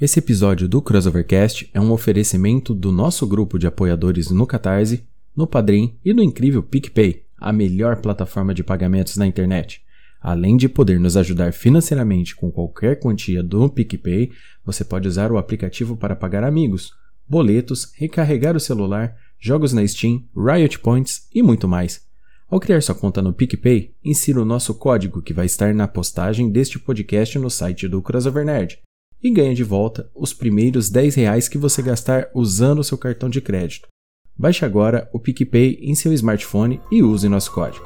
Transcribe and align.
Esse 0.00 0.20
episódio 0.20 0.68
do 0.68 0.80
Crossovercast 0.80 1.68
é 1.74 1.80
um 1.80 1.90
oferecimento 1.90 2.72
do 2.72 2.92
nosso 2.92 3.26
grupo 3.26 3.58
de 3.58 3.66
apoiadores 3.66 4.30
no 4.30 4.46
Catarse, 4.46 5.04
no 5.34 5.44
Padrim 5.44 5.98
e 6.04 6.14
no 6.14 6.22
incrível 6.22 6.62
PicPay, 6.62 7.24
a 7.36 7.52
melhor 7.52 7.96
plataforma 7.96 8.54
de 8.54 8.62
pagamentos 8.62 9.16
na 9.16 9.26
internet. 9.26 9.82
Além 10.20 10.56
de 10.56 10.68
poder 10.68 11.00
nos 11.00 11.16
ajudar 11.16 11.52
financeiramente 11.52 12.36
com 12.36 12.48
qualquer 12.48 13.00
quantia 13.00 13.42
do 13.42 13.68
PicPay, 13.68 14.30
você 14.64 14.84
pode 14.84 15.08
usar 15.08 15.32
o 15.32 15.36
aplicativo 15.36 15.96
para 15.96 16.14
pagar 16.14 16.44
amigos, 16.44 16.92
boletos, 17.28 17.90
recarregar 17.96 18.54
o 18.56 18.60
celular, 18.60 19.16
jogos 19.36 19.72
na 19.72 19.84
Steam, 19.84 20.22
Riot 20.32 20.78
Points 20.78 21.26
e 21.34 21.42
muito 21.42 21.66
mais. 21.66 22.06
Ao 22.48 22.60
criar 22.60 22.84
sua 22.84 22.94
conta 22.94 23.20
no 23.20 23.32
PicPay, 23.32 23.96
insira 24.04 24.40
o 24.40 24.44
nosso 24.44 24.74
código 24.74 25.20
que 25.20 25.34
vai 25.34 25.46
estar 25.46 25.74
na 25.74 25.88
postagem 25.88 26.52
deste 26.52 26.78
podcast 26.78 27.36
no 27.36 27.50
site 27.50 27.88
do 27.88 28.00
Crossover 28.00 28.44
Nerd 28.44 28.78
e 29.22 29.30
ganha 29.30 29.54
de 29.54 29.64
volta 29.64 30.08
os 30.14 30.32
primeiros 30.32 30.88
10 30.88 31.14
reais 31.16 31.48
que 31.48 31.58
você 31.58 31.82
gastar 31.82 32.28
usando 32.34 32.78
o 32.78 32.84
seu 32.84 32.96
cartão 32.96 33.28
de 33.28 33.40
crédito. 33.40 33.88
Baixe 34.36 34.64
agora 34.64 35.08
o 35.12 35.18
PicPay 35.18 35.78
em 35.82 35.94
seu 35.94 36.12
smartphone 36.12 36.80
e 36.90 37.02
use 37.02 37.28
nosso 37.28 37.52
código. 37.52 37.84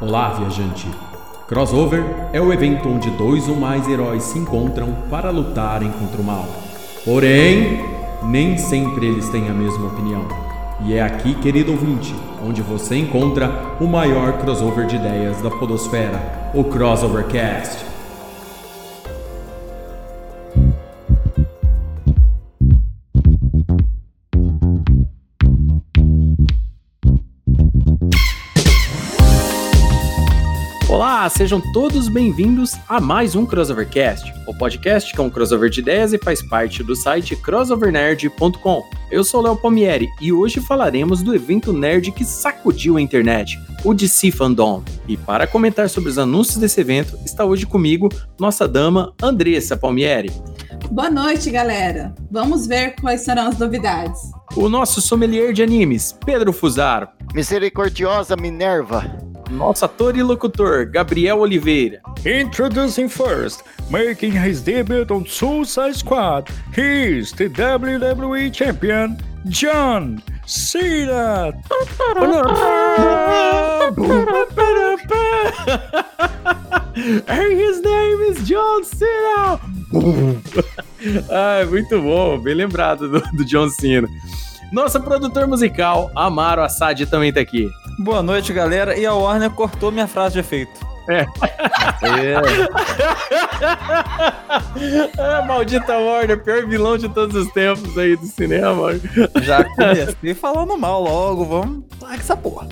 Olá, 0.00 0.32
viajante! 0.34 0.86
Crossover 1.46 2.02
é 2.32 2.40
o 2.40 2.52
evento 2.52 2.88
onde 2.88 3.10
dois 3.10 3.48
ou 3.48 3.56
mais 3.56 3.88
heróis 3.88 4.22
se 4.22 4.38
encontram 4.38 4.94
para 5.10 5.30
lutarem 5.30 5.90
contra 5.92 6.20
o 6.20 6.24
mal. 6.24 6.46
Porém, 7.04 7.80
nem 8.24 8.56
sempre 8.58 9.06
eles 9.06 9.28
têm 9.30 9.48
a 9.48 9.54
mesma 9.54 9.88
opinião. 9.88 10.26
E 10.84 10.94
é 10.94 11.02
aqui, 11.02 11.34
querido 11.34 11.72
ouvinte, 11.72 12.14
onde 12.46 12.62
você 12.62 12.96
encontra 12.96 13.76
o 13.80 13.86
maior 13.86 14.38
crossover 14.38 14.86
de 14.86 14.96
ideias 14.96 15.40
da 15.42 15.50
Podosfera, 15.50 16.52
o 16.54 16.64
Crossovercast. 16.64 17.97
Olá, 31.28 31.36
sejam 31.36 31.60
todos 31.74 32.08
bem-vindos 32.08 32.74
a 32.88 32.98
mais 32.98 33.36
um 33.36 33.44
Crossovercast, 33.44 34.32
o 34.46 34.54
podcast 34.56 35.12
que 35.12 35.20
é 35.20 35.22
um 35.22 35.28
crossover 35.28 35.68
de 35.68 35.80
ideias 35.80 36.14
e 36.14 36.18
faz 36.18 36.40
parte 36.40 36.82
do 36.82 36.96
site 36.96 37.36
crossovernerd.com. 37.36 38.82
Eu 39.10 39.22
sou 39.22 39.42
Léo 39.42 39.54
Palmieri 39.54 40.08
e 40.22 40.32
hoje 40.32 40.58
falaremos 40.58 41.22
do 41.22 41.34
evento 41.34 41.70
nerd 41.70 42.12
que 42.12 42.24
sacudiu 42.24 42.96
a 42.96 43.02
internet, 43.02 43.60
o 43.84 43.92
DC 43.92 44.30
Fandom. 44.30 44.82
E 45.06 45.18
para 45.18 45.46
comentar 45.46 45.90
sobre 45.90 46.08
os 46.08 46.16
anúncios 46.16 46.56
desse 46.56 46.80
evento, 46.80 47.18
está 47.26 47.44
hoje 47.44 47.66
comigo 47.66 48.08
nossa 48.40 48.66
dama 48.66 49.12
Andressa 49.22 49.76
Palmieri. 49.76 50.32
Boa 50.90 51.10
noite, 51.10 51.50
galera. 51.50 52.14
Vamos 52.30 52.66
ver 52.66 52.94
quais 53.02 53.20
serão 53.20 53.48
as 53.48 53.58
novidades. 53.58 54.18
O 54.56 54.66
nosso 54.66 55.02
sommelier 55.02 55.52
de 55.52 55.62
animes, 55.62 56.10
Pedro 56.24 56.54
Fusaro. 56.54 57.06
Misericordiosa 57.34 58.34
Minerva. 58.34 59.27
Nosso 59.50 59.84
ator 59.84 60.16
e 60.16 60.22
locutor, 60.22 60.86
Gabriel 60.86 61.40
Oliveira. 61.40 62.00
Introducing 62.24 63.08
first, 63.08 63.62
making 63.90 64.32
his 64.32 64.60
debut 64.62 65.06
on 65.10 65.24
Suicide 65.26 65.96
Squad, 65.96 66.50
he's 66.74 67.32
the 67.32 67.48
WWE 67.48 68.52
Champion, 68.52 69.16
John 69.46 70.22
Cena. 70.46 71.52
His 76.98 77.80
name 77.80 78.20
is 78.22 78.48
John 78.48 78.84
Cena. 78.84 79.60
Ai, 81.30 81.64
muito 81.70 82.00
bom, 82.02 82.38
bem 82.38 82.54
lembrado 82.54 83.08
do, 83.08 83.20
do 83.36 83.44
John 83.44 83.70
Cena. 83.70 84.08
Nosso 84.70 85.00
produtor 85.00 85.46
musical, 85.46 86.10
Amaro 86.14 86.62
Assad, 86.62 87.06
também 87.06 87.32
tá 87.32 87.40
aqui. 87.40 87.70
Boa 87.98 88.22
noite, 88.22 88.52
galera. 88.52 88.98
E 88.98 89.06
a 89.06 89.14
Warner 89.14 89.50
cortou 89.50 89.90
minha 89.90 90.06
frase 90.06 90.34
de 90.34 90.40
efeito. 90.40 90.86
É. 91.08 91.26
é. 92.06 92.40
Maldita 95.46 95.98
Warner, 95.98 96.38
pior 96.42 96.66
vilão 96.66 96.98
de 96.98 97.08
todos 97.08 97.34
os 97.34 97.52
tempos 97.52 97.96
aí 97.96 98.16
do 98.16 98.26
cinema. 98.26 98.90
Já 99.42 99.64
comecei 99.64 100.34
falando 100.34 100.76
mal 100.76 101.02
logo, 101.02 101.44
vamos 101.44 101.84
lá 102.00 102.14
essa 102.14 102.36
porra. 102.36 102.68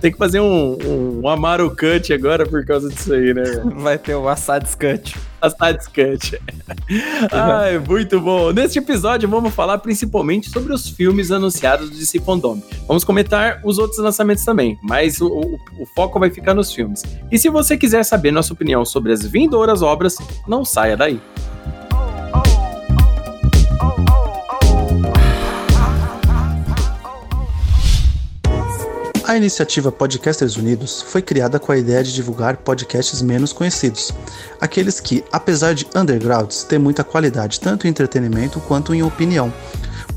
Tem 0.00 0.12
que 0.12 0.18
fazer 0.18 0.40
um, 0.40 0.78
um 1.22 1.28
Amaro 1.28 1.70
Cut 1.70 2.12
agora 2.12 2.46
por 2.46 2.64
causa 2.64 2.88
disso 2.88 3.12
aí, 3.12 3.32
né? 3.32 3.44
Vai 3.76 3.98
ter 3.98 4.14
o 4.14 4.28
Assad's 4.28 4.74
Cut. 4.74 5.16
Assad's 5.40 5.86
Cut. 5.86 6.40
Ai, 7.30 7.78
muito 7.78 8.20
bom. 8.20 8.52
Neste 8.52 8.78
episódio 8.78 9.28
vamos 9.28 9.54
falar 9.54 9.78
principalmente 9.78 10.50
sobre 10.50 10.72
os 10.72 10.88
filmes 10.88 11.30
anunciados 11.30 11.90
do 11.90 11.96
DC 11.96 12.20
Fandom. 12.20 12.60
Vamos 12.86 13.04
comentar 13.04 13.60
os 13.64 13.78
outros 13.78 13.98
lançamentos 13.98 14.44
também, 14.44 14.78
mas 14.82 15.20
o, 15.20 15.28
o, 15.28 15.54
o 15.80 15.86
foco 15.94 16.18
vai 16.18 16.30
ficar 16.30 16.54
nos 16.54 16.72
filmes. 16.72 17.02
E 17.30 17.38
se 17.38 17.47
você 17.50 17.76
quiser 17.76 18.04
saber 18.04 18.30
nossa 18.30 18.52
opinião 18.52 18.84
sobre 18.84 19.12
as 19.12 19.22
vindouras 19.22 19.82
obras, 19.82 20.16
não 20.46 20.64
saia 20.64 20.96
daí. 20.96 21.20
A 29.28 29.36
iniciativa 29.36 29.92
Podcasters 29.92 30.56
Unidos 30.56 31.02
foi 31.02 31.20
criada 31.20 31.60
com 31.60 31.70
a 31.70 31.76
ideia 31.76 32.02
de 32.02 32.14
divulgar 32.14 32.56
podcasts 32.56 33.20
menos 33.20 33.52
conhecidos, 33.52 34.10
aqueles 34.58 35.00
que, 35.00 35.22
apesar 35.30 35.74
de 35.74 35.86
undergrounds, 35.94 36.64
têm 36.64 36.78
muita 36.78 37.04
qualidade 37.04 37.60
tanto 37.60 37.86
em 37.86 37.90
entretenimento 37.90 38.58
quanto 38.60 38.94
em 38.94 39.02
opinião. 39.02 39.52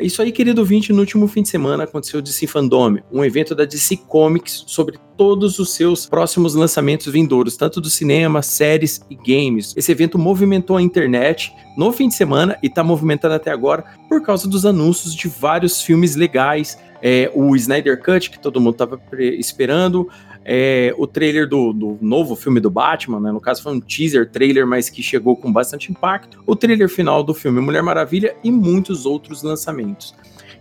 É 0.00 0.06
isso 0.06 0.22
aí, 0.22 0.30
querido 0.30 0.60
ouvinte. 0.60 0.92
No 0.92 1.00
último 1.00 1.26
fim 1.26 1.42
de 1.42 1.48
semana 1.48 1.82
aconteceu 1.82 2.20
o 2.20 2.22
DC 2.22 2.46
Fandom, 2.46 2.98
um 3.10 3.24
evento 3.24 3.52
da 3.52 3.64
DC 3.64 3.96
Comics 3.96 4.62
sobre 4.68 4.96
todos 5.16 5.58
os 5.58 5.74
seus 5.74 6.06
próximos 6.06 6.54
lançamentos 6.54 7.12
vindouros, 7.12 7.56
tanto 7.56 7.80
do 7.80 7.90
cinema, 7.90 8.40
séries 8.40 9.00
e 9.10 9.16
games. 9.16 9.74
Esse 9.76 9.90
evento 9.90 10.16
movimentou 10.16 10.76
a 10.76 10.82
internet 10.82 11.52
no 11.76 11.90
fim 11.90 12.06
de 12.06 12.14
semana 12.14 12.56
e 12.62 12.68
está 12.68 12.84
movimentando 12.84 13.34
até 13.34 13.50
agora 13.50 13.84
por 14.08 14.22
causa 14.22 14.48
dos 14.48 14.64
anúncios 14.64 15.12
de 15.12 15.26
vários 15.26 15.82
filmes 15.82 16.14
legais. 16.14 16.78
É, 17.02 17.30
o 17.34 17.56
Snyder 17.56 18.00
Cut, 18.00 18.30
que 18.30 18.38
todo 18.38 18.60
mundo 18.60 18.74
estava 18.74 19.00
esperando, 19.38 20.08
é, 20.50 20.94
o 20.96 21.06
trailer 21.06 21.46
do, 21.46 21.74
do, 21.74 21.98
novo 22.00 22.34
filme 22.34 22.58
do 22.58 22.70
Batman, 22.70 23.20
né? 23.20 23.30
No 23.30 23.38
caso 23.38 23.62
foi 23.62 23.74
um 23.74 23.80
teaser 23.80 24.30
trailer, 24.30 24.66
mas 24.66 24.88
que 24.88 25.02
chegou 25.02 25.36
com 25.36 25.52
bastante 25.52 25.92
impacto. 25.92 26.42
O 26.46 26.56
trailer 26.56 26.88
final 26.88 27.22
do 27.22 27.34
filme 27.34 27.60
Mulher 27.60 27.82
Maravilha 27.82 28.34
e 28.42 28.50
muitos 28.50 29.04
outros 29.04 29.42
lançamentos. 29.42 30.14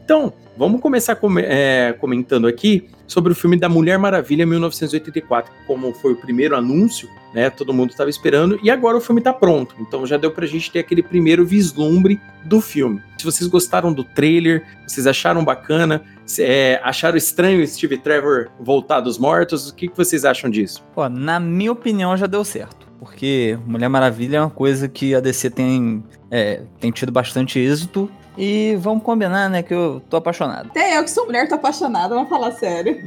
Então, 0.04 0.34
vamos 0.58 0.82
começar 0.82 1.16
com, 1.16 1.40
é, 1.40 1.94
comentando 1.94 2.48
aqui 2.48 2.90
sobre 3.08 3.32
o 3.32 3.36
filme 3.36 3.58
da 3.58 3.70
Mulher 3.70 3.98
Maravilha 3.98 4.46
1984, 4.46 5.50
como 5.66 5.94
foi 5.94 6.12
o 6.12 6.18
primeiro 6.18 6.58
anúncio, 6.58 7.08
né? 7.38 7.52
Todo 7.52 7.72
mundo 7.72 7.92
estava 7.92 8.10
esperando, 8.10 8.60
e 8.64 8.72
agora 8.72 8.98
o 8.98 9.00
filme 9.00 9.22
está 9.22 9.32
pronto. 9.32 9.76
Então 9.80 10.08
já 10.08 10.18
deu 10.18 10.32
pra 10.32 10.48
gente 10.48 10.72
ter 10.72 10.80
aquele 10.80 11.04
primeiro 11.04 11.46
vislumbre 11.46 12.20
do 12.44 12.60
filme. 12.60 13.00
Se 13.16 13.24
vocês 13.24 13.48
gostaram 13.48 13.94
do 13.94 14.04
trailer, 14.04 14.66
vocês 14.88 15.06
acharam 15.06 15.46
bacana, 15.46 16.02
é, 16.40 16.82
acharam 16.84 17.16
estranho 17.16 17.66
Steve 17.68 18.00
Trevor 18.00 18.50
voltar 18.60 19.02
dos 19.02 19.20
mortos, 19.20 19.70
o 19.70 19.76
que, 19.76 19.88
que 19.88 19.96
vocês 19.96 20.26
acham 20.26 20.50
disso? 20.50 20.84
Na 21.12 21.40
minha 21.40 21.72
opinião 21.72 22.18
já 22.18 22.26
deu 22.26 22.44
certo. 22.44 22.88
Porque 23.00 23.56
Mulher 23.68 23.88
Maravilha 23.88 24.38
é 24.38 24.42
uma 24.42 24.50
coisa 24.50 24.88
que 24.88 25.14
a 25.14 25.20
DC 25.20 25.52
tem, 25.52 26.04
é, 26.32 26.64
tem 26.80 26.90
tido 26.90 27.12
bastante 27.12 27.60
êxito 27.60 28.10
e 28.38 28.78
vamos 28.80 29.04
combinar, 29.04 29.50
né, 29.50 29.64
que 29.64 29.74
eu 29.74 30.02
tô 30.10 30.18
apaixonado. 30.18 30.68
Até 30.70 30.98
eu 30.98 31.04
que 31.04 31.10
sou 31.10 31.26
mulher 31.26 31.48
tô 31.50 31.56
apaixonada, 31.56 32.14
vamos 32.14 32.30
falar 32.30 32.52
sério. 32.52 33.02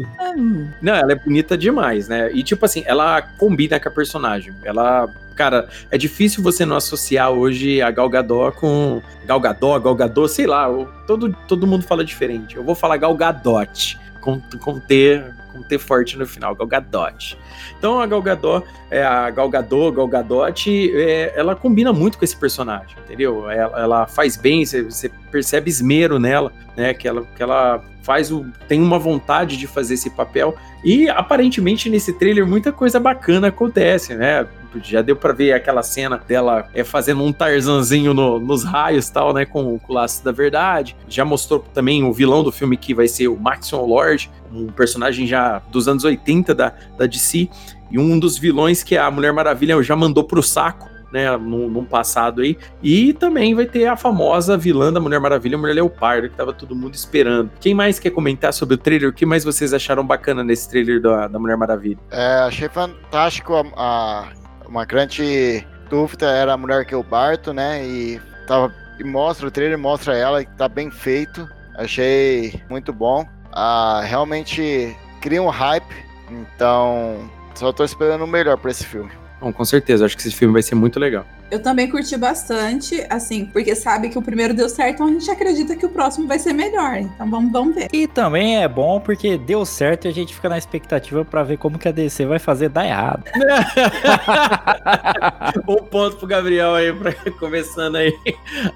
Não, 0.83 0.95
ela 0.95 1.13
é 1.13 1.15
bonita 1.15 1.57
demais, 1.57 2.09
né? 2.09 2.31
E 2.33 2.43
tipo 2.43 2.65
assim, 2.65 2.83
ela 2.85 3.23
combina 3.23 3.79
com 3.79 3.89
a 3.89 3.93
personagem. 3.93 4.53
Ela, 4.65 5.09
cara, 5.37 5.69
é 5.91 5.97
difícil 5.97 6.43
você 6.43 6.67
não 6.67 6.77
associar 6.77 7.31
hoje 7.31 7.81
a 7.81 7.91
Gal 7.91 8.09
Gadot 8.09 8.57
com 8.59 9.01
Gal 9.25 9.39
Gadot, 9.39 9.85
Gal 9.85 9.95
Gadot, 9.95 10.29
sei 10.29 10.47
lá, 10.47 10.67
todo, 11.07 11.35
todo 11.47 11.67
mundo 11.67 11.85
fala 11.85 12.05
diferente. 12.05 12.57
Eu 12.57 12.65
vou 12.65 12.75
falar 12.75 12.97
Gal 12.97 13.15
Gadot, 13.15 13.99
com, 14.21 14.41
com 14.59 14.81
T, 14.81 15.23
com 15.53 15.63
T 15.63 15.79
forte 15.79 16.19
no 16.19 16.27
final, 16.27 16.57
Gal 16.57 16.67
Gadot. 16.67 17.39
Então 17.81 17.99
a 17.99 18.07
Gal 18.07 18.21
Gadot, 18.21 18.67
é, 18.91 19.03
a 19.03 19.31
Gal 19.31 19.49
Gadot, 19.49 19.97
Gal 19.97 20.07
Gadot, 20.07 20.93
é, 20.95 21.33
ela 21.35 21.57
combina 21.57 21.95
muito 21.95 22.19
com 22.19 22.25
esse 22.27 22.37
personagem, 22.37 22.95
entendeu? 23.03 23.51
Ela, 23.51 23.81
ela 23.81 24.07
faz 24.07 24.37
bem, 24.37 24.67
você, 24.67 24.83
você, 24.83 25.11
percebe 25.31 25.71
esmero 25.71 26.19
nela, 26.19 26.53
né? 26.77 26.93
Que 26.93 27.09
ela, 27.09 27.25
que 27.35 27.43
ela 27.43 27.83
faz 28.11 28.33
o, 28.33 28.45
tem 28.67 28.83
uma 28.83 28.99
vontade 28.99 29.57
de 29.57 29.69
fazer 29.69 29.95
esse 29.95 30.11
papel 30.11 30.53
e 30.83 31.09
aparentemente 31.09 31.89
nesse 31.89 32.13
trailer 32.13 32.45
muita 32.45 32.73
coisa 32.73 32.99
bacana 32.99 33.47
acontece, 33.47 34.17
né? 34.17 34.49
Já 34.83 35.01
deu 35.01 35.15
pra 35.15 35.33
ver 35.33 35.53
aquela 35.53 35.81
cena 35.81 36.17
dela 36.19 36.69
é, 36.75 36.83
fazendo 36.83 37.23
um 37.23 37.33
tarzanzinho 37.33 38.13
no- 38.13 38.41
nos 38.41 38.65
raios 38.65 39.09
tal, 39.09 39.33
né? 39.33 39.45
Com, 39.45 39.79
com 39.79 39.93
o 39.93 39.95
laço 39.95 40.25
da 40.25 40.33
verdade. 40.33 40.97
Já 41.09 41.25
mostrou 41.25 41.61
também 41.73 42.03
o 42.03 42.13
vilão 42.13 42.43
do 42.43 42.51
filme 42.51 42.77
que 42.77 42.93
vai 42.93 43.07
ser 43.07 43.29
o 43.29 43.37
Maxwell 43.39 43.87
Lord, 43.87 44.29
um 44.53 44.67
personagem 44.67 45.25
já 45.25 45.61
dos 45.71 45.87
anos 45.87 46.03
80 46.03 46.53
da, 46.53 46.73
da 46.99 47.07
DC. 47.07 47.49
E 47.93 47.97
um 47.99 48.19
dos 48.19 48.37
vilões 48.37 48.83
que 48.83 48.97
a 48.97 49.09
Mulher 49.09 49.33
Maravilha 49.33 49.81
já 49.85 49.95
mandou 49.95 50.25
pro 50.25 50.43
saco. 50.43 50.89
Né, 51.13 51.37
num, 51.37 51.69
num 51.69 51.85
passado 51.85 52.41
aí. 52.41 52.57
E 52.83 53.13
também 53.13 53.53
vai 53.55 53.67
ter 53.67 53.87
a 53.87 53.97
famosa 53.97 54.57
vilã 54.57 54.93
da 54.93 55.01
Mulher 55.01 55.19
Maravilha, 55.19 55.59
Mulher 55.59 55.73
Leopardo, 55.75 56.29
que 56.31 56.37
tava 56.37 56.53
todo 56.53 56.75
mundo 56.77 56.95
esperando. 56.95 57.51
Quem 57.61 57.75
mais 57.75 57.99
quer 57.99 58.11
comentar 58.11 58.53
sobre 58.53 58.77
o 58.77 58.79
trailer? 58.79 59.09
O 59.09 59.13
que 59.13 59.27
mais 59.27 59.43
vocês 59.45 59.75
acharam 59.75 60.07
bacana 60.07 60.45
nesse 60.45 60.71
trailer 60.71 61.01
da, 61.01 61.27
da 61.27 61.37
Mulher 61.39 61.57
Maravilha? 61.57 61.99
É, 62.13 62.35
achei 62.47 62.69
fantástico 62.69 63.55
a, 63.57 63.65
a- 63.77 64.29
uma 64.69 64.85
grande 64.85 65.67
dúvida 65.89 66.31
era 66.31 66.53
a 66.53 66.57
mulher 66.57 66.85
que 66.87 66.95
eu 66.95 67.03
barto, 67.03 67.53
né? 67.53 67.85
E 67.85 68.21
tava 68.47 68.73
e 69.01 69.03
mostra 69.03 69.49
o 69.49 69.51
trailer, 69.51 69.77
mostra 69.77 70.17
ela 70.17 70.45
que 70.45 70.57
tá 70.57 70.69
bem 70.69 70.93
feito. 70.93 71.49
Achei 71.77 72.63
muito 72.71 72.93
bom. 72.93 73.27
Ah, 73.53 74.01
realmente 74.05 74.97
cria 75.21 75.43
um 75.43 75.49
hype. 75.49 75.93
Então, 76.31 77.29
só 77.55 77.73
tô 77.73 77.83
esperando 77.83 78.23
o 78.23 78.27
melhor 78.29 78.57
pra 78.57 78.71
esse 78.71 78.87
filme. 78.87 79.11
Bom, 79.41 79.53
com 79.53 79.65
certeza, 79.65 80.05
acho 80.05 80.17
que 80.17 80.23
esse 80.23 80.37
filme 80.37 80.53
vai 80.53 80.63
ser 80.63 80.75
muito 80.75 81.01
legal. 81.01 81.25
Eu 81.51 81.61
também 81.61 81.91
curti 81.91 82.17
bastante, 82.17 83.05
assim, 83.09 83.47
porque 83.47 83.75
sabe 83.75 84.11
que 84.11 84.19
o 84.19 84.23
primeiro 84.23 84.55
deu 84.55 84.69
certo, 84.69 84.97
então 84.97 85.07
a 85.07 85.11
gente 85.11 85.31
acredita 85.31 85.75
que 85.75 85.85
o 85.85 85.89
próximo 85.89 86.29
vai 86.29 86.39
ser 86.39 86.53
melhor. 86.53 86.99
Então 86.99 87.29
vamos, 87.29 87.51
vamos 87.51 87.75
ver. 87.75 87.89
E 87.93 88.07
também 88.07 88.63
é 88.63 88.69
bom 88.69 89.01
porque 89.01 89.39
deu 89.39 89.65
certo 89.65 90.05
e 90.05 90.09
a 90.09 90.13
gente 90.13 90.35
fica 90.35 90.49
na 90.49 90.59
expectativa 90.59 91.25
pra 91.25 91.43
ver 91.43 91.57
como 91.57 91.79
que 91.79 91.89
a 91.89 91.93
DC 91.93 92.27
vai 92.27 92.39
fazer 92.39 92.69
dar 92.69 92.87
errado. 92.87 93.25
um 95.67 95.79
ponto 95.79 96.19
pro 96.19 96.27
Gabriel 96.27 96.75
aí, 96.75 96.93
pra, 96.93 97.13
começando 97.33 97.97
aí 97.97 98.15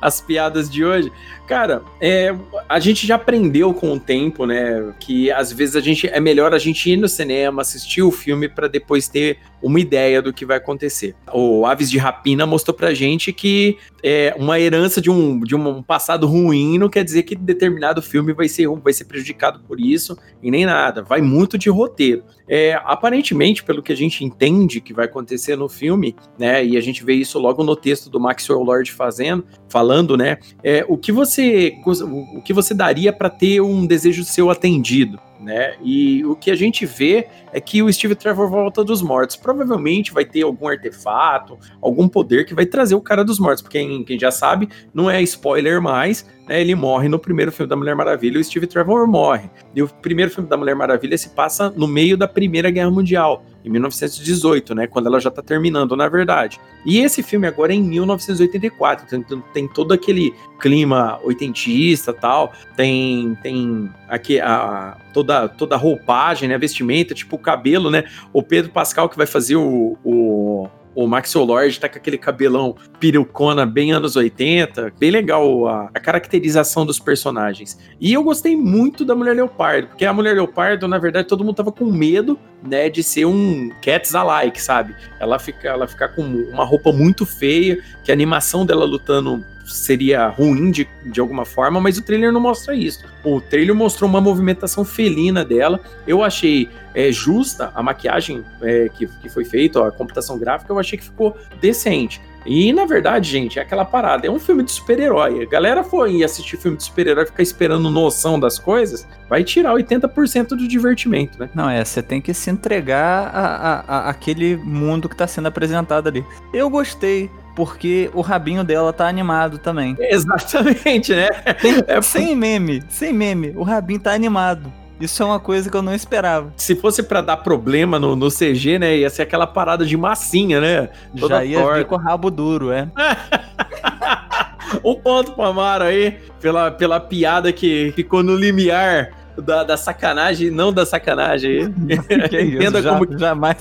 as 0.00 0.20
piadas 0.20 0.70
de 0.70 0.84
hoje. 0.84 1.12
Cara, 1.46 1.82
é, 2.00 2.35
a 2.69 2.81
gente 2.81 3.06
já 3.06 3.17
aprendeu 3.17 3.75
com 3.75 3.93
o 3.93 4.00
tempo, 4.00 4.46
né, 4.46 4.94
que 4.99 5.31
às 5.31 5.52
vezes 5.52 5.76
a 5.76 5.81
gente 5.81 6.08
é 6.08 6.19
melhor 6.19 6.55
a 6.55 6.58
gente 6.58 6.91
ir 6.91 6.96
no 6.96 7.06
cinema, 7.06 7.61
assistir 7.61 8.02
o 8.02 8.11
filme 8.11 8.49
pra 8.49 8.67
depois 8.67 9.08
ter 9.08 9.38
uma 9.62 9.79
ideia 9.79 10.23
do 10.23 10.32
que 10.32 10.46
vai 10.46 10.56
acontecer. 10.56 11.14
O 11.32 11.67
Aves 11.67 11.91
de 11.91 11.99
Rapina 11.99 12.46
mostrou 12.46 12.75
pra 12.75 12.94
gente 12.94 13.32
que 13.32 13.76
é, 14.06 14.35
uma 14.37 14.61
herança 14.61 15.01
de 15.01 15.11
um, 15.11 15.41
de 15.41 15.56
um 15.56 15.83
passado 15.83 16.27
ruim 16.27 16.77
não 16.79 16.91
quer 16.91 17.03
dizer 17.03 17.23
que 17.23 17.35
determinado 17.35 18.03
filme 18.03 18.35
vai 18.35 18.49
ser, 18.49 18.69
vai 18.69 18.93
ser 18.93 19.06
prejudicado 19.06 19.61
por 19.61 19.81
isso 19.81 20.15
e 20.43 20.51
nem 20.51 20.67
nada. 20.67 21.03
Vai 21.03 21.23
muito 21.23 21.56
de 21.56 21.71
roteiro. 21.71 22.23
É, 22.47 22.79
aparentemente, 22.85 23.65
pelo 23.65 23.83
que 23.83 23.91
a 23.91 23.97
gente 23.97 24.23
entende 24.23 24.83
que 24.83 24.93
vai 24.93 25.06
acontecer 25.06 25.56
no 25.56 25.71
filme, 25.71 26.15
né, 26.39 26.62
e 26.62 26.77
a 26.77 26.81
gente 26.83 27.03
vê 27.03 27.15
isso 27.15 27.39
logo 27.39 27.65
no 27.65 27.75
texto 27.75 28.11
do 28.11 28.21
Maxwell 28.21 28.62
Lord 28.62 28.93
fazendo, 28.93 29.47
falando, 29.71 30.19
né, 30.19 30.37
é, 30.62 30.85
o 30.87 30.99
que 30.99 31.11
você 31.11 31.75
o 31.87 32.43
que 32.43 32.53
você 32.53 32.75
daria 32.75 33.11
para 33.11 33.31
ter 33.31 33.62
um 33.62 33.87
desejo 33.87 34.23
seu 34.23 34.50
atendido, 34.50 35.19
né? 35.44 35.75
E 35.82 36.25
o 36.25 36.35
que 36.35 36.50
a 36.50 36.55
gente 36.56 36.87
vê 36.87 37.29
é 37.52 37.61
que 37.61 37.82
o 37.82 37.93
Steve 37.93 38.14
Trevor 38.14 38.49
volta 38.49 38.82
dos 38.82 39.02
mortos. 39.02 39.37
Provavelmente 39.37 40.12
vai 40.12 40.25
ter 40.25 40.43
algum 40.43 40.67
artefato, 40.67 41.58
algum 41.81 42.08
poder 42.08 42.46
que 42.46 42.55
vai 42.55 42.67
trazer 42.67 42.94
o 42.94 43.00
cara 43.00 43.25
dos 43.25 43.38
mortos, 43.38 43.62
porque 43.62 44.05
quem, 44.05 44.19
já 44.19 44.31
sabe, 44.31 44.69
não 44.93 45.11
é 45.11 45.23
spoiler 45.23 45.81
mais, 45.81 46.26
né? 46.49 46.61
Ele 46.61 46.75
morre 46.75 47.08
no 47.08 47.19
primeiro 47.19 47.52
filme 47.52 47.69
da 47.69 47.76
Mulher 47.76 47.94
Maravilha, 47.94 48.41
o 48.41 48.44
Steve 48.44 48.67
Trevor 48.67 49.06
morre. 49.06 49.50
E 49.75 49.82
o 49.82 49.88
primeiro 49.88 50.31
filme 50.31 50.49
da 50.49 50.56
Mulher 50.56 50.75
Maravilha 50.75 51.17
se 51.19 51.29
passa 51.29 51.70
no 51.70 51.87
meio 51.87 52.17
da 52.17 52.26
Primeira 52.26 52.70
Guerra 52.70 52.90
Mundial, 52.90 53.44
em 53.64 53.70
1918, 53.70 54.75
né? 54.75 54.87
Quando 54.87 55.06
ela 55.06 55.19
já 55.19 55.31
tá 55.31 55.43
terminando, 55.43 55.96
na 55.96 56.08
verdade. 56.08 56.61
E 56.84 56.99
esse 56.99 57.22
filme 57.22 57.46
agora 57.46 57.72
é 57.72 57.76
em 57.76 57.82
1984, 57.82 59.16
então 59.16 59.40
tem 59.52 59.66
todo 59.66 59.93
aquele 59.93 60.34
clima 60.61 61.19
oitentista 61.25 62.12
tal, 62.12 62.52
tem 62.76 63.37
tem 63.43 63.90
aqui 64.08 64.38
a 64.38 64.96
toda 65.12 65.49
toda 65.49 65.75
a 65.75 65.78
roupagem, 65.78 66.49
né, 66.49 66.58
vestimenta, 66.58 67.14
tipo 67.14 67.37
o 67.37 67.38
cabelo, 67.38 67.90
né? 67.90 68.05
O 68.32 68.43
Pedro 68.43 68.70
Pascal 68.70 69.08
que 69.08 69.16
vai 69.16 69.26
fazer 69.26 69.56
o, 69.56 69.96
o 70.05 70.69
o 70.94 71.06
Maxwell 71.06 71.44
Lord 71.44 71.81
tá 71.81 71.88
com 71.88 71.99
aquele 71.99 72.19
cabelão 72.19 72.76
perucona 73.00 73.67
bem 73.67 73.93
anos 73.93 74.17
80, 74.17 74.93
bem 74.99 75.11
legal 75.11 75.67
a, 75.67 75.91
a, 75.94 76.00
caracterização 76.00 76.87
dos 76.87 76.99
personagens. 76.99 77.79
E 78.00 78.12
eu 78.12 78.23
gostei 78.23 78.56
muito 78.56 79.05
da 79.05 79.14
Mulher 79.14 79.37
Leopardo, 79.37 79.88
porque 79.88 80.05
a 80.05 80.12
Mulher 80.12 80.35
Leopardo, 80.35 80.87
na 80.87 80.99
verdade, 80.99 81.29
todo 81.29 81.44
mundo 81.44 81.56
tava 81.56 81.73
com 81.73 81.85
medo, 81.87 82.38
né, 82.62 82.88
de 82.88 83.02
ser 83.02 83.26
um 83.26 83.70
Cats 83.82 84.14
alike, 84.14 84.61
sabe? 84.61 84.94
Ela 85.20 85.38
fica, 85.38 85.69
ela 85.69 85.87
fica 85.87 86.08
com 86.08 86.23
uma 86.23 86.64
roupa 86.64 86.93
muito 86.93 87.26
feia, 87.26 87.82
que 88.05 88.11
a 88.11 88.14
animação 88.14 88.64
dela 88.64 88.85
lutando 88.85 89.44
seria 89.64 90.28
ruim 90.28 90.70
de, 90.70 90.88
de 91.05 91.20
alguma 91.20 91.44
forma, 91.44 91.81
mas 91.81 91.99
o 91.99 92.02
trailer 92.02 92.32
não 92.32 92.40
mostra 92.40 92.75
isso. 92.75 93.05
O 93.25 93.40
trailer 93.40 93.75
mostrou 93.75 94.08
uma 94.08 94.20
movimentação 94.20 94.84
felina 94.84 95.44
dela. 95.44 95.81
Eu 96.06 96.22
achei 96.22 96.69
é, 96.94 97.11
justa 97.11 97.72
a 97.75 97.82
maquiagem 97.82 98.44
é, 98.62 98.88
que, 98.88 99.06
que 99.06 99.28
foi 99.28 99.44
feita, 99.44 99.87
a 99.87 99.90
computação 99.90 100.38
gráfica, 100.38 100.72
eu 100.72 100.78
achei 100.78 100.99
que 100.99 101.05
ficou 101.05 101.37
decente. 101.61 102.20
E, 102.46 102.72
na 102.72 102.84
verdade, 102.84 103.31
gente, 103.31 103.58
é 103.58 103.62
aquela 103.62 103.84
parada. 103.84 104.26
É 104.26 104.31
um 104.31 104.38
filme 104.38 104.62
de 104.62 104.70
super-herói. 104.70 105.43
A 105.43 105.46
galera 105.46 105.82
foi 105.82 106.22
assistir 106.22 106.58
filme 106.58 106.76
de 106.76 106.84
super-herói 106.84 107.25
ficar 107.25 107.43
esperando 107.43 107.90
noção 107.90 108.38
das 108.38 108.58
coisas, 108.58 109.08
vai 109.28 109.43
tirar 109.43 109.72
80% 109.72 110.49
do 110.49 110.69
divertimento, 110.69 111.38
né? 111.38 111.49
Não, 111.55 111.69
é, 111.70 111.82
você 111.82 112.02
tem 112.02 112.20
que 112.20 112.34
se 112.34 112.50
entregar 112.50 113.31
a, 113.34 113.46
a, 113.46 113.81
a 113.81 114.11
aquele 114.11 114.56
mundo 114.56 115.08
que 115.08 115.16
tá 115.16 115.26
sendo 115.26 115.49
apresentado 115.49 116.08
ali. 116.08 116.25
Eu 116.52 116.69
gostei 116.69 117.31
porque 117.55 118.11
o 118.12 118.21
rabinho 118.21 118.65
dela 118.65 118.93
tá 118.93 119.09
animado 119.09 119.59
também. 119.59 119.97
Exatamente, 119.99 121.15
né? 121.15 121.29
Sem, 121.61 121.75
é, 121.87 122.03
sem 122.03 122.37
meme, 122.37 122.83
sem 122.89 123.12
meme. 123.12 123.53
O 123.56 123.62
rabinho 123.62 124.01
tá 124.01 124.12
animado. 124.12 124.73
Isso 125.01 125.23
é 125.23 125.27
uma 125.27 125.41
coisa 125.41 125.69
que 125.69 125.77
eu 125.77 125.83
não 125.83 125.95
esperava. 125.95 126.53
Se 126.56 126.75
fosse 126.77 127.03
para 127.03 127.21
dar 127.21 127.39
problema 127.39 127.99
no, 127.99 128.15
no, 128.15 128.31
CG, 128.31 128.79
né? 128.79 128.97
Ia 128.99 129.11
ser 129.11 129.23
aquela 129.23 129.47
parada 129.47 129.85
de 129.85 129.97
massinha, 129.97 130.61
né? 130.61 130.89
Toda 131.19 131.37
Já 131.37 131.45
ia 131.45 131.61
torta. 131.61 131.79
vir 131.79 131.85
com 131.87 131.95
o 131.97 131.99
rabo 131.99 132.31
duro, 132.31 132.71
é. 132.71 132.89
um 134.85 134.95
ponto 134.95 135.33
pro 135.33 135.45
Amaro 135.45 135.85
aí, 135.85 136.19
pela, 136.41 136.71
pela 136.71 137.00
piada 137.00 137.53
que 137.53 137.93
ficou 137.97 138.23
no 138.23 138.37
limiar 138.37 139.11
da, 139.37 139.65
da 139.65 139.77
sacanagem, 139.77 140.50
não 140.50 140.73
da 140.73 140.87
sacanagem. 140.87 141.73
que 142.31 142.41
isso, 142.41 142.57
Entenda 142.57 142.81
já, 142.81 142.97
como... 142.97 143.19
jamais, 143.19 143.57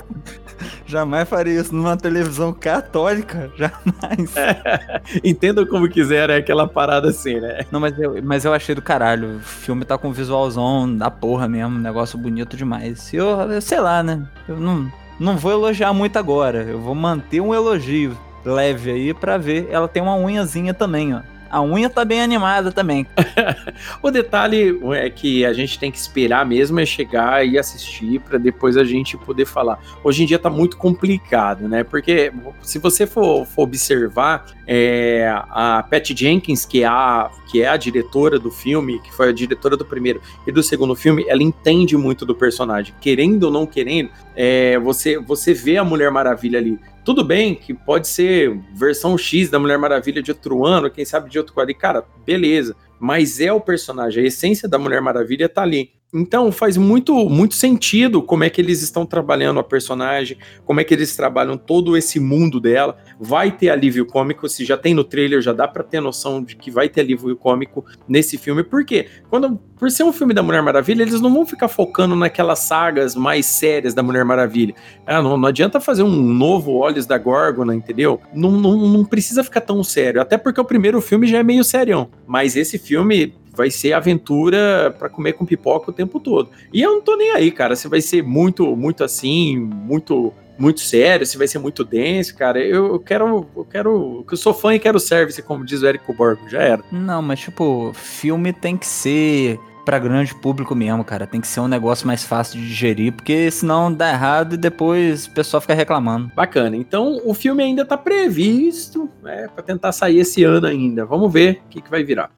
jamais 0.86 1.28
faria 1.28 1.60
isso 1.60 1.74
numa 1.74 1.96
televisão 1.96 2.52
católica, 2.52 3.50
jamais. 3.56 4.36
É, 4.36 5.00
entenda 5.24 5.64
como 5.66 5.88
quiser, 5.88 6.30
é 6.30 6.36
aquela 6.36 6.66
parada 6.66 7.08
assim, 7.08 7.40
né? 7.40 7.64
Não, 7.70 7.80
mas 7.80 7.98
eu, 7.98 8.22
mas 8.22 8.44
eu 8.44 8.52
achei 8.52 8.74
do 8.74 8.82
caralho. 8.82 9.36
O 9.36 9.40
filme 9.40 9.84
tá 9.84 9.96
com 9.98 10.12
visualzão 10.12 10.94
da 10.96 11.10
porra 11.10 11.48
mesmo, 11.48 11.78
negócio 11.78 12.18
bonito 12.18 12.56
demais. 12.56 13.12
Eu, 13.12 13.26
eu 13.50 13.60
sei 13.60 13.80
lá, 13.80 14.02
né? 14.02 14.26
Eu 14.48 14.58
não, 14.58 14.90
não 15.18 15.36
vou 15.36 15.52
elogiar 15.52 15.92
muito 15.92 16.18
agora. 16.18 16.62
Eu 16.62 16.80
vou 16.80 16.94
manter 16.94 17.40
um 17.40 17.54
elogio 17.54 18.16
leve 18.44 18.90
aí 18.90 19.14
pra 19.14 19.38
ver. 19.38 19.68
Ela 19.70 19.88
tem 19.88 20.02
uma 20.02 20.14
unhazinha 20.14 20.74
também, 20.74 21.14
ó. 21.14 21.20
A 21.54 21.62
unha 21.62 21.88
tá 21.88 22.04
bem 22.04 22.20
animada 22.20 22.72
também. 22.72 23.06
o 24.02 24.10
detalhe 24.10 24.76
é 24.94 25.08
que 25.08 25.46
a 25.46 25.52
gente 25.52 25.78
tem 25.78 25.88
que 25.88 25.96
esperar 25.96 26.44
mesmo 26.44 26.80
é 26.80 26.84
chegar 26.84 27.46
e 27.46 27.56
assistir 27.56 28.18
para 28.18 28.38
depois 28.38 28.76
a 28.76 28.82
gente 28.82 29.16
poder 29.16 29.44
falar. 29.44 29.78
Hoje 30.02 30.24
em 30.24 30.26
dia 30.26 30.36
tá 30.36 30.50
muito 30.50 30.76
complicado, 30.76 31.68
né? 31.68 31.84
Porque 31.84 32.32
se 32.60 32.80
você 32.80 33.06
for, 33.06 33.46
for 33.46 33.62
observar, 33.62 34.46
é, 34.66 35.32
a 35.48 35.86
Pat 35.88 36.10
Jenkins, 36.10 36.64
que 36.64 36.82
é 36.82 36.86
a, 36.86 37.30
que 37.48 37.62
é 37.62 37.68
a 37.68 37.76
diretora 37.76 38.36
do 38.36 38.50
filme, 38.50 38.98
que 38.98 39.14
foi 39.14 39.28
a 39.28 39.32
diretora 39.32 39.76
do 39.76 39.84
primeiro 39.84 40.20
e 40.44 40.50
do 40.50 40.60
segundo 40.60 40.96
filme, 40.96 41.24
ela 41.28 41.44
entende 41.44 41.96
muito 41.96 42.26
do 42.26 42.34
personagem. 42.34 42.92
Querendo 43.00 43.44
ou 43.44 43.52
não 43.52 43.64
querendo, 43.64 44.10
é, 44.34 44.76
você, 44.80 45.20
você 45.20 45.54
vê 45.54 45.76
a 45.76 45.84
Mulher 45.84 46.10
Maravilha 46.10 46.58
ali. 46.58 46.80
Tudo 47.04 47.22
bem 47.22 47.54
que 47.54 47.74
pode 47.74 48.08
ser 48.08 48.58
versão 48.74 49.18
X 49.18 49.50
da 49.50 49.58
Mulher 49.58 49.78
Maravilha 49.78 50.22
de 50.22 50.30
outro 50.30 50.64
ano, 50.64 50.90
quem 50.90 51.04
sabe 51.04 51.28
de 51.28 51.38
outro 51.38 51.52
quadro. 51.52 51.74
Cara, 51.74 52.02
beleza. 52.24 52.74
Mas 52.98 53.40
é 53.40 53.52
o 53.52 53.60
personagem, 53.60 54.24
a 54.24 54.26
essência 54.26 54.66
da 54.66 54.78
Mulher 54.78 55.02
Maravilha 55.02 55.46
tá 55.46 55.62
ali. 55.62 55.90
Então 56.14 56.52
faz 56.52 56.76
muito, 56.76 57.12
muito 57.28 57.56
sentido 57.56 58.22
como 58.22 58.44
é 58.44 58.50
que 58.50 58.60
eles 58.60 58.82
estão 58.82 59.04
trabalhando 59.04 59.58
a 59.58 59.64
personagem, 59.64 60.38
como 60.64 60.80
é 60.80 60.84
que 60.84 60.94
eles 60.94 61.16
trabalham 61.16 61.56
todo 61.56 61.96
esse 61.96 62.20
mundo 62.20 62.60
dela. 62.60 62.96
Vai 63.18 63.50
ter 63.50 63.68
alívio 63.68 64.06
cômico, 64.06 64.48
se 64.48 64.64
já 64.64 64.76
tem 64.76 64.94
no 64.94 65.02
trailer, 65.02 65.42
já 65.42 65.52
dá 65.52 65.66
para 65.66 65.82
ter 65.82 66.00
noção 66.00 66.40
de 66.40 66.54
que 66.54 66.70
vai 66.70 66.88
ter 66.88 67.00
alívio 67.00 67.34
cômico 67.34 67.84
nesse 68.06 68.38
filme. 68.38 68.62
Por 68.62 68.84
quê? 68.84 69.08
Quando, 69.28 69.56
por 69.76 69.90
ser 69.90 70.04
um 70.04 70.12
filme 70.12 70.32
da 70.32 70.42
Mulher 70.42 70.62
Maravilha, 70.62 71.02
eles 71.02 71.20
não 71.20 71.34
vão 71.34 71.44
ficar 71.44 71.66
focando 71.66 72.14
naquelas 72.14 72.60
sagas 72.60 73.16
mais 73.16 73.44
sérias 73.46 73.92
da 73.92 74.02
Mulher 74.02 74.24
Maravilha. 74.24 74.74
Ah, 75.04 75.20
não, 75.20 75.36
não 75.36 75.48
adianta 75.48 75.80
fazer 75.80 76.04
um 76.04 76.14
novo 76.14 76.74
Olhos 76.74 77.06
da 77.06 77.18
Górgona, 77.18 77.74
entendeu? 77.74 78.20
Não, 78.32 78.52
não, 78.52 78.76
não 78.76 79.04
precisa 79.04 79.42
ficar 79.42 79.62
tão 79.62 79.82
sério. 79.82 80.20
Até 80.20 80.38
porque 80.38 80.60
o 80.60 80.64
primeiro 80.64 81.00
filme 81.00 81.26
já 81.26 81.38
é 81.38 81.42
meio 81.42 81.64
serião. 81.64 82.08
Mas 82.24 82.54
esse 82.54 82.78
filme 82.78 83.34
vai 83.54 83.70
ser 83.70 83.92
aventura 83.92 84.94
para 84.98 85.08
comer 85.08 85.34
com 85.34 85.46
pipoca 85.46 85.90
o 85.90 85.94
tempo 85.94 86.18
todo. 86.20 86.50
E 86.72 86.82
eu 86.82 86.92
não 86.92 87.00
tô 87.00 87.16
nem 87.16 87.30
aí, 87.32 87.50
cara, 87.50 87.76
se 87.76 87.88
vai 87.88 88.00
ser 88.00 88.22
muito, 88.22 88.74
muito 88.76 89.04
assim, 89.04 89.56
muito 89.58 90.32
muito 90.56 90.80
sério, 90.80 91.26
se 91.26 91.36
vai 91.36 91.48
ser 91.48 91.58
muito 91.58 91.84
denso, 91.84 92.36
cara. 92.36 92.60
Eu, 92.60 92.92
eu 92.92 93.00
quero, 93.00 93.46
eu 93.56 93.64
quero, 93.64 94.24
eu 94.30 94.36
sou 94.36 94.54
fã 94.54 94.74
e 94.74 94.78
quero 94.78 95.00
service, 95.00 95.42
como 95.42 95.64
diz 95.64 95.82
o 95.82 95.86
Érico 95.86 96.12
Borgo, 96.12 96.48
já 96.48 96.62
era. 96.62 96.82
Não, 96.92 97.20
mas 97.20 97.40
tipo, 97.40 97.92
filme 97.94 98.52
tem 98.52 98.76
que 98.76 98.86
ser 98.86 99.58
para 99.84 99.98
grande 99.98 100.34
público 100.34 100.74
mesmo, 100.74 101.04
cara. 101.04 101.26
Tem 101.26 101.40
que 101.40 101.46
ser 101.46 101.60
um 101.60 101.68
negócio 101.68 102.06
mais 102.06 102.24
fácil 102.24 102.58
de 102.58 102.68
digerir, 102.68 103.12
porque 103.12 103.50
senão 103.50 103.92
dá 103.92 104.10
errado 104.10 104.54
e 104.54 104.56
depois 104.56 105.26
o 105.26 105.30
pessoal 105.32 105.60
fica 105.60 105.74
reclamando. 105.74 106.32
Bacana. 106.34 106.76
Então, 106.76 107.20
o 107.24 107.34
filme 107.34 107.62
ainda 107.62 107.84
tá 107.84 107.96
previsto, 107.96 109.10
né, 109.22 109.48
para 109.54 109.62
tentar 109.62 109.92
sair 109.92 110.20
esse 110.20 110.42
ano 110.42 110.66
ainda. 110.66 111.04
Vamos 111.04 111.30
ver 111.32 111.62
o 111.66 111.68
que, 111.68 111.82
que 111.82 111.90
vai 111.90 112.02
virar. 112.02 112.30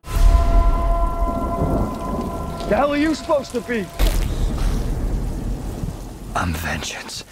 The 2.68 2.74
hell 2.74 2.90
are 2.90 3.00
you 3.00 3.14
supposed 3.14 3.52
to 3.52 3.60
be? 3.60 3.86
I'm 6.34 6.52
vengeance. 6.52 7.24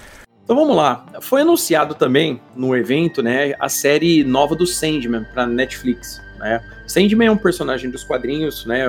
Então 0.44 0.54
vamos 0.54 0.76
lá. 0.76 1.04
Foi 1.20 1.40
anunciado 1.40 1.96
também 1.96 2.40
no 2.54 2.76
evento, 2.76 3.20
né, 3.20 3.52
a 3.58 3.68
série 3.68 4.22
nova 4.22 4.54
do 4.54 4.64
Sandman 4.64 5.24
para 5.34 5.44
Netflix. 5.44 6.22
Né? 6.38 6.62
Sandman 6.86 7.26
é 7.26 7.30
um 7.32 7.36
personagem 7.36 7.90
dos 7.90 8.04
quadrinhos, 8.04 8.64
né, 8.64 8.84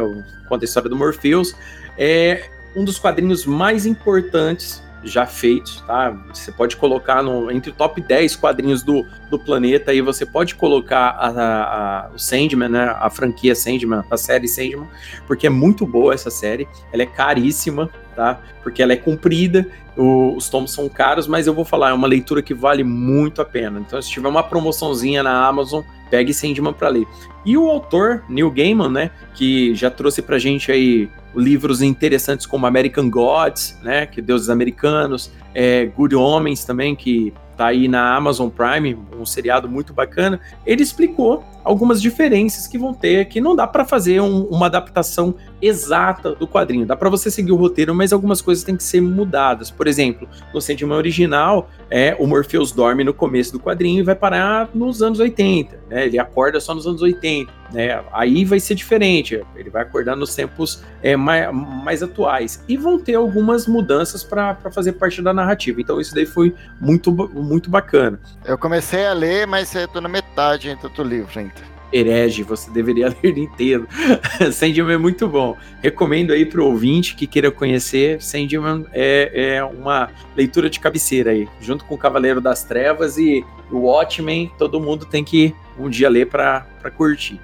conta 0.48 0.66
a 0.66 0.68
história 0.68 0.88
do 0.88 0.96
Morpheus. 0.96 1.56
É 1.98 2.48
um 2.76 2.86
dos 2.86 3.00
quadrinhos 3.00 3.44
mais 3.48 3.88
importantes 3.88 4.84
já 5.06 5.26
feitos, 5.26 5.82
tá? 5.88 6.12
Você 6.34 6.52
pode 6.52 6.76
colocar 6.76 7.22
no, 7.22 7.52
entre 7.52 7.70
o 7.70 7.74
top 7.74 8.02
10 8.02 8.36
quadrinhos 8.36 8.84
do, 8.84 9.06
do 9.30 9.40
planeta 9.40 9.94
e 9.94 10.02
você 10.02 10.26
pode 10.26 10.56
colocar 10.56 11.12
a, 11.12 11.28
a, 11.30 12.06
a, 12.08 12.10
o 12.10 12.20
Sandman, 12.20 12.70
né? 12.70 12.96
A 13.00 13.10
franquia 13.10 13.56
Sandman, 13.56 14.04
a 14.10 14.18
série 14.18 14.48
Sandman, 14.48 14.88
porque 15.28 15.48
é 15.48 15.50
muito 15.50 15.86
boa 15.86 16.14
essa 16.14 16.30
série. 16.30 16.68
Ela 16.92 17.04
é 17.04 17.06
caríssima, 17.06 17.90
tá? 18.16 18.40
Porque 18.64 18.82
ela 18.82 18.94
é 18.94 18.96
comprida, 18.96 19.68
os 19.98 20.50
tomos 20.50 20.74
são 20.74 20.90
caros, 20.90 21.28
mas 21.28 21.48
eu 21.48 21.54
vou 21.54 21.64
falar, 21.64 21.92
é 21.92 21.94
uma 21.94 22.08
leitura 22.08 22.42
que 22.42 22.54
vale 22.54 22.84
muito 22.84 23.42
a 23.42 23.46
pena. 23.46 23.80
Então, 23.80 24.02
se 24.02 24.10
tiver 24.10 24.28
uma 24.28 24.44
promoçãozinha 24.44 25.24
na 25.24 25.48
Amazon, 25.48 25.84
pegue 26.10 26.34
Sandman 26.34 26.74
para 26.74 26.90
ler. 26.90 27.08
E 27.46 27.58
o 27.58 27.70
autor, 27.70 28.24
Neil 28.28 28.50
Gaiman, 28.50 28.90
né, 28.90 29.12
que 29.34 29.74
já 29.76 29.90
trouxe 29.90 30.22
pra 30.22 30.40
gente 30.40 30.72
aí 30.72 31.10
livros 31.36 31.82
interessantes 31.82 32.46
como 32.46 32.66
American 32.66 33.10
Gods, 33.10 33.78
né, 33.84 34.06
que 34.06 34.22
deuses 34.22 34.50
americanos, 34.50 35.32
é, 35.54 35.86
Good 35.86 36.16
Homens 36.16 36.66
também, 36.66 36.96
que 36.96 37.34
tá 37.56 37.68
aí 37.68 37.88
na 37.88 38.16
Amazon 38.16 38.50
Prime, 38.50 38.98
um 39.18 39.26
seriado 39.26 39.70
muito 39.70 39.94
bacana, 39.94 40.40
ele 40.66 40.84
explicou 40.84 41.44
algumas 41.66 42.00
diferenças 42.00 42.68
que 42.68 42.78
vão 42.78 42.94
ter, 42.94 43.26
que 43.26 43.42
não 43.42 43.56
dá 43.56 43.66
para 43.66 43.84
fazer 43.84 44.22
um, 44.22 44.44
uma 44.44 44.68
adaptação 44.68 45.34
exata 45.60 46.36
do 46.36 46.48
quadrinho. 46.48 46.86
Dá 46.86 46.96
para 46.96 47.10
você 47.10 47.32
seguir 47.32 47.52
o 47.52 47.56
roteiro, 47.56 47.94
mas 47.96 48.14
algumas 48.14 48.40
coisas 48.40 48.64
têm 48.64 48.78
que 48.78 48.84
ser 48.84 49.02
mudadas. 49.02 49.72
Por 49.72 49.88
exemplo, 49.88 50.30
no 50.54 50.62
Sandman 50.62 50.96
original, 50.96 51.70
é, 51.90 52.16
o 52.20 52.28
Morpheus 52.28 52.72
dorme 52.72 53.04
no 53.04 53.14
começo 53.14 53.52
do 53.52 53.60
quadrinho 53.60 54.00
e 54.00 54.04
vai 54.04 54.16
parar 54.16 54.70
nos 54.76 55.02
anos 55.02 55.20
80, 55.20 55.80
né? 55.90 56.06
Ele 56.06 56.20
acorda 56.20 56.60
só 56.60 56.76
nos 56.76 56.86
anos 56.86 57.02
80, 57.02 57.52
né? 57.74 58.04
Aí 58.14 58.46
vai 58.46 58.60
ser 58.60 58.76
diferente, 58.76 59.42
ele 59.56 59.70
vai 59.72 59.82
acordar 59.82 60.16
nos 60.16 60.36
tempos 60.36 60.84
é, 61.02 61.16
mais, 61.16 61.52
mais 61.52 62.04
atuais. 62.04 62.64
E 62.68 62.78
vão 62.78 63.00
ter 63.00 63.16
algumas 63.16 63.66
mudanças 63.66 64.24
para 64.24 64.56
fazer 64.72 64.94
parte 64.94 65.22
da 65.22 65.34
narrativa. 65.34 65.82
Então 65.82 66.00
isso 66.00 66.14
daí 66.14 66.28
foi 66.28 66.54
muito, 66.80 67.12
muito 67.12 67.72
bacana. 67.72 68.20
Eu 68.46 68.58
comecei 68.58 69.08
a 69.08 69.14
ler, 69.14 69.48
mas 69.48 69.74
tô 69.92 70.00
na 70.00 70.10
metade 70.10 70.78
do 70.96 71.04
livro 71.04 71.40
ainda 71.40 71.55
herege, 71.92 72.44
você 72.44 72.70
deveria 72.72 73.16
ler 73.24 73.38
inteiro. 73.38 73.88
Sandman 74.52 74.96
é 74.96 74.98
muito 74.98 75.28
bom. 75.28 75.58
Recomendo 75.82 76.32
aí 76.32 76.46
para 76.46 76.62
o 76.62 76.66
ouvinte 76.66 77.16
que 77.16 77.28
queira 77.28 77.52
conhecer. 77.52 78.22
Sandman 78.22 78.86
é, 78.94 79.56
é 79.56 79.64
uma 79.64 80.10
leitura 80.36 80.70
de 80.70 80.80
cabeceira 80.80 81.32
aí, 81.32 81.48
junto 81.62 81.86
com 81.86 81.96
o 81.96 81.98
Cavaleiro 81.98 82.42
das 82.42 82.64
Trevas 82.64 83.18
e 83.18 83.46
o 83.72 83.80
Watchmen. 83.80 84.52
Todo 84.58 84.80
mundo 84.80 85.06
tem 85.06 85.24
que 85.24 85.54
um 85.78 85.90
dia 85.90 86.10
ler 86.10 86.28
para 86.28 86.66
curtir. 86.96 87.40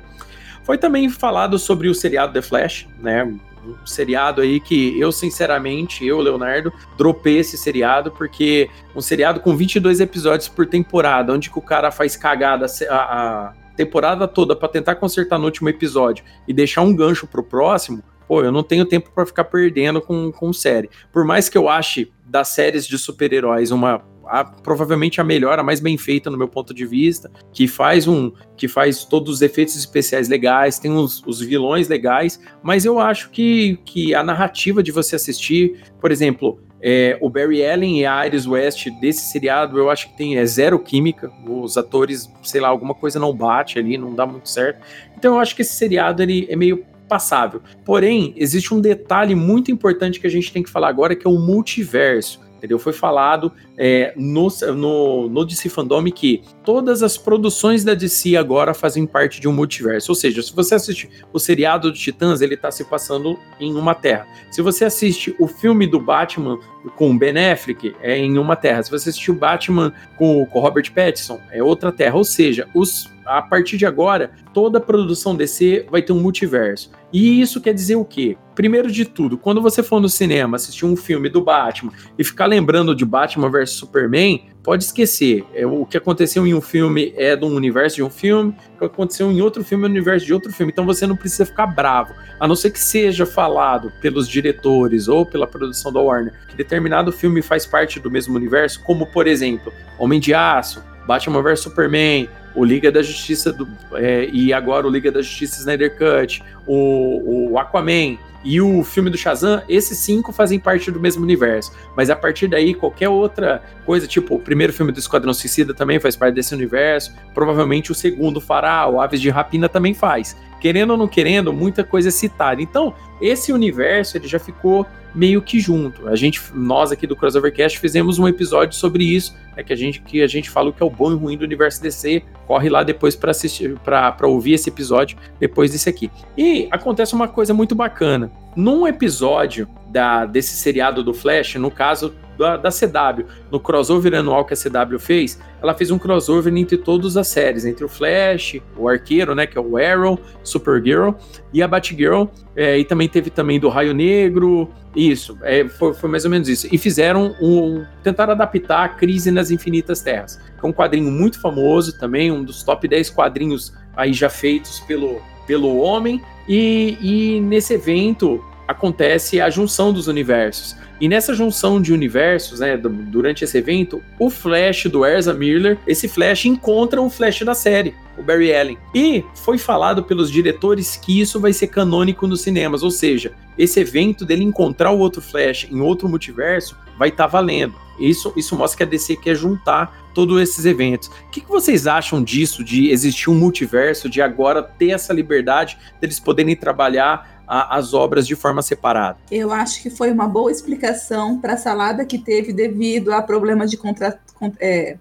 Foi 0.64 0.78
também 0.78 1.10
falado 1.10 1.58
sobre 1.58 1.90
o 1.90 1.96
seriado 1.96 2.34
The 2.34 2.42
Flash, 2.42 2.88
né? 3.00 3.28
um 3.66 3.86
seriado 3.86 4.42
aí 4.42 4.60
que 4.60 5.00
eu, 5.00 5.12
sinceramente, 5.12 6.06
eu, 6.06 6.20
Leonardo, 6.20 6.74
dropei 6.98 7.38
esse 7.40 7.58
seriado, 7.58 8.12
porque 8.12 8.70
um 8.96 9.02
seriado 9.02 9.40
com 9.40 9.56
22 9.56 10.00
episódios 10.00 10.50
por 10.50 10.66
temporada, 10.66 11.34
onde 11.34 11.50
que 11.50 11.60
o 11.60 11.62
cara 11.62 11.92
faz 11.92 12.16
cagada 12.16 12.66
a, 12.90 12.96
a, 12.96 13.54
temporada 13.76 14.28
toda 14.28 14.56
para 14.56 14.70
tentar 14.70 14.96
consertar 14.96 15.38
no 15.38 15.46
último 15.46 15.70
episódio 15.70 16.24
e 16.48 16.54
deixar 16.54 16.82
um 16.82 16.96
gancho 16.96 17.28
pro 17.28 17.44
próximo, 17.44 18.04
pô, 18.28 18.44
eu 18.44 18.52
não 18.52 18.64
tenho 18.64 18.86
tempo 18.86 19.12
para 19.14 19.26
ficar 19.26 19.46
perdendo 19.46 20.02
com, 20.02 20.32
com 20.32 20.54
série. 20.54 20.90
Por 21.12 21.26
mais 21.26 21.50
que 21.50 21.58
eu 21.58 21.68
ache 21.68 22.12
das 22.26 22.50
séries 22.50 22.88
de 22.88 22.98
super-heróis 22.98 23.72
uma 23.72 24.04
a, 24.26 24.46
provavelmente 24.46 25.20
a 25.20 25.24
melhor, 25.24 25.60
a 25.60 25.64
mais 25.64 25.82
bem 25.82 25.98
feita 25.98 26.30
no 26.30 26.38
meu 26.38 26.48
ponto 26.48 26.74
de 26.74 26.86
vista, 26.86 27.30
que 27.52 27.68
faz 27.68 28.08
um, 28.08 28.32
que 28.56 28.68
faz 28.68 29.04
todos 29.04 29.36
os 29.36 29.42
efeitos 29.42 29.76
especiais 29.76 30.30
legais, 30.30 30.80
tem 30.80 30.92
os, 30.92 31.22
os 31.26 31.42
vilões 31.42 31.90
legais, 31.90 32.40
mas 32.64 32.86
eu 32.86 32.98
acho 32.98 33.30
que, 33.30 33.78
que 33.84 34.16
a 34.16 34.24
narrativa 34.24 34.82
de 34.82 34.92
você 34.92 35.18
assistir, 35.18 35.84
por 36.00 36.12
exemplo, 36.12 36.60
é, 36.82 37.18
o 37.22 37.30
Barry 37.30 37.66
Allen 37.66 38.00
e 38.00 38.06
a 38.06 38.26
Iris 38.26 38.48
West 38.48 38.90
desse 39.00 39.22
seriado, 39.22 39.78
eu 39.78 39.90
acho 39.90 40.10
que 40.10 40.18
tem 40.18 40.38
é 40.38 40.46
zero 40.46 40.80
química. 40.80 41.32
Os 41.48 41.78
atores, 41.78 42.32
sei 42.44 42.60
lá, 42.60 42.70
alguma 42.70 42.96
coisa 42.96 43.20
não 43.20 43.34
bate 43.34 43.78
ali, 43.78 43.98
não 43.98 44.16
dá 44.16 44.26
muito 44.26 44.50
certo. 44.50 44.82
Então 45.18 45.36
eu 45.36 45.40
acho 45.40 45.56
que 45.56 45.62
esse 45.62 45.74
seriado 45.74 46.24
ele 46.24 46.48
é 46.50 46.56
meio 46.56 46.84
passável. 47.08 47.62
Porém, 47.86 48.34
existe 48.38 48.74
um 48.74 48.80
detalhe 48.80 49.36
muito 49.36 49.70
importante 49.70 50.20
que 50.20 50.26
a 50.26 50.30
gente 50.30 50.52
tem 50.52 50.64
que 50.64 50.70
falar 50.70 50.90
agora, 50.90 51.16
que 51.16 51.28
é 51.28 51.30
o 51.30 51.38
multiverso 51.38 52.40
entendeu? 52.62 52.78
Foi 52.78 52.94
falado 52.94 53.52
é, 53.76 54.14
no, 54.16 54.48
no, 54.76 55.28
no 55.28 55.46
DC 55.46 55.68
Fandom 55.68 56.04
que 56.12 56.44
todas 56.64 57.02
as 57.02 57.18
produções 57.18 57.84
da 57.84 57.96
DC 57.96 58.36
agora 58.38 58.74
fazem 58.74 59.08
parte 59.08 59.42
de 59.42 59.48
um 59.48 59.52
multiverso. 59.52 60.12
Ou 60.12 60.16
seja, 60.16 60.44
se 60.44 60.54
você 60.54 60.76
assiste 60.76 61.10
o 61.34 61.40
seriado 61.40 61.92
do 61.92 61.98
Titãs, 61.98 62.40
ele 62.42 62.54
está 62.54 62.70
se 62.70 62.86
passando 62.86 63.38
em 63.60 63.74
uma 63.74 63.96
terra. 63.96 64.28
Se 64.52 64.62
você 64.62 64.86
assiste 64.86 65.36
o 65.40 65.48
filme 65.48 65.88
do 65.88 66.00
Batman 66.00 66.60
com 66.96 67.18
Ben 67.18 67.52
Affleck, 67.52 67.96
é 68.02 68.18
em 68.18 68.38
uma 68.38 68.56
terra. 68.56 68.84
Se 68.84 68.92
você 68.92 69.10
assistir 69.10 69.32
o 69.32 69.36
Batman 69.36 69.92
com, 70.18 70.46
com 70.46 70.60
Robert 70.60 70.92
Pattinson, 70.94 71.40
é 71.52 71.64
outra 71.64 71.92
terra. 71.92 72.16
Ou 72.16 72.24
seja, 72.24 72.68
os 72.76 73.10
a 73.26 73.42
partir 73.42 73.78
de 73.78 73.86
agora, 73.86 74.32
toda 74.54 74.78
a 74.78 74.82
produção 74.82 75.36
DC 75.36 75.88
vai 75.90 76.02
ter 76.02 76.14
um 76.14 76.20
multiverso. 76.20 76.92
E 77.14 77.42
isso 77.42 77.60
quer 77.60 77.74
dizer 77.74 77.96
o 77.96 78.06
quê? 78.06 78.38
Primeiro 78.56 78.90
de 78.90 79.06
tudo, 79.06 79.38
quando 79.38 79.62
você 79.62 79.84
for 79.84 80.00
no 80.00 80.08
cinema 80.08 80.56
assistir 80.56 80.86
um 80.86 80.96
filme 80.96 81.30
do 81.30 81.42
Batman 81.42 81.92
e 82.18 82.24
ficar 82.24 82.46
lembrando 82.46 82.96
de 82.96 83.04
Batman 83.04 83.50
vs 83.50 83.72
Superman, 83.72 84.46
pode 84.64 84.84
esquecer. 84.84 85.44
É, 85.54 85.66
o 85.66 85.86
que 85.86 85.98
aconteceu 85.98 86.46
em 86.46 86.54
um 86.54 86.62
filme 86.62 87.14
é 87.18 87.36
um 87.36 87.56
universo 87.56 87.98
de 87.98 88.04
um 88.04 88.10
filme, 88.10 88.56
o 88.76 88.80
que 88.80 88.86
aconteceu 88.86 89.32
em 89.32 89.42
outro 89.42 89.64
filme 89.64 89.86
é 89.86 89.88
um 89.88 89.92
universo 89.92 90.26
de 90.26 90.34
outro 90.34 90.52
filme. 90.54 90.72
Então 90.72 90.86
você 90.86 91.06
não 91.06 91.16
precisa 91.16 91.46
ficar 91.46 91.68
bravo. 91.68 92.14
A 92.40 92.48
não 92.48 92.56
ser 92.56 92.72
que 92.72 92.80
seja 92.80 93.26
falado 93.26 93.92
pelos 94.02 94.28
diretores 94.28 95.08
ou 95.08 95.26
pela 95.26 95.48
produção 95.48 95.92
da 95.92 96.00
Warner 96.00 96.34
que 96.48 96.56
determinado 96.56 97.12
filme 97.12 97.42
faz 97.42 97.66
parte 97.66 98.00
do 98.00 98.12
mesmo 98.12 98.36
universo, 98.36 98.82
como 98.84 99.06
por 99.06 99.28
exemplo, 99.28 99.72
Homem 99.98 100.20
de 100.20 100.34
Aço, 100.34 100.84
Batman 101.06 101.42
vs 101.42 101.62
Superman, 101.62 102.30
o 102.56 102.64
Liga 102.64 102.92
da 102.92 103.02
Justiça 103.02 103.52
do, 103.52 103.68
é, 103.94 104.30
e 104.32 104.54
agora 104.54 104.88
o 104.88 104.90
Liga 104.90 105.12
da 105.12 105.22
Justiça 105.22 105.60
Snyder 105.60 105.98
Cut, 105.98 106.44
o, 106.66 107.52
o 107.52 107.58
Aquaman 107.58 108.18
e 108.44 108.60
o 108.60 108.84
filme 108.84 109.10
do 109.10 109.18
Shazam, 109.18 109.62
esses 109.70 109.98
cinco 110.00 110.32
fazem 110.32 110.60
parte 110.60 110.90
do 110.90 111.00
mesmo 111.00 111.24
universo. 111.24 111.72
Mas 111.96 112.10
a 112.10 112.16
partir 112.16 112.48
daí, 112.48 112.74
qualquer 112.74 113.10
outra 113.10 113.62
coisa, 113.86 114.08
tipo 114.08 114.36
o 114.36 114.40
primeiro 114.40 114.74
filme 114.74 114.92
do 114.92 115.00
Esquadrão 115.00 115.34
Suicida 115.34 115.74
também 115.74 116.00
faz 116.00 116.16
parte 116.16 116.36
desse 116.36 116.54
universo, 116.54 117.14
provavelmente 117.34 117.92
o 117.92 117.96
segundo 117.96 118.42
fará, 118.42 118.88
o 118.88 119.00
Aves 119.00 119.22
de 119.22 119.30
Rapina 119.30 119.70
também 119.70 119.94
faz. 119.94 120.36
Querendo 120.62 120.92
ou 120.92 120.98
não 120.98 121.08
querendo, 121.08 121.52
muita 121.52 121.84
coisa 121.84 122.08
é 122.08 122.12
citada. 122.12 122.62
Então, 122.62 122.94
esse 123.20 123.52
universo 123.52 124.16
ele 124.16 124.28
já 124.28 124.40
ficou 124.40 124.86
meio 125.14 125.42
que 125.42 125.60
junto. 125.60 126.08
A 126.08 126.16
gente, 126.16 126.42
nós 126.54 126.92
aqui 126.92 127.06
do 127.06 127.16
Crossovercast 127.16 127.80
fizemos 127.80 128.18
um 128.18 128.28
episódio 128.28 128.76
sobre 128.76 129.04
isso, 129.04 129.36
é 129.58 129.64
que 129.64 129.74
a 129.74 129.76
gente 129.76 130.02
que 130.02 130.22
a 130.22 130.28
gente 130.28 130.50
fala 130.50 130.70
o 130.70 130.74
que 130.74 130.82
é 130.82 130.86
o 130.86 130.90
bom 130.90 131.12
e 131.12 131.16
ruim 131.16 131.38
do 131.38 131.44
universo 131.44 131.82
DC. 131.82 132.24
Corre 132.48 132.70
lá 132.70 132.84
depois 132.84 133.16
para 133.16 133.32
assistir, 133.32 133.78
para 133.80 134.28
ouvir 134.28 134.54
esse 134.54 134.70
episódio 134.70 135.18
depois 135.40 135.72
desse 135.72 135.90
aqui. 135.90 136.10
E 136.38 136.68
acontece 136.72 137.14
uma 137.14 137.28
coisa 137.28 137.54
muito 137.54 137.76
bacana. 137.76 138.32
Num 138.56 138.88
episódio 138.88 139.68
da, 139.90 140.26
desse 140.26 140.56
seriado 140.56 141.04
do 141.04 141.14
Flash, 141.14 141.56
no 141.56 141.72
caso 141.72 142.14
da, 142.42 142.58
da, 142.58 142.70
CW, 142.70 143.26
no 143.52 143.60
crossover 143.60 144.16
anual 144.16 144.44
que 144.44 144.54
a 144.54 144.58
CW 144.58 145.00
fez, 145.00 145.40
ela 145.62 145.76
fez 145.76 145.92
um 145.92 146.00
crossover 146.00 146.52
entre 146.56 146.76
todas 146.76 147.16
as 147.16 147.28
séries, 147.28 147.66
entre 147.66 147.86
o 147.86 147.88
Flash, 147.88 148.60
o 148.76 148.90
Arqueiro, 148.90 149.36
né, 149.36 149.46
que 149.46 149.58
é 149.58 149.62
o 149.62 149.78
Arrow, 149.78 150.20
Supergirl, 150.44 151.12
e 151.54 151.62
a 151.62 151.68
Batgirl, 151.68 152.26
é, 152.56 152.80
e 152.80 152.84
também 152.84 153.08
teve 153.08 153.30
também 153.30 153.60
do 153.60 153.70
Raio 153.70 153.94
Negro, 153.94 154.70
isso, 154.96 155.38
é, 155.44 155.68
foi, 155.68 155.94
foi, 155.94 156.10
mais 156.10 156.26
ou 156.26 156.32
menos 156.32 156.50
isso. 156.50 156.68
E 156.70 156.78
fizeram 156.78 157.34
um. 157.40 157.86
Tentaram 158.04 158.34
adaptar 158.34 158.84
a 158.84 158.90
Crise 158.90 159.32
nas 159.32 159.50
Infinitas 159.50 160.02
Terras, 160.02 160.36
que 160.36 160.66
é 160.66 160.68
um 160.68 160.74
quadrinho 160.74 161.10
muito 161.10 161.40
famoso 161.40 161.98
também, 161.98 162.30
um 162.30 162.44
dos 162.44 162.62
top 162.64 162.88
10 162.88 163.10
quadrinhos 163.12 163.74
aí 163.96 164.12
já 164.12 164.30
feitos 164.30 164.82
pelo, 164.82 165.22
pelo 165.48 165.78
homem. 165.78 166.22
E, 166.46 166.98
e 167.00 167.40
nesse 167.40 167.76
evento 167.76 168.44
acontece 168.72 169.40
a 169.40 169.50
junção 169.50 169.94
dos 169.94 170.08
universos. 170.08 170.76
E 171.00 171.08
nessa 171.08 171.34
junção 171.34 171.82
de 171.82 171.92
universos, 171.92 172.60
né, 172.60 172.78
durante 172.78 173.44
esse 173.44 173.58
evento, 173.58 174.04
o 174.20 174.30
Flash 174.30 174.86
do 174.86 175.06
Ezra 175.06 175.34
Miller, 175.34 175.80
esse 175.88 176.08
Flash 176.08 176.46
encontra 176.46 177.02
o 177.02 177.10
Flash 177.10 177.42
da 177.42 177.56
série, 177.56 177.96
o 178.18 178.22
Barry 178.22 178.54
Allen. 178.54 178.78
E 178.94 179.26
foi 179.34 179.58
falado 179.58 180.04
pelos 180.04 180.30
diretores 180.30 180.96
que 180.98 181.20
isso 181.20 181.40
vai 181.40 181.54
ser 181.54 181.68
canônico 181.68 182.28
nos 182.28 182.42
cinemas, 182.42 182.84
ou 182.84 182.92
seja, 182.92 183.34
esse 183.58 183.80
evento 183.80 184.26
dele 184.26 184.44
encontrar 184.44 184.92
o 184.92 185.00
outro 185.00 185.22
Flash 185.22 185.68
em 185.72 185.82
outro 185.82 186.08
multiverso 186.08 186.78
vai 186.98 187.10
estar 187.10 187.24
tá 187.24 187.30
valendo. 187.30 187.74
Isso, 188.00 188.32
isso 188.36 188.56
mostra 188.56 188.78
que 188.78 188.84
a 188.84 188.86
DC 188.86 189.16
quer 189.16 189.36
juntar 189.36 190.12
todos 190.14 190.40
esses 190.42 190.66
eventos. 190.66 191.08
O 191.08 191.30
que, 191.32 191.42
que, 191.42 191.50
vocês 191.50 191.88
acham 191.88 192.24
disso, 192.24 192.64
de 192.64 192.90
existir 192.90 193.30
um 193.30 193.36
multiverso, 193.36 194.10
de 194.10 194.22
agora 194.22 194.62
ter 194.62 194.92
essa 194.92 195.14
liberdade 195.14 195.78
deles 196.00 196.20
poderem 196.20 196.56
trabalhar 196.56 197.41
a, 197.52 197.76
as 197.76 197.94
obras 197.94 198.26
de 198.26 198.34
forma 198.34 198.62
separada? 198.62 199.18
Eu 199.30 199.52
acho 199.52 199.82
que 199.82 199.90
foi 199.90 200.10
uma 200.10 200.26
boa 200.26 200.50
explicação 200.50 201.38
para 201.38 201.54
a 201.54 201.58
salada 201.58 202.06
que 202.06 202.18
teve 202.18 202.54
devido 202.54 203.12
a 203.12 203.22
problemas 203.22 203.70
de, 203.70 203.76
contra, 203.76 204.18
é, 204.58 204.98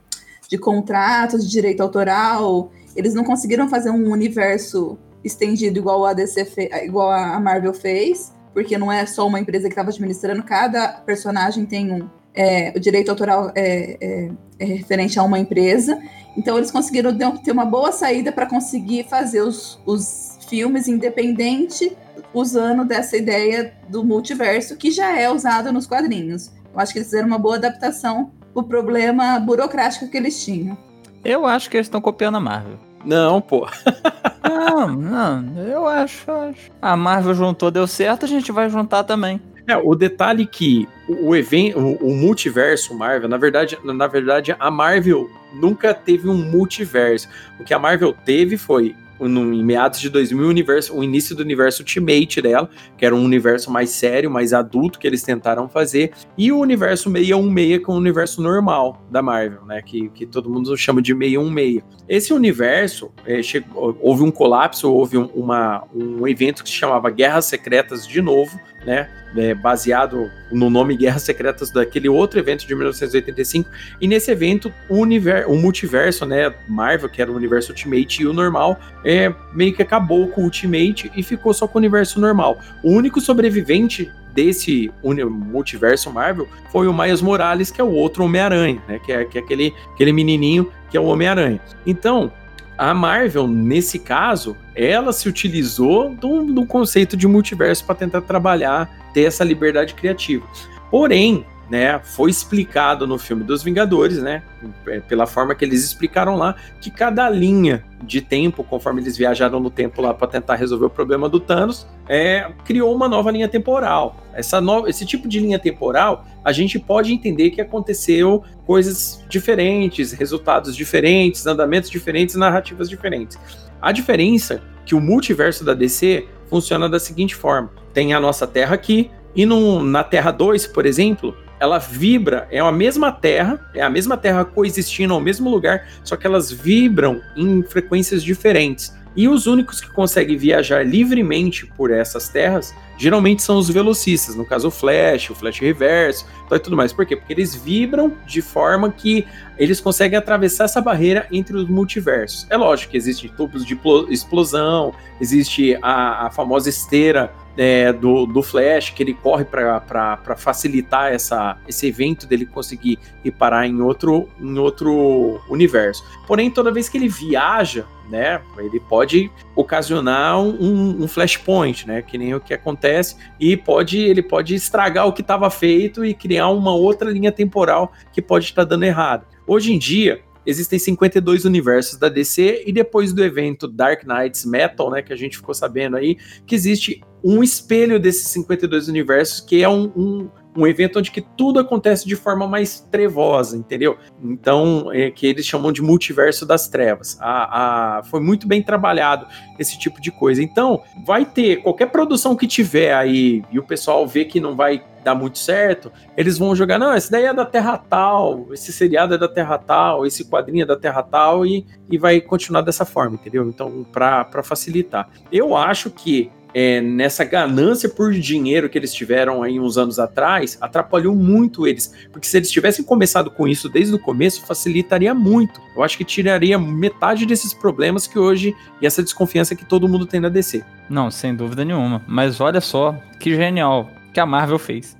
de 0.48 0.58
contratos, 0.58 1.44
de 1.44 1.50
direito 1.50 1.80
autoral. 1.80 2.72
Eles 2.96 3.14
não 3.14 3.22
conseguiram 3.22 3.68
fazer 3.68 3.90
um 3.90 4.10
universo 4.10 4.98
estendido 5.22 5.78
igual 5.78 6.04
a 6.04 6.12
DC 6.12 6.68
igual 6.82 7.12
a 7.12 7.38
Marvel 7.38 7.72
fez, 7.72 8.32
porque 8.52 8.76
não 8.76 8.90
é 8.90 9.06
só 9.06 9.28
uma 9.28 9.38
empresa 9.38 9.68
que 9.68 9.72
estava 9.72 9.90
administrando, 9.90 10.42
cada 10.42 10.88
personagem 10.88 11.64
tem 11.64 11.92
um, 11.92 12.08
é, 12.34 12.72
o 12.74 12.80
direito 12.80 13.10
autoral 13.10 13.52
é, 13.54 13.96
é, 14.00 14.30
é, 14.58 14.64
referente 14.64 15.20
a 15.20 15.22
uma 15.22 15.38
empresa. 15.38 16.00
Então, 16.36 16.56
eles 16.56 16.70
conseguiram 16.70 17.16
ter 17.16 17.52
uma 17.52 17.64
boa 17.64 17.92
saída 17.92 18.32
para 18.32 18.46
conseguir 18.46 19.04
fazer 19.04 19.42
os, 19.42 19.80
os 19.84 20.38
filmes 20.50 20.88
independente 20.88 21.96
usando 22.34 22.84
dessa 22.84 23.16
ideia 23.16 23.72
do 23.88 24.04
multiverso 24.04 24.76
que 24.76 24.90
já 24.90 25.16
é 25.16 25.30
usada 25.30 25.72
nos 25.72 25.86
quadrinhos. 25.86 26.50
Eu 26.74 26.80
acho 26.80 26.92
que 26.92 26.98
eles 26.98 27.08
fizeram 27.08 27.28
uma 27.28 27.38
boa 27.38 27.56
adaptação 27.56 28.32
o 28.54 28.62
problema 28.62 29.38
burocrático 29.38 30.08
que 30.10 30.16
eles 30.16 30.44
tinham. 30.44 30.76
Eu 31.24 31.46
acho 31.46 31.70
que 31.70 31.76
eles 31.76 31.86
estão 31.86 32.00
copiando 32.00 32.36
a 32.36 32.40
Marvel. 32.40 32.78
Não, 33.04 33.40
pô. 33.40 33.66
não, 34.44 34.88
não, 34.88 35.58
eu 35.62 35.86
acho, 35.86 36.30
acho. 36.30 36.70
A 36.82 36.96
Marvel 36.96 37.34
juntou, 37.34 37.70
deu 37.70 37.86
certo, 37.86 38.24
a 38.24 38.28
gente 38.28 38.52
vai 38.52 38.68
juntar 38.68 39.04
também. 39.04 39.40
É, 39.66 39.76
o 39.76 39.94
detalhe 39.94 40.46
que 40.46 40.88
o 41.08 41.36
evento, 41.36 41.78
o, 41.78 42.08
o, 42.08 42.14
multiverso 42.14 42.92
Marvel, 42.94 43.28
na 43.28 43.36
verdade, 43.36 43.78
na 43.84 44.06
verdade, 44.06 44.56
a 44.58 44.70
Marvel 44.70 45.30
nunca 45.54 45.94
teve 45.94 46.28
um 46.28 46.34
multiverso. 46.34 47.28
O 47.58 47.64
que 47.64 47.72
a 47.72 47.78
Marvel 47.78 48.12
teve 48.12 48.56
foi 48.56 48.96
no, 49.28 49.52
em 49.52 49.64
meados 49.64 50.00
de 50.00 50.08
2000, 50.08 50.46
o, 50.46 50.48
universo, 50.48 50.96
o 50.96 51.04
início 51.04 51.34
do 51.34 51.42
universo 51.42 51.82
Ultimate 51.82 52.40
dela, 52.40 52.68
que 52.96 53.04
era 53.04 53.14
um 53.14 53.24
universo 53.24 53.70
mais 53.70 53.90
sério, 53.90 54.30
mais 54.30 54.52
adulto 54.52 54.98
que 54.98 55.06
eles 55.06 55.22
tentaram 55.22 55.68
fazer, 55.68 56.12
e 56.36 56.50
o 56.52 56.58
universo 56.58 57.10
616, 57.10 57.78
que 57.84 57.90
é 57.90 57.94
o 57.94 57.96
universo 57.96 58.42
normal 58.42 59.04
da 59.10 59.22
Marvel, 59.22 59.64
né? 59.64 59.82
Que, 59.82 60.08
que 60.10 60.26
todo 60.26 60.50
mundo 60.50 60.76
chama 60.76 61.02
de 61.02 61.12
616. 61.12 61.82
Esse 62.08 62.32
universo, 62.32 63.12
é, 63.24 63.42
chegou, 63.42 63.96
houve 64.00 64.22
um 64.22 64.30
colapso, 64.30 64.92
houve 64.92 65.16
um, 65.16 65.26
uma, 65.26 65.84
um 65.94 66.26
evento 66.26 66.64
que 66.64 66.70
se 66.70 66.76
chamava 66.76 67.10
Guerras 67.10 67.46
Secretas 67.46 68.06
de 68.06 68.20
novo, 68.20 68.58
né? 68.84 69.08
É, 69.36 69.54
baseado 69.54 70.30
no 70.50 70.68
nome 70.68 70.96
Guerras 70.96 71.22
Secretas 71.22 71.70
daquele 71.70 72.08
outro 72.08 72.38
evento 72.40 72.66
de 72.66 72.74
1985. 72.74 73.70
E 74.00 74.08
nesse 74.08 74.30
evento, 74.30 74.72
o, 74.88 74.96
universo, 74.96 75.50
o 75.50 75.56
multiverso, 75.56 76.26
né? 76.26 76.52
Marvel, 76.66 77.08
que 77.08 77.22
era 77.22 77.30
o 77.30 77.36
universo 77.36 77.70
Ultimate 77.70 78.22
e 78.22 78.26
o 78.26 78.32
normal, 78.32 78.80
é, 79.04 79.32
meio 79.52 79.72
que 79.72 79.82
acabou 79.82 80.28
com 80.28 80.40
o 80.40 80.44
Ultimate 80.44 81.12
e 81.14 81.22
ficou 81.22 81.54
só 81.54 81.68
com 81.68 81.78
o 81.78 81.80
universo 81.80 82.20
normal. 82.20 82.60
O 82.82 82.90
único 82.90 83.20
sobrevivente 83.20 84.10
desse 84.34 84.90
multiverso 85.02 86.10
Marvel 86.10 86.48
foi 86.70 86.86
o 86.86 86.94
Miles 86.94 87.20
Morales, 87.20 87.70
que 87.70 87.80
é 87.80 87.84
o 87.84 87.90
outro 87.90 88.24
Homem-Aranha, 88.24 88.82
né? 88.88 88.98
Que 88.98 89.12
é, 89.12 89.24
que 89.24 89.38
é 89.38 89.40
aquele, 89.40 89.74
aquele 89.94 90.12
menininho 90.12 90.70
que 90.90 90.96
é 90.96 91.00
o 91.00 91.04
Homem-Aranha. 91.04 91.60
Então, 91.86 92.32
a 92.76 92.94
Marvel, 92.94 93.46
nesse 93.46 93.98
caso, 93.98 94.56
ela 94.86 95.12
se 95.12 95.28
utilizou 95.28 96.14
do, 96.14 96.44
do 96.44 96.64
conceito 96.66 97.16
de 97.16 97.26
multiverso 97.26 97.84
para 97.84 97.94
tentar 97.94 98.22
trabalhar, 98.22 99.10
ter 99.12 99.24
essa 99.24 99.44
liberdade 99.44 99.94
criativa. 99.94 100.46
Porém, 100.90 101.44
né, 101.70 102.00
foi 102.02 102.30
explicado 102.30 103.06
no 103.06 103.16
filme 103.16 103.44
dos 103.44 103.62
Vingadores, 103.62 104.18
né, 104.18 104.42
é, 104.88 104.98
pela 104.98 105.24
forma 105.24 105.54
que 105.54 105.64
eles 105.64 105.84
explicaram 105.84 106.34
lá, 106.34 106.56
que 106.80 106.90
cada 106.90 107.30
linha 107.30 107.84
de 108.02 108.20
tempo, 108.20 108.64
conforme 108.64 109.00
eles 109.00 109.16
viajaram 109.16 109.60
no 109.60 109.70
tempo 109.70 110.02
lá 110.02 110.12
para 110.12 110.26
tentar 110.26 110.56
resolver 110.56 110.86
o 110.86 110.90
problema 110.90 111.28
do 111.28 111.38
Thanos, 111.38 111.86
é, 112.08 112.50
criou 112.64 112.92
uma 112.92 113.08
nova 113.08 113.30
linha 113.30 113.48
temporal. 113.48 114.16
Essa 114.34 114.60
no, 114.60 114.88
esse 114.88 115.06
tipo 115.06 115.28
de 115.28 115.38
linha 115.38 115.60
temporal, 115.60 116.24
a 116.44 116.50
gente 116.50 116.76
pode 116.76 117.12
entender 117.12 117.50
que 117.50 117.60
aconteceu 117.60 118.42
coisas 118.66 119.24
diferentes, 119.28 120.10
resultados 120.10 120.74
diferentes, 120.74 121.46
andamentos 121.46 121.88
diferentes, 121.88 122.34
narrativas 122.34 122.88
diferentes. 122.88 123.38
A 123.80 123.92
diferença 123.92 124.54
é 124.54 124.60
que 124.84 124.94
o 124.94 125.00
multiverso 125.00 125.64
da 125.64 125.74
DC 125.74 126.26
funciona 126.48 126.88
da 126.88 126.98
seguinte 126.98 127.34
forma: 127.34 127.70
tem 127.92 128.12
a 128.12 128.20
nossa 128.20 128.46
Terra 128.46 128.74
aqui, 128.74 129.10
e 129.34 129.46
na 129.46 130.02
Terra 130.02 130.30
2, 130.30 130.66
por 130.68 130.84
exemplo, 130.84 131.36
ela 131.60 131.78
vibra, 131.78 132.48
é 132.50 132.58
a 132.58 132.72
mesma 132.72 133.12
Terra, 133.12 133.60
é 133.74 133.82
a 133.82 133.90
mesma 133.90 134.16
Terra 134.16 134.44
coexistindo 134.44 135.12
ao 135.12 135.20
mesmo 135.20 135.50
lugar, 135.50 135.86
só 136.02 136.16
que 136.16 136.26
elas 136.26 136.50
vibram 136.50 137.20
em 137.36 137.62
frequências 137.62 138.24
diferentes. 138.24 138.98
E 139.16 139.28
os 139.28 139.46
únicos 139.46 139.80
que 139.80 139.90
conseguem 139.90 140.36
viajar 140.36 140.86
livremente 140.86 141.66
por 141.66 141.90
essas 141.90 142.28
terras, 142.28 142.72
geralmente 142.96 143.42
são 143.42 143.58
os 143.58 143.68
velocistas, 143.68 144.36
no 144.36 144.46
caso 144.46 144.68
o 144.68 144.70
Flash, 144.70 145.30
o 145.30 145.34
Flash 145.34 145.58
Reverso, 145.58 146.26
e 146.50 146.58
tudo 146.58 146.76
mais. 146.76 146.92
Por 146.92 147.04
quê? 147.04 147.16
Porque 147.16 147.32
eles 147.32 147.54
vibram 147.54 148.16
de 148.24 148.40
forma 148.40 148.90
que 148.90 149.26
eles 149.58 149.80
conseguem 149.80 150.16
atravessar 150.16 150.64
essa 150.64 150.80
barreira 150.80 151.26
entre 151.30 151.56
os 151.56 151.68
multiversos. 151.68 152.46
É 152.48 152.56
lógico 152.56 152.92
que 152.92 152.96
existem 152.96 153.28
tubos 153.30 153.66
de 153.66 153.78
explosão, 154.08 154.94
existe 155.20 155.76
a, 155.82 156.26
a 156.26 156.30
famosa 156.30 156.68
esteira 156.68 157.32
é, 157.56 157.92
do, 157.92 158.26
do 158.26 158.42
Flash, 158.42 158.90
que 158.90 159.02
ele 159.02 159.14
corre 159.14 159.44
para 159.44 160.36
facilitar 160.36 161.12
essa, 161.12 161.58
esse 161.66 161.86
evento 161.86 162.26
dele 162.26 162.46
conseguir 162.46 162.98
ir 163.24 163.30
parar 163.30 163.66
em 163.66 163.80
outro, 163.80 164.28
em 164.40 164.58
outro 164.58 165.40
universo. 165.48 166.04
Porém, 166.26 166.50
toda 166.50 166.72
vez 166.72 166.88
que 166.88 166.96
ele 166.96 167.08
viaja, 167.08 167.84
né, 168.08 168.40
ele 168.58 168.80
pode 168.80 169.30
ocasionar 169.54 170.40
um, 170.40 171.02
um 171.02 171.08
flashpoint, 171.08 171.86
né, 171.86 172.02
que 172.02 172.18
nem 172.18 172.34
o 172.34 172.40
que 172.40 172.52
acontece, 172.52 173.16
e 173.38 173.56
pode 173.56 173.98
ele 173.98 174.22
pode 174.22 174.54
estragar 174.54 175.06
o 175.06 175.12
que 175.12 175.20
estava 175.20 175.48
feito 175.48 176.04
e 176.04 176.12
criar 176.12 176.48
uma 176.48 176.74
outra 176.74 177.10
linha 177.10 177.30
temporal 177.30 177.92
que 178.12 178.20
pode 178.20 178.46
estar 178.46 178.64
dando 178.64 178.84
errado. 178.84 179.26
Hoje 179.46 179.72
em 179.72 179.78
dia, 179.78 180.22
existem 180.50 180.78
52 180.78 181.44
universos 181.44 181.98
da 181.98 182.08
DC 182.08 182.64
e 182.66 182.72
depois 182.72 183.12
do 183.12 183.24
evento 183.24 183.66
Dark 183.66 184.04
Knights 184.04 184.44
Metal, 184.44 184.90
né, 184.90 185.02
que 185.02 185.12
a 185.12 185.16
gente 185.16 185.36
ficou 185.36 185.54
sabendo 185.54 185.96
aí, 185.96 186.16
que 186.46 186.54
existe 186.54 187.00
um 187.22 187.42
espelho 187.42 188.00
desses 188.00 188.28
52 188.28 188.88
universos, 188.88 189.40
que 189.40 189.62
é 189.62 189.68
um, 189.68 189.84
um, 189.96 190.30
um 190.56 190.66
evento 190.66 190.98
onde 190.98 191.10
que 191.10 191.20
tudo 191.20 191.60
acontece 191.60 192.06
de 192.06 192.16
forma 192.16 192.46
mais 192.46 192.80
trevosa, 192.90 193.56
entendeu? 193.56 193.96
Então, 194.22 194.90
é 194.92 195.10
que 195.10 195.26
eles 195.26 195.46
chamam 195.46 195.72
de 195.72 195.82
multiverso 195.82 196.44
das 196.44 196.68
trevas. 196.68 197.16
A, 197.20 197.98
a, 197.98 198.02
foi 198.02 198.20
muito 198.20 198.46
bem 198.46 198.62
trabalhado 198.62 199.26
esse 199.58 199.78
tipo 199.78 200.00
de 200.00 200.10
coisa. 200.10 200.42
Então, 200.42 200.82
vai 201.04 201.24
ter 201.24 201.62
qualquer 201.62 201.86
produção 201.86 202.34
que 202.34 202.46
tiver 202.46 202.94
aí 202.94 203.42
e 203.50 203.58
o 203.58 203.62
pessoal 203.62 204.06
vê 204.06 204.24
que 204.24 204.40
não 204.40 204.56
vai 204.56 204.82
dar 205.02 205.14
muito 205.14 205.38
certo, 205.38 205.90
eles 206.16 206.36
vão 206.36 206.54
jogar, 206.54 206.78
não, 206.78 206.94
esse 206.94 207.10
daí 207.10 207.24
é 207.24 207.32
da 207.32 207.46
Terra 207.46 207.78
tal, 207.78 208.52
esse 208.52 208.70
seriado 208.70 209.14
é 209.14 209.18
da 209.18 209.28
Terra 209.28 209.56
tal, 209.56 210.04
esse 210.04 210.24
quadrinho 210.24 210.62
é 210.62 210.66
da 210.66 210.76
Terra 210.76 211.02
tal, 211.02 211.46
e, 211.46 211.66
e 211.90 211.96
vai 211.96 212.20
continuar 212.20 212.60
dessa 212.60 212.84
forma, 212.84 213.14
entendeu? 213.14 213.48
Então, 213.48 213.84
para 213.90 214.42
facilitar. 214.42 215.08
Eu 215.32 215.56
acho 215.56 215.90
que 215.90 216.30
é, 216.54 216.80
nessa 216.80 217.24
ganância 217.24 217.88
por 217.88 218.12
dinheiro 218.12 218.68
que 218.68 218.78
eles 218.78 218.92
tiveram 218.92 219.42
aí 219.42 219.58
uns 219.58 219.78
anos 219.78 219.98
atrás, 219.98 220.58
atrapalhou 220.60 221.14
muito 221.14 221.66
eles. 221.66 221.92
Porque 222.12 222.26
se 222.26 222.36
eles 222.36 222.50
tivessem 222.50 222.84
começado 222.84 223.30
com 223.30 223.46
isso 223.46 223.68
desde 223.68 223.94
o 223.94 223.98
começo, 223.98 224.46
facilitaria 224.46 225.14
muito. 225.14 225.60
Eu 225.76 225.82
acho 225.82 225.96
que 225.96 226.04
tiraria 226.04 226.58
metade 226.58 227.26
desses 227.26 227.54
problemas 227.54 228.06
que 228.06 228.18
hoje 228.18 228.54
e 228.80 228.86
essa 228.86 229.02
desconfiança 229.02 229.54
que 229.54 229.64
todo 229.64 229.88
mundo 229.88 230.06
tem 230.06 230.20
na 230.20 230.28
DC. 230.28 230.64
Não, 230.88 231.10
sem 231.10 231.34
dúvida 231.34 231.64
nenhuma. 231.64 232.02
Mas 232.06 232.40
olha 232.40 232.60
só 232.60 232.94
que 233.18 233.34
genial 233.34 233.88
que 234.12 234.20
a 234.20 234.26
Marvel 234.26 234.58
fez. 234.58 234.96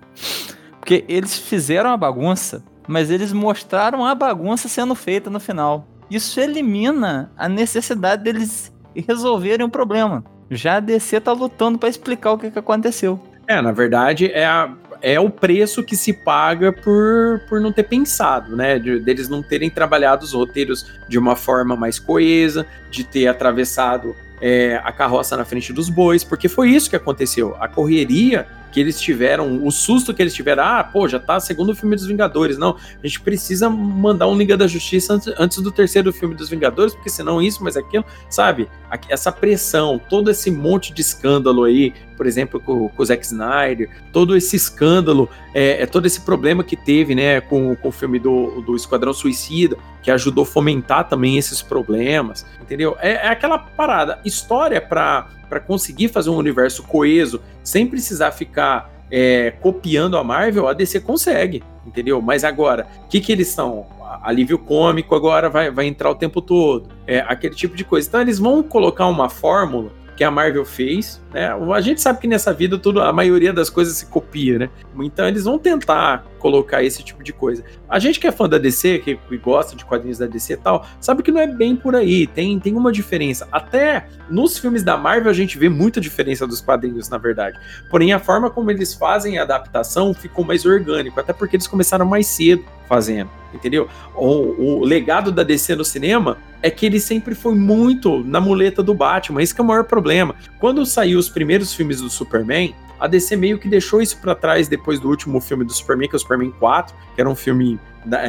Porque 0.78 1.04
eles 1.08 1.36
fizeram 1.36 1.90
a 1.90 1.96
bagunça, 1.96 2.64
mas 2.86 3.10
eles 3.10 3.32
mostraram 3.32 4.04
a 4.04 4.14
bagunça 4.14 4.68
sendo 4.68 4.94
feita 4.94 5.28
no 5.28 5.40
final. 5.40 5.86
Isso 6.10 6.40
elimina 6.40 7.30
a 7.36 7.48
necessidade 7.48 8.24
deles 8.24 8.72
resolverem 8.94 9.64
o 9.64 9.70
problema. 9.70 10.24
Já 10.50 10.76
a 10.76 10.80
DC 10.80 11.20
tá 11.20 11.32
lutando 11.32 11.78
para 11.78 11.88
explicar 11.88 12.32
o 12.32 12.38
que, 12.38 12.50
que 12.50 12.58
aconteceu. 12.58 13.20
É, 13.46 13.60
na 13.60 13.72
verdade, 13.72 14.30
é, 14.32 14.44
a, 14.44 14.72
é 15.00 15.18
o 15.18 15.30
preço 15.30 15.82
que 15.82 15.96
se 15.96 16.12
paga 16.12 16.72
por, 16.72 17.40
por 17.48 17.60
não 17.60 17.72
ter 17.72 17.84
pensado, 17.84 18.56
né? 18.56 18.78
De, 18.78 18.98
deles 18.98 19.28
não 19.28 19.42
terem 19.42 19.70
trabalhado 19.70 20.24
os 20.24 20.32
roteiros 20.32 20.86
de 21.08 21.18
uma 21.18 21.36
forma 21.36 21.76
mais 21.76 21.98
coesa, 21.98 22.66
de 22.90 23.04
ter 23.04 23.26
atravessado 23.28 24.14
é, 24.40 24.80
a 24.82 24.92
carroça 24.92 25.36
na 25.36 25.44
frente 25.44 25.72
dos 25.72 25.88
bois, 25.88 26.24
porque 26.24 26.48
foi 26.48 26.70
isso 26.70 26.90
que 26.90 26.96
aconteceu. 26.96 27.56
A 27.60 27.68
correria 27.68 28.46
que 28.70 28.80
eles 28.80 29.00
tiveram, 29.00 29.64
o 29.64 29.70
susto 29.70 30.14
que 30.14 30.22
eles 30.22 30.34
tiveram, 30.34 30.64
ah, 30.64 30.84
pô, 30.84 31.08
já 31.08 31.18
tá 31.18 31.40
segundo 31.40 31.74
filme 31.74 31.96
dos 31.96 32.06
Vingadores. 32.06 32.56
Não, 32.58 32.76
a 33.02 33.06
gente 33.06 33.20
precisa 33.20 33.68
mandar 33.68 34.26
um 34.28 34.36
Liga 34.36 34.56
da 34.56 34.66
Justiça 34.66 35.14
antes, 35.14 35.32
antes 35.38 35.58
do 35.58 35.72
terceiro 35.72 36.12
filme 36.12 36.34
dos 36.34 36.48
Vingadores, 36.48 36.94
porque 36.94 37.10
senão 37.10 37.42
isso, 37.42 37.62
mas 37.62 37.76
aquilo, 37.76 38.04
sabe? 38.28 38.68
Essa 39.08 39.32
pressão, 39.32 40.00
todo 40.08 40.30
esse 40.30 40.50
monte 40.50 40.92
de 40.92 41.00
escândalo 41.00 41.64
aí, 41.64 41.92
por 42.16 42.26
exemplo, 42.26 42.60
com, 42.60 42.88
com 42.88 43.02
o 43.02 43.06
Zack 43.06 43.24
Snyder, 43.24 43.88
todo 44.12 44.36
esse 44.36 44.54
escândalo, 44.54 45.28
é, 45.54 45.82
é, 45.82 45.86
todo 45.86 46.06
esse 46.06 46.20
problema 46.20 46.62
que 46.62 46.76
teve, 46.76 47.14
né, 47.14 47.40
com, 47.40 47.74
com 47.74 47.88
o 47.88 47.92
filme 47.92 48.18
do, 48.18 48.60
do 48.60 48.76
Esquadrão 48.76 49.12
Suicida, 49.12 49.76
que 50.02 50.10
ajudou 50.10 50.42
a 50.42 50.46
fomentar 50.46 51.08
também 51.08 51.38
esses 51.38 51.62
problemas, 51.62 52.46
entendeu? 52.60 52.96
É, 53.00 53.12
é 53.12 53.28
aquela 53.28 53.58
parada, 53.58 54.20
história 54.24 54.80
para 54.80 55.28
para 55.50 55.60
conseguir 55.60 56.08
fazer 56.08 56.30
um 56.30 56.36
universo 56.36 56.84
coeso 56.84 57.42
sem 57.62 57.86
precisar 57.86 58.30
ficar 58.30 58.90
é, 59.10 59.50
copiando 59.60 60.16
a 60.16 60.22
Marvel, 60.22 60.68
a 60.68 60.72
DC 60.72 61.00
consegue, 61.00 61.62
entendeu? 61.84 62.22
Mas 62.22 62.44
agora, 62.44 62.86
o 63.04 63.08
que, 63.08 63.20
que 63.20 63.32
eles 63.32 63.48
são? 63.48 63.84
Alívio 64.22 64.58
cômico 64.58 65.14
agora 65.14 65.48
vai, 65.48 65.70
vai 65.70 65.86
entrar 65.86 66.10
o 66.10 66.14
tempo 66.14 66.40
todo, 66.40 66.88
é 67.06 67.20
aquele 67.20 67.54
tipo 67.54 67.76
de 67.76 67.84
coisa. 67.84 68.08
Então 68.08 68.20
eles 68.20 68.38
vão 68.38 68.62
colocar 68.62 69.06
uma 69.06 69.28
fórmula 69.28 69.92
que 70.16 70.24
a 70.24 70.30
Marvel 70.30 70.64
fez, 70.64 71.19
né? 71.32 71.48
A 71.72 71.80
gente 71.80 72.00
sabe 72.00 72.20
que 72.20 72.26
nessa 72.26 72.52
vida 72.52 72.78
tudo, 72.78 73.00
a 73.00 73.12
maioria 73.12 73.52
das 73.52 73.70
coisas 73.70 73.96
se 73.96 74.06
copia, 74.06 74.58
né? 74.58 74.70
Então 75.00 75.26
eles 75.26 75.44
vão 75.44 75.58
tentar 75.58 76.24
colocar 76.38 76.82
esse 76.82 77.02
tipo 77.02 77.22
de 77.22 77.32
coisa. 77.32 77.62
A 77.88 77.98
gente 77.98 78.18
que 78.18 78.26
é 78.26 78.32
fã 78.32 78.48
da 78.48 78.58
DC, 78.58 78.98
que, 78.98 79.18
gosta 79.38 79.76
de 79.76 79.84
quadrinhos 79.84 80.18
da 80.18 80.26
DC 80.26 80.54
e 80.54 80.56
tal, 80.56 80.86
sabe 81.00 81.22
que 81.22 81.30
não 81.30 81.40
é 81.40 81.46
bem 81.46 81.76
por 81.76 81.94
aí. 81.94 82.26
Tem, 82.26 82.58
tem 82.58 82.74
uma 82.74 82.90
diferença. 82.90 83.46
Até 83.52 84.06
nos 84.28 84.58
filmes 84.58 84.82
da 84.82 84.96
Marvel 84.96 85.30
a 85.30 85.34
gente 85.34 85.56
vê 85.58 85.68
muita 85.68 86.00
diferença 86.00 86.46
dos 86.46 86.60
quadrinhos, 86.60 87.08
na 87.08 87.18
verdade. 87.18 87.58
Porém, 87.90 88.12
a 88.12 88.18
forma 88.18 88.50
como 88.50 88.70
eles 88.70 88.94
fazem 88.94 89.38
a 89.38 89.42
adaptação 89.42 90.12
ficou 90.12 90.44
mais 90.44 90.64
orgânico, 90.64 91.20
até 91.20 91.32
porque 91.32 91.56
eles 91.56 91.66
começaram 91.66 92.04
mais 92.04 92.26
cedo 92.26 92.64
fazendo, 92.88 93.30
entendeu? 93.54 93.88
O, 94.16 94.80
o 94.80 94.84
legado 94.84 95.30
da 95.30 95.44
DC 95.44 95.76
no 95.76 95.84
cinema 95.84 96.38
é 96.60 96.70
que 96.70 96.84
ele 96.84 96.98
sempre 96.98 97.36
foi 97.36 97.54
muito 97.54 98.24
na 98.24 98.40
muleta 98.40 98.82
do 98.82 98.92
Batman. 98.92 99.40
Esse 99.40 99.54
é 99.56 99.62
o 99.62 99.64
maior 99.64 99.84
problema. 99.84 100.34
Quando 100.58 100.84
saiu 100.84 101.19
os 101.20 101.28
primeiros 101.28 101.72
filmes 101.72 102.00
do 102.00 102.10
Superman, 102.10 102.74
a 102.98 103.06
DC 103.06 103.36
meio 103.36 103.58
que 103.58 103.68
deixou 103.68 104.02
isso 104.02 104.18
para 104.18 104.34
trás 104.34 104.68
depois 104.68 105.00
do 105.00 105.08
último 105.08 105.40
filme 105.40 105.64
do 105.64 105.72
Superman, 105.72 106.08
que 106.08 106.14
é 106.14 106.18
o 106.18 106.20
Superman 106.20 106.50
4, 106.58 106.94
que 107.14 107.20
era 107.20 107.30
um 107.30 107.34
filme 107.34 107.78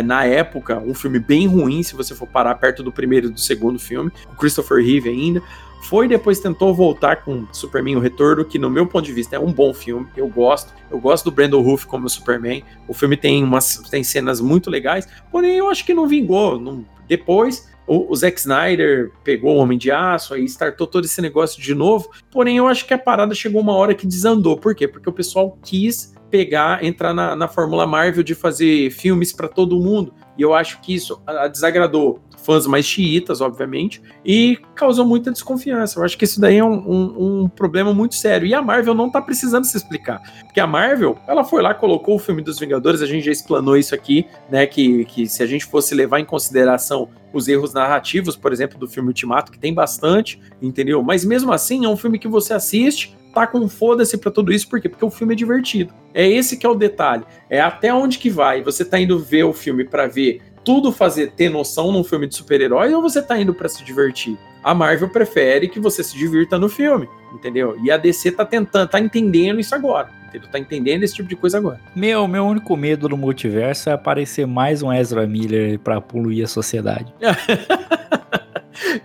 na 0.03 0.25
época, 0.25 0.79
um 0.79 0.93
filme 0.93 1.19
bem 1.19 1.47
ruim, 1.47 1.81
se 1.83 1.95
você 1.95 2.13
for 2.13 2.27
parar 2.27 2.55
perto 2.55 2.83
do 2.83 2.91
primeiro 2.91 3.27
e 3.27 3.31
do 3.31 3.39
segundo 3.39 3.79
filme, 3.79 4.11
com 4.27 4.35
Christopher 4.35 4.77
Reeve 4.77 5.09
ainda. 5.09 5.41
Foi 5.83 6.07
depois 6.07 6.39
tentou 6.39 6.73
voltar 6.75 7.23
com 7.23 7.47
Superman 7.51 7.95
o 7.95 7.99
Retorno, 7.99 8.45
que 8.45 8.59
no 8.59 8.69
meu 8.69 8.85
ponto 8.85 9.03
de 9.03 9.11
vista 9.11 9.35
é 9.35 9.39
um 9.39 9.51
bom 9.51 9.73
filme, 9.73 10.07
eu 10.15 10.27
gosto. 10.27 10.73
Eu 10.91 10.99
gosto 10.99 11.25
do 11.25 11.31
Brandon 11.31 11.61
Ruff 11.61 11.87
como 11.87 12.07
Superman. 12.07 12.63
O 12.87 12.93
filme 12.93 13.17
tem 13.17 13.43
umas 13.43 13.77
tem 13.89 14.03
cenas 14.03 14.39
muito 14.39 14.69
legais, 14.69 15.07
porém 15.31 15.55
eu 15.55 15.69
acho 15.69 15.83
que 15.83 15.93
não 15.93 16.07
vingou. 16.07 16.59
Não, 16.59 16.85
depois 17.07 17.70
o, 17.91 18.09
o 18.09 18.15
Zack 18.15 18.39
Snyder 18.39 19.11
pegou 19.21 19.57
o 19.57 19.57
Homem 19.57 19.77
de 19.77 19.91
Aço, 19.91 20.33
aí 20.33 20.45
startou 20.45 20.87
todo 20.87 21.03
esse 21.03 21.21
negócio 21.21 21.61
de 21.61 21.75
novo. 21.75 22.09
Porém, 22.31 22.55
eu 22.55 22.65
acho 22.65 22.85
que 22.85 22.93
a 22.93 22.97
parada 22.97 23.35
chegou 23.35 23.59
uma 23.59 23.73
hora 23.73 23.93
que 23.93 24.07
desandou. 24.07 24.55
Por 24.55 24.73
quê? 24.73 24.87
Porque 24.87 25.09
o 25.09 25.11
pessoal 25.11 25.57
quis 25.61 26.13
pegar, 26.29 26.81
entrar 26.85 27.13
na, 27.13 27.35
na 27.35 27.49
Fórmula 27.49 27.85
Marvel 27.85 28.23
de 28.23 28.33
fazer 28.33 28.89
filmes 28.91 29.33
para 29.33 29.49
todo 29.49 29.77
mundo. 29.77 30.13
E 30.37 30.41
eu 30.41 30.53
acho 30.53 30.79
que 30.79 30.95
isso 30.95 31.21
a, 31.27 31.43
a 31.43 31.47
desagradou 31.49 32.21
fãs 32.43 32.65
mais 32.67 32.85
xiitas, 32.85 33.41
obviamente, 33.41 34.01
e 34.25 34.57
causou 34.75 35.05
muita 35.05 35.31
desconfiança. 35.31 35.99
Eu 35.99 36.03
acho 36.03 36.17
que 36.17 36.25
isso 36.25 36.39
daí 36.39 36.57
é 36.57 36.63
um, 36.63 36.73
um, 36.73 37.43
um, 37.43 37.49
problema 37.49 37.93
muito 37.93 38.15
sério. 38.15 38.47
E 38.47 38.53
a 38.53 38.61
Marvel 38.61 38.93
não 38.93 39.09
tá 39.09 39.21
precisando 39.21 39.65
se 39.65 39.77
explicar. 39.77 40.21
Porque 40.43 40.59
a 40.59 40.67
Marvel, 40.67 41.17
ela 41.27 41.43
foi 41.43 41.61
lá, 41.61 41.73
colocou 41.73 42.15
o 42.15 42.19
filme 42.19 42.41
dos 42.41 42.59
Vingadores, 42.59 43.01
a 43.01 43.05
gente 43.05 43.25
já 43.25 43.31
explanou 43.31 43.77
isso 43.77 43.95
aqui, 43.95 44.25
né? 44.49 44.65
Que, 44.65 45.05
que 45.05 45.27
se 45.27 45.41
a 45.43 45.45
gente 45.45 45.65
fosse 45.65 45.93
levar 45.95 46.19
em 46.19 46.25
consideração 46.25 47.09
os 47.33 47.47
erros 47.47 47.73
narrativos, 47.73 48.35
por 48.35 48.51
exemplo, 48.51 48.77
do 48.77 48.87
filme 48.87 49.09
Ultimato, 49.09 49.51
que 49.51 49.59
tem 49.59 49.73
bastante, 49.73 50.39
entendeu? 50.61 51.01
Mas 51.01 51.23
mesmo 51.23 51.51
assim, 51.53 51.85
é 51.85 51.89
um 51.89 51.95
filme 51.95 52.19
que 52.19 52.27
você 52.27 52.53
assiste, 52.53 53.15
tá 53.33 53.47
com 53.47 53.67
foda-se 53.67 54.17
para 54.17 54.31
tudo 54.31 54.51
isso, 54.51 54.67
por 54.69 54.81
quê? 54.81 54.89
Porque 54.89 55.05
o 55.05 55.09
filme 55.09 55.33
é 55.33 55.37
divertido. 55.37 55.93
É 56.13 56.27
esse 56.27 56.57
que 56.57 56.65
é 56.65 56.69
o 56.69 56.75
detalhe. 56.75 57.23
É 57.49 57.61
até 57.61 57.93
onde 57.93 58.17
que 58.17 58.29
vai. 58.29 58.61
Você 58.61 58.83
tá 58.83 58.99
indo 58.99 59.17
ver 59.17 59.43
o 59.43 59.53
filme 59.53 59.85
para 59.85 60.07
ver 60.07 60.41
tudo 60.63 60.91
fazer 60.91 61.31
ter 61.31 61.49
noção 61.49 61.91
num 61.91 62.03
filme 62.03 62.27
de 62.27 62.35
super-herói 62.35 62.93
ou 62.93 63.01
você 63.01 63.21
tá 63.21 63.39
indo 63.39 63.53
para 63.53 63.69
se 63.69 63.83
divertir? 63.83 64.37
A 64.63 64.73
Marvel 64.73 65.09
prefere 65.09 65.67
que 65.67 65.79
você 65.79 66.03
se 66.03 66.15
divirta 66.15 66.59
no 66.59 66.69
filme, 66.69 67.09
entendeu? 67.33 67.75
E 67.83 67.89
a 67.89 67.97
DC 67.97 68.31
tá 68.31 68.45
tentando, 68.45 68.87
tá 68.87 68.99
entendendo 68.99 69.59
isso 69.59 69.73
agora. 69.73 70.09
Entendeu? 70.27 70.49
Tá 70.49 70.59
entendendo 70.59 71.03
esse 71.03 71.15
tipo 71.15 71.27
de 71.27 71.35
coisa 71.35 71.57
agora. 71.57 71.81
Meu, 71.93 72.25
meu 72.25 72.45
único 72.45 72.77
medo 72.77 73.09
no 73.09 73.17
multiverso 73.17 73.89
é 73.89 73.93
aparecer 73.93 74.47
mais 74.47 74.81
um 74.81 74.93
Ezra 74.93 75.27
Miller 75.27 75.77
para 75.79 75.99
poluir 75.99 76.45
a 76.45 76.47
sociedade. 76.47 77.13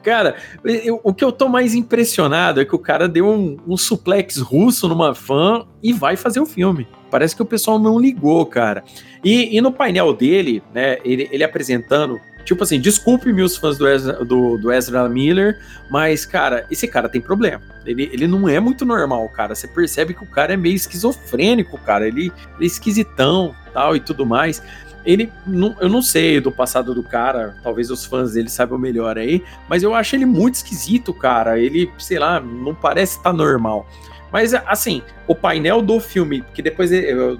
Cara, 0.02 0.36
eu, 0.64 1.00
o 1.02 1.12
que 1.12 1.24
eu 1.24 1.32
tô 1.32 1.48
mais 1.48 1.74
impressionado 1.74 2.60
é 2.60 2.64
que 2.64 2.74
o 2.74 2.78
cara 2.78 3.08
deu 3.08 3.28
um, 3.28 3.56
um 3.66 3.76
suplex 3.76 4.38
russo 4.38 4.88
numa 4.88 5.14
fã 5.14 5.66
e 5.82 5.92
vai 5.92 6.16
fazer 6.16 6.40
o 6.40 6.46
filme. 6.46 6.86
Parece 7.10 7.34
que 7.34 7.42
o 7.42 7.46
pessoal 7.46 7.78
não 7.78 7.98
ligou, 7.98 8.44
cara. 8.46 8.82
E, 9.24 9.56
e 9.56 9.60
no 9.60 9.72
painel 9.72 10.12
dele, 10.12 10.62
né, 10.74 10.98
ele, 11.04 11.28
ele 11.30 11.44
apresentando 11.44 12.20
Tipo 12.46 12.62
assim, 12.62 12.80
desculpe-me 12.80 13.42
os 13.42 13.56
fãs 13.56 13.76
do 13.76 13.88
Ezra, 13.88 14.24
do, 14.24 14.56
do 14.56 14.72
Ezra, 14.72 15.08
Miller, 15.08 15.58
mas, 15.90 16.24
cara, 16.24 16.64
esse 16.70 16.86
cara 16.86 17.08
tem 17.08 17.20
problema. 17.20 17.60
Ele, 17.84 18.08
ele 18.12 18.28
não 18.28 18.48
é 18.48 18.60
muito 18.60 18.86
normal, 18.86 19.28
cara. 19.28 19.52
Você 19.52 19.66
percebe 19.66 20.14
que 20.14 20.22
o 20.22 20.26
cara 20.26 20.54
é 20.54 20.56
meio 20.56 20.76
esquizofrênico, 20.76 21.76
cara. 21.76 22.06
Ele, 22.06 22.32
ele 22.54 22.62
é 22.62 22.64
esquisitão, 22.64 23.52
tal 23.72 23.96
e 23.96 24.00
tudo 24.00 24.24
mais. 24.24 24.62
Ele, 25.04 25.32
não, 25.44 25.76
eu 25.80 25.88
não 25.88 26.00
sei 26.00 26.40
do 26.40 26.52
passado 26.52 26.94
do 26.94 27.02
cara, 27.02 27.56
talvez 27.64 27.90
os 27.90 28.04
fãs 28.04 28.34
dele 28.34 28.48
saibam 28.48 28.78
melhor 28.78 29.18
aí, 29.18 29.42
mas 29.68 29.82
eu 29.82 29.92
acho 29.92 30.14
ele 30.14 30.26
muito 30.26 30.54
esquisito, 30.54 31.12
cara. 31.12 31.58
Ele, 31.58 31.90
sei 31.98 32.20
lá, 32.20 32.38
não 32.38 32.76
parece 32.76 33.16
estar 33.16 33.30
tá 33.30 33.36
normal. 33.36 33.88
Mas, 34.32 34.54
assim, 34.54 35.02
o 35.26 35.34
painel 35.34 35.80
do 35.80 36.00
filme, 36.00 36.44
que 36.52 36.60
depois 36.60 36.90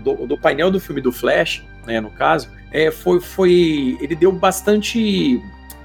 do, 0.03 0.27
do 0.27 0.39
painel 0.39 0.71
do 0.71 0.81
filme 0.81 1.01
do 1.01 1.13
Flash, 1.13 1.65
né, 1.87 2.01
no 2.01 2.11
caso, 2.11 2.51
é, 2.71 2.91
foi, 2.91 3.21
foi. 3.21 3.97
Ele 4.01 4.15
deu 4.15 4.33
bastante. 4.33 5.41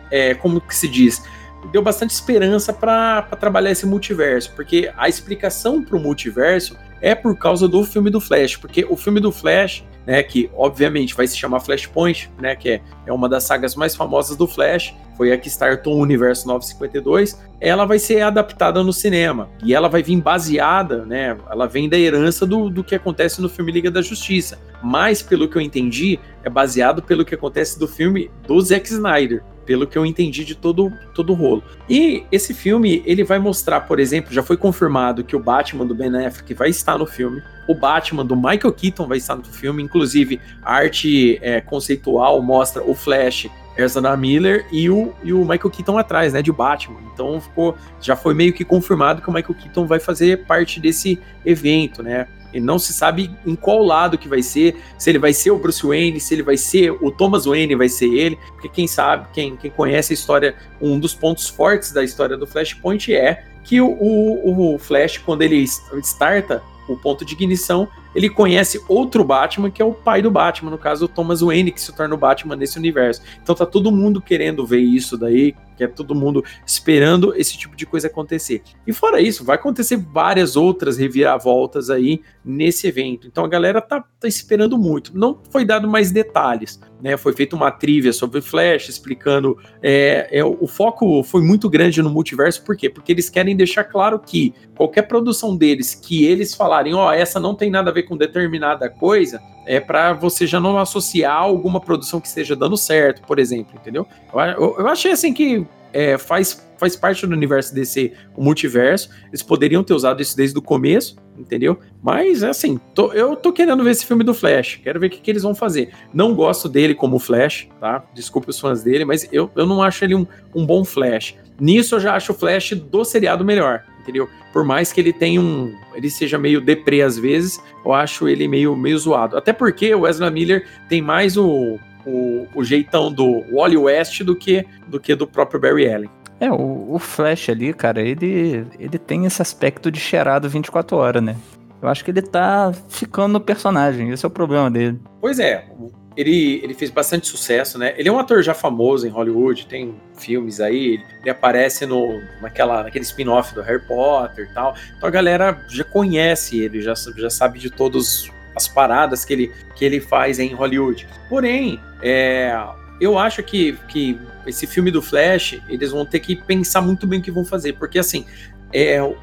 É, 0.10 0.34
como 0.36 0.60
que 0.60 0.76
se 0.76 0.88
diz? 0.88 1.24
Deu 1.72 1.82
bastante 1.82 2.10
esperança 2.10 2.74
para 2.74 3.22
trabalhar 3.40 3.72
esse 3.72 3.86
multiverso, 3.86 4.52
porque 4.56 4.92
a 4.98 5.08
explicação 5.08 5.84
para 5.84 5.96
o 5.96 6.00
multiverso 6.00 6.78
é 7.00 7.16
por 7.16 7.38
causa 7.38 7.68
do 7.68 7.84
filme 7.84 8.10
do 8.10 8.20
Flash, 8.20 8.58
porque 8.58 8.86
o 8.90 8.98
filme 8.98 9.20
do 9.20 9.32
Flash, 9.32 9.84
né, 10.06 10.24
que 10.24 10.50
obviamente 10.56 11.16
vai 11.16 11.28
se 11.28 11.38
chamar 11.38 11.60
Flashpoint, 11.60 12.30
né, 12.40 12.56
que 12.56 12.70
é, 12.70 12.82
é 13.06 13.14
uma 13.14 13.30
das 13.30 13.44
sagas 13.44 13.76
mais 13.76 13.96
famosas 13.96 14.36
do 14.36 14.48
Flash, 14.48 14.96
foi 15.18 15.32
a 15.32 15.38
que 15.38 15.48
startou 15.50 15.96
o 15.96 16.02
universo 16.02 16.48
952, 16.48 17.40
ela 17.60 17.86
vai 17.86 18.00
ser 18.00 18.22
adaptada 18.22 18.84
no 18.84 18.92
cinema, 18.92 19.50
e 19.64 19.74
ela 19.74 19.88
vai 19.88 20.02
vir 20.02 20.20
baseada, 20.20 21.06
né, 21.06 21.38
ela 21.50 21.68
vem 21.68 21.88
da 21.88 21.98
herança 21.98 22.46
do, 22.46 22.70
do 22.70 22.84
que 22.84 22.96
acontece 22.96 23.42
no 23.42 23.50
filme 23.50 23.72
Liga 23.72 23.92
da 23.92 24.02
Justiça, 24.02 24.60
mas 24.82 25.22
pelo 25.22 25.48
que 25.48 25.58
eu 25.58 25.62
entendi, 25.62 26.20
é 26.44 26.50
baseado 26.50 27.02
pelo 27.04 27.24
que 27.24 27.36
acontece 27.36 27.78
do 27.78 27.88
filme 27.88 28.32
do 28.48 28.60
Zack 28.60 28.88
Snyder, 28.90 29.44
pelo 29.66 29.88
que 29.88 29.98
eu 29.98 30.06
entendi 30.06 30.44
de 30.44 30.56
todo, 30.56 30.92
todo 31.14 31.32
o 31.32 31.36
rolo. 31.36 31.64
E 31.90 32.24
esse 32.32 32.54
filme, 32.54 33.02
ele 33.06 33.24
vai 33.24 33.40
mostrar, 33.40 33.82
por 33.82 34.00
exemplo, 34.00 34.34
já 34.34 34.44
foi 34.44 34.58
confirmado 34.58 35.24
que 35.24 35.36
o 35.36 35.40
Batman 35.40 35.86
do 35.86 35.96
Ben 35.96 36.26
Affleck 36.26 36.54
vai 36.54 36.70
estar 36.70 36.98
no 36.98 37.06
filme, 37.06 37.42
o 37.68 37.76
Batman 37.76 38.26
do 38.26 38.36
Michael 38.36 38.74
Keaton 38.74 39.08
vai 39.08 39.18
estar 39.18 39.36
no 39.36 39.44
filme, 39.44 39.84
inclusive 39.84 40.40
a 40.64 40.74
arte 40.74 41.40
é, 41.42 41.62
conceitual 41.62 42.42
mostra 42.42 42.84
o 42.84 42.94
Flash, 42.94 43.50
Ezra 43.78 44.18
Miller 44.18 44.66
e 44.72 44.90
o, 44.90 45.14
e 45.24 45.32
o 45.32 45.40
Michael 45.40 45.70
Keaton 45.70 45.98
atrás, 45.98 46.34
né, 46.34 46.42
de 46.42 46.52
Batman. 46.52 47.00
Então 47.14 47.40
ficou, 47.40 47.78
já 48.00 48.16
foi 48.16 48.34
meio 48.34 48.54
que 48.54 48.66
confirmado 48.66 49.22
que 49.22 49.30
o 49.30 49.34
Michael 49.34 49.56
Keaton 49.56 49.86
vai 49.86 50.00
fazer 50.00 50.46
parte 50.46 50.80
desse 50.80 51.20
evento, 51.46 52.04
né? 52.04 52.28
E 52.54 52.60
não 52.60 52.78
se 52.78 52.94
sabe 52.94 53.32
em 53.46 53.56
qual 53.56 53.84
lado 53.84 54.18
que 54.18 54.28
vai 54.28 54.42
ser, 54.42 54.76
se 54.98 55.10
ele 55.10 55.20
vai 55.20 55.34
ser 55.34 55.52
o 55.52 55.58
Bruce 55.58 55.86
Wayne, 55.86 56.20
se 56.20 56.34
ele 56.34 56.44
vai 56.44 56.58
ser 56.58 56.92
o 56.92 57.12
Thomas 57.12 57.46
Wayne, 57.46 57.76
vai 57.76 57.90
ser 57.90 58.14
ele, 58.14 58.38
porque 58.54 58.70
quem 58.70 58.88
sabe, 58.88 59.28
quem, 59.34 59.56
quem 59.56 59.72
conhece 59.72 60.14
a 60.14 60.16
história, 60.16 60.56
um 60.82 61.00
dos 61.00 61.14
pontos 61.14 61.48
fortes 61.48 61.92
da 61.92 62.04
história 62.04 62.38
do 62.38 62.48
Flashpoint 62.48 63.14
é 63.14 63.46
que 63.64 63.80
o, 63.80 63.90
o, 63.90 64.76
o 64.76 64.80
Flash, 64.80 65.18
quando 65.18 65.44
ele 65.44 65.64
starta 66.04 66.62
o 66.88 66.98
ponto 66.98 67.24
de 67.24 67.34
ignição, 67.34 67.88
ele 68.14 68.30
conhece 68.30 68.82
outro 68.88 69.24
Batman, 69.24 69.72
que 69.72 69.82
é 69.82 69.86
o 69.86 69.94
pai 69.94 70.22
do 70.22 70.32
Batman, 70.32 70.72
no 70.72 70.78
caso 70.78 71.06
o 71.06 71.08
Thomas 71.08 71.42
Wayne, 71.42 71.72
que 71.72 71.82
se 71.82 71.96
torna 71.96 72.16
o 72.16 72.18
Batman 72.18 72.56
nesse 72.56 72.78
universo. 72.78 73.22
Então 73.42 73.56
tá 73.56 73.66
todo 73.66 73.92
mundo 73.92 74.22
querendo 74.22 74.66
ver 74.66 74.80
isso 74.80 75.18
daí, 75.18 75.56
que 75.82 75.84
é 75.84 75.88
todo 75.88 76.14
mundo 76.14 76.44
esperando 76.66 77.34
esse 77.36 77.58
tipo 77.58 77.76
de 77.76 77.86
coisa 77.86 78.08
acontecer. 78.08 78.62
E 78.86 78.94
fora 78.94 79.20
isso, 79.20 79.44
vai 79.44 79.56
acontecer 79.56 79.98
várias 79.98 80.56
outras 80.56 80.98
reviravoltas 80.98 81.90
aí 81.90 82.22
nesse 82.46 82.88
evento. 82.88 83.28
Então 83.28 83.44
a 83.44 83.48
galera 83.48 83.82
tá, 83.82 84.04
tá 84.20 84.28
esperando 84.28 84.78
muito. 84.78 85.18
Não 85.18 85.40
foi 85.50 85.66
dado 85.66 85.88
mais 85.88 86.12
detalhes, 86.12 86.80
né? 87.02 87.18
Foi 87.18 87.34
feita 87.34 87.56
uma 87.56 87.72
trivia 87.72 88.14
sobre 88.14 88.42
Flash, 88.42 88.90
explicando. 88.90 89.58
É, 89.82 90.28
é, 90.32 90.44
o 90.44 90.68
foco 90.68 91.24
foi 91.24 91.42
muito 91.42 91.70
grande 91.70 92.02
no 92.02 92.10
multiverso, 92.10 92.64
por 92.64 92.76
quê? 92.76 92.90
Porque 92.90 93.12
eles 93.12 93.30
querem 93.30 93.56
deixar 93.56 93.84
claro 93.84 94.20
que 94.20 94.54
qualquer 94.76 95.04
produção 95.04 95.56
deles 95.56 95.96
que 95.96 96.26
eles 96.26 96.54
falarem, 96.54 96.94
ó, 96.94 97.10
oh, 97.10 97.12
essa 97.12 97.40
não 97.40 97.56
tem 97.56 97.70
nada 97.70 97.90
a 97.90 97.94
ver 97.94 98.01
com 98.04 98.18
determinada 98.18 98.90
coisa, 98.90 99.42
é 99.66 99.80
para 99.80 100.14
você 100.14 100.48
já 100.48 100.60
não 100.60 100.78
associar 100.78 101.38
alguma 101.38 101.80
produção 101.80 102.20
que 102.20 102.28
esteja 102.28 102.56
dando 102.56 102.78
certo, 102.78 103.22
por 103.24 103.40
exemplo, 103.40 103.80
entendeu? 103.80 104.08
Eu, 104.34 104.40
eu, 104.40 104.76
eu 104.80 104.88
achei 104.88 105.12
assim 105.12 105.34
que 105.34 105.66
é, 105.94 106.18
faz, 106.18 106.66
faz 106.78 106.96
parte 106.96 107.26
do 107.26 107.34
universo 107.34 107.74
DC, 107.74 108.14
o 108.36 108.44
multiverso. 108.44 109.10
Eles 109.28 109.44
poderiam 109.44 109.84
ter 109.84 109.94
usado 109.94 110.22
isso 110.22 110.36
desde 110.36 110.58
o 110.58 110.62
começo, 110.62 111.16
entendeu? 111.38 111.80
Mas, 112.02 112.44
assim, 112.44 112.80
tô, 112.94 113.12
eu 113.14 113.36
tô 113.36 113.52
querendo 113.52 113.84
ver 113.84 113.92
esse 113.92 114.06
filme 114.06 114.24
do 114.24 114.34
Flash. 114.34 114.80
Quero 114.84 115.00
ver 115.00 115.08
o 115.08 115.10
que, 115.10 115.20
que, 115.20 115.32
eles 115.32 115.44
vão 115.44 115.54
fazer. 115.54 115.92
Não 116.14 116.34
gosto 116.34 116.70
dele 116.70 116.96
como 116.96 117.20
Flash, 117.20 117.68
tá? 117.80 118.04
Desculpe 118.14 118.50
os 118.50 118.60
fãs 118.60 118.84
dele, 118.84 119.06
mas 119.06 119.28
eu, 119.32 119.50
eu 119.56 119.66
não 119.66 119.82
acho 119.82 120.04
ele 120.04 120.16
um, 120.16 120.26
um 120.56 120.66
bom 120.66 120.84
Flash. 120.84 121.36
Nisso 121.60 121.96
eu 121.96 122.00
já 122.00 122.16
acho 122.16 122.32
o 122.32 122.36
Flash 122.36 122.72
do 122.72 123.04
seriado 123.04 123.46
melhor, 123.46 123.84
entendeu? 124.02 124.30
Por 124.52 124.64
mais 124.64 124.92
que 124.92 125.00
ele 125.00 125.14
tenha 125.14 125.40
um. 125.40 125.74
ele 125.94 126.10
seja 126.10 126.38
meio 126.38 126.60
deprê 126.60 127.02
às 127.02 127.18
vezes, 127.18 127.62
eu 127.86 127.94
acho 127.94 128.28
ele 128.28 128.48
meio, 128.48 128.76
meio 128.76 128.98
zoado. 128.98 129.38
Até 129.38 129.54
porque 129.54 129.94
o 129.94 130.02
Wesley 130.02 130.32
Miller 130.32 130.68
tem 130.90 131.02
mais 131.02 131.38
o, 131.38 131.80
o, 132.06 132.48
o 132.54 132.64
jeitão 132.64 133.12
do 133.12 133.44
Wally 133.52 133.78
West 133.78 134.22
do 134.24 134.36
que 134.36 134.66
do 134.88 135.00
que 135.00 135.16
do 135.16 135.28
próprio 135.28 135.60
Barry 135.60 135.92
Allen. 135.92 136.10
É, 136.40 136.52
o, 136.52 136.96
o 136.96 137.00
Flash 137.00 137.50
ali, 137.50 137.72
cara, 137.72 138.02
ele, 138.02 138.66
ele 138.80 138.98
tem 138.98 139.26
esse 139.26 139.42
aspecto 139.42 139.92
de 139.92 140.00
cheirado 140.00 140.50
24 140.50 140.98
horas, 140.98 141.24
né? 141.24 141.36
Eu 141.80 141.88
acho 141.88 142.04
que 142.04 142.12
ele 142.12 142.22
tá 142.22 142.72
ficando 142.90 143.34
no 143.34 143.40
personagem, 143.40 144.10
esse 144.10 144.26
é 144.26 144.28
o 144.28 144.32
problema 144.32 144.70
dele. 144.70 145.00
Pois 145.20 145.40
é, 145.40 145.68
ele, 146.16 146.60
ele 146.64 146.74
fez 146.74 146.92
bastante 146.92 147.28
sucesso, 147.28 147.78
né? 147.78 147.94
Ele 147.98 148.10
é 148.10 148.12
um 148.12 148.20
ator 148.20 148.44
já 148.44 148.54
famoso 148.54 149.08
em 149.08 149.10
Hollywood, 149.10 149.66
tem 149.66 149.96
filmes 150.18 150.60
aí, 150.60 151.02
ele 151.22 151.30
aparece 151.30 151.86
no, 151.86 152.22
naquela, 152.42 152.84
naquele 152.84 153.06
spin-off 153.06 153.54
do 153.54 153.62
Harry 153.62 153.82
Potter 153.82 154.48
e 154.50 154.54
tal. 154.54 154.76
Então 154.98 155.08
a 155.08 155.12
galera 155.12 155.66
já 155.70 155.84
conhece 155.84 156.60
ele, 156.60 156.82
já, 156.82 156.94
já 156.94 157.30
sabe 157.30 157.60
de 157.60 157.70
todas 157.70 158.30
as 158.56 158.68
paradas 158.68 159.24
que 159.24 159.34
ele, 159.34 159.52
que 159.76 159.86
ele 159.86 160.02
faz 160.02 160.40
em 160.40 160.54
Hollywood. 160.54 161.08
Porém, 161.30 161.80
é, 162.02 162.54
eu 163.00 163.18
acho 163.18 163.42
que, 163.42 163.78
que 163.88 164.20
esse 164.46 164.68
filme 164.68 164.92
do 164.92 165.02
Flash, 165.02 165.60
eles 165.70 165.92
vão 165.92 166.06
ter 166.06 166.20
que 166.20 166.36
pensar 166.36 166.82
muito 166.82 167.08
bem 167.08 167.20
o 167.20 167.24
que 167.24 167.32
vão 167.32 167.46
fazer, 167.46 167.74
porque 167.74 167.98
assim, 167.98 168.26
é, 168.74 169.02
o, 169.02 169.16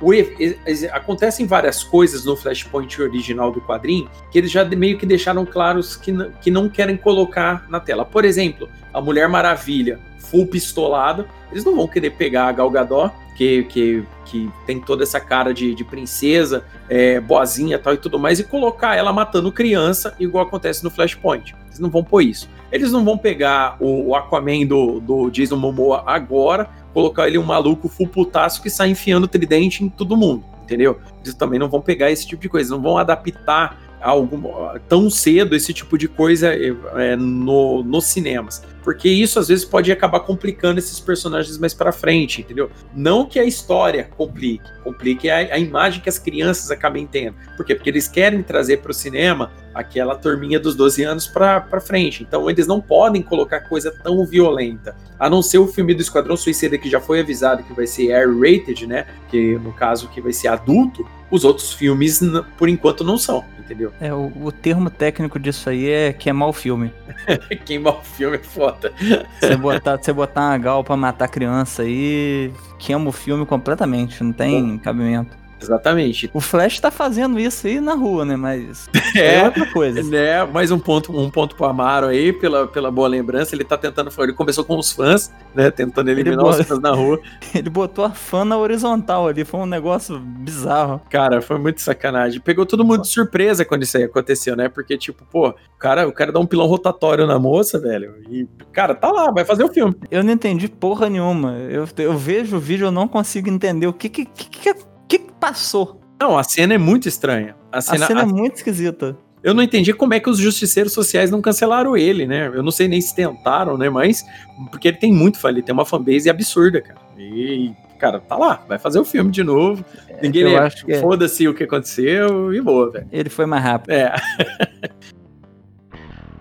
acontecem 0.92 1.46
várias 1.46 1.82
coisas 1.82 2.24
no 2.24 2.36
Flashpoint 2.36 3.00
original 3.00 3.50
do 3.50 3.60
quadrinho 3.60 4.10
que 4.30 4.38
eles 4.38 4.50
já 4.50 4.64
meio 4.64 4.98
que 4.98 5.06
deixaram 5.06 5.44
claros 5.46 5.96
que, 5.96 6.12
que 6.40 6.50
não 6.50 6.68
querem 6.68 6.96
colocar 6.96 7.66
na 7.68 7.80
tela. 7.80 8.04
Por 8.04 8.24
exemplo, 8.24 8.68
a 8.92 9.00
Mulher 9.00 9.28
Maravilha, 9.28 9.98
full 10.18 10.46
pistolada, 10.46 11.26
eles 11.50 11.64
não 11.64 11.74
vão 11.74 11.88
querer 11.88 12.10
pegar 12.10 12.48
a 12.48 12.52
Gal 12.52 12.70
Gadot, 12.70 13.12
que, 13.36 13.62
que, 13.64 14.04
que 14.24 14.50
tem 14.66 14.80
toda 14.80 15.04
essa 15.04 15.20
cara 15.20 15.54
de, 15.54 15.74
de 15.74 15.84
princesa, 15.84 16.64
é, 16.88 17.20
boazinha 17.20 17.78
tal 17.78 17.94
e 17.94 17.96
tudo 17.96 18.18
mais, 18.18 18.40
e 18.40 18.44
colocar 18.44 18.96
ela 18.96 19.12
matando 19.12 19.52
criança, 19.52 20.14
igual 20.18 20.44
acontece 20.44 20.82
no 20.82 20.90
Flashpoint. 20.90 21.54
Eles 21.66 21.78
não 21.78 21.88
vão 21.88 22.02
pôr 22.02 22.22
isso. 22.22 22.48
Eles 22.70 22.92
não 22.92 23.04
vão 23.04 23.16
pegar 23.16 23.76
o, 23.80 24.14
Aquaman 24.14 24.66
do, 24.66 25.00
do 25.00 25.30
Jason 25.30 25.56
Momoa 25.56 26.02
agora, 26.06 26.68
colocar 26.92 27.26
ele 27.26 27.38
um 27.38 27.44
maluco 27.44 27.88
full 27.88 28.08
putaço 28.08 28.62
que 28.62 28.68
sai 28.68 28.90
enfiando 28.90 29.26
tridente 29.26 29.84
em 29.84 29.88
todo 29.88 30.16
mundo, 30.16 30.44
entendeu? 30.62 30.98
Eles 31.22 31.34
também 31.34 31.58
não 31.58 31.68
vão 31.68 31.80
pegar 31.80 32.10
esse 32.10 32.26
tipo 32.26 32.42
de 32.42 32.48
coisa, 32.48 32.74
não 32.74 32.82
vão 32.82 32.98
adaptar 32.98 33.87
algo 34.00 34.78
tão 34.88 35.10
cedo 35.10 35.54
esse 35.54 35.72
tipo 35.72 35.98
de 35.98 36.08
coisa 36.08 36.48
é, 36.54 37.16
no, 37.16 37.82
nos 37.82 38.04
cinemas 38.04 38.62
porque 38.88 39.06
isso 39.10 39.38
às 39.38 39.48
vezes 39.48 39.66
pode 39.66 39.92
acabar 39.92 40.20
complicando 40.20 40.78
esses 40.78 40.98
personagens 40.98 41.58
mais 41.58 41.74
para 41.74 41.92
frente, 41.92 42.40
entendeu? 42.40 42.70
Não 42.94 43.26
que 43.26 43.38
a 43.38 43.44
história 43.44 44.08
complique, 44.16 44.66
complique 44.82 45.28
a, 45.28 45.36
a 45.36 45.58
imagem 45.58 46.00
que 46.00 46.08
as 46.08 46.18
crianças 46.18 46.70
acabem 46.70 47.06
tendo. 47.06 47.36
Por 47.54 47.66
quê? 47.66 47.74
Porque 47.74 47.90
eles 47.90 48.08
querem 48.08 48.42
trazer 48.42 48.78
para 48.78 48.90
o 48.90 48.94
cinema 48.94 49.52
aquela 49.74 50.16
turminha 50.16 50.58
dos 50.58 50.74
12 50.74 51.02
anos 51.04 51.26
para 51.26 51.80
frente. 51.82 52.22
Então 52.22 52.48
eles 52.48 52.66
não 52.66 52.80
podem 52.80 53.20
colocar 53.20 53.60
coisa 53.60 53.92
tão 54.02 54.24
violenta. 54.24 54.96
A 55.18 55.28
não 55.28 55.42
ser 55.42 55.58
o 55.58 55.66
filme 55.66 55.92
do 55.92 56.00
Esquadrão 56.00 56.34
Suicida 56.34 56.78
que 56.78 56.88
já 56.88 56.98
foi 56.98 57.20
avisado 57.20 57.62
que 57.64 57.74
vai 57.74 57.86
ser 57.86 58.10
R-rated, 58.12 58.86
né? 58.86 59.06
Que 59.28 59.58
no 59.58 59.74
caso 59.74 60.08
que 60.08 60.22
vai 60.22 60.32
ser 60.32 60.48
adulto. 60.48 61.06
Os 61.30 61.44
outros 61.44 61.74
filmes, 61.74 62.22
por 62.56 62.70
enquanto, 62.70 63.04
não 63.04 63.18
são, 63.18 63.44
entendeu? 63.68 63.92
É, 64.00 64.12
o, 64.12 64.32
o 64.40 64.50
termo 64.50 64.88
técnico 64.88 65.38
disso 65.38 65.68
aí 65.68 65.88
é 65.88 66.12
queimar 66.12 66.48
o 66.48 66.52
filme. 66.52 66.92
queimar 67.64 67.94
o 67.94 68.02
filme 68.02 68.36
é 68.36 68.40
foda. 68.40 68.92
Você 69.38 69.56
botar, 69.56 69.96
você 69.98 70.12
botar 70.12 70.40
uma 70.40 70.58
gal 70.58 70.82
pra 70.82 70.96
matar 70.96 71.28
criança 71.28 71.82
aí, 71.82 72.50
queima 72.78 73.08
o 73.08 73.12
filme 73.12 73.44
completamente, 73.44 74.24
não 74.24 74.32
tem 74.32 74.76
Bom, 74.76 74.78
cabimento. 74.78 75.36
Exatamente. 75.60 76.30
O 76.32 76.40
Flash 76.40 76.80
tá 76.80 76.90
fazendo 76.90 77.38
isso 77.38 77.66
aí 77.66 77.80
na 77.80 77.94
rua, 77.94 78.24
né? 78.24 78.36
Mas 78.36 78.88
é, 79.14 79.36
é 79.36 79.44
outra 79.44 79.66
coisa. 79.66 80.02
Né? 80.02 80.44
Mais 80.44 80.70
um 80.70 80.78
ponto, 80.78 81.16
um 81.16 81.30
ponto 81.30 81.54
pro 81.56 81.66
Amaro 81.66 82.06
aí, 82.06 82.32
pela, 82.32 82.66
pela 82.66 82.90
boa 82.90 83.08
lembrança. 83.08 83.54
Ele 83.54 83.64
tá 83.64 83.76
tentando. 83.76 84.10
Ele 84.18 84.32
começou 84.32 84.64
com 84.64 84.78
os 84.78 84.92
fãs, 84.92 85.32
né? 85.54 85.70
Tentando 85.70 86.10
eliminar 86.10 86.44
os 86.44 86.60
fãs 86.62 86.80
na 86.80 86.92
rua. 86.92 87.20
Ele 87.54 87.70
botou 87.70 88.04
a 88.04 88.10
fã 88.10 88.44
na 88.44 88.56
horizontal 88.56 89.28
ali. 89.28 89.44
Foi 89.44 89.60
um 89.60 89.66
negócio 89.66 90.18
bizarro. 90.18 91.00
Cara, 91.10 91.40
foi 91.40 91.58
muito 91.58 91.80
sacanagem. 91.80 92.40
Pegou 92.40 92.64
todo 92.66 92.84
mundo 92.84 93.02
de 93.02 93.08
surpresa 93.08 93.64
quando 93.64 93.82
isso 93.82 93.96
aí 93.96 94.04
aconteceu, 94.04 94.56
né? 94.56 94.68
Porque, 94.68 94.96
tipo, 94.96 95.24
pô, 95.30 95.48
o 95.48 95.54
cara, 95.78 96.06
o 96.06 96.12
cara 96.12 96.32
dá 96.32 96.40
um 96.40 96.46
pilão 96.46 96.66
rotatório 96.66 97.26
na 97.26 97.38
moça, 97.38 97.78
velho. 97.78 98.14
E, 98.30 98.46
cara, 98.72 98.94
tá 98.94 99.10
lá, 99.10 99.30
vai 99.30 99.44
fazer 99.44 99.64
o 99.64 99.72
filme. 99.72 99.94
Eu 100.10 100.22
não 100.22 100.32
entendi 100.32 100.68
porra 100.68 101.08
nenhuma. 101.08 101.56
Eu, 101.58 101.86
eu 101.98 102.16
vejo 102.16 102.56
o 102.56 102.60
vídeo, 102.60 102.86
eu 102.86 102.92
não 102.92 103.08
consigo 103.08 103.48
entender 103.48 103.86
o 103.86 103.92
que 103.92 104.08
que, 104.08 104.24
que, 104.24 104.48
que 104.48 104.58
que 104.60 104.97
passou? 105.38 106.00
Não, 106.20 106.36
a 106.36 106.42
cena 106.42 106.74
é 106.74 106.78
muito 106.78 107.08
estranha. 107.08 107.54
A 107.70 107.80
cena, 107.80 108.04
a 108.04 108.08
cena 108.08 108.20
é 108.20 108.24
a... 108.24 108.26
é 108.26 108.30
muito 108.30 108.56
esquisita. 108.56 109.16
Eu 109.42 109.54
não 109.54 109.62
entendi 109.62 109.92
como 109.92 110.14
é 110.14 110.20
que 110.20 110.28
os 110.28 110.38
justiceiros 110.38 110.92
sociais 110.92 111.30
não 111.30 111.40
cancelaram 111.40 111.96
ele, 111.96 112.26
né? 112.26 112.48
Eu 112.48 112.62
não 112.62 112.72
sei 112.72 112.88
nem 112.88 113.00
se 113.00 113.14
tentaram, 113.14 113.78
né? 113.78 113.88
Mas. 113.88 114.24
Porque 114.70 114.88
ele 114.88 114.96
tem 114.96 115.12
muito 115.12 115.38
ele 115.48 115.62
tem 115.62 115.72
uma 115.72 115.84
fanbase 115.84 116.28
absurda, 116.28 116.80
cara. 116.80 116.98
E, 117.16 117.72
cara, 117.98 118.20
tá 118.20 118.36
lá, 118.36 118.64
vai 118.68 118.78
fazer 118.78 118.98
o 118.98 119.04
filme 119.04 119.30
de 119.30 119.44
novo. 119.44 119.84
É, 120.08 120.22
Ninguém 120.22 120.42
eu 120.42 120.58
acho 120.58 120.84
que 120.84 120.92
é. 120.92 121.00
foda-se 121.00 121.46
o 121.46 121.54
que 121.54 121.64
aconteceu 121.64 122.52
e 122.52 122.60
boa, 122.60 122.90
velho. 122.90 123.06
Ele 123.12 123.30
foi 123.30 123.46
mais 123.46 123.62
rápido. 123.62 123.92
É. 123.92 124.12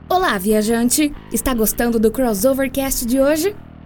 Olá, 0.09 0.37
viajante! 0.37 1.13
Está 1.31 1.53
gostando 1.53 1.99
do 1.99 2.09
Crossovercast 2.09 3.05
de 3.05 3.19
hoje? 3.19 3.55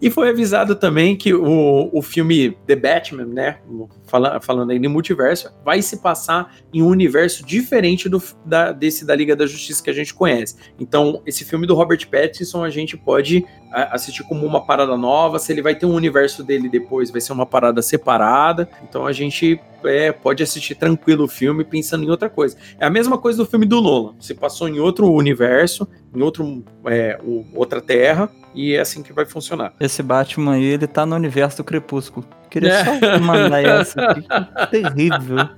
E 0.00 0.10
foi 0.10 0.28
avisado 0.28 0.74
também 0.74 1.16
que 1.16 1.32
o, 1.32 1.90
o 1.92 2.02
filme 2.02 2.56
The 2.66 2.76
Batman, 2.76 3.26
né? 3.26 3.58
Fala, 4.06 4.40
falando 4.40 4.70
aí 4.70 4.78
de 4.78 4.88
multiverso, 4.88 5.50
vai 5.64 5.82
se 5.82 5.98
passar 5.98 6.54
em 6.72 6.82
um 6.82 6.86
universo 6.86 7.44
diferente 7.44 8.08
do, 8.08 8.22
da, 8.44 8.72
desse 8.72 9.04
da 9.04 9.14
Liga 9.14 9.34
da 9.34 9.46
Justiça 9.46 9.82
que 9.82 9.90
a 9.90 9.94
gente 9.94 10.14
conhece. 10.14 10.56
Então, 10.78 11.22
esse 11.26 11.44
filme 11.44 11.66
do 11.66 11.74
Robert 11.74 12.08
Pattinson 12.08 12.64
a 12.64 12.70
gente 12.70 12.96
pode 12.96 13.44
assistir 13.74 14.22
como 14.24 14.46
uma 14.46 14.64
parada 14.64 14.96
nova. 14.96 15.38
Se 15.38 15.52
ele 15.52 15.62
vai 15.62 15.74
ter 15.74 15.86
um 15.86 15.94
universo 15.94 16.44
dele 16.44 16.68
depois, 16.68 17.10
vai 17.10 17.20
ser 17.20 17.32
uma 17.32 17.46
parada 17.46 17.82
separada. 17.82 18.68
Então 18.82 19.06
a 19.06 19.12
gente 19.12 19.60
é, 19.86 20.12
pode 20.12 20.42
assistir 20.42 20.74
tranquilo 20.74 21.24
o 21.24 21.28
filme 21.28 21.64
pensando 21.64 22.04
em 22.04 22.10
outra 22.10 22.28
coisa. 22.28 22.56
É 22.78 22.86
a 22.86 22.90
mesma 22.90 23.18
coisa 23.18 23.38
do 23.38 23.46
filme 23.46 23.66
do 23.66 23.80
Nolan. 23.80 24.14
Se 24.20 24.34
passou 24.34 24.68
em 24.68 24.78
outro 24.78 25.10
universo, 25.10 25.88
em 26.14 26.22
outro, 26.22 26.64
é, 26.86 27.18
outra 27.54 27.80
terra, 27.80 28.30
e 28.54 28.74
é 28.74 28.80
assim 28.80 29.02
que 29.02 29.12
vai 29.12 29.26
funcionar. 29.26 29.74
Esse 29.80 30.02
Batman 30.02 30.54
aí, 30.54 30.64
ele 30.64 30.86
tá 30.86 31.04
no 31.04 31.16
universo 31.16 31.58
do 31.58 31.64
Crepúsculo. 31.64 32.26
Queria 32.48 32.72
é. 32.72 32.84
só 32.84 33.18
mandar 33.18 33.64
essa 33.64 34.00
aqui. 34.00 34.24
Terrível. 34.70 35.48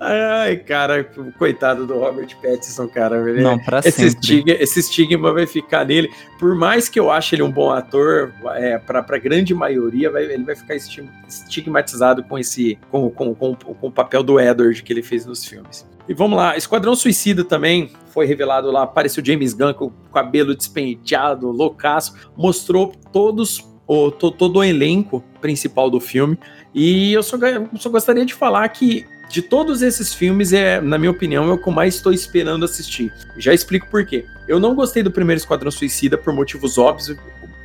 Ai, 0.00 0.56
cara, 0.56 1.04
coitado 1.38 1.86
do 1.86 1.98
Robert 1.98 2.28
Pattinson, 2.42 2.88
cara. 2.88 3.16
Ele- 3.30 3.42
Não, 3.42 3.58
pra 3.58 3.78
esse, 3.80 3.92
sempre. 3.92 4.06
estigma, 4.08 4.52
esse 4.52 4.80
estigma 4.80 5.32
vai 5.32 5.46
ficar 5.46 5.84
nele. 5.84 6.10
Por 6.38 6.54
mais 6.54 6.88
que 6.88 6.98
eu 7.00 7.10
ache 7.10 7.34
ele 7.34 7.42
um 7.42 7.50
bom 7.50 7.70
ator, 7.70 8.32
é, 8.56 8.78
pra, 8.78 9.02
pra 9.02 9.18
grande 9.18 9.54
maioria, 9.54 10.10
vai- 10.10 10.24
ele 10.24 10.44
vai 10.44 10.54
ficar 10.54 10.74
esti- 10.76 11.08
estigmatizado 11.28 12.22
com 12.24 12.38
esse 12.38 12.78
com, 12.90 13.10
com, 13.10 13.34
com, 13.34 13.54
com 13.54 13.86
o 13.86 13.90
papel 13.92 14.22
do 14.22 14.38
Edward 14.38 14.82
que 14.82 14.92
ele 14.92 15.02
fez 15.02 15.24
nos 15.26 15.44
filmes. 15.44 15.86
E 16.08 16.14
vamos 16.14 16.38
lá, 16.38 16.56
Esquadrão 16.56 16.94
Suicida 16.96 17.44
também 17.44 17.90
foi 18.10 18.24
revelado 18.24 18.70
lá, 18.70 18.82
apareceu 18.84 19.22
James 19.24 19.52
Gunn 19.52 19.74
com 19.74 19.86
o 19.86 19.92
cabelo 20.12 20.54
despenteado, 20.56 21.50
loucaço, 21.50 22.14
mostrou 22.36 22.92
todos 23.12 23.66
o, 23.86 24.10
to- 24.10 24.30
todo 24.30 24.58
o 24.58 24.64
elenco 24.64 25.22
principal 25.40 25.90
do 25.90 26.00
filme. 26.00 26.38
E 26.74 27.12
eu 27.12 27.22
só, 27.22 27.36
só 27.76 27.88
gostaria 27.90 28.24
de 28.24 28.34
falar 28.34 28.68
que 28.68 29.04
de 29.28 29.42
todos 29.42 29.82
esses 29.82 30.14
filmes, 30.14 30.52
é, 30.52 30.80
na 30.80 30.96
minha 30.98 31.10
opinião, 31.10 31.48
é 31.48 31.52
o 31.52 31.58
que 31.58 31.68
eu 31.68 31.72
mais 31.72 31.96
estou 31.96 32.12
esperando 32.12 32.64
assistir. 32.64 33.12
Já 33.36 33.52
explico 33.52 33.88
por 33.90 34.04
quê. 34.04 34.24
Eu 34.46 34.58
não 34.58 34.74
gostei 34.74 35.02
do 35.02 35.10
primeiro 35.10 35.38
Esquadrão 35.38 35.70
Suicida 35.70 36.16
por 36.16 36.32
motivos 36.32 36.78
óbvios. 36.78 37.16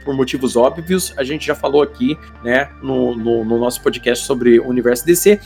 Por 0.04 0.13
motivos 0.13 0.58
óbvios, 0.58 1.13
a 1.15 1.23
gente 1.23 1.47
já 1.47 1.56
falou 1.56 1.82
aqui, 1.82 2.17
né, 2.43 2.69
no, 2.82 3.15
no, 3.15 3.45
no 3.45 3.58
nosso 3.58 3.82
podcast 3.82 4.26
sobre 4.26 4.60
o 4.60 4.67
universo 4.67 5.06
DC. 5.06 5.39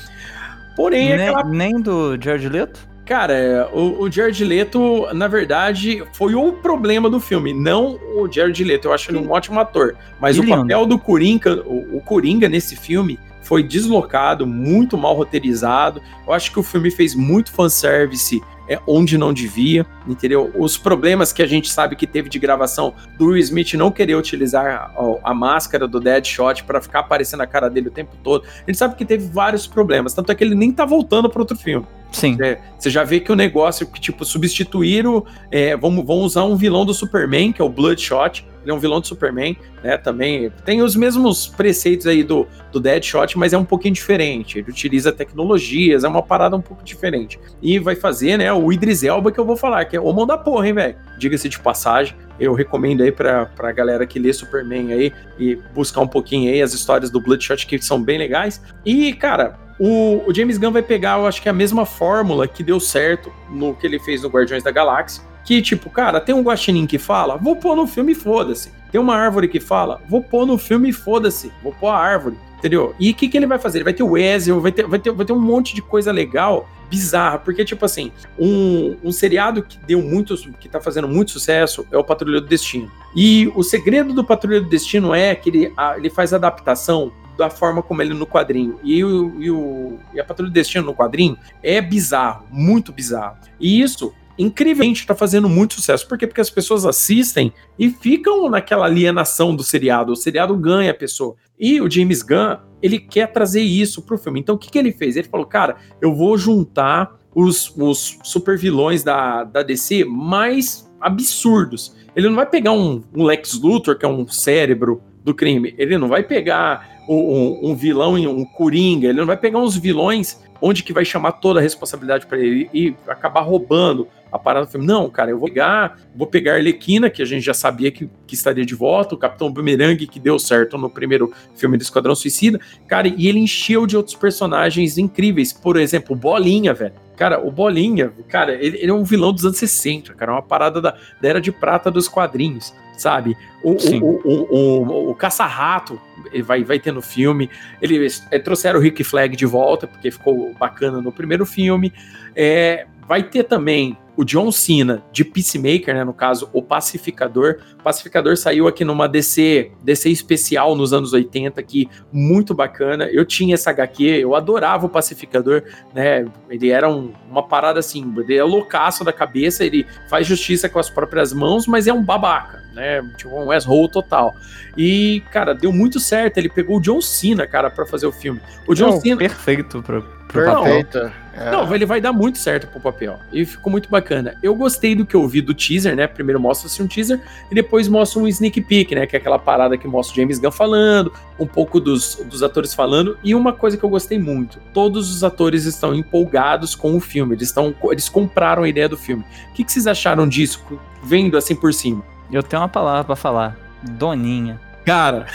Porém, 0.76 1.10
Nem, 1.10 1.28
aquela 1.28 1.44
nem 1.44 1.80
do 1.80 2.18
George 2.20 2.50
Leto? 2.50 2.80
Cara, 3.08 3.70
o, 3.72 4.04
o 4.04 4.12
Jared 4.12 4.44
Leto, 4.44 5.08
na 5.14 5.30
verdade, 5.30 6.04
foi 6.12 6.36
o 6.36 6.52
problema 6.52 7.10
do 7.10 7.22
filme, 7.22 7.54
não 7.54 7.98
o 8.16 8.30
Jared 8.30 8.62
Leto. 8.66 8.90
Eu 8.90 8.94
acho 8.94 9.10
ele 9.10 9.18
um 9.18 9.32
ótimo 9.32 9.60
ator. 9.62 9.96
Mas 10.20 10.38
o 10.38 10.44
lindo. 10.44 10.58
papel 10.58 10.86
do 10.86 11.00
Coringa, 11.00 11.64
o, 11.66 11.98
o 11.98 12.02
Coringa 12.02 12.50
nesse 12.50 12.76
filme 12.76 13.18
foi 13.42 13.64
deslocado, 13.64 14.46
muito 14.46 14.98
mal 14.98 15.16
roteirizado. 15.16 16.02
Eu 16.28 16.34
acho 16.34 16.52
que 16.52 16.60
o 16.60 16.64
filme 16.64 16.92
fez 16.92 17.16
muito 17.16 17.50
fanservice 17.50 18.42
é, 18.68 18.78
onde 18.86 19.18
não 19.18 19.32
devia, 19.32 19.86
entendeu? 20.06 20.52
Os 20.54 20.78
problemas 20.78 21.32
que 21.32 21.42
a 21.42 21.48
gente 21.48 21.70
sabe 21.72 21.96
que 21.96 22.06
teve 22.06 22.28
de 22.28 22.38
gravação 22.38 22.94
do 23.18 23.28
Will 23.28 23.38
Smith 23.38 23.74
não 23.76 23.90
querer 23.90 24.16
utilizar 24.16 24.92
a, 24.94 25.32
a 25.32 25.34
máscara 25.34 25.88
do 25.88 26.00
Deadshot 26.00 26.66
para 26.66 26.82
ficar 26.82 27.00
aparecendo 27.00 27.42
a 27.42 27.48
cara 27.48 27.70
dele 27.70 27.88
o 27.88 27.92
tempo 27.92 28.12
todo. 28.22 28.46
A 28.46 28.70
gente 28.70 28.78
sabe 28.78 28.96
que 28.96 29.06
teve 29.06 29.26
vários 29.32 29.66
problemas, 29.66 30.14
tanto 30.14 30.30
é 30.32 30.36
que 30.36 30.44
ele 30.44 30.56
nem 30.56 30.72
tá 30.72 30.86
voltando 30.86 31.30
para 31.30 31.42
outro 31.42 31.58
filme. 31.58 31.86
Sim. 32.12 32.38
Você 32.78 32.90
já 32.90 33.04
vê 33.04 33.20
que 33.20 33.32
o 33.32 33.36
negócio 33.36 33.86
que, 33.86 34.00
tipo, 34.00 34.24
substituíram. 34.24 35.26
É, 35.52 35.76
vamos, 35.76 36.06
vamos 36.06 36.26
usar 36.26 36.44
um 36.44 36.56
vilão 36.56 36.86
do 36.86 36.94
Superman, 36.94 37.52
que 37.52 37.62
é 37.62 37.66
o 37.66 37.70
Bloodshot. 37.70 38.46
Ele 38.64 38.72
é 38.72 38.74
um 38.74 38.80
vilão 38.80 39.00
do 39.00 39.08
Superman, 39.08 39.56
né? 39.82 39.98
Também 39.98 40.52
tem 40.66 40.82
os 40.82 40.94
mesmos 40.94 41.48
preceitos 41.48 42.06
aí 42.06 42.22
do, 42.22 42.46
do 42.70 42.82
Deadshot, 42.82 43.38
mas 43.38 43.54
é 43.54 43.58
um 43.58 43.64
pouquinho 43.64 43.94
diferente. 43.94 44.60
Ele 44.60 44.70
utiliza 44.70 45.10
tecnologias, 45.12 46.04
é 46.04 46.08
uma 46.08 46.22
parada 46.22 46.56
um 46.58 46.62
pouco 46.62 46.84
diferente. 46.84 47.40
E 47.62 47.80
vai 47.80 47.96
fazer, 47.96 48.38
né, 48.38 48.52
o 48.52 48.72
Idris 48.74 49.04
Elba 49.04 49.32
que 49.32 49.40
eu 49.40 49.46
vou 49.46 49.56
falar, 49.56 49.86
que 49.86 49.96
é 49.96 50.02
o 50.02 50.12
mão 50.12 50.28
da 50.28 50.38
porra, 50.38 50.68
hein, 50.68 50.74
velho? 50.74 50.96
Diga-se 51.18 51.48
de 51.48 51.60
passagem. 51.60 52.14
Eu 52.40 52.54
recomendo 52.54 53.02
aí 53.02 53.12
pra, 53.12 53.46
pra 53.46 53.72
galera 53.72 54.06
que 54.06 54.20
lê 54.20 54.32
Superman 54.32 54.94
aí 54.94 55.14
e 55.40 55.56
buscar 55.74 56.02
um 56.02 56.08
pouquinho 56.08 56.52
aí 56.52 56.62
as 56.62 56.74
histórias 56.74 57.10
do 57.10 57.20
Bloodshot 57.20 57.66
que 57.66 57.82
são 57.82 58.02
bem 58.02 58.18
legais. 58.18 58.62
E, 58.86 59.14
cara, 59.14 59.58
o, 59.80 60.24
o 60.28 60.34
James 60.34 60.58
Gunn 60.58 60.72
vai 60.72 60.82
pegar, 60.82 61.20
eu 61.20 61.28
acho 61.28 61.42
que 61.42 61.50
a 61.50 61.54
mesma 61.54 61.86
fórmula 61.86 62.48
que 62.48 62.64
deu 62.64 62.80
certo 62.80 63.32
no 63.50 63.76
que 63.76 63.86
ele 63.86 64.00
fez 64.00 64.24
no 64.24 64.30
Guardiões 64.30 64.64
da 64.64 64.72
Galáxia. 64.72 65.24
Que, 65.48 65.62
tipo, 65.62 65.90
cara, 65.90 66.20
tem 66.20 66.36
um 66.36 66.42
guaxinim 66.44 66.86
que 66.86 66.98
fala, 66.98 67.38
vou 67.38 67.56
pôr 67.56 67.74
no 67.74 67.88
filme 67.88 68.12
e 68.12 68.16
foda-se. 68.16 68.70
Tem 68.92 69.00
uma 69.00 69.16
árvore 69.16 69.48
que 69.48 69.62
fala, 69.62 70.02
vou 70.10 70.22
pôr 70.22 70.46
no 70.46 70.58
filme 70.58 70.90
e 70.90 70.94
foda-se. 70.94 71.50
Vou 71.64 71.72
pôr 71.72 71.88
a 71.88 71.98
árvore, 71.98 72.36
entendeu? 72.58 72.94
E 73.00 73.12
o 73.12 73.14
que, 73.16 73.30
que 73.30 73.38
ele 73.38 73.48
vai 73.48 73.58
fazer? 73.58 73.78
Ele 73.78 73.86
vai 73.86 73.94
ter 73.94 74.04
o 74.04 74.10
Wesley, 74.12 74.60
vai 74.60 74.72
ter, 74.74 74.86
vai, 74.86 75.00
ter, 75.00 75.12
vai 75.12 75.26
ter 75.26 75.32
um 75.32 75.40
monte 75.40 75.74
de 75.74 75.82
coisa 75.82 76.12
legal, 76.12 76.68
bizarra. 76.90 77.40
Porque, 77.40 77.64
tipo 77.64 77.86
assim, 77.86 78.12
um, 78.38 78.98
um 79.02 79.12
seriado 79.14 79.64
que 79.64 79.78
deu 79.88 80.02
muito, 80.02 80.36
que 80.60 80.68
tá 80.68 80.82
fazendo 80.82 81.08
muito 81.08 81.32
sucesso 81.32 81.88
é 81.94 81.98
o 81.98 82.04
Patrulha 82.04 82.42
do 82.42 82.48
Destino. 82.48 82.92
E 83.16 83.50
o 83.56 83.64
segredo 83.64 84.14
do 84.14 84.26
Patrulha 84.26 84.60
do 84.60 84.68
Destino 84.68 85.16
é 85.16 85.34
que 85.34 85.50
ele, 85.50 85.74
a- 85.78 85.98
ele 85.98 86.10
faz 86.10 86.34
adaptação 86.34 87.10
da 87.38 87.50
forma 87.50 87.82
como 87.82 88.02
ele 88.02 88.12
é 88.12 88.16
no 88.16 88.26
quadrinho. 88.28 88.80
E, 88.84 89.02
o, 89.02 89.34
e, 89.42 89.50
o, 89.50 89.98
e 90.14 90.20
a 90.20 90.26
Patrulha 90.26 90.50
do 90.50 90.54
Destino 90.54 90.86
no 90.88 90.94
quadrinho 90.94 91.38
é 91.64 91.80
bizarro, 91.80 92.46
muito 92.52 92.92
bizarro. 92.92 93.38
E 93.60 93.80
isso, 93.82 94.14
incrivelmente, 94.38 95.06
tá 95.06 95.16
fazendo 95.16 95.50
muito 95.50 95.74
sucesso. 95.76 96.08
Por 96.08 96.18
quê? 96.18 96.28
Porque 96.28 96.42
as 96.42 96.50
pessoas 96.50 96.86
assistem 96.86 97.52
e 97.78 97.90
ficam 97.90 98.50
naquela 98.50 98.86
alienação 98.86 99.56
do 99.56 99.64
seriado. 99.64 100.12
O 100.12 100.16
seriado 100.16 100.56
ganha 100.56 100.92
a 100.92 100.94
pessoa. 100.94 101.36
E 101.60 101.82
o 101.82 101.90
James 101.90 102.22
Gunn, 102.22 102.58
ele 102.82 103.00
quer 103.00 103.32
trazer 103.32 103.62
isso 103.62 104.02
pro 104.02 104.18
filme. 104.18 104.40
Então, 104.40 104.56
o 104.56 104.58
que, 104.58 104.70
que 104.70 104.78
ele 104.78 104.92
fez? 104.92 105.16
Ele 105.16 105.28
falou, 105.28 105.46
cara, 105.46 105.78
eu 106.02 106.14
vou 106.14 106.38
juntar 106.38 107.18
os, 107.34 107.74
os 107.78 108.20
super 108.24 108.58
vilões 108.58 109.04
da, 109.04 109.44
da 109.44 109.64
DC 109.64 110.06
mais 110.06 110.88
absurdos. 111.00 111.96
Ele 112.16 112.28
não 112.30 112.36
vai 112.36 112.48
pegar 112.48 112.72
um, 112.72 113.04
um 113.16 113.24
Lex 113.24 113.60
Luthor, 113.62 113.98
que 113.98 114.06
é 114.06 114.10
um 114.10 114.28
cérebro 114.28 115.02
do 115.24 115.34
crime. 115.36 115.76
Ele 115.78 115.98
não 115.98 116.08
vai 116.08 116.24
pegar 116.24 116.98
um, 117.08 117.72
um- 117.72 117.76
vilão 117.76 118.16
um 118.16 118.46
coringa. 118.46 119.10
Ele 119.10 119.20
não 119.20 119.26
vai 119.26 119.38
pegar 119.38 119.60
uns 119.60 119.78
vilões 119.78 120.40
onde 120.62 120.84
que 120.84 120.94
vai 120.94 121.06
chamar 121.06 121.34
toda 121.34 121.60
a 121.60 121.64
responsabilidade 121.64 122.26
para 122.26 122.38
ele 122.38 122.70
e 122.74 122.96
acabar 123.08 123.42
roubando 123.42 124.08
a 124.32 124.38
parada 124.38 124.66
do 124.66 124.72
filme. 124.72 124.86
Não, 124.86 125.10
cara, 125.10 125.32
eu 125.32 125.40
vou 125.40 125.48
pegar, 125.48 126.00
vou 126.16 126.28
pegar 126.28 126.54
a 126.54 126.56
Arlequina, 126.56 127.10
que 127.10 127.22
a 127.22 127.26
gente 127.26 127.44
já 127.44 127.54
sabia 127.54 127.92
que, 127.92 128.10
que 128.26 128.36
estaria 128.36 128.66
de 128.66 128.76
volta, 128.76 129.16
o 129.16 129.18
Capitão 129.18 129.52
Boomerang, 129.52 130.06
que 130.06 130.20
deu 130.20 130.38
certo 130.38 130.78
no 130.78 130.90
primeiro 130.90 131.34
filme 131.56 131.78
do 131.78 131.82
Esquadrão 131.82 132.16
Suicida, 132.16 132.60
cara, 132.88 133.08
e 133.08 133.28
ele 133.28 133.40
encheu 133.40 133.88
de 133.88 133.96
outros 133.96 134.16
personagens 134.16 134.98
incríveis. 134.98 135.54
Por 135.54 135.78
exemplo, 135.78 136.16
Bolinha, 136.16 136.74
velho. 136.74 136.94
Cara, 137.16 137.40
o 137.40 137.52
Bolinha, 137.52 138.14
cara, 138.28 138.54
ele, 138.54 138.78
ele 138.78 138.92
é 138.92 138.94
um 138.94 139.04
vilão 139.04 139.34
dos 139.34 139.44
anos 139.44 139.58
60, 139.58 140.14
cara, 140.14 140.34
uma 140.34 140.42
parada 140.42 140.80
da, 140.80 140.96
da 141.20 141.28
era 141.28 141.42
de 141.42 141.52
prata 141.52 141.90
dos 141.90 142.08
quadrinhos, 142.08 142.74
sabe? 142.98 143.38
O, 143.64 143.72
o, 143.72 144.22
o, 144.24 144.54
o, 144.54 145.12
o, 145.12 145.16
Caça-Rato 145.16 146.00
vai, 146.44 146.64
vai 146.64 146.80
ter 146.80 146.92
no 146.92 147.02
filme. 147.02 147.50
Eles 147.82 148.26
é, 148.32 148.40
trouxeram 148.40 148.80
o 148.80 148.82
Rick 148.82 149.04
Flag 149.04 149.36
de 149.36 149.46
volta, 149.46 149.88
porque 149.88 150.12
ficou 150.12 150.54
bacana 150.54 151.02
no 151.02 151.12
primeiro 151.12 151.46
filme. 151.46 151.94
É, 152.36 152.86
vai 153.08 153.24
ter 153.24 153.44
também 153.44 153.98
o 154.18 154.26
John 154.26 154.52
Cena 154.52 155.04
de 155.12 155.24
Peacemaker, 155.24 155.94
né? 155.94 156.04
No 156.04 156.14
caso, 156.14 156.50
o 156.52 156.62
Pacificador. 156.62 157.60
O 157.80 157.84
Pacificador 157.84 158.36
saiu 158.36 158.68
aqui 158.68 158.84
numa 158.84 159.08
DC, 159.08 159.72
DC 159.84 160.10
especial 160.10 160.76
nos 160.76 160.92
anos 160.92 161.14
80, 161.14 161.60
aqui, 161.62 161.88
muito 162.12 162.54
bacana. 162.56 163.06
Eu 163.06 163.24
tinha 163.24 163.54
essa 163.54 163.70
HQ, 163.70 164.04
eu 164.04 164.36
adorava 164.36 164.88
o 164.88 164.90
Pacificador, 164.90 165.64
né? 165.94 166.26
Ele 166.50 166.70
era 166.70 166.90
um- 166.90 167.14
uma 167.30 167.48
parada 167.48 167.80
assim, 167.80 168.12
ele 168.18 168.36
é 168.36 168.44
loucaço 168.44 169.04
da 169.04 169.14
cabeça, 169.14 169.64
ele 169.64 169.86
faz 170.10 170.26
justiça 170.26 170.68
com 170.68 170.80
as 170.80 170.90
próprias 170.90 171.32
mãos, 171.32 171.68
mas 171.68 171.86
é 171.88 171.94
um 171.94 172.04
babaca, 172.04 172.64
né? 172.74 173.02
Tipo, 173.18 173.36
um 173.36 173.52
asshole 173.52 173.90
total. 173.92 174.34
E, 174.76 175.22
cara, 175.32 175.54
deu 175.54 175.72
muito 175.72 176.00
certo. 176.00 176.38
Ele 176.38 176.50
pegou 176.50 176.78
o 176.78 176.82
John 176.82 177.02
Cena, 177.02 177.46
cara, 177.48 177.70
pra 177.70 177.86
fazer 177.86 178.08
o 178.08 178.12
filme. 178.12 178.40
O 178.68 178.74
John 178.74 178.92
Não, 178.92 179.00
Cena. 179.02 179.18
Perfeito 179.18 179.82
pro, 179.84 180.02
pro 180.28 180.46
papel. 180.46 181.12
É. 181.38 181.52
Não, 181.52 181.74
ele 181.74 181.86
vai 181.86 182.02
dar 182.02 182.12
muito 182.12 182.40
certo 182.40 182.68
pro 182.68 182.80
papel. 182.80 183.20
E 183.32 183.46
ficou 183.46 183.72
muito 183.72 183.90
bacana. 183.90 184.36
Eu 184.42 184.56
gostei 184.56 184.96
do 184.96 185.06
que 185.06 185.16
eu 185.16 185.28
vi 185.28 185.40
do 185.40 185.54
teaser, 185.54 185.96
né? 185.96 186.08
Primeiro 186.08 186.40
mostra-se 186.40 186.82
um 186.82 186.88
teaser 186.88 187.22
e 187.52 187.56
depois 187.56 187.88
mostra 187.88 188.20
um 188.20 188.28
sneak 188.28 188.60
peek, 188.62 188.96
né? 188.96 189.06
Que 189.06 189.16
é 189.16 189.20
aquela 189.20 189.38
parada 189.38 189.78
que 189.78 189.88
mostra 189.88 190.14
o 190.14 190.16
James 190.16 190.40
Gunn 190.40 190.52
falando, 190.52 191.14
um 191.40 191.46
pouco 191.46 191.80
dos, 191.80 192.16
dos 192.26 192.42
atores 192.42 192.74
falando. 192.74 193.18
E 193.24 193.36
uma 193.36 193.54
coisa 193.54 193.78
que 193.78 193.84
eu 193.84 193.90
gostei 193.90 194.18
muito: 194.18 194.60
todos 194.74 195.14
os 195.14 195.24
atores 195.24 195.66
estão 195.66 195.94
empolgados 195.94 196.74
com 196.74 196.96
o 196.96 197.00
filme. 197.00 197.36
Eles, 197.36 197.50
estão, 197.50 197.74
eles 197.92 198.10
compraram 198.10 198.64
a 198.64 198.70
ideia 198.70 198.90
do 198.90 198.98
filme. 198.98 199.24
O 199.52 199.54
que, 199.54 199.64
que 199.64 199.72
vocês 199.72 199.86
acharam 199.86 200.28
disso, 200.28 200.64
vendo 201.04 201.38
assim 201.38 201.56
por 201.56 201.74
cima? 201.74 202.04
Eu 202.32 202.42
tenho 202.42 202.62
uma 202.62 202.70
palavra 202.70 203.04
pra 203.04 203.16
falar. 203.16 203.58
Doninha. 203.84 204.67
Cara, 204.88 205.26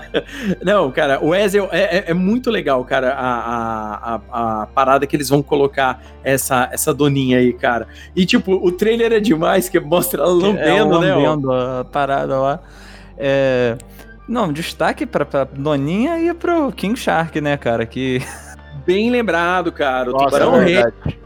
não, 0.64 0.90
cara, 0.90 1.22
o 1.22 1.28
Wesley 1.28 1.68
é, 1.70 1.98
é- 1.98 2.04
é 2.08 2.14
muito 2.14 2.50
legal, 2.50 2.82
cara, 2.82 3.12
a, 3.12 3.36
a, 3.36 4.20
a, 4.32 4.62
a 4.62 4.66
parada 4.68 5.06
que 5.06 5.14
eles 5.14 5.28
vão 5.28 5.42
colocar 5.42 6.02
essa, 6.24 6.70
essa 6.72 6.94
doninha 6.94 7.36
aí, 7.36 7.52
cara. 7.52 7.86
E, 8.16 8.24
tipo, 8.24 8.52
o 8.54 8.72
trailer 8.72 9.12
é 9.12 9.20
demais, 9.20 9.68
que 9.68 9.78
mostra 9.78 10.22
ela 10.22 10.32
lambendo, 10.32 10.96
é, 10.96 11.00
né? 11.00 11.14
ó. 11.14 11.18
lambendo 11.18 11.52
a 11.52 11.84
parada 11.84 12.38
lá. 12.38 12.60
É... 13.18 13.76
Não, 14.26 14.50
destaque 14.50 15.04
pra, 15.04 15.26
pra 15.26 15.44
Doninha 15.44 16.18
e 16.18 16.32
pro 16.32 16.72
King 16.72 16.98
Shark, 16.98 17.38
né, 17.38 17.58
cara? 17.58 17.84
Que 17.84 18.22
Bem 18.86 19.10
lembrado, 19.10 19.70
cara. 19.72 20.08
O 20.08 20.12
Nossa, 20.14 20.24
Tubarão 20.24 20.62
é 20.62 20.64
Rei. 20.64 20.84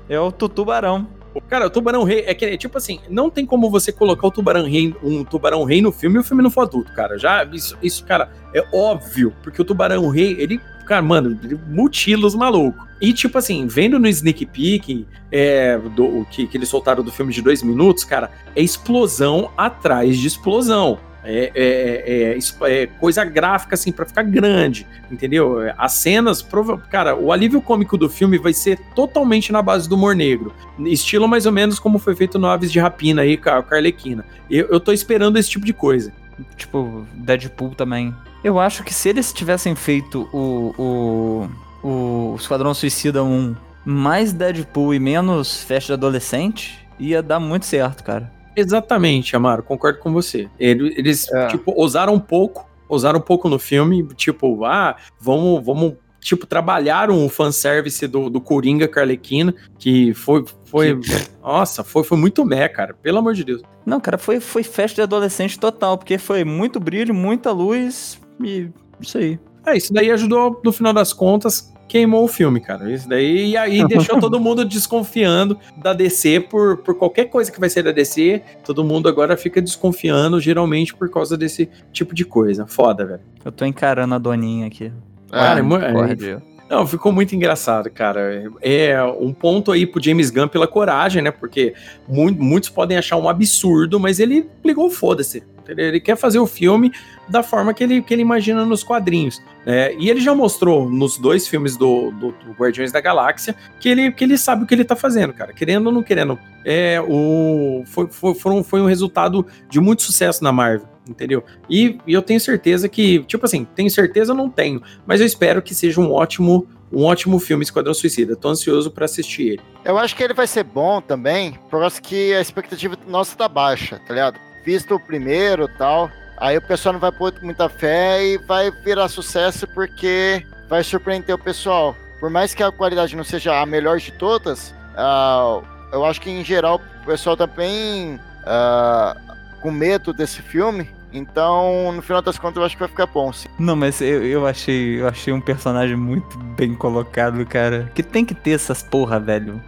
é 0.08 0.18
o 0.18 0.32
Tutubarão. 0.32 1.06
Cara, 1.48 1.66
o 1.66 1.70
Tubarão 1.70 2.04
Rei 2.04 2.24
é 2.26 2.34
que, 2.34 2.44
é 2.44 2.56
tipo 2.56 2.78
assim, 2.78 3.00
não 3.08 3.28
tem 3.28 3.44
como 3.44 3.70
você 3.70 3.90
colocar 3.90 4.26
o 4.26 4.30
Tubarão 4.30 4.64
Rei, 4.64 4.94
um 5.02 5.24
Tubarão 5.24 5.64
Rei 5.64 5.82
no 5.82 5.90
filme 5.90 6.16
e 6.16 6.20
o 6.20 6.24
filme 6.24 6.42
não 6.42 6.50
for 6.50 6.62
adulto, 6.62 6.92
cara. 6.92 7.18
Já, 7.18 7.44
isso, 7.44 7.76
isso, 7.82 8.04
cara, 8.04 8.30
é 8.54 8.64
óbvio, 8.72 9.34
porque 9.42 9.60
o 9.60 9.64
Tubarão 9.64 10.08
Rei, 10.08 10.36
ele, 10.38 10.60
cara, 10.86 11.02
mano, 11.02 11.38
ele 11.42 11.58
mutila 11.68 12.26
os 12.26 12.34
malucos. 12.34 12.88
E, 13.00 13.12
tipo 13.12 13.38
assim, 13.38 13.66
vendo 13.66 13.98
no 13.98 14.06
sneak 14.06 14.44
peek 14.46 15.06
é, 15.32 15.78
do, 15.78 16.26
que, 16.30 16.46
que 16.46 16.56
eles 16.56 16.68
soltaram 16.68 17.02
do 17.02 17.10
filme 17.10 17.32
de 17.32 17.40
dois 17.40 17.62
minutos, 17.62 18.04
cara, 18.04 18.30
é 18.54 18.62
explosão 18.62 19.50
atrás 19.56 20.18
de 20.18 20.26
explosão. 20.26 20.98
É, 21.22 21.52
é, 21.54 22.12
é, 22.32 22.36
isso 22.36 22.56
é 22.64 22.86
coisa 22.86 23.24
gráfica, 23.24 23.74
assim, 23.74 23.92
pra 23.92 24.06
ficar 24.06 24.22
grande, 24.22 24.86
entendeu? 25.10 25.58
As 25.76 25.92
cenas, 25.92 26.46
cara, 26.90 27.14
o 27.14 27.30
alívio 27.32 27.60
cômico 27.60 27.96
do 27.96 28.08
filme 28.08 28.38
vai 28.38 28.52
ser 28.52 28.78
totalmente 28.94 29.52
na 29.52 29.60
base 29.60 29.88
do 29.88 29.96
humor 29.96 30.16
negro. 30.16 30.54
Estilo 30.78 31.28
mais 31.28 31.46
ou 31.46 31.52
menos 31.52 31.78
como 31.78 31.98
foi 31.98 32.16
feito 32.16 32.38
no 32.38 32.46
Aves 32.46 32.72
de 32.72 32.78
Rapina 32.80 33.22
aí 33.22 33.36
com 33.36 33.50
a 33.50 33.62
com 33.62 33.74
a 33.74 33.76
Arlequina. 33.76 34.24
Eu, 34.50 34.66
eu 34.68 34.80
tô 34.80 34.92
esperando 34.92 35.38
esse 35.38 35.50
tipo 35.50 35.64
de 35.64 35.72
coisa. 35.72 36.12
Tipo, 36.56 37.06
Deadpool 37.14 37.74
também. 37.74 38.14
Eu 38.42 38.58
acho 38.58 38.82
que 38.82 38.94
se 38.94 39.08
eles 39.08 39.32
tivessem 39.32 39.74
feito 39.74 40.28
o, 40.32 41.48
o, 41.82 41.86
o 41.86 42.36
Esquadrão 42.36 42.72
Suicida 42.72 43.22
1 43.22 43.54
mais 43.84 44.32
Deadpool 44.32 44.94
e 44.94 44.98
menos 44.98 45.62
festa 45.62 45.88
de 45.88 45.92
adolescente, 45.94 46.86
ia 46.98 47.22
dar 47.22 47.40
muito 47.40 47.66
certo, 47.66 48.02
cara. 48.02 48.30
Exatamente, 48.60 49.34
Amaro, 49.34 49.62
concordo 49.62 49.98
com 49.98 50.12
você. 50.12 50.48
Ele- 50.58 50.94
Eles, 50.96 51.30
É. 51.32 51.46
tipo, 51.48 51.72
ousaram 51.76 52.14
um 52.14 52.20
pouco, 52.20 52.68
ousaram 52.88 53.18
um 53.18 53.22
pouco 53.22 53.48
no 53.48 53.58
filme, 53.58 54.06
tipo, 54.14 54.64
ah, 54.64 54.96
vamos, 55.20 55.64
vamos, 55.64 55.94
tipo, 56.20 56.46
trabalharam 56.46 57.24
o 57.24 57.28
fanservice 57.28 58.06
do, 58.06 58.28
do 58.28 58.40
Coringa 58.40 58.86
Carlequina, 58.86 59.54
que 59.78 60.12
foi, 60.14 60.44
foi, 60.66 60.98
nossa, 61.42 61.82
foi, 61.82 62.04
foi 62.04 62.18
muito 62.18 62.44
meh, 62.44 62.68
cara, 62.68 62.94
pelo 62.94 63.18
amor 63.18 63.34
de 63.34 63.44
Deus. 63.44 63.62
Não, 63.86 63.98
cara, 64.00 64.18
foi, 64.18 64.38
foi 64.40 64.62
festa 64.62 64.96
de 64.96 65.02
adolescente 65.02 65.58
total, 65.58 65.96
porque 65.96 66.18
foi 66.18 66.44
muito 66.44 66.78
brilho, 66.78 67.14
muita 67.14 67.50
luz 67.52 68.20
e 68.44 68.68
isso 69.00 69.16
aí. 69.18 69.38
É, 69.66 69.76
isso 69.76 69.92
daí 69.92 70.10
ajudou, 70.10 70.60
no 70.64 70.72
final 70.72 70.92
das 70.92 71.12
contas, 71.12 71.72
queimou 71.90 72.24
o 72.24 72.28
filme, 72.28 72.60
cara. 72.60 72.90
Isso 72.90 73.08
daí, 73.08 73.50
e 73.50 73.56
aí 73.56 73.84
deixou 73.88 74.20
todo 74.20 74.38
mundo 74.38 74.64
desconfiando 74.64 75.58
da 75.76 75.92
DC 75.92 76.40
por, 76.40 76.78
por 76.78 76.94
qualquer 76.96 77.24
coisa 77.26 77.50
que 77.50 77.58
vai 77.58 77.68
ser 77.68 77.82
da 77.82 77.90
DC. 77.90 78.40
Todo 78.64 78.84
mundo 78.84 79.08
agora 79.08 79.36
fica 79.36 79.60
desconfiando, 79.60 80.40
geralmente 80.40 80.94
por 80.94 81.10
causa 81.10 81.36
desse 81.36 81.68
tipo 81.92 82.14
de 82.14 82.24
coisa. 82.24 82.66
Foda, 82.66 83.04
velho. 83.04 83.20
Eu 83.44 83.50
tô 83.50 83.64
encarando 83.64 84.14
a 84.14 84.18
doninha 84.18 84.66
aqui. 84.68 84.92
Cara, 85.30 85.58
é 85.58 85.60
Ah, 85.60 85.64
misericórdia. 85.64 86.42
Não, 86.68 86.86
ficou 86.86 87.10
muito 87.10 87.34
engraçado, 87.34 87.90
cara. 87.90 88.44
É 88.62 89.02
um 89.20 89.32
ponto 89.32 89.72
aí 89.72 89.84
pro 89.84 90.00
James 90.00 90.30
Gunn 90.30 90.46
pela 90.46 90.68
coragem, 90.68 91.20
né? 91.20 91.32
Porque 91.32 91.74
mu- 92.08 92.30
muitos 92.32 92.68
podem 92.70 92.96
achar 92.96 93.16
um 93.16 93.28
absurdo, 93.28 93.98
mas 93.98 94.20
ele 94.20 94.48
ligou 94.64 94.88
foda-se. 94.88 95.42
Ele, 95.70 95.82
ele 95.82 96.00
quer 96.00 96.16
fazer 96.16 96.38
o 96.38 96.46
filme 96.46 96.92
da 97.28 97.42
forma 97.42 97.72
que 97.72 97.82
ele, 97.84 98.02
que 98.02 98.12
ele 98.12 98.22
imagina 98.22 98.64
nos 98.64 98.82
quadrinhos. 98.82 99.40
né? 99.64 99.94
e 99.94 100.08
ele 100.10 100.20
já 100.20 100.34
mostrou 100.34 100.88
nos 100.90 101.16
dois 101.16 101.46
filmes 101.46 101.76
do, 101.76 102.10
do- 102.10 102.32
do 102.32 102.52
Guardiões 102.58 102.90
da 102.92 103.00
Galáxia 103.00 103.54
que 103.78 103.88
ele, 103.88 104.10
que 104.12 104.24
ele 104.24 104.36
sabe 104.36 104.64
o 104.64 104.66
que 104.66 104.74
ele 104.74 104.84
tá 104.84 104.96
fazendo, 104.96 105.32
cara. 105.32 105.52
Querendo 105.52 105.86
ou 105.86 105.92
não 105.92 106.02
querendo. 106.02 106.38
É, 106.64 107.00
o, 107.06 107.82
foi, 107.86 108.06
foi, 108.08 108.62
foi 108.64 108.80
um 108.80 108.86
resultado 108.86 109.46
de 109.68 109.80
muito 109.80 110.02
sucesso 110.02 110.42
na 110.44 110.50
Marvel, 110.52 110.88
entendeu? 111.08 111.42
E, 111.68 111.98
e 112.06 112.12
eu 112.12 112.20
tenho 112.22 112.40
certeza 112.40 112.88
que, 112.88 113.20
tipo 113.24 113.44
assim, 113.46 113.64
tenho 113.74 113.90
certeza, 113.90 114.34
não 114.34 114.50
tenho, 114.50 114.82
mas 115.06 115.20
eu 115.20 115.26
espero 115.26 115.62
que 115.62 115.74
seja 115.74 116.00
um 116.00 116.12
ótimo, 116.12 116.66
um 116.92 117.04
ótimo 117.04 117.38
filme 117.38 117.62
Esquadrão 117.62 117.94
Suicida. 117.94 118.34
Tô 118.36 118.48
ansioso 118.48 118.90
pra 118.90 119.04
assistir 119.06 119.42
ele. 119.52 119.60
Eu 119.84 119.96
acho 119.96 120.14
que 120.14 120.22
ele 120.22 120.34
vai 120.34 120.46
ser 120.46 120.64
bom 120.64 121.00
também, 121.00 121.52
por 121.70 121.80
causa 121.80 122.00
que 122.00 122.34
a 122.34 122.40
expectativa 122.40 122.96
nossa 123.08 123.34
tá 123.36 123.48
baixa, 123.48 124.00
tá 124.06 124.12
ligado? 124.12 124.38
Visto 124.64 124.94
o 124.94 125.00
primeiro 125.00 125.68
tal, 125.68 126.10
aí 126.36 126.56
o 126.56 126.62
pessoal 126.62 126.92
não 126.92 127.00
vai 127.00 127.12
pôr 127.12 127.32
muita 127.42 127.68
fé 127.68 128.24
e 128.24 128.38
vai 128.38 128.70
virar 128.70 129.08
sucesso 129.08 129.66
porque 129.68 130.46
vai 130.68 130.84
surpreender 130.84 131.34
o 131.34 131.38
pessoal. 131.38 131.96
Por 132.18 132.30
mais 132.30 132.54
que 132.54 132.62
a 132.62 132.70
qualidade 132.70 133.16
não 133.16 133.24
seja 133.24 133.60
a 133.60 133.66
melhor 133.66 133.98
de 133.98 134.12
todas, 134.12 134.74
ah, 134.96 135.60
eu 135.92 136.04
acho 136.04 136.20
que 136.20 136.30
em 136.30 136.44
geral 136.44 136.80
o 137.02 137.06
pessoal 137.06 137.36
tá 137.36 137.46
bem 137.46 138.20
ah, 138.44 139.16
com 139.60 139.70
medo 139.70 140.12
desse 140.12 140.42
filme. 140.42 140.88
Então, 141.12 141.90
no 141.92 142.02
final 142.02 142.22
das 142.22 142.38
contas, 142.38 142.58
eu 142.58 142.64
acho 142.64 142.76
que 142.76 142.80
vai 142.80 142.88
ficar 142.88 143.06
bom, 143.06 143.32
sim. 143.32 143.48
Não, 143.58 143.74
mas 143.74 144.00
eu, 144.00 144.24
eu 144.24 144.46
achei 144.46 145.00
eu 145.00 145.08
achei 145.08 145.32
um 145.32 145.40
personagem 145.40 145.96
muito 145.96 146.38
bem 146.38 146.72
colocado, 146.74 147.44
cara. 147.46 147.90
Que 147.94 148.02
tem 148.02 148.24
que 148.24 148.34
ter 148.34 148.52
essas 148.52 148.82
porra, 148.82 149.18
velho. 149.18 149.60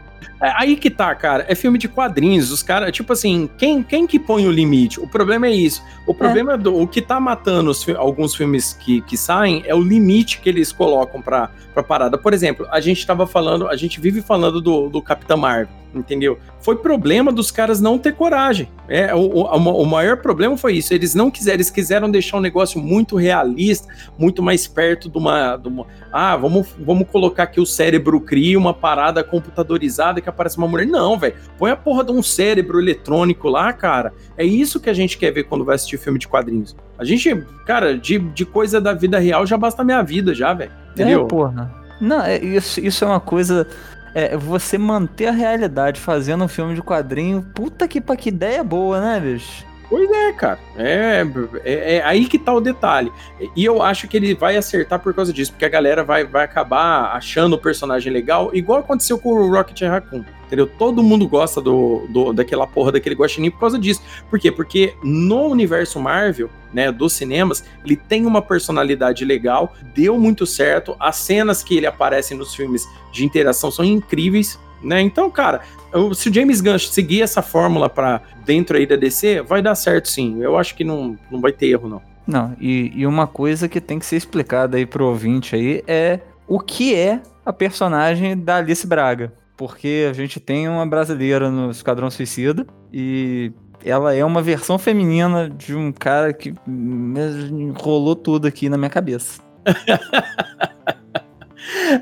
É, 0.42 0.52
aí 0.56 0.74
que 0.76 0.90
tá, 0.90 1.14
cara. 1.14 1.46
É 1.48 1.54
filme 1.54 1.78
de 1.78 1.88
quadrinhos. 1.88 2.50
Os 2.50 2.64
caras, 2.64 2.90
tipo 2.90 3.12
assim, 3.12 3.48
quem, 3.56 3.80
quem 3.80 4.08
que 4.08 4.18
põe 4.18 4.44
o 4.44 4.50
limite? 4.50 4.98
O 4.98 5.06
problema 5.06 5.46
é 5.46 5.52
isso. 5.52 5.80
O 6.04 6.12
problema 6.12 6.54
é, 6.54 6.58
do. 6.58 6.76
O 6.76 6.88
que 6.88 7.00
tá 7.00 7.20
matando 7.20 7.70
os 7.70 7.88
alguns 7.90 8.34
filmes 8.34 8.72
que, 8.72 9.00
que 9.02 9.16
saem 9.16 9.62
é 9.66 9.74
o 9.74 9.80
limite 9.80 10.40
que 10.40 10.48
eles 10.48 10.72
colocam 10.72 11.22
pra, 11.22 11.48
pra 11.72 11.82
parada. 11.82 12.18
Por 12.18 12.34
exemplo, 12.34 12.66
a 12.72 12.80
gente 12.80 13.06
tava 13.06 13.24
falando, 13.24 13.68
a 13.68 13.76
gente 13.76 14.00
vive 14.00 14.20
falando 14.20 14.60
do, 14.60 14.88
do 14.88 15.00
Capitão 15.00 15.36
Marvel, 15.36 15.68
entendeu? 15.94 16.38
Foi 16.60 16.76
problema 16.76 17.32
dos 17.32 17.50
caras 17.50 17.80
não 17.80 17.98
ter 17.98 18.14
coragem. 18.14 18.68
É, 18.88 19.14
o, 19.14 19.20
o, 19.20 19.82
o 19.82 19.86
maior 19.86 20.16
problema 20.18 20.56
foi 20.56 20.74
isso. 20.74 20.92
Eles 20.92 21.14
não 21.14 21.30
quiseram, 21.30 21.56
eles 21.56 21.70
quiseram 21.70 22.10
deixar 22.10 22.36
um 22.36 22.40
negócio 22.40 22.80
muito 22.80 23.16
realista, 23.16 23.92
muito 24.18 24.42
mais 24.42 24.66
perto 24.66 25.08
de 25.08 25.18
uma. 25.18 25.56
De 25.56 25.68
uma 25.68 25.86
ah, 26.12 26.36
vamos, 26.36 26.68
vamos 26.78 27.08
colocar 27.08 27.46
que 27.46 27.60
o 27.60 27.66
cérebro 27.66 28.20
cria 28.20 28.58
uma 28.58 28.74
parada 28.74 29.22
computadorizada 29.24 30.20
que 30.20 30.28
aparece 30.32 30.58
uma 30.58 30.66
mulher. 30.66 30.86
Não, 30.86 31.18
velho. 31.18 31.34
Põe 31.58 31.70
a 31.70 31.76
porra 31.76 32.04
de 32.04 32.12
um 32.12 32.22
cérebro 32.22 32.80
eletrônico 32.80 33.48
lá, 33.48 33.72
cara. 33.72 34.12
É 34.36 34.44
isso 34.44 34.80
que 34.80 34.90
a 34.90 34.94
gente 34.94 35.16
quer 35.16 35.30
ver 35.30 35.44
quando 35.44 35.64
vai 35.64 35.76
assistir 35.76 35.98
filme 35.98 36.18
de 36.18 36.28
quadrinhos. 36.28 36.76
A 36.98 37.04
gente, 37.04 37.34
cara, 37.66 37.96
de, 37.96 38.18
de 38.18 38.44
coisa 38.44 38.80
da 38.80 38.92
vida 38.92 39.18
real 39.18 39.46
já 39.46 39.56
basta 39.56 39.82
a 39.82 39.84
minha 39.84 40.02
vida, 40.02 40.34
já, 40.34 40.52
velho. 40.52 40.72
Entendeu? 40.92 41.22
É, 41.22 41.28
porra. 41.28 41.72
Não, 42.00 42.22
é, 42.22 42.38
isso, 42.38 42.80
isso 42.80 43.04
é 43.04 43.08
uma 43.08 43.20
coisa. 43.20 43.66
É, 44.14 44.36
você 44.36 44.76
manter 44.76 45.28
a 45.28 45.32
realidade 45.32 46.00
fazendo 46.00 46.44
um 46.44 46.48
filme 46.48 46.74
de 46.74 46.82
quadrinho. 46.82 47.46
Puta 47.54 47.88
que 47.88 48.00
que 48.00 48.28
ideia 48.28 48.62
boa, 48.62 49.00
né, 49.00 49.20
bicho? 49.20 49.64
Pois 49.92 50.10
é, 50.10 50.32
cara. 50.32 50.58
É, 50.74 51.22
é, 51.66 51.96
é 51.96 52.02
aí 52.02 52.24
que 52.24 52.38
tá 52.38 52.50
o 52.54 52.62
detalhe. 52.62 53.12
E 53.54 53.62
eu 53.62 53.82
acho 53.82 54.08
que 54.08 54.16
ele 54.16 54.34
vai 54.34 54.56
acertar 54.56 54.98
por 54.98 55.12
causa 55.12 55.34
disso, 55.34 55.52
porque 55.52 55.66
a 55.66 55.68
galera 55.68 56.02
vai, 56.02 56.24
vai 56.24 56.46
acabar 56.46 57.14
achando 57.14 57.56
o 57.56 57.58
personagem 57.58 58.10
legal, 58.10 58.50
igual 58.54 58.78
aconteceu 58.78 59.18
com 59.18 59.28
o 59.28 59.50
Rocket 59.54 59.82
Raccoon. 59.82 60.24
Entendeu? 60.46 60.66
Todo 60.66 61.02
mundo 61.02 61.28
gosta 61.28 61.60
do, 61.60 62.06
do 62.08 62.32
daquela 62.32 62.66
porra 62.66 62.92
daquele 62.92 63.14
guaxinim 63.14 63.50
por 63.50 63.60
causa 63.60 63.78
disso. 63.78 64.00
Por 64.30 64.40
quê? 64.40 64.50
Porque 64.50 64.94
no 65.04 65.48
universo 65.48 66.00
Marvel, 66.00 66.48
né, 66.72 66.90
dos 66.90 67.12
cinemas, 67.12 67.62
ele 67.84 67.96
tem 67.96 68.24
uma 68.24 68.40
personalidade 68.40 69.26
legal, 69.26 69.74
deu 69.94 70.18
muito 70.18 70.46
certo. 70.46 70.96
As 70.98 71.16
cenas 71.16 71.62
que 71.62 71.76
ele 71.76 71.86
aparece 71.86 72.34
nos 72.34 72.54
filmes 72.54 72.88
de 73.12 73.26
interação 73.26 73.70
são 73.70 73.84
incríveis, 73.84 74.58
né? 74.82 75.00
Então, 75.00 75.30
cara, 75.30 75.60
eu- 75.92 76.14
se 76.14 76.28
o 76.28 76.34
James 76.34 76.60
Gunn 76.60 76.78
seguir 76.78 77.22
essa 77.22 77.42
fórmula 77.42 77.88
para 77.88 78.20
dentro 78.44 78.76
aí 78.76 78.86
da 78.86 78.96
DC, 78.96 79.42
vai 79.42 79.62
dar 79.62 79.74
certo 79.74 80.08
sim. 80.08 80.42
Eu 80.42 80.56
acho 80.58 80.74
que 80.74 80.84
não, 80.84 81.16
não 81.30 81.40
vai 81.40 81.52
ter 81.52 81.66
erro, 81.68 81.88
não. 81.88 82.02
Não, 82.26 82.54
e, 82.60 82.92
e 82.94 83.06
uma 83.06 83.26
coisa 83.26 83.68
que 83.68 83.80
tem 83.80 83.98
que 83.98 84.06
ser 84.06 84.16
explicada 84.16 84.76
aí 84.76 84.86
pro 84.86 85.06
ouvinte 85.06 85.56
aí 85.56 85.82
é 85.86 86.20
o 86.46 86.60
que 86.60 86.94
é 86.94 87.20
a 87.44 87.52
personagem 87.52 88.36
da 88.38 88.56
Alice 88.56 88.86
Braga. 88.86 89.32
Porque 89.56 90.06
a 90.08 90.12
gente 90.12 90.40
tem 90.40 90.68
uma 90.68 90.86
brasileira 90.86 91.50
no 91.50 91.70
Esquadrão 91.70 92.10
Suicida 92.10 92.66
e 92.92 93.52
ela 93.84 94.14
é 94.14 94.24
uma 94.24 94.40
versão 94.40 94.78
feminina 94.78 95.50
de 95.50 95.74
um 95.74 95.92
cara 95.92 96.32
que 96.32 96.54
enrolou 96.66 98.14
tudo 98.16 98.46
aqui 98.46 98.68
na 98.68 98.76
minha 98.76 98.90
cabeça. 98.90 99.40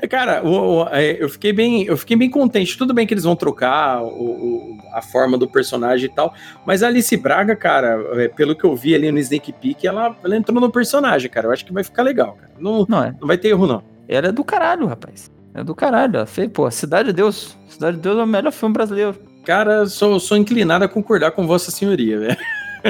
Cara, 0.09 0.43
o- 0.43 0.83
o- 0.83 0.87
é, 0.89 1.21
eu, 1.21 1.29
fiquei 1.29 1.53
bem, 1.53 1.83
eu 1.83 1.95
fiquei 1.97 2.15
bem 2.17 2.29
contente. 2.29 2.77
Tudo 2.77 2.93
bem 2.93 3.05
que 3.05 3.13
eles 3.13 3.23
vão 3.23 3.35
trocar 3.35 4.01
o- 4.01 4.07
o- 4.07 4.77
a 4.93 5.01
forma 5.01 5.37
do 5.37 5.47
personagem 5.47 6.05
e 6.09 6.13
tal, 6.13 6.33
mas 6.65 6.83
a 6.83 6.87
Alice 6.87 7.15
Braga, 7.17 7.55
cara, 7.55 8.03
é, 8.21 8.27
pelo 8.27 8.55
que 8.55 8.63
eu 8.63 8.75
vi 8.75 8.93
ali 8.95 9.11
no 9.11 9.19
Snake 9.19 9.53
Peek, 9.53 9.85
ela, 9.87 10.15
ela 10.23 10.35
entrou 10.35 10.59
no 10.59 10.71
personagem, 10.71 11.29
cara. 11.29 11.47
Eu 11.47 11.51
acho 11.51 11.65
que 11.65 11.73
vai 11.73 11.83
ficar 11.83 12.03
legal, 12.03 12.33
cara. 12.39 12.51
Não, 12.59 12.85
Não 12.87 13.03
é? 13.03 13.15
não 13.19 13.27
vai 13.27 13.37
ter 13.37 13.49
erro, 13.49 13.67
não. 13.67 13.83
Ela 14.07 14.27
é 14.27 14.31
do 14.31 14.43
caralho, 14.43 14.87
rapaz. 14.87 15.29
É 15.53 15.63
do 15.63 15.75
caralho. 15.75 16.17
Ela 16.17 16.25
fez, 16.25 16.49
pô, 16.51 16.69
Cidade 16.71 17.07
de 17.09 17.13
Deus. 17.13 17.57
Cidade 17.67 17.97
de 17.97 18.03
Deus 18.03 18.17
é 18.17 18.23
o 18.23 18.27
melhor 18.27 18.51
filme 18.51 18.73
brasileiro. 18.73 19.15
Cara, 19.45 19.85
sou, 19.85 20.19
sou 20.19 20.37
inclinado 20.37 20.85
a 20.85 20.87
concordar 20.87 21.31
com 21.31 21.47
Vossa 21.47 21.71
Senhoria, 21.71 22.19
velho. 22.19 22.37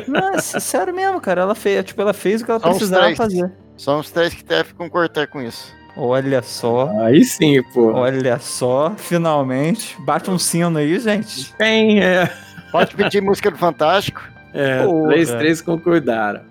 Não, 0.08 0.34
é 0.36 0.40
sério 0.40 0.94
mesmo, 0.94 1.20
cara. 1.20 1.42
Ela 1.42 1.56
fez, 1.56 1.84
tipo, 1.86 2.02
ela 2.02 2.14
fez 2.14 2.42
o 2.42 2.46
que 2.46 2.52
ela 2.52 2.60
Só 2.60 2.70
precisava 2.70 3.16
fazer. 3.16 3.52
São 3.78 4.00
os 4.00 4.10
três 4.12 4.34
que 4.34 4.44
devem 4.44 4.74
concordar 4.74 5.28
com 5.28 5.42
isso. 5.42 5.74
Olha 6.04 6.42
só. 6.42 6.90
Aí 7.02 7.24
sim, 7.24 7.62
pô. 7.62 7.94
Olha 7.94 8.40
só, 8.40 8.96
finalmente. 8.98 9.96
Bate 10.02 10.32
um 10.32 10.40
sino 10.40 10.80
aí, 10.80 11.00
gente. 11.00 11.54
Tem, 11.54 12.02
é. 12.02 12.28
Pode 12.72 12.96
pedir 12.96 13.22
música 13.22 13.52
do 13.52 13.58
Fantástico. 13.60 14.20
É, 14.52 14.84
Porra. 14.84 15.10
três, 15.10 15.30
três 15.30 15.62
concordaram. 15.62 16.42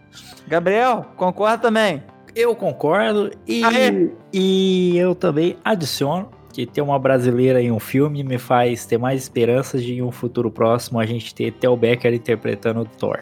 Gabriel, 0.47 1.05
concorda 1.17 1.59
também? 1.59 2.01
Eu 2.33 2.55
concordo 2.55 3.33
e, 3.45 3.65
Aê! 3.65 4.11
e 4.33 4.97
eu 4.97 5.17
também 5.17 5.57
adiciono 5.65 6.31
que 6.53 6.65
ter 6.65 6.81
uma 6.81 6.97
brasileira 6.97 7.61
em 7.61 7.73
um 7.73 7.81
filme 7.81 8.23
me 8.23 8.39
faz 8.39 8.87
ter 8.87 8.99
mais 8.99 9.21
esperanças 9.21 9.83
de 9.83 9.95
em 9.95 10.03
um 10.03 10.13
futuro 10.13 10.49
próximo 10.49 11.01
a 11.01 11.07
gente 11.07 11.35
ter 11.35 11.53
Tel 11.55 11.77
Becker 11.77 12.15
interpretando 12.15 12.83
o 12.83 12.85
Thor. 12.85 13.19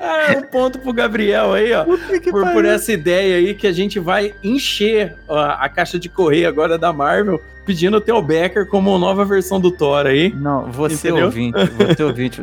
Ah, 0.00 0.34
um 0.38 0.42
ponto 0.42 0.78
pro 0.78 0.92
Gabriel 0.92 1.52
aí, 1.52 1.72
ó. 1.72 1.84
Por, 1.84 2.52
por, 2.52 2.64
essa 2.64 2.92
ideia 2.92 3.36
aí 3.36 3.54
que 3.54 3.66
a 3.66 3.72
gente 3.72 3.98
vai 3.98 4.34
encher 4.42 5.16
a, 5.28 5.64
a 5.64 5.68
caixa 5.68 5.98
de 5.98 6.08
correio 6.08 6.48
agora 6.48 6.78
da 6.78 6.92
Marvel 6.92 7.40
pedindo 7.64 7.96
o 7.96 8.00
Theo 8.00 8.20
Becker 8.20 8.66
como 8.66 8.98
nova 8.98 9.24
versão 9.24 9.60
do 9.60 9.70
Thor 9.70 10.06
aí. 10.06 10.32
Não, 10.34 10.70
você 10.70 11.08
Entendeu? 11.08 11.26
ouvinte, 11.26 11.58
você 11.78 12.02
ouvinte, 12.02 12.42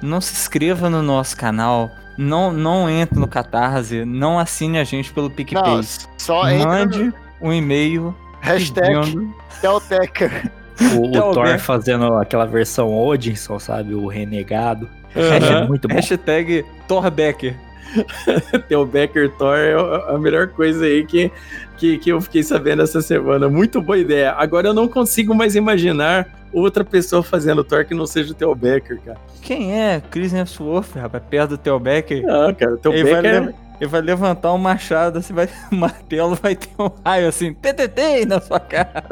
não 0.00 0.20
se 0.20 0.32
inscreva 0.32 0.88
no 0.88 1.02
nosso 1.02 1.36
canal, 1.36 1.90
não, 2.16 2.52
não 2.52 2.88
entre 2.88 3.18
no 3.18 3.26
Catarse, 3.26 4.04
não 4.04 4.38
assine 4.38 4.78
a 4.78 4.84
gente 4.84 5.12
pelo 5.12 5.30
PicPay. 5.30 5.62
Não, 5.62 5.82
só 6.16 6.44
Mande 6.44 7.04
no... 7.04 7.14
um 7.40 7.52
e-mail. 7.52 8.14
Hashtag 8.40 9.28
Theotecker. 9.60 10.50
O, 10.96 11.06
o 11.06 11.10
Thor 11.32 11.58
fazendo 11.58 12.14
aquela 12.14 12.46
versão 12.46 12.96
Odinson, 12.96 13.58
sabe? 13.58 13.94
O 13.94 14.06
renegado. 14.06 14.88
Uhum. 15.14 15.62
É 15.62 15.66
muito 15.66 15.88
bom. 15.88 15.94
Hashtag 15.94 16.64
Thorbecker. 16.86 17.56
Theo 18.68 18.86
Becker 18.86 19.30
Thor 19.36 19.56
é 19.56 19.74
a 20.14 20.18
melhor 20.18 20.48
coisa 20.48 20.84
aí 20.84 21.04
que, 21.04 21.30
que, 21.76 21.98
que 21.98 22.10
eu 22.10 22.20
fiquei 22.20 22.42
sabendo 22.42 22.82
essa 22.82 23.00
semana. 23.02 23.48
Muito 23.48 23.80
boa 23.82 23.98
ideia. 23.98 24.32
Agora 24.32 24.68
eu 24.68 24.74
não 24.74 24.86
consigo 24.86 25.34
mais 25.34 25.56
imaginar 25.56 26.28
outra 26.52 26.84
pessoa 26.84 27.22
fazendo 27.22 27.64
Thor 27.64 27.84
que 27.84 27.94
não 27.94 28.06
seja 28.06 28.32
o 28.32 28.34
Theo 28.34 28.54
Becker, 28.54 29.00
cara. 29.04 29.18
Quem 29.42 29.72
é? 29.72 30.02
Chris 30.10 30.32
Hemsworth, 30.32 30.94
rapaz, 30.94 31.22
perto 31.28 31.50
do 31.50 31.58
Theo 31.58 31.78
Becker. 31.78 32.24
Ah, 32.28 32.52
cara, 32.52 32.74
o 32.74 32.78
Theo 32.78 32.92
Becker... 32.92 33.44
Vai, 33.44 33.54
ele 33.80 33.88
vai 33.88 34.00
levantar 34.02 34.52
um 34.52 34.58
machado, 34.58 35.18
assim, 35.18 35.32
vai, 35.32 35.48
um 35.72 35.76
martelo, 35.76 36.34
vai 36.34 36.54
ter 36.54 36.70
um 36.78 36.90
raio 37.04 37.28
assim, 37.28 37.54
TTT 37.54 38.26
na 38.26 38.40
sua 38.40 38.60
cara. 38.60 39.04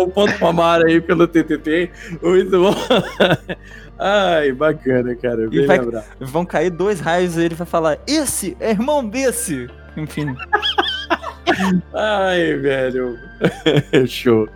um 0.00 0.10
ponto 0.10 0.40
mamar 0.40 0.80
aí 0.82 1.00
pelo 1.00 1.26
TTT. 1.28 1.90
Muito 2.22 2.50
bom. 2.50 2.74
Ai, 3.98 4.52
bacana, 4.52 5.14
cara. 5.16 5.48
Bem 5.48 5.66
vai, 5.66 5.80
vão 6.20 6.46
cair 6.46 6.70
dois 6.70 7.00
raios 7.00 7.36
e 7.36 7.42
ele 7.42 7.54
vai 7.54 7.66
falar: 7.66 7.98
Esse 8.06 8.56
é 8.60 8.70
irmão 8.70 9.06
desse. 9.06 9.68
Enfim. 9.96 10.34
Ai, 11.92 12.54
velho. 12.54 13.18
Show. 14.06 14.48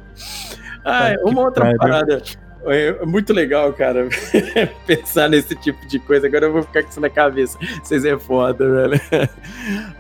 Ai, 0.85 1.17
uma 1.19 1.43
outra 1.43 1.77
parada. 1.77 2.23
É 2.67 3.05
muito 3.05 3.33
legal, 3.33 3.73
cara, 3.73 4.09
pensar 4.87 5.29
nesse 5.29 5.55
tipo 5.57 5.85
de 5.89 5.99
coisa. 5.99 6.27
Agora 6.27 6.47
eu 6.47 6.53
vou 6.53 6.63
ficar 6.63 6.83
com 6.83 6.89
isso 6.89 7.01
na 7.01 7.11
cabeça. 7.11 7.59
Vocês 7.83 8.05
é 8.05 8.17
foda, 8.19 8.69
velho. 8.69 9.01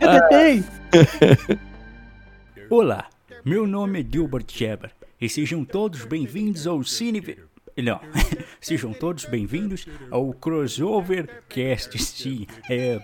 Ah. 0.00 1.58
Olá, 2.70 3.08
meu 3.44 3.66
nome 3.66 4.00
é 4.00 4.06
Gilbert 4.08 4.46
Sheber 4.48 4.92
e 5.20 5.28
sejam 5.28 5.64
todos 5.64 6.04
bem-vindos 6.04 6.66
ao 6.66 6.82
Cine... 6.84 7.36
Não, 7.76 8.00
sejam 8.60 8.92
todos 8.92 9.24
bem-vindos 9.24 9.86
ao 10.10 10.32
Crossover 10.32 11.42
Cast, 11.48 11.98
sim. 11.98 12.46
É... 12.70 13.00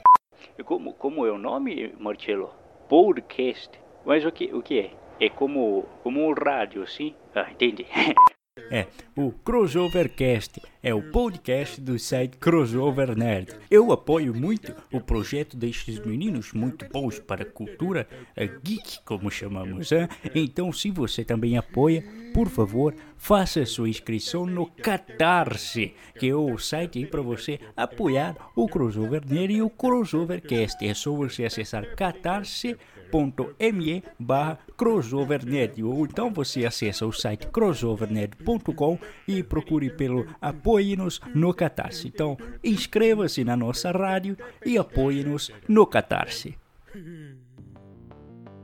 Como, 0.64 0.92
como 0.94 1.26
é 1.26 1.32
o 1.32 1.38
nome, 1.38 1.92
Marcelo? 1.98 2.50
Podcast. 2.88 3.70
Mas 4.06 4.24
o 4.24 4.30
que, 4.30 4.52
o 4.52 4.62
que 4.62 4.78
é? 4.78 4.90
É 5.20 5.28
como, 5.28 5.84
como 6.02 6.28
um 6.28 6.32
rádio, 6.32 6.86
sim? 6.86 7.14
Ah, 7.34 7.50
entendi. 7.50 7.86
É, 8.70 8.86
o 9.16 9.30
Crossovercast 9.30 10.60
é 10.82 10.94
o 10.94 11.02
podcast 11.02 11.80
do 11.80 11.98
site 11.98 12.36
Crossover 12.36 13.16
Nerd. 13.16 13.54
Eu 13.70 13.92
apoio 13.92 14.34
muito 14.34 14.74
o 14.92 15.00
projeto 15.00 15.56
destes 15.56 15.98
meninos 15.98 16.52
muito 16.52 16.86
bons 16.88 17.18
para 17.18 17.42
a 17.42 17.46
cultura 17.46 18.06
geek, 18.64 19.00
como 19.04 19.30
chamamos. 19.30 19.90
Hein? 19.92 20.08
Então, 20.34 20.72
se 20.72 20.90
você 20.90 21.24
também 21.24 21.56
apoia, 21.56 22.04
por 22.32 22.48
favor, 22.48 22.94
faça 23.16 23.64
sua 23.66 23.88
inscrição 23.88 24.46
no 24.46 24.66
Catarse, 24.66 25.94
que 26.18 26.28
é 26.28 26.34
o 26.34 26.56
site 26.58 27.04
para 27.06 27.22
você 27.22 27.58
apoiar 27.76 28.36
o 28.54 28.68
Crossover 28.68 29.22
Nerd 29.28 29.54
e 29.54 29.62
o 29.62 29.70
Crossovercast. 29.70 30.86
É 30.86 30.94
só 30.94 31.12
você 31.12 31.44
acessar 31.44 31.94
catarse.com 31.94 32.97
crossover.me 33.10 34.02
barra 34.18 34.58
crossovernerd 34.76 35.82
ou 35.82 36.04
então 36.04 36.32
você 36.32 36.64
acessa 36.64 37.06
o 37.06 37.12
site 37.12 37.46
crossovernerd.com 37.48 38.98
e 39.26 39.42
procure 39.42 39.90
pelo 39.90 40.26
Apoie-nos 40.40 41.20
no 41.34 41.52
Catarse. 41.52 42.08
Então 42.08 42.36
inscreva-se 42.62 43.44
na 43.44 43.56
nossa 43.56 43.90
rádio 43.90 44.36
e 44.64 44.78
apoie-nos 44.78 45.50
no 45.68 45.86
Catarse. 45.86 46.56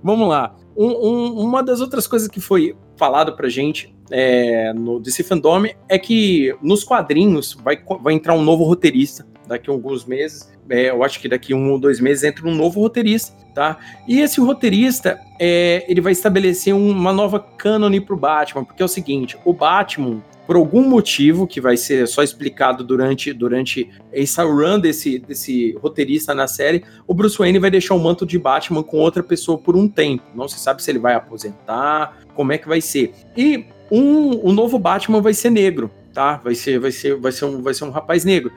Vamos 0.02 0.28
lá. 0.28 0.54
Um, 0.76 0.88
um, 0.88 1.40
uma 1.40 1.62
das 1.62 1.80
outras 1.80 2.06
coisas 2.06 2.28
que 2.28 2.40
foi 2.40 2.76
falado 2.96 3.34
pra 3.34 3.48
gente 3.48 3.94
é, 4.10 4.72
no 4.74 5.00
DC 5.00 5.22
Fandom 5.22 5.64
é 5.88 5.98
que 5.98 6.54
nos 6.60 6.84
quadrinhos 6.84 7.54
vai, 7.54 7.82
vai 8.02 8.12
entrar 8.12 8.34
um 8.34 8.42
novo 8.42 8.64
roteirista 8.64 9.26
daqui 9.46 9.70
a 9.70 9.72
alguns 9.72 10.04
meses. 10.04 10.53
É, 10.68 10.90
eu 10.90 11.04
acho 11.04 11.20
que 11.20 11.28
daqui 11.28 11.52
um 11.54 11.70
ou 11.70 11.78
dois 11.78 12.00
meses 12.00 12.24
entra 12.24 12.46
um 12.46 12.54
novo 12.54 12.80
roteirista 12.80 13.44
tá? 13.54 13.78
E 14.06 14.20
esse 14.20 14.40
roteirista, 14.40 15.18
é, 15.40 15.86
ele 15.88 16.00
vai 16.00 16.12
estabelecer 16.12 16.74
uma 16.74 17.12
nova 17.12 17.38
cânone 17.38 18.00
pro 18.00 18.16
Batman, 18.16 18.64
porque 18.64 18.82
é 18.82 18.84
o 18.84 18.88
seguinte, 18.88 19.38
o 19.44 19.52
Batman, 19.52 20.22
por 20.46 20.56
algum 20.56 20.82
motivo 20.82 21.46
que 21.46 21.60
vai 21.60 21.76
ser 21.76 22.06
só 22.06 22.22
explicado 22.22 22.84
durante, 22.84 23.32
durante 23.32 23.88
essa 24.12 24.42
run 24.42 24.78
desse, 24.78 25.18
desse 25.20 25.72
roteirista 25.80 26.34
na 26.34 26.46
série, 26.46 26.84
o 27.06 27.14
Bruce 27.14 27.38
Wayne 27.38 27.58
vai 27.58 27.70
deixar 27.70 27.94
o 27.94 27.98
manto 27.98 28.26
de 28.26 28.38
Batman 28.38 28.82
com 28.82 28.98
outra 28.98 29.22
pessoa 29.22 29.56
por 29.56 29.76
um 29.76 29.88
tempo. 29.88 30.24
Não 30.34 30.48
se 30.48 30.58
sabe 30.58 30.82
se 30.82 30.90
ele 30.90 30.98
vai 30.98 31.14
aposentar, 31.14 32.18
como 32.34 32.52
é 32.52 32.58
que 32.58 32.68
vai 32.68 32.80
ser. 32.80 33.14
E 33.36 33.64
um, 33.90 34.46
o 34.46 34.52
novo 34.52 34.78
Batman 34.78 35.22
vai 35.22 35.32
ser 35.32 35.50
negro, 35.50 35.90
tá? 36.12 36.40
Vai 36.44 36.54
ser, 36.54 36.78
vai 36.78 36.90
ser, 36.90 37.16
vai 37.16 37.32
ser 37.32 37.44
um, 37.46 37.62
vai 37.62 37.72
ser 37.72 37.84
um 37.84 37.90
rapaz 37.90 38.24
negro. 38.24 38.52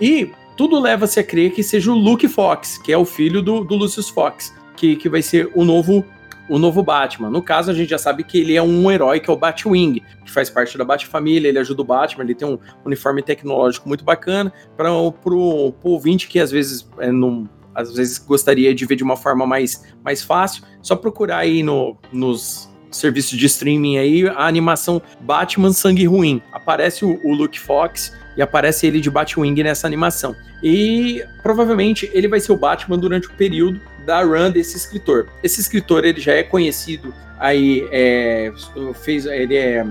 E 0.00 0.30
tudo 0.62 0.78
leva-se 0.78 1.18
a 1.18 1.24
crer 1.24 1.50
que 1.50 1.60
seja 1.60 1.90
o 1.90 1.96
Luke 1.96 2.28
Fox, 2.28 2.78
que 2.78 2.92
é 2.92 2.96
o 2.96 3.04
filho 3.04 3.42
do, 3.42 3.64
do 3.64 3.74
Lucius 3.74 4.08
Fox, 4.08 4.54
que, 4.76 4.94
que 4.94 5.08
vai 5.08 5.20
ser 5.20 5.50
o 5.56 5.64
novo 5.64 6.04
o 6.48 6.56
novo 6.56 6.84
Batman. 6.84 7.28
No 7.30 7.42
caso, 7.42 7.72
a 7.72 7.74
gente 7.74 7.90
já 7.90 7.98
sabe 7.98 8.22
que 8.22 8.38
ele 8.38 8.54
é 8.54 8.62
um 8.62 8.88
herói, 8.88 9.18
que 9.18 9.28
é 9.28 9.32
o 9.32 9.36
Batwing, 9.36 10.00
que 10.24 10.30
faz 10.30 10.48
parte 10.48 10.78
da 10.78 10.84
Batfamília, 10.84 11.48
ele 11.48 11.58
ajuda 11.58 11.82
o 11.82 11.84
Batman, 11.84 12.22
ele 12.22 12.34
tem 12.36 12.46
um 12.46 12.60
uniforme 12.84 13.22
tecnológico 13.22 13.88
muito 13.88 14.04
bacana. 14.04 14.52
Para 14.76 14.92
o 14.92 15.74
ouvinte 15.82 16.28
que 16.28 16.38
às 16.38 16.52
vezes 16.52 16.88
é, 17.00 17.10
não, 17.10 17.48
às 17.74 17.92
vezes 17.96 18.18
gostaria 18.18 18.72
de 18.72 18.86
ver 18.86 18.94
de 18.94 19.02
uma 19.02 19.16
forma 19.16 19.44
mais, 19.44 19.84
mais 20.04 20.22
fácil, 20.22 20.62
só 20.80 20.94
procurar 20.94 21.38
aí 21.38 21.64
no, 21.64 21.96
nos 22.12 22.70
serviços 22.88 23.36
de 23.36 23.46
streaming 23.46 23.96
aí 23.96 24.28
a 24.28 24.46
animação 24.46 25.02
Batman 25.22 25.72
Sangue 25.72 26.06
Ruim. 26.06 26.40
Aparece 26.52 27.04
o, 27.04 27.18
o 27.24 27.34
Luke 27.34 27.58
Fox 27.58 28.12
e 28.36 28.42
aparece 28.42 28.86
ele 28.86 29.00
de 29.00 29.10
Batwing 29.10 29.62
nessa 29.62 29.86
animação. 29.86 30.34
E 30.62 31.24
provavelmente 31.42 32.10
ele 32.12 32.28
vai 32.28 32.40
ser 32.40 32.52
o 32.52 32.56
Batman 32.56 32.98
durante 32.98 33.28
o 33.28 33.32
período 33.32 33.80
da 34.06 34.22
run 34.22 34.50
desse 34.50 34.76
escritor. 34.76 35.28
Esse 35.42 35.60
escritor 35.60 36.04
ele 36.04 36.20
já 36.20 36.32
é 36.32 36.42
conhecido 36.42 37.14
aí, 37.38 37.86
é, 37.90 38.52
fez, 38.94 39.26
ele 39.26 39.56
é 39.56 39.84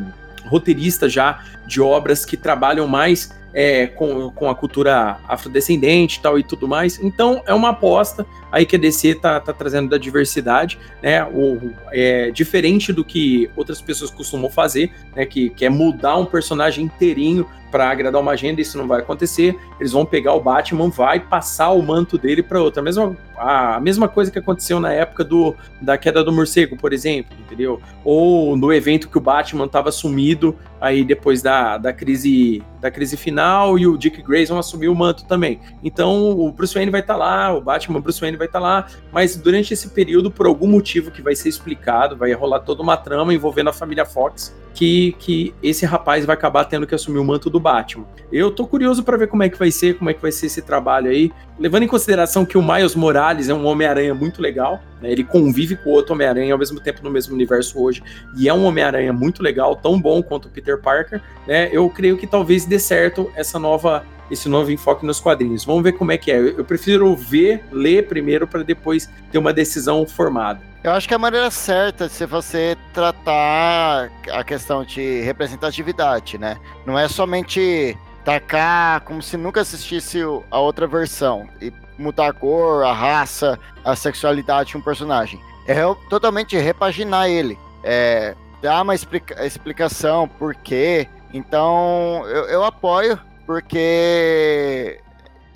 roteirista 0.46 1.08
já 1.08 1.44
de 1.66 1.82
obras 1.82 2.26
que 2.26 2.38
trabalham 2.38 2.88
mais 2.88 3.32
é, 3.54 3.88
com, 3.88 4.30
com 4.32 4.50
a 4.50 4.56
cultura 4.56 5.20
afrodescendente 5.28 6.20
e 6.20 6.22
tal 6.22 6.40
e 6.40 6.44
tudo 6.44 6.68
mais. 6.68 7.00
Então 7.02 7.42
é 7.46 7.54
uma 7.54 7.70
aposta 7.70 8.26
aí 8.52 8.66
que 8.66 8.76
a 8.76 8.80
DC 8.80 9.16
tá, 9.16 9.40
tá 9.40 9.54
trazendo 9.54 9.90
da 9.90 9.98
diversidade, 9.98 10.78
né? 11.02 11.24
O, 11.26 11.72
é, 11.92 12.32
diferente 12.32 12.92
do 12.92 13.04
que 13.04 13.50
outras 13.56 13.82
pessoas 13.82 14.12
costumam 14.12 14.50
fazer, 14.50 14.92
né? 15.16 15.26
Que, 15.26 15.50
que 15.50 15.66
é 15.66 15.70
mudar 15.70 16.18
um 16.18 16.26
personagem 16.26 16.86
inteirinho 16.86 17.48
para 17.72 17.90
agradar 17.90 18.22
uma 18.22 18.34
agenda, 18.34 18.60
isso 18.60 18.78
não 18.78 18.86
vai 18.86 19.00
acontecer. 19.00 19.58
Eles 19.80 19.94
vão 19.94 20.06
pegar 20.06 20.34
o 20.34 20.42
Batman, 20.42 20.90
vai 20.90 21.22
passar 21.22 21.72
o 21.72 21.82
manto 21.82 22.18
dele 22.18 22.44
para 22.44 22.62
outra. 22.62 22.82
A 22.82 22.84
mesma, 22.84 23.18
a 23.38 23.80
mesma 23.80 24.10
coisa 24.10 24.30
que 24.30 24.38
aconteceu 24.38 24.80
na 24.82 24.92
época 24.92 25.24
do, 25.24 25.56
da 25.80 25.98
queda 25.98 26.22
do 26.22 26.34
morcego, 26.34 26.76
por 26.76 26.92
exemplo, 26.92 27.36
entendeu? 27.40 27.82
Ou 28.04 28.58
no 28.58 28.74
evento 28.74 29.10
que 29.10 29.18
o 29.18 29.22
Batman 29.22 29.66
estava 29.66 29.90
sumido, 29.90 30.58
aí 30.82 31.06
depois 31.06 31.44
da, 31.44 31.78
da 31.78 31.94
crise 31.94 32.64
da 32.82 32.90
crise 32.90 33.16
final 33.16 33.78
e 33.78 33.86
o 33.86 33.96
Dick 33.96 34.24
Grayson 34.24 34.58
assumiu 34.58 34.92
o 34.92 34.96
manto 34.96 35.24
também. 35.26 35.60
Então 35.84 36.32
o 36.32 36.52
Bruce 36.52 36.74
Wayne 36.74 36.92
vai 36.92 37.02
estar 37.02 37.14
tá 37.14 37.20
lá, 37.20 37.54
o 37.54 37.62
Batman 37.62 38.02
Bruce 38.02 38.20
Wayne 38.20 38.36
vai 38.36 38.48
estar 38.48 38.60
tá 38.60 38.66
lá, 38.66 38.88
mas 39.12 39.36
durante 39.36 39.72
esse 39.72 39.90
período, 39.90 40.32
por 40.32 40.48
algum 40.48 40.68
motivo 40.68 41.12
que 41.12 41.22
vai 41.22 41.36
ser 41.36 41.50
explicado, 41.50 42.18
vai 42.18 42.34
rolar 42.34 42.62
toda 42.62 42.82
uma 42.82 42.98
trama 42.98 43.34
envolvendo 43.34 43.70
a 43.70 43.74
família 43.74 44.04
Fox, 44.04 44.56
que, 44.74 45.16
que 45.20 45.54
esse 45.62 45.86
rapaz 45.86 46.26
vai 46.26 46.36
acabar 46.36 46.66
tendo 46.66 46.88
que 46.88 46.96
assumir 46.96 47.20
o 47.20 47.24
manto 47.24 47.50
do 47.50 47.60
Batman. 47.60 48.06
Eu 48.32 48.50
tô 48.50 48.66
curioso 48.66 49.04
para 49.04 49.16
ver 49.16 49.28
como 49.28 49.44
é 49.44 49.50
que 49.50 49.60
vai 49.60 49.70
ser, 49.70 49.98
como 49.98 50.10
é 50.10 50.14
que 50.14 50.22
vai 50.22 50.32
ser 50.32 50.48
esse 50.48 50.64
trabalho 50.64 51.12
aí, 51.12 51.32
levando 51.60 51.84
em 51.84 51.88
consideração 51.88 52.46
que 52.46 52.58
o 52.58 52.64
Miles 52.64 52.96
Morales 52.96 53.48
é 53.48 53.54
um 53.54 53.66
Homem-Aranha 53.66 54.16
muito 54.16 54.42
legal, 54.42 54.80
né? 55.02 55.12
ele 55.12 55.24
convive 55.24 55.76
com 55.76 55.90
o 55.90 55.94
outro 55.94 56.14
Homem-Aranha 56.14 56.54
ao 56.54 56.60
mesmo 56.60 56.80
tempo 56.80 57.04
no 57.04 57.10
mesmo 57.10 57.34
universo 57.34 57.82
hoje, 57.82 58.04
e 58.38 58.48
é 58.48 58.54
um 58.54 58.66
Homem-Aranha 58.66 59.12
muito 59.12 59.42
legal, 59.42 59.76
tão 59.76 60.00
bom 60.00 60.22
quanto 60.22 60.46
o 60.46 60.50
Peter 60.50 60.80
Parker, 60.80 61.22
né? 61.48 61.70
Eu 61.72 61.90
creio 61.90 62.18
que 62.18 62.28
talvez 62.28 62.66
dê 62.66 62.80
certo 62.80 63.32
essa 63.36 63.58
nova 63.60 64.06
esse 64.30 64.48
novo 64.48 64.72
enfoque 64.72 65.06
nos 65.06 65.20
quadrinhos. 65.20 65.66
Vamos 65.66 65.84
ver 65.84 65.92
como 65.92 66.12
é 66.12 66.18
que 66.18 66.32
é. 66.32 66.38
Eu 66.40 66.64
prefiro 66.64 67.14
ver, 67.16 67.66
ler 67.70 68.08
primeiro 68.08 68.48
para 68.48 68.64
depois 68.64 69.10
ter 69.30 69.38
uma 69.38 69.52
decisão 69.52 70.08
formada. 70.08 70.62
Eu 70.84 70.92
acho 70.94 71.08
que 71.08 71.14
é 71.14 71.18
a 71.18 71.20
maneira 71.20 71.52
certa 71.52 72.08
de 72.08 72.26
você 72.26 72.78
tratar 72.94 74.10
a 74.32 74.44
questão 74.44 74.84
de 74.84 75.22
representatividade, 75.22 76.38
né? 76.38 76.58
Não 76.86 76.98
é 76.98 77.08
somente 77.08 77.96
tacar 78.24 79.02
como 79.02 79.22
se 79.22 79.36
nunca 79.36 79.62
assistisse 79.62 80.20
a 80.50 80.60
outra 80.60 80.88
versão 80.88 81.48
e 81.62 81.72
mudar 82.02 82.28
a 82.28 82.34
cor, 82.34 82.84
a 82.84 82.94
raça, 82.94 83.60
a 83.84 83.96
sexualidade 83.96 84.72
de 84.72 84.78
um 84.78 84.82
personagem. 84.82 85.40
É 85.68 85.76
totalmente 86.10 86.58
repaginar 86.58 87.30
ele. 87.30 87.58
É, 87.84 88.36
dar 88.62 88.82
uma 88.82 88.96
explica 88.96 89.46
explicação 89.46 90.28
por 90.28 90.56
quê. 90.56 91.08
Então, 91.34 92.24
eu, 92.28 92.46
eu 92.46 92.64
apoio, 92.64 93.20
porque 93.46 95.00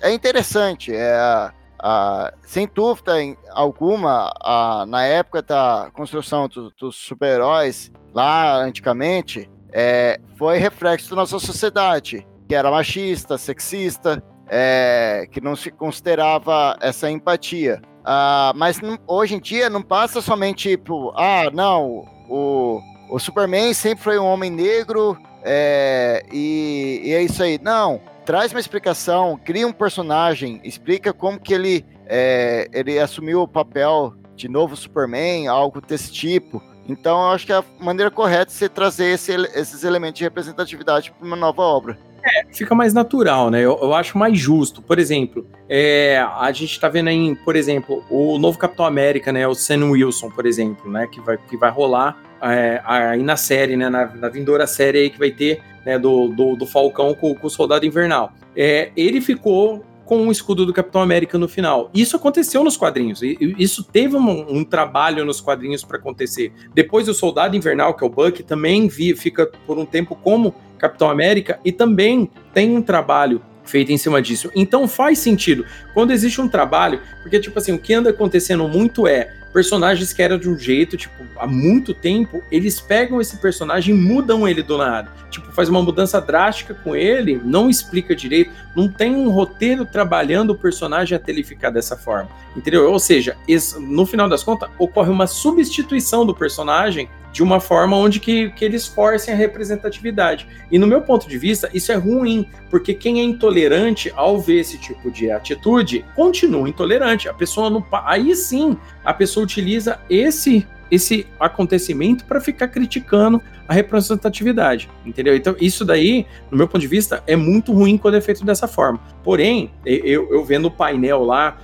é 0.00 0.12
interessante. 0.12 0.94
É, 0.94 1.50
a, 1.78 2.32
sem 2.42 2.68
dúvida 2.72 3.12
alguma, 3.50 4.32
a, 4.40 4.84
na 4.86 5.04
época 5.04 5.42
da 5.42 5.90
construção 5.92 6.48
do, 6.48 6.70
dos 6.70 6.96
super-heróis, 6.96 7.92
lá 8.14 8.56
antigamente, 8.56 9.50
é, 9.72 10.18
foi 10.36 10.58
reflexo 10.58 11.10
da 11.10 11.16
nossa 11.16 11.38
sociedade, 11.38 12.26
que 12.48 12.54
era 12.54 12.70
machista, 12.70 13.36
sexista, 13.36 14.22
é, 14.48 15.28
que 15.30 15.40
não 15.40 15.56
se 15.56 15.70
considerava 15.70 16.76
essa 16.80 17.10
empatia. 17.10 17.80
Uh, 18.00 18.54
mas 18.54 18.80
hoje 19.06 19.34
em 19.34 19.40
dia 19.40 19.68
não 19.68 19.82
passa 19.82 20.20
somente 20.20 20.68
tipo, 20.68 21.12
ah, 21.16 21.50
não, 21.52 22.04
o, 22.28 22.80
o 23.10 23.18
Superman 23.18 23.74
sempre 23.74 24.04
foi 24.04 24.18
um 24.18 24.26
homem 24.26 24.50
negro 24.50 25.18
é, 25.42 26.24
e, 26.32 27.02
e, 27.04 27.12
é 27.12 27.22
isso 27.22 27.42
aí. 27.42 27.58
Não, 27.62 28.00
traz 28.24 28.52
uma 28.52 28.60
explicação, 28.60 29.38
cria 29.44 29.66
um 29.66 29.72
personagem, 29.72 30.60
explica 30.64 31.12
como 31.12 31.38
que 31.38 31.54
ele, 31.54 31.84
é, 32.06 32.68
ele 32.72 32.98
assumiu 32.98 33.42
o 33.42 33.48
papel 33.48 34.14
de 34.34 34.48
novo 34.48 34.76
Superman, 34.76 35.48
algo 35.48 35.80
desse 35.80 36.12
tipo. 36.12 36.62
Então, 36.88 37.20
eu 37.22 37.28
acho 37.30 37.46
que 37.46 37.52
é 37.52 37.56
a 37.56 37.64
maneira 37.80 38.10
correta 38.10 38.52
é 38.52 38.54
você 38.54 38.68
trazer 38.68 39.06
esse, 39.06 39.32
esses 39.54 39.82
elementos 39.82 40.18
de 40.18 40.24
representatividade 40.24 41.10
para 41.10 41.26
uma 41.26 41.36
nova 41.36 41.62
obra. 41.62 41.98
É, 42.26 42.44
fica 42.52 42.74
mais 42.74 42.92
natural, 42.92 43.50
né? 43.50 43.60
Eu, 43.60 43.78
eu 43.80 43.94
acho 43.94 44.18
mais 44.18 44.36
justo. 44.36 44.82
Por 44.82 44.98
exemplo, 44.98 45.46
é, 45.68 46.18
a 46.18 46.50
gente 46.50 46.78
tá 46.80 46.88
vendo 46.88 47.08
aí, 47.08 47.36
por 47.44 47.54
exemplo, 47.54 48.04
o 48.10 48.36
novo 48.38 48.58
Capitão 48.58 48.84
América, 48.84 49.30
né? 49.30 49.46
O 49.46 49.54
Sam 49.54 49.90
Wilson, 49.90 50.30
por 50.30 50.44
exemplo, 50.44 50.90
né? 50.90 51.06
Que 51.06 51.20
vai, 51.20 51.38
que 51.38 51.56
vai 51.56 51.70
rolar 51.70 52.20
é, 52.42 52.82
aí 52.84 53.22
na 53.22 53.36
série, 53.36 53.76
né? 53.76 53.88
Na, 53.88 54.06
na 54.06 54.28
vindoura 54.28 54.66
série 54.66 54.98
aí 54.98 55.10
que 55.10 55.18
vai 55.18 55.30
ter, 55.30 55.62
né? 55.84 55.98
Do, 55.98 56.28
do, 56.28 56.56
do 56.56 56.66
Falcão 56.66 57.14
com, 57.14 57.32
com 57.34 57.46
o 57.46 57.50
Soldado 57.50 57.86
Invernal. 57.86 58.32
É, 58.56 58.90
ele 58.96 59.20
ficou 59.20 59.84
com 60.06 60.26
o 60.26 60.32
escudo 60.32 60.64
do 60.64 60.72
Capitão 60.72 61.02
América 61.02 61.36
no 61.36 61.48
final. 61.48 61.90
Isso 61.92 62.16
aconteceu 62.16 62.64
nos 62.64 62.76
quadrinhos. 62.76 63.20
Isso 63.22 63.82
teve 63.82 64.16
um, 64.16 64.58
um 64.58 64.64
trabalho 64.64 65.24
nos 65.24 65.40
quadrinhos 65.40 65.84
para 65.84 65.98
acontecer. 65.98 66.52
Depois 66.72 67.08
o 67.08 67.14
Soldado 67.14 67.56
Invernal, 67.56 67.94
que 67.94 68.04
é 68.04 68.06
o 68.06 68.10
Buck, 68.10 68.42
também 68.44 68.88
vi, 68.88 69.14
fica 69.14 69.46
por 69.66 69.78
um 69.78 69.84
tempo 69.84 70.14
como 70.14 70.54
Capitão 70.78 71.10
América 71.10 71.58
e 71.64 71.72
também 71.72 72.30
tem 72.54 72.74
um 72.76 72.80
trabalho 72.80 73.42
feito 73.64 73.90
em 73.90 73.98
cima 73.98 74.22
disso. 74.22 74.50
Então 74.54 74.86
faz 74.86 75.18
sentido. 75.18 75.66
Quando 75.92 76.12
existe 76.12 76.40
um 76.40 76.48
trabalho, 76.48 77.00
porque 77.22 77.40
tipo 77.40 77.58
assim, 77.58 77.72
o 77.72 77.78
que 77.78 77.92
anda 77.92 78.10
acontecendo 78.10 78.66
muito 78.68 79.06
é 79.06 79.28
personagens 79.56 80.12
que 80.12 80.22
eram 80.22 80.36
de 80.36 80.50
um 80.50 80.58
jeito, 80.58 80.98
tipo, 80.98 81.24
há 81.38 81.46
muito 81.46 81.94
tempo, 81.94 82.42
eles 82.52 82.78
pegam 82.78 83.22
esse 83.22 83.38
personagem 83.38 83.94
e 83.94 83.98
mudam 83.98 84.46
ele 84.46 84.62
do 84.62 84.76
nada. 84.76 85.10
Tipo, 85.30 85.50
faz 85.50 85.70
uma 85.70 85.82
mudança 85.82 86.20
drástica 86.20 86.74
com 86.74 86.94
ele, 86.94 87.40
não 87.42 87.70
explica 87.70 88.14
direito, 88.14 88.50
não 88.76 88.86
tem 88.86 89.16
um 89.16 89.30
roteiro 89.30 89.86
trabalhando 89.86 90.50
o 90.50 90.54
personagem 90.54 91.16
até 91.16 91.32
ele 91.32 91.42
ficar 91.42 91.70
dessa 91.70 91.96
forma. 91.96 92.28
Entendeu? 92.56 92.90
Ou 92.90 92.98
seja, 92.98 93.36
no 93.78 94.06
final 94.06 94.28
das 94.28 94.42
contas, 94.42 94.70
ocorre 94.78 95.10
uma 95.10 95.26
substituição 95.26 96.24
do 96.24 96.34
personagem 96.34 97.08
de 97.30 97.42
uma 97.42 97.60
forma 97.60 97.94
onde 97.94 98.18
que, 98.18 98.48
que 98.52 98.64
eles 98.64 98.86
forcem 98.86 99.34
a 99.34 99.36
representatividade. 99.36 100.48
E 100.72 100.78
no 100.78 100.86
meu 100.86 101.02
ponto 101.02 101.28
de 101.28 101.36
vista, 101.36 101.68
isso 101.74 101.92
é 101.92 101.94
ruim, 101.94 102.48
porque 102.70 102.94
quem 102.94 103.20
é 103.20 103.22
intolerante 103.22 104.10
ao 104.16 104.40
ver 104.40 104.60
esse 104.60 104.78
tipo 104.78 105.10
de 105.10 105.30
atitude 105.30 106.02
continua 106.14 106.66
intolerante. 106.66 107.28
A 107.28 107.34
pessoa 107.34 107.68
não. 107.68 107.84
Aí 108.06 108.34
sim, 108.34 108.74
a 109.04 109.12
pessoa 109.12 109.44
utiliza 109.44 110.00
esse 110.08 110.66
esse 110.90 111.26
acontecimento 111.38 112.24
para 112.24 112.40
ficar 112.40 112.68
criticando 112.68 113.40
a 113.68 113.74
representatividade, 113.74 114.88
entendeu? 115.04 115.34
Então, 115.34 115.56
isso 115.60 115.84
daí, 115.84 116.26
no 116.50 116.56
meu 116.56 116.68
ponto 116.68 116.80
de 116.80 116.86
vista, 116.86 117.22
é 117.26 117.34
muito 117.34 117.72
ruim 117.72 117.98
quando 117.98 118.16
é 118.16 118.20
feito 118.20 118.44
dessa 118.44 118.68
forma. 118.68 119.00
Porém, 119.24 119.70
eu, 119.84 120.32
eu 120.32 120.44
vendo 120.44 120.66
o 120.66 120.70
painel 120.70 121.24
lá, 121.24 121.58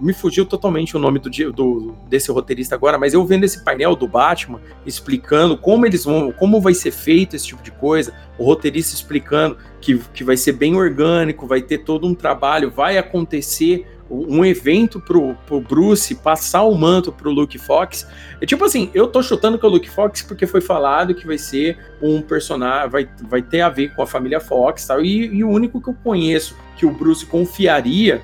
me 0.00 0.12
fugiu 0.12 0.44
totalmente 0.44 0.96
o 0.96 1.00
nome 1.00 1.18
do, 1.18 1.30
do, 1.52 1.94
desse 2.08 2.30
roteirista 2.30 2.74
agora, 2.74 2.98
mas 2.98 3.14
eu 3.14 3.24
vendo 3.24 3.44
esse 3.44 3.64
painel 3.64 3.96
do 3.96 4.06
Batman 4.06 4.60
explicando 4.86 5.56
como 5.56 5.86
eles 5.86 6.04
vão, 6.04 6.30
como 6.32 6.60
vai 6.60 6.74
ser 6.74 6.90
feito 6.90 7.34
esse 7.34 7.46
tipo 7.46 7.62
de 7.62 7.70
coisa, 7.72 8.12
o 8.38 8.44
roteirista 8.44 8.94
explicando 8.94 9.56
que, 9.80 9.98
que 10.12 10.22
vai 10.22 10.36
ser 10.36 10.52
bem 10.52 10.76
orgânico, 10.76 11.46
vai 11.46 11.62
ter 11.62 11.78
todo 11.78 12.06
um 12.06 12.14
trabalho, 12.14 12.70
vai 12.70 12.98
acontecer 12.98 13.86
um 14.10 14.44
evento 14.44 15.00
pro, 15.00 15.34
pro 15.46 15.60
Bruce 15.60 16.14
passar 16.14 16.62
o 16.62 16.74
manto 16.74 17.12
pro 17.12 17.30
Luke 17.30 17.58
Fox. 17.58 18.06
É 18.40 18.46
tipo 18.46 18.64
assim, 18.64 18.90
eu 18.94 19.06
tô 19.06 19.22
chutando 19.22 19.58
que 19.58 19.66
o 19.66 19.68
Luke 19.68 19.90
Fox 19.90 20.22
porque 20.22 20.46
foi 20.46 20.60
falado 20.60 21.14
que 21.14 21.26
vai 21.26 21.38
ser 21.38 21.78
um 22.00 22.22
personagem, 22.22 22.90
vai, 22.90 23.08
vai 23.22 23.42
ter 23.42 23.60
a 23.60 23.68
ver 23.68 23.94
com 23.94 24.02
a 24.02 24.06
família 24.06 24.40
Fox 24.40 24.86
tal, 24.86 25.02
e, 25.02 25.26
e 25.26 25.44
o 25.44 25.48
único 25.48 25.80
que 25.80 25.88
eu 25.88 25.96
conheço 26.02 26.56
que 26.76 26.86
o 26.86 26.90
Bruce 26.90 27.26
confiaria 27.26 28.22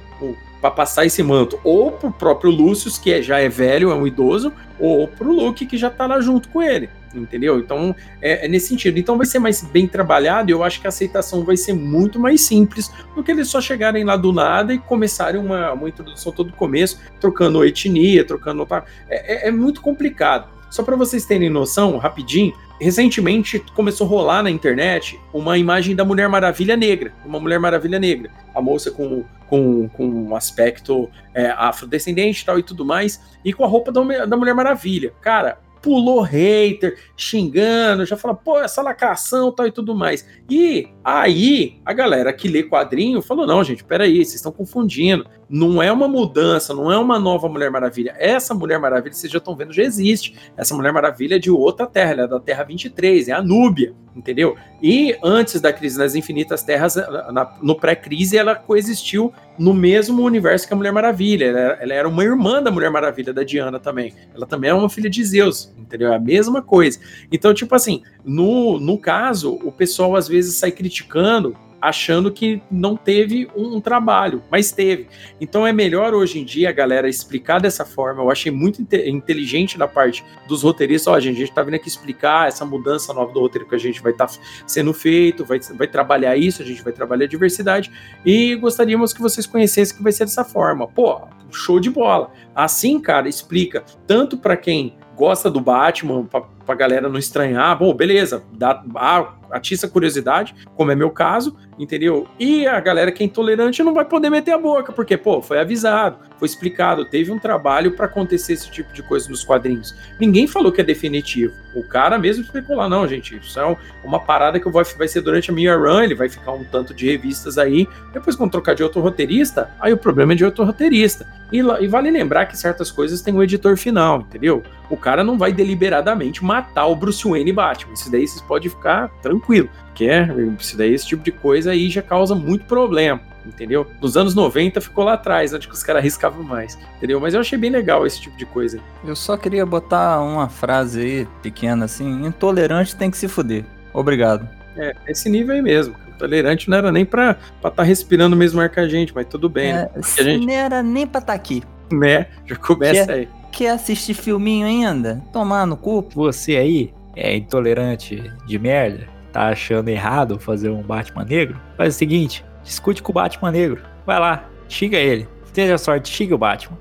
para 0.61 0.71
passar 0.71 1.05
esse 1.05 1.23
manto 1.23 1.61
ou 1.63 1.93
pro 1.93 2.11
próprio 2.11 2.51
Lucius, 2.51 2.97
que 2.97 3.13
é, 3.13 3.23
já 3.23 3.39
é 3.39 3.49
velho, 3.49 3.91
é 3.91 3.95
um 3.95 4.07
idoso, 4.07 4.53
ou 4.79 5.07
pro 5.07 5.33
Luke, 5.33 5.67
que 5.67 5.77
já 5.77 5.91
tá 5.91 6.07
lá 6.07 6.21
junto 6.21 6.49
com 6.49 6.63
ele 6.63 6.89
entendeu? 7.21 7.59
Então 7.59 7.95
é, 8.21 8.45
é, 8.45 8.49
nesse 8.49 8.69
sentido. 8.69 8.99
Então 8.99 9.17
vai 9.17 9.27
ser 9.27 9.39
mais 9.39 9.63
bem 9.63 9.87
trabalhado 9.87 10.51
e 10.51 10.53
eu 10.53 10.63
acho 10.63 10.81
que 10.81 10.87
a 10.87 10.89
aceitação 10.89 11.45
vai 11.45 11.57
ser 11.57 11.73
muito 11.73 12.19
mais 12.19 12.41
simples 12.41 12.91
do 13.15 13.23
que 13.23 13.31
eles 13.31 13.49
só 13.49 13.61
chegarem 13.61 14.05
lá 14.05 14.17
do 14.17 14.33
nada 14.33 14.75
e 14.75 14.79
começarem 14.79 15.41
uma, 15.41 15.73
uma 15.73 15.89
introdução 15.89 16.33
todo 16.33 16.53
começo, 16.53 17.01
trocando 17.21 17.65
etnia, 17.65 18.25
trocando. 18.25 18.67
É, 19.09 19.47
é, 19.47 19.49
é 19.49 19.51
muito 19.51 19.81
complicado. 19.81 20.49
Só 20.75 20.83
para 20.83 20.97
vocês 20.97 21.25
terem 21.25 21.49
noção, 21.49 21.99
rapidinho, 21.99 22.53
recentemente 22.81 23.61
começou 23.75 24.07
a 24.07 24.11
rolar 24.11 24.43
na 24.43 24.51
internet 24.51 25.21
uma 25.33 25.57
imagem 25.57 25.95
da 25.95 26.05
Mulher 26.05 26.29
Maravilha 26.29 26.77
Negra, 26.77 27.13
uma 27.25 27.39
Mulher 27.39 27.61
Maravilha 27.61 27.99
Negra, 27.99 28.31
a 28.53 28.61
moça 28.61 28.91
com, 28.91 29.25
com, 29.47 29.89
com 29.89 30.05
um 30.05 30.35
aspecto 30.35 31.09
é, 31.33 31.47
afrodescendente 31.57 32.43
e 32.43 32.45
tal 32.45 32.59
e 32.59 32.63
tudo 32.63 32.85
mais, 32.85 33.21
e 33.45 33.53
com 33.53 33.65
a 33.65 33.69
roupa 33.69 33.93
da, 33.93 34.27
da 34.27 34.37
Mulher 34.37 34.55
Maravilha. 34.55 35.13
Cara, 35.21 35.59
pulou 35.85 36.23
hater, 36.23 36.97
xingando, 37.15 38.07
já 38.07 38.17
fala, 38.17 38.35
pô, 38.35 38.59
essa 38.59 38.81
lacração 38.81 39.53
tal 39.53 39.67
e 39.67 39.71
tudo 39.71 39.95
mais. 39.95 40.27
E 40.49 40.89
aí 41.05 41.79
a 41.85 41.93
galera 41.93 42.33
que 42.33 42.49
lê 42.49 42.63
quadrinho 42.63 43.21
falou: 43.21 43.47
não, 43.47 43.63
gente, 43.63 43.85
peraí, 43.85 44.25
vocês 44.25 44.37
estão 44.37 44.51
confundindo. 44.51 45.27
Não 45.49 45.83
é 45.83 45.93
uma 45.93 46.09
mudança, 46.09 46.75
não 46.75 46.91
é 46.91 46.99
uma 46.99 47.19
nova 47.19 47.49
Mulher 47.49 47.71
Maravilha. 47.71 48.15
Essa 48.19 48.55
Mulher 48.55 48.79
Maravilha, 48.79 49.13
vocês 49.13 49.33
já 49.33 49.39
estão 49.39 49.55
vendo, 49.55 49.73
já 49.73 49.83
existe. 49.83 50.35
Essa 50.57 50.75
Mulher 50.75 50.93
Maravilha 50.93 51.37
é 51.37 51.39
de 51.39 51.51
outra 51.51 51.87
terra, 51.87 52.13
ela 52.13 52.23
é 52.23 52.29
da 52.29 52.41
Terra 52.41 52.65
23, 52.65 53.29
é 53.29 53.33
a 53.33 53.43
Núbia, 53.43 53.95
entendeu? 54.15 54.57
E 54.83 55.17
antes 55.23 55.61
da 55.61 55.73
crise 55.73 55.99
nas 55.99 56.15
Infinitas 56.15 56.63
Terras, 56.63 56.97
na, 56.97 57.57
no 57.63 57.75
pré-crise, 57.75 58.37
ela 58.37 58.55
coexistiu 58.55 59.33
no 59.59 59.73
mesmo 59.73 60.23
universo 60.23 60.67
que 60.67 60.75
a 60.75 60.77
Mulher 60.77 60.93
Maravilha. 60.93 61.47
Ela, 61.47 61.61
ela, 61.81 61.95
era 61.95 62.09
uma 62.09 62.25
irmã 62.25 62.63
da 62.63 62.71
Mulher 62.71 62.91
Maravilha, 62.91 63.33
da 63.33 63.43
Diana 63.43 63.79
também. 63.79 64.13
Ela 64.35 64.47
também 64.47 64.71
é 64.71 64.75
uma 64.75 64.89
filha 64.91 65.11
de 65.11 65.25
Zeus, 65.25 65.73
entendeu? 65.79 66.13
É 66.13 66.17
a 66.17 66.21
mesma 66.21 66.63
coisa. 66.63 66.99
Então, 67.31 67.55
tipo 67.55 67.75
assim, 67.75 68.03
no, 68.25 68.79
no 68.81 68.99
caso, 68.99 69.59
o 69.63 69.71
pessoal 69.71 70.17
às 70.17 70.29
vezes 70.29 70.57
sai 70.57 70.73
criticando 70.73 71.57
achando 71.85 72.33
que 72.33 72.63
não 72.71 72.97
teve 72.97 73.47
um, 73.55 73.77
um, 73.77 73.81
trabalho, 73.81 74.43
mas 74.51 74.73
teve. 74.73 75.07
Então 75.39 75.67
é 75.67 75.73
melhor 75.73 76.15
hoje 76.15 76.39
em 76.39 76.45
dia 76.45 76.73
galera 76.73 77.11
explicar 77.11 77.61
dessa 77.61 77.85
forma. 77.85 78.23
Eu 78.23 78.31
achei 78.31 78.51
muito 78.51 78.81
inte 78.81 78.97
inteligente 79.07 79.77
da 79.77 79.87
parte 79.87 80.25
dos 80.49 80.63
roteiristas. 80.63 81.13
Ó, 81.13 81.21
gente, 81.21 81.37
a 81.37 81.39
gente 81.41 81.53
tá 81.53 81.63
vindo 81.63 81.75
aqui 81.75 81.87
explicar 81.87 82.49
essa 82.49 82.65
mudança 82.65 83.13
nova 83.13 83.33
do 83.33 83.41
roteiro 83.41 83.69
que 83.69 83.75
a 83.75 83.79
gente 83.79 84.03
vai 84.03 84.13
estar 84.13 84.29
tá 84.29 84.35
sendo 84.67 84.95
feito, 84.95 85.45
vai, 85.45 85.61
vai 85.77 85.87
trabalhar 85.87 86.37
isso, 86.39 86.63
a 86.63 86.65
gente 86.65 86.83
vai 86.83 86.93
trabalhar 86.93 87.27
a 87.27 87.29
diversidade 87.29 87.93
e 88.25 88.57
gostaríamos 88.57 89.13
que 89.13 89.21
vocês 89.21 89.47
conhecessem 89.47 89.95
que 89.95 90.03
vai 90.03 90.13
ser 90.13 90.25
dessa 90.25 90.45
forma. 90.45 90.89
Pô, 90.89 91.21
show 91.51 91.79
de 91.79 91.91
bola. 91.91 92.33
Assim, 92.55 92.99
cara, 92.99 93.29
explica 93.29 93.85
tanto 94.07 94.39
para 94.39 94.57
quem 94.57 94.97
gosta 95.15 95.51
do 95.51 95.61
Batman, 95.61 96.27
pra 96.65 96.75
galera 96.75 97.09
não 97.09 97.19
estranhar. 97.19 97.79
Bom, 97.79 97.95
beleza, 97.95 98.43
dá, 98.53 98.83
ah, 98.97 99.35
atiça 99.51 99.89
curiosidade, 99.89 100.55
como 100.77 100.91
é 100.91 100.95
meu 100.95 101.11
caso, 101.11 101.57
entendeu? 101.79 102.27
E 102.39 102.67
a 102.67 102.81
galera 102.81 103.13
que 103.13 103.23
é 103.23 103.27
intolerante 103.27 103.83
não 103.83 103.95
vai 103.95 104.05
poder 104.05 104.31
meter 104.31 104.53
a 104.53 104.59
boca, 104.59 104.93
porque, 104.93 105.17
pô, 105.17 105.41
foi 105.41 105.61
avisado, 105.61 106.19
foi 106.39 106.47
explicado, 106.47 107.05
teve 107.05 107.31
um 107.31 107.39
trabalho 107.39 107.93
para 107.93 108.07
acontecer 108.07 108.55
esse 108.55 108.71
tipo 108.71 108.93
de 108.93 109.03
coisa 109.03 109.29
nos 109.29 109.45
quadrinhos. 109.45 109.95
Ninguém 110.19 110.47
falou 110.47 110.73
que 110.73 110.81
é 110.81 110.85
definitivo. 110.85 111.53
O 111.75 111.83
cara 111.83 112.19
mesmo 112.19 112.45
lá, 112.71 112.89
não, 112.89 113.07
gente, 113.07 113.37
isso 113.37 113.59
é 113.59 113.77
uma 114.05 114.21
parada 114.21 114.59
que 114.61 114.69
vai, 114.69 114.85
vai 114.85 115.09
ser 115.09 115.21
durante 115.21 115.51
a 115.51 115.55
minha 115.55 115.77
run, 115.77 116.03
ele 116.03 116.15
vai 116.15 116.29
ficar 116.29 116.53
um 116.53 116.65
tanto 116.65 116.95
de 116.95 117.07
revistas 117.07 117.59
aí, 117.59 117.89
depois 118.13 118.37
quando 118.37 118.53
trocar 118.53 118.75
de 118.75 118.83
outro 118.83 119.01
roteirista, 119.01 119.71
aí 119.81 119.93
o 119.93 119.97
problema 119.97 120.33
é 120.33 120.37
de 120.37 120.45
outro 120.45 120.65
roteirista. 120.65 121.27
E, 121.53 121.59
e 121.59 121.87
vale 121.87 122.11
lembrar 122.11 122.47
que 122.47 122.57
certas 122.57 122.91
coisas 122.91 123.23
têm 123.23 123.35
um 123.35 123.43
editor 123.43 123.77
final, 123.77 124.21
entendeu? 124.21 124.63
O 124.91 124.97
cara 124.97 125.23
não 125.23 125.39
vai 125.39 125.53
deliberadamente 125.53 126.45
matar 126.55 126.87
o 126.87 126.95
Bruce 126.95 127.29
Wayne 127.29 127.53
Batman. 127.53 127.95
Isso 127.95 128.11
daí 128.11 128.27
vocês 128.27 128.41
podem 128.41 128.71
ficar 128.71 129.09
tranquilo, 129.21 129.69
que 129.95 130.09
é, 130.09 130.29
isso 130.59 130.77
daí, 130.77 130.95
esse 130.95 131.07
tipo 131.07 131.23
de 131.23 131.33
coisa 131.33 131.73
aí 131.73 131.91
já 131.91 132.03
causa 132.03 132.35
muito 132.35 132.65
problema 132.65 133.21
entendeu? 133.47 133.87
Nos 134.01 134.17
anos 134.17 134.35
90 134.35 134.81
ficou 134.81 135.05
lá 135.05 135.13
atrás, 135.13 135.53
onde 135.53 135.69
os 135.69 135.83
caras 135.83 136.01
arriscavam 136.01 136.43
mais, 136.43 136.79
entendeu? 136.97 137.21
Mas 137.21 137.35
eu 137.35 137.41
achei 137.41 137.59
bem 137.59 137.69
legal 137.69 138.07
esse 138.07 138.19
tipo 138.19 138.35
de 138.39 138.47
coisa. 138.47 138.81
Eu 139.05 139.15
só 139.15 139.37
queria 139.37 139.67
botar 139.67 140.23
uma 140.23 140.49
frase 140.49 141.01
aí, 141.01 141.29
pequena 141.43 141.85
assim, 141.85 142.25
intolerante 142.25 142.97
tem 142.97 143.11
que 143.11 143.19
se 143.19 143.29
fuder. 143.29 143.67
Obrigado. 143.93 144.49
É, 144.79 144.95
esse 145.07 145.29
nível 145.29 145.55
aí 145.55 145.61
mesmo. 145.61 145.95
Intolerante 146.09 146.71
não 146.71 146.79
era 146.79 146.91
nem 146.91 147.05
pra 147.05 147.37
estar 147.57 147.71
tá 147.71 147.83
respirando 147.83 148.35
o 148.35 148.39
mesmo 148.39 148.61
ar 148.61 148.71
que 148.71 148.81
a 148.81 148.89
gente, 148.89 149.15
mas 149.15 149.27
tudo 149.27 149.49
bem, 149.49 149.73
é, 149.73 149.75
né? 149.75 149.91
Porque 149.93 150.21
a 150.21 150.25
gente... 150.25 150.47
Não 150.47 150.55
era 150.55 150.83
nem 150.83 151.07
pra 151.07 151.21
estar 151.21 151.33
tá 151.33 151.37
aqui. 151.37 151.63
Né? 151.93 152.29
Já 152.47 152.57
começa 152.57 153.07
quer, 153.07 153.13
aí. 153.13 153.29
Quer 153.55 153.71
assistir 153.71 154.15
filminho 154.15 154.67
ainda? 154.67 155.23
Tomar 155.33 155.65
no 155.65 155.77
cu? 155.77 156.09
Você 156.13 156.57
aí 156.57 156.93
é 157.15 157.37
intolerante 157.37 158.21
de 158.45 158.59
merda? 158.59 159.07
Tá 159.33 159.47
achando 159.47 159.89
errado 159.89 160.41
fazer 160.41 160.71
um 160.71 160.83
Batman 160.83 161.25
negro? 161.25 161.61
Faz 161.77 161.95
o 161.95 161.99
seguinte, 161.99 162.45
discute 162.65 163.01
com 163.01 163.13
o 163.13 163.15
Batman 163.15 163.53
negro. 163.53 163.81
Vai 164.05 164.19
lá, 164.19 164.51
xinga 164.69 164.99
ele. 164.99 165.29
Tenha 165.53 165.79
sorte, 165.79 166.09
xinga 166.09 166.35
o 166.35 166.39
Batman. 166.39 166.77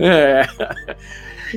É. 0.00 0.46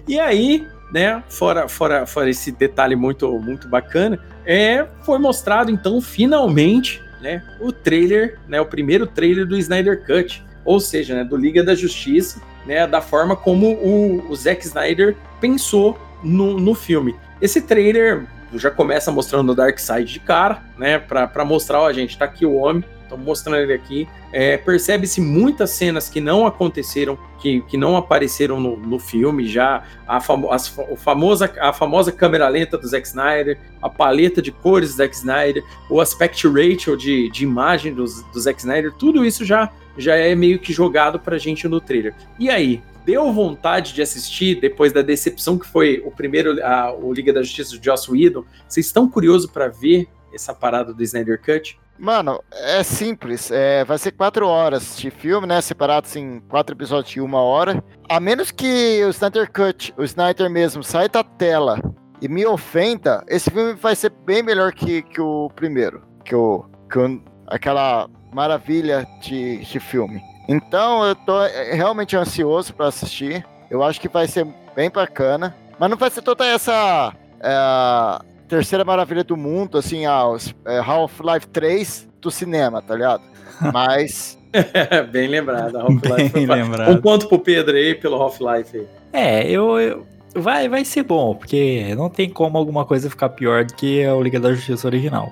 E 0.05 0.20
aí, 0.20 0.68
né, 0.91 1.24
fora, 1.30 1.70
fora, 1.70 2.05
fora 2.05 2.30
esse 2.30 2.51
detalhe 2.51 2.97
muito, 2.97 3.32
muito 3.39 3.70
bacana, 3.70 4.20
é, 4.45 4.86
foi 5.03 5.18
mostrado 5.18 5.72
então 5.72 6.01
finalmente, 6.01 7.01
né, 7.22 7.41
o 7.61 7.72
trailer, 7.72 8.38
né, 8.45 8.59
o 8.59 8.66
primeiro 8.66 9.07
trailer 9.07 9.47
do 9.47 9.55
Snyder 9.55 10.05
Cut, 10.05 10.43
ou 10.66 10.82
seja, 10.82 11.16
né, 11.16 11.24
do 11.24 11.38
Liga 11.38 11.63
da 11.63 11.74
Justiça, 11.74 12.41
né, 12.66 12.88
da 12.88 13.01
forma 13.01 13.36
como 13.36 13.74
o, 13.74 14.30
o 14.30 14.36
Zack 14.36 14.66
Snyder 14.66 15.16
pensou 15.39 15.97
no, 16.24 16.59
no 16.59 16.74
filme. 16.74 17.16
Esse 17.41 17.61
trailer 17.61 18.26
já 18.53 18.72
começa 18.72 19.11
mostrando 19.11 19.51
o 19.51 19.55
Darkseid 19.55 20.11
de 20.11 20.20
cara, 20.20 20.63
né, 20.78 20.97
para 20.97 21.45
mostrar, 21.45 21.82
ó, 21.82 21.91
gente, 21.91 22.18
tá 22.18 22.26
aqui 22.26 22.45
o 22.45 22.55
homem, 22.55 22.84
Estou 23.05 23.20
mostrando 23.20 23.57
ele 23.57 23.74
aqui. 23.74 24.07
É, 24.32 24.57
Percebe-se 24.57 25.22
muitas 25.22 25.70
cenas 25.70 26.09
que 26.09 26.20
não 26.20 26.47
aconteceram, 26.47 27.18
que, 27.39 27.61
que 27.61 27.78
não 27.78 27.95
apareceram 27.95 28.59
no, 28.59 28.76
no 28.76 28.97
filme 28.97 29.47
já. 29.47 29.84
A, 30.07 30.20
famo 30.20 30.51
as, 30.51 30.76
o 30.89 30.95
famosa, 30.95 31.53
a 31.59 31.72
famosa 31.72 32.11
câmera 32.11 32.47
lenta 32.47 32.78
do 32.78 32.88
Zack 32.88 33.07
Snyder, 33.07 33.59
a 33.80 33.89
paleta 33.89 34.41
de 34.41 34.51
cores 34.51 34.89
do 34.89 34.97
Zack 34.97 35.16
Snyder, 35.16 35.63
o 35.89 36.01
aspect 36.01 36.47
ratio 36.47 36.97
de, 36.97 37.30
de 37.30 37.43
imagem 37.43 37.93
do, 37.93 38.05
do 38.05 38.39
Zack 38.39 38.59
Snyder, 38.59 38.91
tudo 38.91 39.24
isso 39.24 39.45
já, 39.45 39.72
já 39.97 40.15
é 40.15 40.35
meio 40.35 40.59
que 40.59 40.73
jogado 40.73 41.19
pra 41.19 41.37
gente 41.37 41.67
no 41.67 41.79
trailer. 41.79 42.13
E 42.39 42.49
aí, 42.49 42.81
deu 43.05 43.31
vontade 43.31 43.93
de 43.93 44.01
assistir 44.01 44.59
depois 44.59 44.91
da 44.91 45.01
decepção 45.01 45.57
que 45.57 45.67
foi 45.67 46.01
o 46.05 46.11
primeiro, 46.11 46.63
a, 46.65 46.93
o 46.93 47.13
Liga 47.13 47.31
da 47.31 47.41
Justiça 47.41 47.77
de 47.77 47.85
Joss 47.85 48.11
Whedon? 48.11 48.43
Vocês 48.67 48.85
estão 48.87 49.09
curiosos 49.09 49.49
para 49.49 49.67
ver 49.67 50.07
essa 50.33 50.53
parada 50.53 50.93
do 50.93 51.03
Snyder 51.03 51.41
Cut? 51.41 51.79
Mano, 51.97 52.43
é 52.51 52.83
simples. 52.83 53.51
É, 53.51 53.85
vai 53.85 53.97
ser 53.97 54.11
quatro 54.11 54.47
horas 54.47 54.97
de 54.97 55.09
filme, 55.09 55.47
né? 55.47 55.61
Separados 55.61 56.13
em 56.15 56.41
quatro 56.41 56.75
episódios 56.75 57.13
de 57.13 57.21
uma 57.21 57.41
hora. 57.41 57.81
A 58.09 58.19
menos 58.19 58.51
que 58.51 59.01
o 59.05 59.09
Snyder 59.09 59.49
Cut, 59.51 59.93
o 59.97 60.03
Snyder 60.03 60.49
mesmo, 60.49 60.83
saia 60.83 61.07
da 61.07 61.23
tela 61.23 61.79
e 62.21 62.27
me 62.27 62.45
ofenda, 62.45 63.23
esse 63.27 63.49
filme 63.49 63.73
vai 63.73 63.95
ser 63.95 64.09
bem 64.25 64.43
melhor 64.43 64.73
que, 64.73 65.03
que 65.03 65.21
o 65.21 65.49
primeiro. 65.55 66.01
Que 66.25 66.35
o, 66.35 66.65
que 66.91 66.99
o, 66.99 67.21
aquela 67.47 68.09
maravilha 68.33 69.07
de, 69.21 69.59
de 69.59 69.79
filme. 69.79 70.21
Então 70.47 71.05
eu 71.05 71.15
tô 71.15 71.41
é, 71.43 71.73
realmente 71.73 72.15
ansioso 72.15 72.73
para 72.73 72.87
assistir. 72.87 73.45
Eu 73.69 73.83
acho 73.83 73.99
que 73.99 74.07
vai 74.07 74.27
ser 74.27 74.45
bem 74.75 74.89
bacana. 74.89 75.55
Mas 75.79 75.89
não 75.89 75.97
vai 75.97 76.09
ser 76.09 76.21
toda 76.21 76.45
essa. 76.45 77.13
É, 77.41 78.25
terceira 78.47 78.85
maravilha 78.85 79.23
do 79.23 79.35
mundo, 79.35 79.77
assim, 79.77 80.05
a 80.05 80.23
é, 80.65 80.79
Half-Life 80.79 81.47
3 81.47 82.07
do 82.21 82.31
cinema, 82.31 82.81
tá 82.81 82.95
ligado? 82.95 83.23
Mas. 83.73 84.37
Bem 85.11 85.27
lembrado, 85.27 85.77
Half-Life. 85.77 86.29
Bem 86.29 86.45
lembrado. 86.45 86.91
Um 86.91 87.01
ponto 87.01 87.27
pro 87.27 87.39
Pedro 87.39 87.75
aí 87.75 87.95
pelo 87.95 88.21
Half-Life 88.21 88.77
aí. 88.77 88.87
É, 89.11 89.49
eu, 89.49 89.79
eu, 89.79 90.05
vai, 90.33 90.69
vai 90.69 90.85
ser 90.85 91.03
bom, 91.03 91.35
porque 91.35 91.93
não 91.95 92.09
tem 92.09 92.29
como 92.29 92.57
alguma 92.57 92.85
coisa 92.85 93.09
ficar 93.09 93.29
pior 93.29 93.65
do 93.65 93.73
que 93.73 94.05
o 94.07 94.21
Liga 94.21 94.39
da 94.39 94.53
Justiça 94.53 94.87
original. 94.87 95.31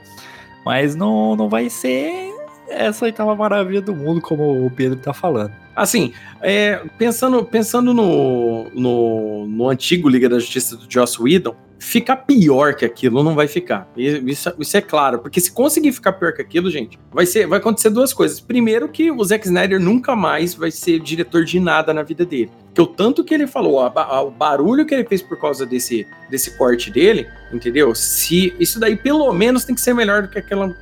Mas 0.66 0.96
não, 0.96 1.36
não 1.36 1.50
vai 1.50 1.70
ser 1.70 2.34
essa 2.68 3.06
oitava 3.06 3.36
maravilha 3.36 3.82
do 3.82 3.96
mundo, 3.96 4.22
como 4.22 4.66
o 4.66 4.70
Pedro 4.72 4.98
tá 4.98 5.14
falando. 5.14 5.63
Assim, 5.76 6.14
é, 6.42 6.82
pensando, 6.98 7.44
pensando 7.44 7.94
no, 7.94 8.70
no, 8.74 9.48
no 9.48 9.70
antigo 9.70 10.08
Liga 10.08 10.30
da 10.30 10.40
Justiça 10.40 10.78
do 10.78 10.86
Joss 10.88 11.22
Whedon, 11.22 11.56
ficar 11.84 12.18
pior 12.18 12.76
que 12.76 12.86
aquilo 12.86 13.22
não 13.24 13.36
vai 13.36 13.48
ficar. 13.48 13.88
Isso, 13.96 14.54
isso, 14.58 14.78
é 14.78 14.82
claro, 14.82 15.20
porque 15.20 15.40
se 15.42 15.52
conseguir 15.52 15.92
ficar 15.92 16.14
pior 16.14 16.34
que 16.34 16.42
aquilo, 16.42 16.72
gente, 16.72 16.98
vai 17.12 17.26
ser, 17.26 17.46
vai 17.46 17.60
acontecer 17.60 17.90
duas 17.90 18.14
coisas. 18.14 18.40
Primeiro 18.40 18.88
que 18.88 19.12
o 19.12 19.24
Zack 19.24 19.46
Snyder 19.46 19.80
nunca 19.80 20.16
mais 20.16 20.54
vai 20.54 20.72
ser 20.72 21.00
diretor 21.00 21.44
de 21.44 21.60
nada 21.60 21.94
na 21.94 22.02
vida 22.02 22.26
dele. 22.26 22.52
Que 22.74 22.82
o 22.82 22.88
tanto 22.88 23.24
que 23.24 23.34
ele 23.34 23.46
falou, 23.46 23.80
o 23.86 24.32
barulho 24.32 24.86
que 24.86 24.94
ele 24.94 25.04
fez 25.04 25.22
por 25.22 25.40
causa 25.40 25.66
desse, 25.66 26.08
desse 26.30 26.58
corte 26.58 26.90
dele, 26.90 27.28
entendeu? 27.52 27.94
Se 27.94 28.54
isso 28.60 28.80
daí 28.80 28.96
pelo 28.96 29.32
menos 29.34 29.66
tem 29.66 29.76
que 29.76 29.82
ser 29.82 29.94
melhor 29.94 30.24
do 30.24 30.30
que 30.30 30.40
aquela 30.40 30.76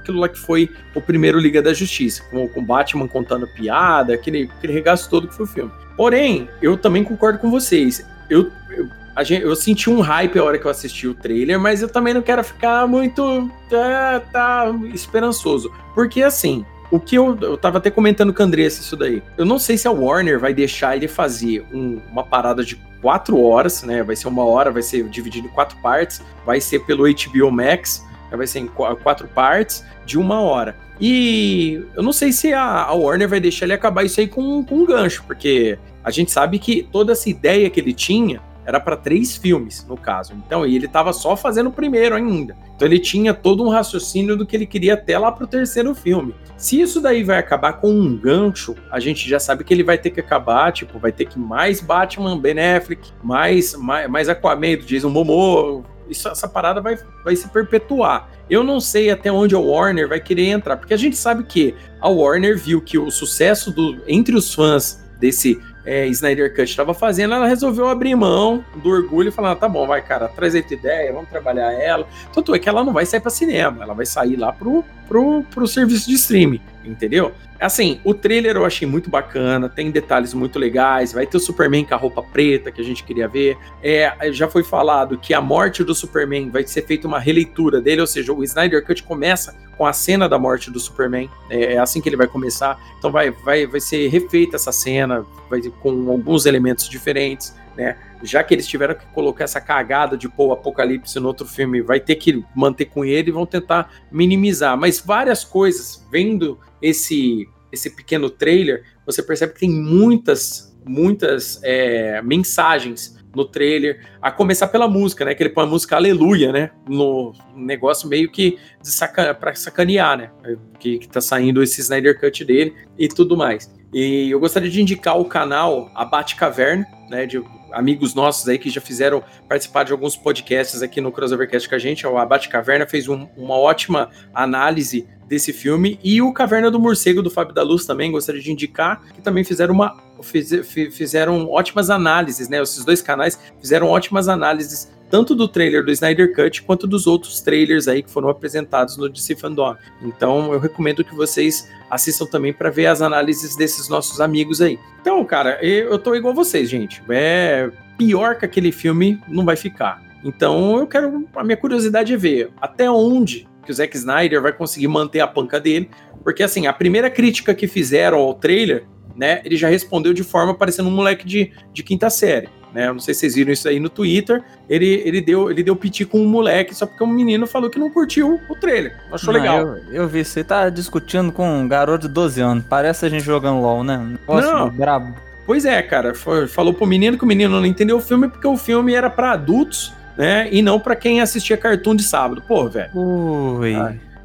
aquilo 0.00 0.20
lá 0.20 0.28
que 0.28 0.38
foi 0.38 0.70
o 0.94 1.00
primeiro 1.00 1.38
Liga 1.38 1.62
da 1.62 1.72
Justiça, 1.72 2.22
com 2.30 2.50
o 2.54 2.62
Batman 2.62 3.06
contando 3.06 3.46
piada, 3.46 4.14
aquele, 4.14 4.50
aquele 4.56 4.72
regaço 4.72 5.08
todo 5.08 5.28
que 5.28 5.34
foi 5.34 5.44
o 5.44 5.48
filme. 5.48 5.70
Porém, 5.96 6.48
eu 6.62 6.76
também 6.76 7.04
concordo 7.04 7.38
com 7.38 7.50
vocês. 7.50 8.04
Eu, 8.28 8.50
eu 8.70 8.88
Gente, 9.22 9.42
eu 9.42 9.54
senti 9.54 9.90
um 9.90 10.00
hype 10.00 10.38
a 10.38 10.44
hora 10.44 10.58
que 10.58 10.64
eu 10.64 10.70
assisti 10.70 11.06
o 11.06 11.12
trailer, 11.12 11.60
mas 11.60 11.82
eu 11.82 11.88
também 11.88 12.14
não 12.14 12.22
quero 12.22 12.42
ficar 12.42 12.86
muito 12.86 13.50
tá, 13.68 14.20
tá 14.32 14.74
esperançoso. 14.94 15.70
Porque 15.94 16.22
assim, 16.22 16.64
o 16.90 16.98
que 16.98 17.16
eu, 17.16 17.36
eu 17.40 17.56
tava 17.56 17.78
até 17.78 17.90
comentando 17.90 18.32
com 18.32 18.42
o 18.42 18.46
Andressa 18.46 18.80
isso 18.80 18.96
daí. 18.96 19.22
Eu 19.36 19.44
não 19.44 19.58
sei 19.58 19.76
se 19.76 19.86
a 19.86 19.90
Warner 19.92 20.38
vai 20.38 20.54
deixar 20.54 20.96
ele 20.96 21.06
fazer 21.06 21.64
um, 21.72 22.00
uma 22.10 22.24
parada 22.24 22.64
de 22.64 22.76
quatro 23.00 23.40
horas, 23.40 23.82
né? 23.82 24.02
Vai 24.02 24.16
ser 24.16 24.28
uma 24.28 24.44
hora, 24.44 24.70
vai 24.70 24.82
ser 24.82 25.04
dividido 25.08 25.46
em 25.46 25.50
quatro 25.50 25.76
partes, 25.78 26.22
vai 26.44 26.60
ser 26.60 26.80
pelo 26.80 27.04
HBO 27.04 27.50
Max? 27.50 28.04
Vai 28.36 28.46
ser 28.46 28.60
em 28.60 28.66
quatro 28.66 29.28
partes 29.28 29.84
de 30.04 30.18
uma 30.18 30.40
hora. 30.40 30.76
E 31.00 31.82
eu 31.96 32.02
não 32.02 32.12
sei 32.12 32.32
se 32.32 32.52
a, 32.52 32.92
Warner 32.92 33.28
vai 33.28 33.40
deixar 33.40 33.64
ele 33.64 33.72
acabar 33.72 34.04
isso 34.04 34.20
aí 34.20 34.28
com, 34.28 34.62
com 34.62 34.76
um 34.76 34.84
gancho, 34.84 35.24
porque 35.26 35.78
a 36.04 36.10
gente 36.10 36.30
sabe 36.30 36.58
que 36.58 36.82
toda 36.82 37.12
essa 37.12 37.28
ideia 37.30 37.70
que 37.70 37.80
ele 37.80 37.94
tinha 37.94 38.42
era 38.70 38.78
para 38.78 38.96
três 38.96 39.36
filmes, 39.36 39.84
no 39.88 39.96
caso. 39.96 40.32
Então, 40.34 40.64
e 40.66 40.76
ele 40.76 40.86
estava 40.86 41.12
só 41.12 41.36
fazendo 41.36 41.68
o 41.68 41.72
primeiro 41.72 42.14
ainda. 42.14 42.56
Então, 42.76 42.86
ele 42.86 42.98
tinha 42.98 43.34
todo 43.34 43.64
um 43.64 43.68
raciocínio 43.68 44.36
do 44.36 44.46
que 44.46 44.54
ele 44.54 44.66
queria 44.66 44.94
até 44.94 45.18
lá 45.18 45.32
pro 45.32 45.46
terceiro 45.46 45.94
filme. 45.94 46.34
Se 46.56 46.80
isso 46.80 47.00
daí 47.00 47.24
vai 47.24 47.38
acabar 47.38 47.74
com 47.74 47.90
um 47.90 48.16
gancho, 48.16 48.76
a 48.90 49.00
gente 49.00 49.28
já 49.28 49.40
sabe 49.40 49.64
que 49.64 49.74
ele 49.74 49.82
vai 49.82 49.98
ter 49.98 50.10
que 50.10 50.20
acabar, 50.20 50.70
tipo, 50.72 50.98
vai 50.98 51.10
ter 51.10 51.24
que 51.24 51.38
mais 51.38 51.80
Batman, 51.80 52.38
Ben 52.38 52.60
Affleck, 52.60 53.10
mais, 53.22 53.74
mais, 53.74 54.08
mais 54.08 54.28
Aquaman 54.28 54.76
do 54.76 54.84
Jason 54.84 55.08
Momoa, 55.08 55.82
isso, 56.10 56.28
essa 56.28 56.48
parada 56.48 56.80
vai, 56.80 56.98
vai 57.24 57.36
se 57.36 57.48
perpetuar. 57.48 58.28
Eu 58.48 58.64
não 58.64 58.80
sei 58.80 59.10
até 59.10 59.30
onde 59.30 59.54
a 59.54 59.58
Warner 59.58 60.08
vai 60.08 60.20
querer 60.20 60.46
entrar, 60.46 60.76
porque 60.76 60.92
a 60.92 60.96
gente 60.96 61.16
sabe 61.16 61.44
que 61.44 61.74
a 62.00 62.08
Warner 62.08 62.58
viu 62.58 62.80
que 62.80 62.98
o 62.98 63.10
sucesso 63.10 63.70
do 63.70 64.02
entre 64.08 64.34
os 64.34 64.52
fãs 64.52 65.02
desse 65.18 65.60
é, 65.84 66.06
Snyder 66.08 66.50
Cut 66.54 66.64
estava 66.64 66.92
fazendo, 66.92 67.34
ela 67.34 67.46
resolveu 67.46 67.88
abrir 67.88 68.14
mão 68.14 68.64
do 68.82 68.90
orgulho 68.90 69.28
e 69.28 69.32
falar: 69.32 69.56
tá 69.56 69.68
bom, 69.68 69.86
vai, 69.86 70.02
cara, 70.02 70.28
traz 70.28 70.54
aí 70.54 70.62
tua 70.62 70.76
ideia, 70.76 71.12
vamos 71.12 71.28
trabalhar 71.28 71.72
ela. 71.72 72.06
Tanto 72.32 72.54
é 72.54 72.58
que 72.58 72.68
ela 72.68 72.84
não 72.84 72.92
vai 72.92 73.06
sair 73.06 73.20
para 73.20 73.30
cinema, 73.30 73.82
ela 73.82 73.94
vai 73.94 74.06
sair 74.06 74.36
lá 74.36 74.52
pro, 74.52 74.84
pro, 75.08 75.42
pro 75.44 75.66
serviço 75.66 76.08
de 76.08 76.14
streaming, 76.14 76.60
entendeu? 76.90 77.32
Assim, 77.60 78.00
o 78.04 78.14
trailer 78.14 78.56
eu 78.56 78.64
achei 78.64 78.88
muito 78.88 79.10
bacana, 79.10 79.68
tem 79.68 79.90
detalhes 79.90 80.32
muito 80.32 80.58
legais, 80.58 81.12
vai 81.12 81.26
ter 81.26 81.36
o 81.36 81.40
Superman 81.40 81.84
com 81.84 81.94
a 81.94 81.98
roupa 81.98 82.22
preta 82.22 82.72
que 82.72 82.80
a 82.80 82.84
gente 82.84 83.04
queria 83.04 83.28
ver. 83.28 83.58
É, 83.82 84.32
já 84.32 84.48
foi 84.48 84.64
falado 84.64 85.18
que 85.18 85.34
a 85.34 85.40
morte 85.40 85.84
do 85.84 85.94
Superman 85.94 86.50
vai 86.50 86.66
ser 86.66 86.86
feita 86.86 87.06
uma 87.06 87.18
releitura 87.18 87.80
dele, 87.80 88.00
ou 88.00 88.06
seja, 88.06 88.32
o 88.32 88.42
Snyder 88.42 88.84
Cut 88.84 89.02
começa 89.02 89.54
com 89.76 89.86
a 89.86 89.92
cena 89.92 90.28
da 90.28 90.38
morte 90.38 90.70
do 90.70 90.78
Superman, 90.78 91.30
é, 91.48 91.74
é 91.74 91.78
assim 91.78 92.00
que 92.00 92.08
ele 92.08 92.16
vai 92.16 92.26
começar. 92.26 92.78
Então 92.98 93.10
vai, 93.10 93.30
vai, 93.30 93.66
vai 93.66 93.80
ser 93.80 94.08
refeita 94.08 94.56
essa 94.56 94.72
cena, 94.72 95.24
vai 95.48 95.60
com 95.80 96.10
alguns 96.10 96.46
elementos 96.46 96.88
diferentes. 96.88 97.54
né? 97.76 97.96
Já 98.22 98.42
que 98.44 98.52
eles 98.52 98.66
tiveram 98.66 98.94
que 98.94 99.06
colocar 99.06 99.44
essa 99.44 99.60
cagada 99.60 100.16
de 100.16 100.28
pôr 100.28 100.48
o 100.48 100.52
Apocalipse 100.52 101.18
no 101.18 101.28
outro 101.28 101.46
filme, 101.46 101.80
vai 101.80 101.98
ter 101.98 102.16
que 102.16 102.44
manter 102.54 102.86
com 102.86 103.04
ele 103.04 103.30
e 103.30 103.32
vão 103.32 103.46
tentar 103.46 103.90
minimizar. 104.12 104.76
Mas 104.76 105.00
várias 105.00 105.44
coisas, 105.44 106.06
vendo 106.10 106.58
esse, 106.82 107.48
esse 107.72 107.90
pequeno 107.90 108.30
trailer, 108.30 108.84
você 109.04 109.22
percebe 109.22 109.54
que 109.54 109.60
tem 109.60 109.70
muitas, 109.70 110.76
muitas 110.84 111.60
é, 111.62 112.20
mensagens 112.22 113.18
no 113.34 113.44
trailer, 113.44 114.04
a 114.20 114.30
começar 114.30 114.68
pela 114.68 114.88
música, 114.88 115.24
né? 115.24 115.34
Que 115.34 115.42
ele 115.42 115.50
põe 115.50 115.64
a 115.64 115.66
música 115.66 115.96
Aleluia, 115.96 116.52
né? 116.52 116.70
No 116.88 117.32
negócio 117.54 118.08
meio 118.08 118.30
que 118.30 118.58
de 118.82 118.90
saca, 118.90 119.38
sacanear, 119.54 120.18
né? 120.18 120.30
Que, 120.78 120.98
que 120.98 121.08
tá 121.08 121.20
saindo 121.20 121.62
esse 121.62 121.80
Snyder 121.80 122.18
Cut 122.18 122.44
dele 122.44 122.74
e 122.98 123.08
tudo 123.08 123.36
mais. 123.36 123.72
E 123.92 124.30
eu 124.30 124.40
gostaria 124.40 124.70
de 124.70 124.80
indicar 124.80 125.18
o 125.18 125.24
canal 125.24 125.90
Abate 125.94 126.36
Caverna, 126.36 126.86
né? 127.08 127.26
De 127.26 127.42
amigos 127.72 128.14
nossos 128.14 128.48
aí 128.48 128.58
que 128.58 128.68
já 128.68 128.80
fizeram 128.80 129.22
participar 129.48 129.84
de 129.84 129.92
alguns 129.92 130.16
podcasts 130.16 130.82
aqui 130.82 131.00
no 131.00 131.12
Crossovercast 131.12 131.68
com 131.68 131.74
a 131.74 131.78
gente. 131.78 132.06
O 132.06 132.18
Abate 132.18 132.48
Caverna 132.48 132.86
fez 132.86 133.08
um, 133.08 133.28
uma 133.36 133.56
ótima 133.56 134.10
análise 134.34 135.06
desse 135.30 135.52
filme 135.52 135.96
e 136.02 136.20
o 136.20 136.32
Caverna 136.32 136.72
do 136.72 136.80
Morcego 136.80 137.22
do 137.22 137.30
Fábio 137.30 137.54
da 137.54 137.62
Luz 137.62 137.86
também 137.86 138.10
gostaria 138.10 138.42
de 138.42 138.50
indicar 138.50 139.00
que 139.14 139.22
também 139.22 139.44
fizeram 139.44 139.72
uma 139.72 139.96
fiz, 140.22 140.50
fizeram 140.92 141.48
ótimas 141.48 141.88
análises, 141.88 142.48
né? 142.48 142.60
Esses 142.60 142.84
dois 142.84 143.00
canais 143.00 143.40
fizeram 143.60 143.86
ótimas 143.86 144.28
análises 144.28 144.90
tanto 145.08 145.34
do 145.34 145.48
trailer 145.48 145.84
do 145.84 145.90
Snyder 145.92 146.34
Cut 146.34 146.62
quanto 146.62 146.86
dos 146.86 147.06
outros 147.06 147.40
trailers 147.40 147.86
aí 147.86 148.02
que 148.02 148.10
foram 148.10 148.28
apresentados 148.28 148.96
no 148.96 149.08
DC 149.08 149.36
Fandom. 149.36 149.76
Então 150.02 150.52
eu 150.52 150.58
recomendo 150.58 151.04
que 151.04 151.14
vocês 151.14 151.68
assistam 151.88 152.26
também 152.26 152.52
para 152.52 152.68
ver 152.68 152.86
as 152.86 153.00
análises 153.00 153.56
desses 153.56 153.88
nossos 153.88 154.20
amigos 154.20 154.60
aí. 154.60 154.78
Então, 155.00 155.24
cara, 155.24 155.64
eu 155.64 155.98
tô 155.98 156.14
igual 156.14 156.34
vocês, 156.34 156.68
gente. 156.68 157.02
É 157.08 157.70
pior 157.96 158.36
que 158.36 158.44
aquele 158.44 158.72
filme 158.72 159.20
não 159.28 159.44
vai 159.44 159.56
ficar. 159.56 160.02
Então 160.24 160.76
eu 160.78 160.86
quero. 160.86 161.26
A 161.34 161.44
minha 161.44 161.56
curiosidade 161.56 162.12
é 162.12 162.16
ver 162.16 162.50
até 162.60 162.90
onde 162.90 163.48
que 163.64 163.70
o 163.70 163.74
Zack 163.74 163.96
Snyder 163.96 164.40
vai 164.40 164.52
conseguir 164.52 164.88
manter 164.88 165.20
a 165.20 165.26
panca 165.26 165.60
dele. 165.60 165.90
Porque, 166.22 166.42
assim, 166.42 166.66
a 166.66 166.72
primeira 166.72 167.10
crítica 167.10 167.54
que 167.54 167.66
fizeram 167.66 168.18
ao 168.18 168.34
trailer, 168.34 168.84
né, 169.16 169.40
ele 169.44 169.56
já 169.56 169.68
respondeu 169.68 170.12
de 170.12 170.22
forma 170.22 170.54
parecendo 170.54 170.88
um 170.88 170.92
moleque 170.92 171.26
de, 171.26 171.52
de 171.72 171.82
quinta 171.82 172.10
série. 172.10 172.48
Né? 172.72 172.86
Eu 172.88 172.94
não 172.94 173.00
sei 173.00 173.14
se 173.14 173.20
vocês 173.20 173.34
viram 173.34 173.52
isso 173.52 173.68
aí 173.68 173.80
no 173.80 173.88
Twitter. 173.88 174.42
Ele, 174.68 175.02
ele, 175.04 175.20
deu, 175.20 175.50
ele 175.50 175.62
deu 175.62 175.74
piti 175.74 176.04
com 176.04 176.20
um 176.20 176.28
moleque 176.28 176.74
só 176.74 176.86
porque 176.86 177.02
um 177.02 177.08
menino 177.08 177.46
falou 177.46 177.68
que 177.68 177.78
não 177.78 177.90
curtiu 177.90 178.40
o 178.48 178.54
trailer. 178.54 178.96
Achou 179.12 179.32
não, 179.32 179.40
legal. 179.40 179.60
Eu, 179.60 179.92
eu, 179.92 180.08
vi, 180.08 180.24
você 180.24 180.44
tá 180.44 180.68
discutindo 180.68 181.32
com 181.32 181.48
um 181.48 181.68
garoto 181.68 182.06
de 182.06 182.14
12 182.14 182.40
anos. 182.40 182.64
Parece 182.68 183.06
a 183.06 183.08
gente 183.08 183.24
jogando 183.24 183.60
LOL, 183.60 183.82
né? 183.82 184.18
Negócio 184.20 184.52
não. 184.52 184.70
brabo. 184.70 185.14
Pois 185.46 185.64
é, 185.64 185.82
cara. 185.82 186.14
Foi, 186.14 186.46
falou 186.46 186.72
pro 186.72 186.86
menino 186.86 187.18
que 187.18 187.24
o 187.24 187.26
menino 187.26 187.58
não 187.58 187.66
entendeu 187.66 187.96
o 187.96 188.00
filme 188.00 188.28
porque 188.28 188.46
o 188.46 188.56
filme 188.56 188.94
era 188.94 189.10
para 189.10 189.32
adultos 189.32 189.92
né? 190.20 190.48
E 190.52 190.60
não 190.60 190.78
para 190.78 190.94
quem 190.94 191.22
assistia 191.22 191.56
cartoon 191.56 191.96
de 191.96 192.02
sábado. 192.02 192.42
Pô, 192.46 192.68
velho. 192.68 192.90
Ui. 192.94 193.74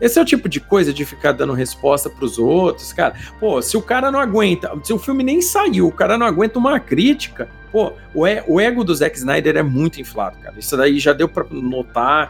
Esse 0.01 0.19
é 0.19 0.21
o 0.21 0.25
tipo 0.25 0.49
de 0.49 0.59
coisa 0.59 0.93
de 0.93 1.05
ficar 1.05 1.31
dando 1.31 1.53
resposta 1.53 2.09
pros 2.09 2.37
outros, 2.37 2.91
cara. 2.91 3.15
Pô, 3.39 3.61
se 3.61 3.77
o 3.77 3.81
cara 3.81 4.11
não 4.11 4.19
aguenta, 4.19 4.69
se 4.83 4.91
o 4.91 4.99
filme 4.99 5.23
nem 5.23 5.41
saiu, 5.41 5.87
o 5.87 5.91
cara 5.93 6.17
não 6.17 6.27
aguenta 6.27 6.59
uma 6.59 6.81
crítica, 6.81 7.47
pô, 7.71 7.93
o, 8.13 8.27
e, 8.27 8.43
o 8.45 8.59
ego 8.59 8.83
do 8.83 8.93
Zack 8.93 9.17
Snyder 9.17 9.55
é 9.55 9.63
muito 9.63 10.01
inflado, 10.01 10.37
cara. 10.39 10.55
Isso 10.59 10.75
daí 10.75 10.99
já 10.99 11.13
deu 11.13 11.29
para 11.29 11.45
notar. 11.49 12.29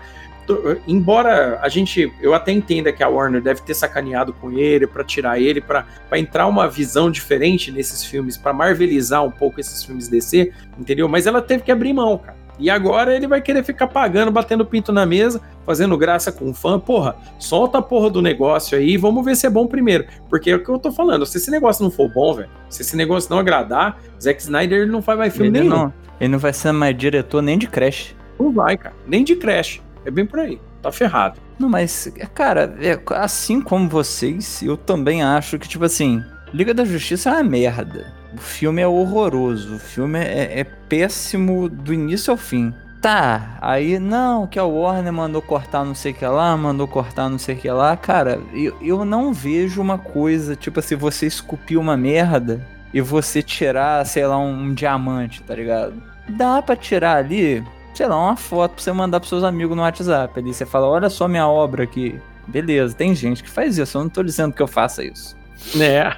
Embora 0.87 1.59
a 1.59 1.67
gente, 1.67 2.13
eu 2.21 2.35
até 2.35 2.51
entenda 2.51 2.93
que 2.93 3.01
a 3.01 3.09
Warner 3.09 3.41
deve 3.41 3.61
ter 3.61 3.73
sacaneado 3.73 4.31
com 4.31 4.51
ele 4.51 4.85
para 4.85 5.03
tirar 5.03 5.39
ele, 5.39 5.59
para 5.59 5.87
entrar 6.13 6.45
uma 6.45 6.69
visão 6.69 7.09
diferente 7.09 7.71
nesses 7.71 8.03
filmes, 8.03 8.37
para 8.37 8.53
marvelizar 8.53 9.25
um 9.25 9.31
pouco 9.31 9.59
esses 9.59 9.83
filmes 9.83 10.07
DC, 10.07 10.53
entendeu? 10.77 11.09
Mas 11.09 11.25
ela 11.25 11.41
teve 11.41 11.63
que 11.63 11.71
abrir 11.71 11.93
mão, 11.93 12.15
cara. 12.19 12.44
E 12.57 12.69
agora 12.69 13.15
ele 13.15 13.27
vai 13.27 13.41
querer 13.41 13.63
ficar 13.63 13.87
pagando, 13.87 14.31
batendo 14.31 14.65
pinto 14.65 14.91
na 14.91 15.05
mesa, 15.05 15.41
fazendo 15.65 15.97
graça 15.97 16.31
com 16.31 16.49
o 16.49 16.53
fã. 16.53 16.79
Porra, 16.79 17.15
solta 17.39 17.79
a 17.79 17.81
porra 17.81 18.09
do 18.09 18.21
negócio 18.21 18.77
aí, 18.77 18.97
vamos 18.97 19.23
ver 19.25 19.35
se 19.35 19.45
é 19.45 19.49
bom 19.49 19.67
primeiro. 19.67 20.05
Porque 20.29 20.51
é 20.51 20.55
o 20.55 20.63
que 20.63 20.69
eu 20.69 20.79
tô 20.79 20.91
falando, 20.91 21.25
se 21.25 21.37
esse 21.37 21.51
negócio 21.51 21.83
não 21.83 21.91
for 21.91 22.11
bom, 22.11 22.33
velho, 22.33 22.49
se 22.69 22.81
esse 22.81 22.95
negócio 22.95 23.29
não 23.29 23.39
agradar, 23.39 23.99
Zack 24.21 24.41
Snyder 24.41 24.87
não 24.87 25.01
faz 25.01 25.17
mais 25.17 25.33
filme 25.33 25.49
ele 25.49 25.59
nenhum. 25.59 25.69
Não, 25.69 25.93
ele 26.19 26.31
não 26.31 26.39
vai 26.39 26.53
ser 26.53 26.71
mais 26.71 26.97
diretor 26.97 27.41
nem 27.41 27.57
de 27.57 27.67
Crash. 27.67 28.15
Não 28.39 28.51
vai, 28.51 28.77
cara. 28.77 28.95
Nem 29.07 29.23
de 29.23 29.35
Crash. 29.35 29.81
É 30.05 30.11
bem 30.11 30.25
por 30.25 30.39
aí. 30.39 30.59
Tá 30.81 30.91
ferrado. 30.91 31.39
Não, 31.57 31.69
mas, 31.69 32.11
cara, 32.33 32.75
é, 32.79 32.99
assim 33.15 33.61
como 33.61 33.89
vocês, 33.89 34.61
eu 34.61 34.77
também 34.77 35.23
acho 35.23 35.57
que, 35.57 35.67
tipo 35.67 35.85
assim, 35.85 36.21
Liga 36.53 36.73
da 36.73 36.85
Justiça 36.85 37.29
é 37.29 37.33
uma 37.33 37.43
merda. 37.43 38.13
O 38.35 38.37
filme 38.37 38.81
é 38.81 38.87
horroroso. 38.87 39.75
O 39.75 39.79
filme 39.79 40.19
é, 40.19 40.59
é 40.59 40.63
péssimo 40.63 41.69
do 41.69 41.93
início 41.93 42.31
ao 42.31 42.37
fim. 42.37 42.73
Tá, 43.01 43.59
aí 43.61 43.99
não, 43.99 44.47
que 44.47 44.57
a 44.57 44.63
Warner 44.63 45.13
mandou 45.13 45.39
cortar 45.39 45.85
não 45.85 45.93
sei 45.93 46.11
o 46.11 46.15
que 46.15 46.25
lá, 46.25 46.57
mandou 46.57 46.87
cortar 46.87 47.29
não 47.29 47.37
sei 47.37 47.53
o 47.53 47.57
que 47.57 47.69
lá. 47.69 47.95
Cara, 47.95 48.41
eu, 48.51 48.75
eu 48.81 49.05
não 49.05 49.31
vejo 49.31 49.79
uma 49.79 49.99
coisa, 49.99 50.55
tipo 50.55 50.79
assim, 50.79 50.95
você 50.95 51.27
esculpir 51.27 51.79
uma 51.79 51.95
merda 51.95 52.65
e 52.91 53.01
você 53.01 53.43
tirar, 53.43 54.03
sei 54.07 54.25
lá, 54.25 54.39
um, 54.39 54.63
um 54.63 54.73
diamante, 54.73 55.43
tá 55.43 55.53
ligado? 55.53 56.01
Dá 56.27 56.63
pra 56.63 56.75
tirar 56.75 57.17
ali, 57.17 57.63
sei 57.93 58.07
lá, 58.07 58.17
uma 58.17 58.35
foto 58.35 58.73
pra 58.73 58.83
você 58.83 58.91
mandar 58.91 59.19
pros 59.19 59.29
seus 59.29 59.43
amigos 59.43 59.77
no 59.77 59.83
WhatsApp. 59.83 60.39
Ali 60.39 60.51
você 60.51 60.65
fala, 60.65 60.87
olha 60.87 61.09
só 61.09 61.27
minha 61.27 61.47
obra 61.47 61.83
aqui. 61.83 62.19
Beleza, 62.47 62.95
tem 62.95 63.13
gente 63.13 63.43
que 63.43 63.49
faz 63.51 63.77
isso, 63.77 63.97
eu 63.97 64.01
não 64.01 64.09
tô 64.09 64.23
dizendo 64.23 64.51
que 64.51 64.63
eu 64.63 64.67
faça 64.67 65.03
isso. 65.03 65.37
Né? 65.75 66.11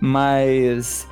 Mas 0.00 1.06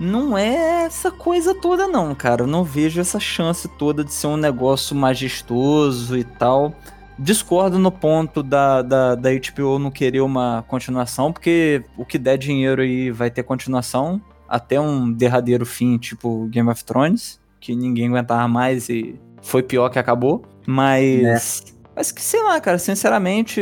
não 0.00 0.36
é 0.36 0.84
essa 0.86 1.10
coisa 1.10 1.54
toda, 1.54 1.86
não, 1.86 2.14
cara. 2.14 2.42
Eu 2.42 2.46
não 2.46 2.64
vejo 2.64 2.98
essa 2.98 3.20
chance 3.20 3.68
toda 3.68 4.02
de 4.02 4.12
ser 4.12 4.28
um 4.28 4.36
negócio 4.36 4.96
majestoso 4.96 6.16
e 6.16 6.24
tal. 6.24 6.74
Discordo 7.18 7.78
no 7.78 7.92
ponto 7.92 8.42
da, 8.42 8.80
da, 8.80 9.14
da 9.14 9.28
HBO 9.30 9.78
não 9.78 9.90
querer 9.90 10.22
uma 10.22 10.64
continuação, 10.66 11.30
porque 11.30 11.84
o 11.98 12.06
que 12.06 12.18
der 12.18 12.38
dinheiro 12.38 12.80
aí 12.80 13.10
vai 13.10 13.30
ter 13.30 13.42
continuação 13.42 14.22
até 14.48 14.80
um 14.80 15.12
derradeiro 15.12 15.66
fim, 15.66 15.98
tipo 15.98 16.46
Game 16.46 16.70
of 16.70 16.82
Thrones, 16.82 17.38
que 17.60 17.76
ninguém 17.76 18.08
aguentava 18.08 18.48
mais 18.48 18.88
e 18.88 19.20
foi 19.42 19.62
pior 19.62 19.90
que 19.90 19.98
acabou. 19.98 20.42
Mas. 20.66 21.62
É. 21.66 21.80
Mas 21.94 22.10
que 22.10 22.22
sei 22.22 22.42
lá, 22.42 22.58
cara, 22.58 22.78
sinceramente, 22.78 23.60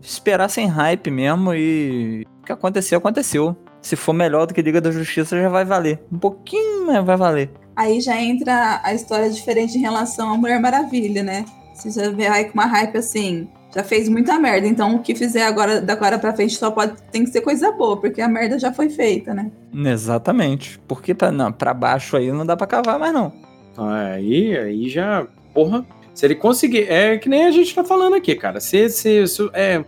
esperar 0.00 0.48
sem 0.48 0.68
hype 0.68 1.10
mesmo 1.10 1.52
e 1.52 2.24
o 2.40 2.46
que 2.46 2.52
aconteceu, 2.52 2.98
aconteceu 2.98 3.56
se 3.82 3.96
for 3.96 4.12
melhor 4.12 4.46
do 4.46 4.54
que 4.54 4.62
Liga 4.62 4.80
da 4.80 4.92
Justiça, 4.92 5.38
já 5.38 5.48
vai 5.48 5.64
valer. 5.64 5.98
Um 6.10 6.18
pouquinho, 6.18 6.86
mas 6.86 7.04
vai 7.04 7.16
valer. 7.16 7.50
Aí 7.74 8.00
já 8.00 8.20
entra 8.20 8.80
a 8.84 8.94
história 8.94 9.28
diferente 9.28 9.76
em 9.76 9.80
relação 9.80 10.32
à 10.32 10.36
Mulher 10.36 10.60
Maravilha, 10.60 11.22
né? 11.22 11.44
Você 11.74 11.90
já 11.90 12.10
vê 12.10 12.26
aí 12.26 12.44
com 12.44 12.54
uma 12.54 12.66
hype 12.66 12.96
assim, 12.96 13.48
já 13.74 13.82
fez 13.82 14.08
muita 14.08 14.38
merda. 14.38 14.68
Então 14.68 14.94
o 14.94 15.00
que 15.00 15.14
fizer 15.14 15.44
agora, 15.44 15.80
da 15.80 15.94
agora 15.94 16.18
pra 16.18 16.34
frente, 16.34 16.54
só 16.54 16.70
pode 16.70 16.94
tem 17.10 17.24
que 17.24 17.30
ser 17.30 17.40
coisa 17.40 17.72
boa, 17.72 17.96
porque 17.96 18.20
a 18.20 18.28
merda 18.28 18.58
já 18.58 18.72
foi 18.72 18.88
feita, 18.88 19.34
né? 19.34 19.50
Exatamente. 19.74 20.78
Porque 20.86 21.14
pra, 21.14 21.32
não, 21.32 21.50
pra 21.50 21.74
baixo 21.74 22.16
aí 22.16 22.30
não 22.30 22.46
dá 22.46 22.56
pra 22.56 22.66
cavar 22.66 22.98
mais, 22.98 23.12
não. 23.12 23.32
Aí, 23.76 24.56
aí 24.56 24.88
já. 24.88 25.26
Porra. 25.52 25.84
Se 26.14 26.26
ele 26.26 26.34
conseguir. 26.34 26.90
É 26.90 27.16
que 27.16 27.28
nem 27.28 27.46
a 27.46 27.50
gente 27.50 27.74
tá 27.74 27.82
falando 27.82 28.14
aqui, 28.14 28.34
cara. 28.34 28.60
Se, 28.60 28.88
se, 28.90 29.26
se 29.26 29.50
é, 29.54 29.82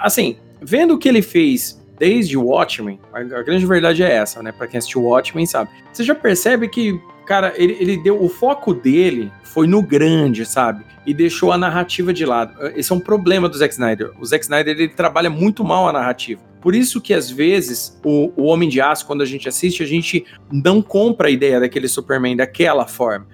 assim, 0.00 0.36
vendo 0.62 0.94
o 0.94 0.98
que 0.98 1.08
ele 1.08 1.22
fez 1.22 1.84
desde 1.98 2.36
Watchmen, 2.36 3.00
a, 3.12 3.18
a 3.18 3.42
grande 3.42 3.66
verdade 3.66 4.02
é 4.02 4.12
essa, 4.12 4.42
né? 4.42 4.52
Para 4.52 4.66
quem 4.66 4.78
assistiu 4.78 5.02
Watchmen 5.02 5.46
sabe. 5.46 5.70
Você 5.92 6.04
já 6.04 6.14
percebe 6.14 6.68
que, 6.68 7.00
cara, 7.26 7.52
ele, 7.56 7.76
ele 7.80 7.96
deu 7.96 8.22
o 8.22 8.28
foco 8.28 8.74
dele 8.74 9.30
foi 9.42 9.66
no 9.66 9.80
grande, 9.80 10.44
sabe? 10.44 10.84
E 11.06 11.14
deixou 11.14 11.50
a 11.50 11.56
narrativa 11.56 12.12
de 12.12 12.26
lado. 12.26 12.54
Esse 12.76 12.92
é 12.92 12.94
um 12.94 13.00
problema 13.00 13.48
do 13.48 13.56
Zack 13.56 13.72
Snyder. 13.72 14.10
O 14.20 14.24
Zack 14.26 14.44
Snyder 14.44 14.74
ele 14.76 14.88
trabalha 14.88 15.30
muito 15.30 15.64
mal 15.64 15.88
a 15.88 15.92
narrativa. 15.92 16.42
Por 16.66 16.74
isso 16.74 17.00
que 17.00 17.14
às 17.14 17.30
vezes 17.30 17.96
o, 18.04 18.32
o 18.36 18.46
Homem 18.46 18.68
de 18.68 18.80
Aço, 18.80 19.06
quando 19.06 19.22
a 19.22 19.24
gente 19.24 19.48
assiste, 19.48 19.84
a 19.84 19.86
gente 19.86 20.26
não 20.50 20.82
compra 20.82 21.28
a 21.28 21.30
ideia 21.30 21.60
daquele 21.60 21.86
Superman 21.86 22.36
daquela 22.36 22.88
forma. 22.88 23.24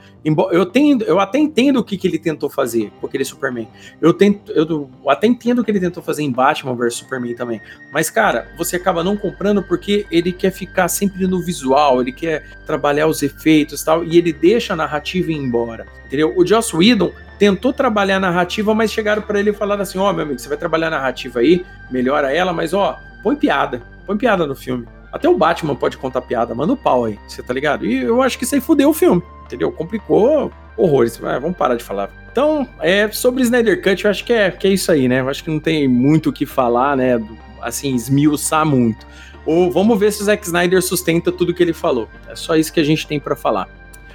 Eu, 0.51 0.66
tenho, 0.66 1.03
eu 1.05 1.18
até 1.18 1.39
entendo 1.39 1.78
o 1.78 1.83
que, 1.83 1.97
que 1.97 2.07
ele 2.07 2.18
tentou 2.18 2.51
fazer 2.51 2.93
com 3.01 3.07
aquele 3.07 3.24
Superman. 3.24 3.66
Eu, 4.03 4.12
tento, 4.12 4.53
eu 4.53 4.91
até 5.09 5.26
entendo 5.26 5.61
o 5.61 5.64
que 5.64 5.70
ele 5.70 5.80
tentou 5.80 6.03
fazer 6.03 6.22
em 6.22 6.30
Batman 6.30 6.74
vs 6.74 6.97
Superman 6.97 7.35
também. 7.35 7.59
Mas, 7.91 8.11
cara, 8.11 8.53
você 8.59 8.76
acaba 8.76 9.03
não 9.03 9.16
comprando 9.16 9.62
porque 9.62 10.05
ele 10.11 10.30
quer 10.30 10.51
ficar 10.51 10.89
sempre 10.89 11.26
no 11.26 11.43
visual, 11.43 12.03
ele 12.03 12.12
quer 12.12 12.47
trabalhar 12.66 13.07
os 13.07 13.22
efeitos 13.22 13.80
e 13.80 13.85
tal, 13.87 14.05
e 14.05 14.18
ele 14.18 14.35
deixa 14.35 14.74
a 14.74 14.76
narrativa 14.76 15.33
ir 15.33 15.37
embora. 15.37 15.87
Entendeu? 16.05 16.35
O 16.37 16.47
Joss 16.47 16.76
Whedon 16.76 17.11
tentou 17.39 17.72
trabalhar 17.72 18.16
a 18.16 18.20
narrativa, 18.20 18.74
mas 18.74 18.93
chegaram 18.93 19.22
para 19.22 19.41
ele 19.41 19.49
e 19.49 19.55
falaram 19.55 19.80
assim: 19.80 19.97
Ó, 19.97 20.11
oh, 20.11 20.12
meu 20.12 20.26
amigo, 20.26 20.39
você 20.39 20.51
vai 20.51 20.59
trabalhar 20.59 20.89
a 20.89 20.91
narrativa 20.91 21.41
aí, 21.41 21.64
melhora 21.91 22.30
ela, 22.30 22.53
mas 22.53 22.74
ó, 22.74 23.01
põe 23.23 23.37
piada, 23.37 23.83
põe 24.07 24.16
piada 24.16 24.47
no 24.47 24.55
filme. 24.55 24.87
Até 25.12 25.29
o 25.29 25.37
Batman 25.37 25.75
pode 25.75 25.99
contar 25.99 26.23
piada, 26.23 26.55
manda 26.55 26.73
o 26.73 26.77
pau 26.77 27.05
aí, 27.05 27.18
você 27.29 27.43
tá 27.43 27.53
ligado? 27.53 27.85
E 27.85 28.03
eu 28.03 28.23
acho 28.23 28.39
que 28.39 28.45
isso 28.45 28.55
aí 28.55 28.61
fudeu 28.61 28.91
o 28.91 28.95
filme, 28.95 29.23
entendeu? 29.45 29.70
Complicou 29.70 30.51
horrores. 30.77 31.18
Mas 31.18 31.41
vamos 31.41 31.57
parar 31.57 31.75
de 31.75 31.85
falar. 31.85 32.11
Então, 32.31 32.66
é, 32.81 33.07
sobre 33.09 33.43
Snyder 33.43 33.83
Cut, 33.83 34.05
eu 34.05 34.11
acho 34.11 34.25
que 34.25 34.33
é, 34.33 34.51
que 34.51 34.66
é 34.66 34.70
isso 34.70 34.91
aí, 34.91 35.07
né? 35.07 35.20
Eu 35.20 35.29
acho 35.29 35.45
que 35.45 35.51
não 35.51 35.61
tem 35.61 35.87
muito 35.87 36.31
o 36.31 36.33
que 36.33 36.47
falar, 36.47 36.97
né? 36.97 37.23
Assim, 37.61 37.95
esmiuçar 37.95 38.64
muito. 38.64 39.07
Ou 39.45 39.70
vamos 39.70 39.99
ver 39.99 40.12
se 40.12 40.23
o 40.23 40.25
Zack 40.25 40.45
Snyder 40.47 40.81
sustenta 40.81 41.31
tudo 41.31 41.53
que 41.53 41.62
ele 41.62 41.73
falou. 41.73 42.09
É 42.29 42.35
só 42.35 42.57
isso 42.57 42.73
que 42.73 42.81
a 42.81 42.85
gente 42.85 43.07
tem 43.07 43.20
para 43.20 43.37
falar. 43.37 43.68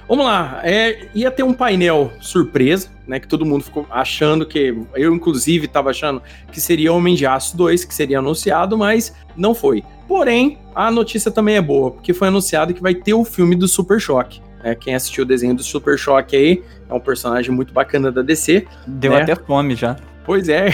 Vamos 0.08 0.26
lá, 0.26 0.62
é, 0.64 1.08
ia 1.14 1.30
ter 1.30 1.44
um 1.44 1.54
painel 1.54 2.14
surpresa, 2.22 2.90
né? 3.06 3.20
Que 3.20 3.28
todo 3.28 3.46
mundo 3.46 3.64
ficou 3.64 3.86
achando 3.90 4.46
que. 4.46 4.74
Eu, 4.96 5.14
inclusive, 5.14 5.66
estava 5.66 5.90
achando 5.90 6.22
que 6.52 6.62
seria 6.62 6.94
Homem 6.94 7.14
de 7.14 7.26
Aço 7.26 7.58
2, 7.58 7.84
que 7.84 7.94
seria 7.94 8.20
anunciado, 8.20 8.78
mas 8.78 9.14
não 9.36 9.54
foi. 9.54 9.84
Porém, 10.08 10.58
a 10.74 10.90
notícia 10.90 11.30
também 11.30 11.58
é 11.58 11.62
boa, 11.62 11.92
porque 11.92 12.14
foi 12.14 12.30
anunciado 12.30 12.74
que 12.74 12.82
vai 12.82 12.96
ter 12.96 13.14
o 13.14 13.26
filme 13.26 13.56
do 13.56 13.68
Super 13.68 14.00
Choque. 14.00 14.42
É, 14.64 14.74
quem 14.74 14.96
assistiu 14.96 15.24
o 15.24 15.28
desenho 15.28 15.56
do 15.56 15.64
Super 15.64 15.98
Choque 15.98 16.36
aí 16.36 16.64
é 16.90 16.94
um 16.94 17.00
personagem 17.00 17.52
muito 17.54 17.74
bacana 17.74 18.12
da 18.12 18.22
DC. 18.22 18.66
Deu 18.88 19.12
né? 19.12 19.22
até 19.22 19.36
fome 19.36 19.76
já. 19.76 19.98
Pois 20.28 20.50
é. 20.50 20.68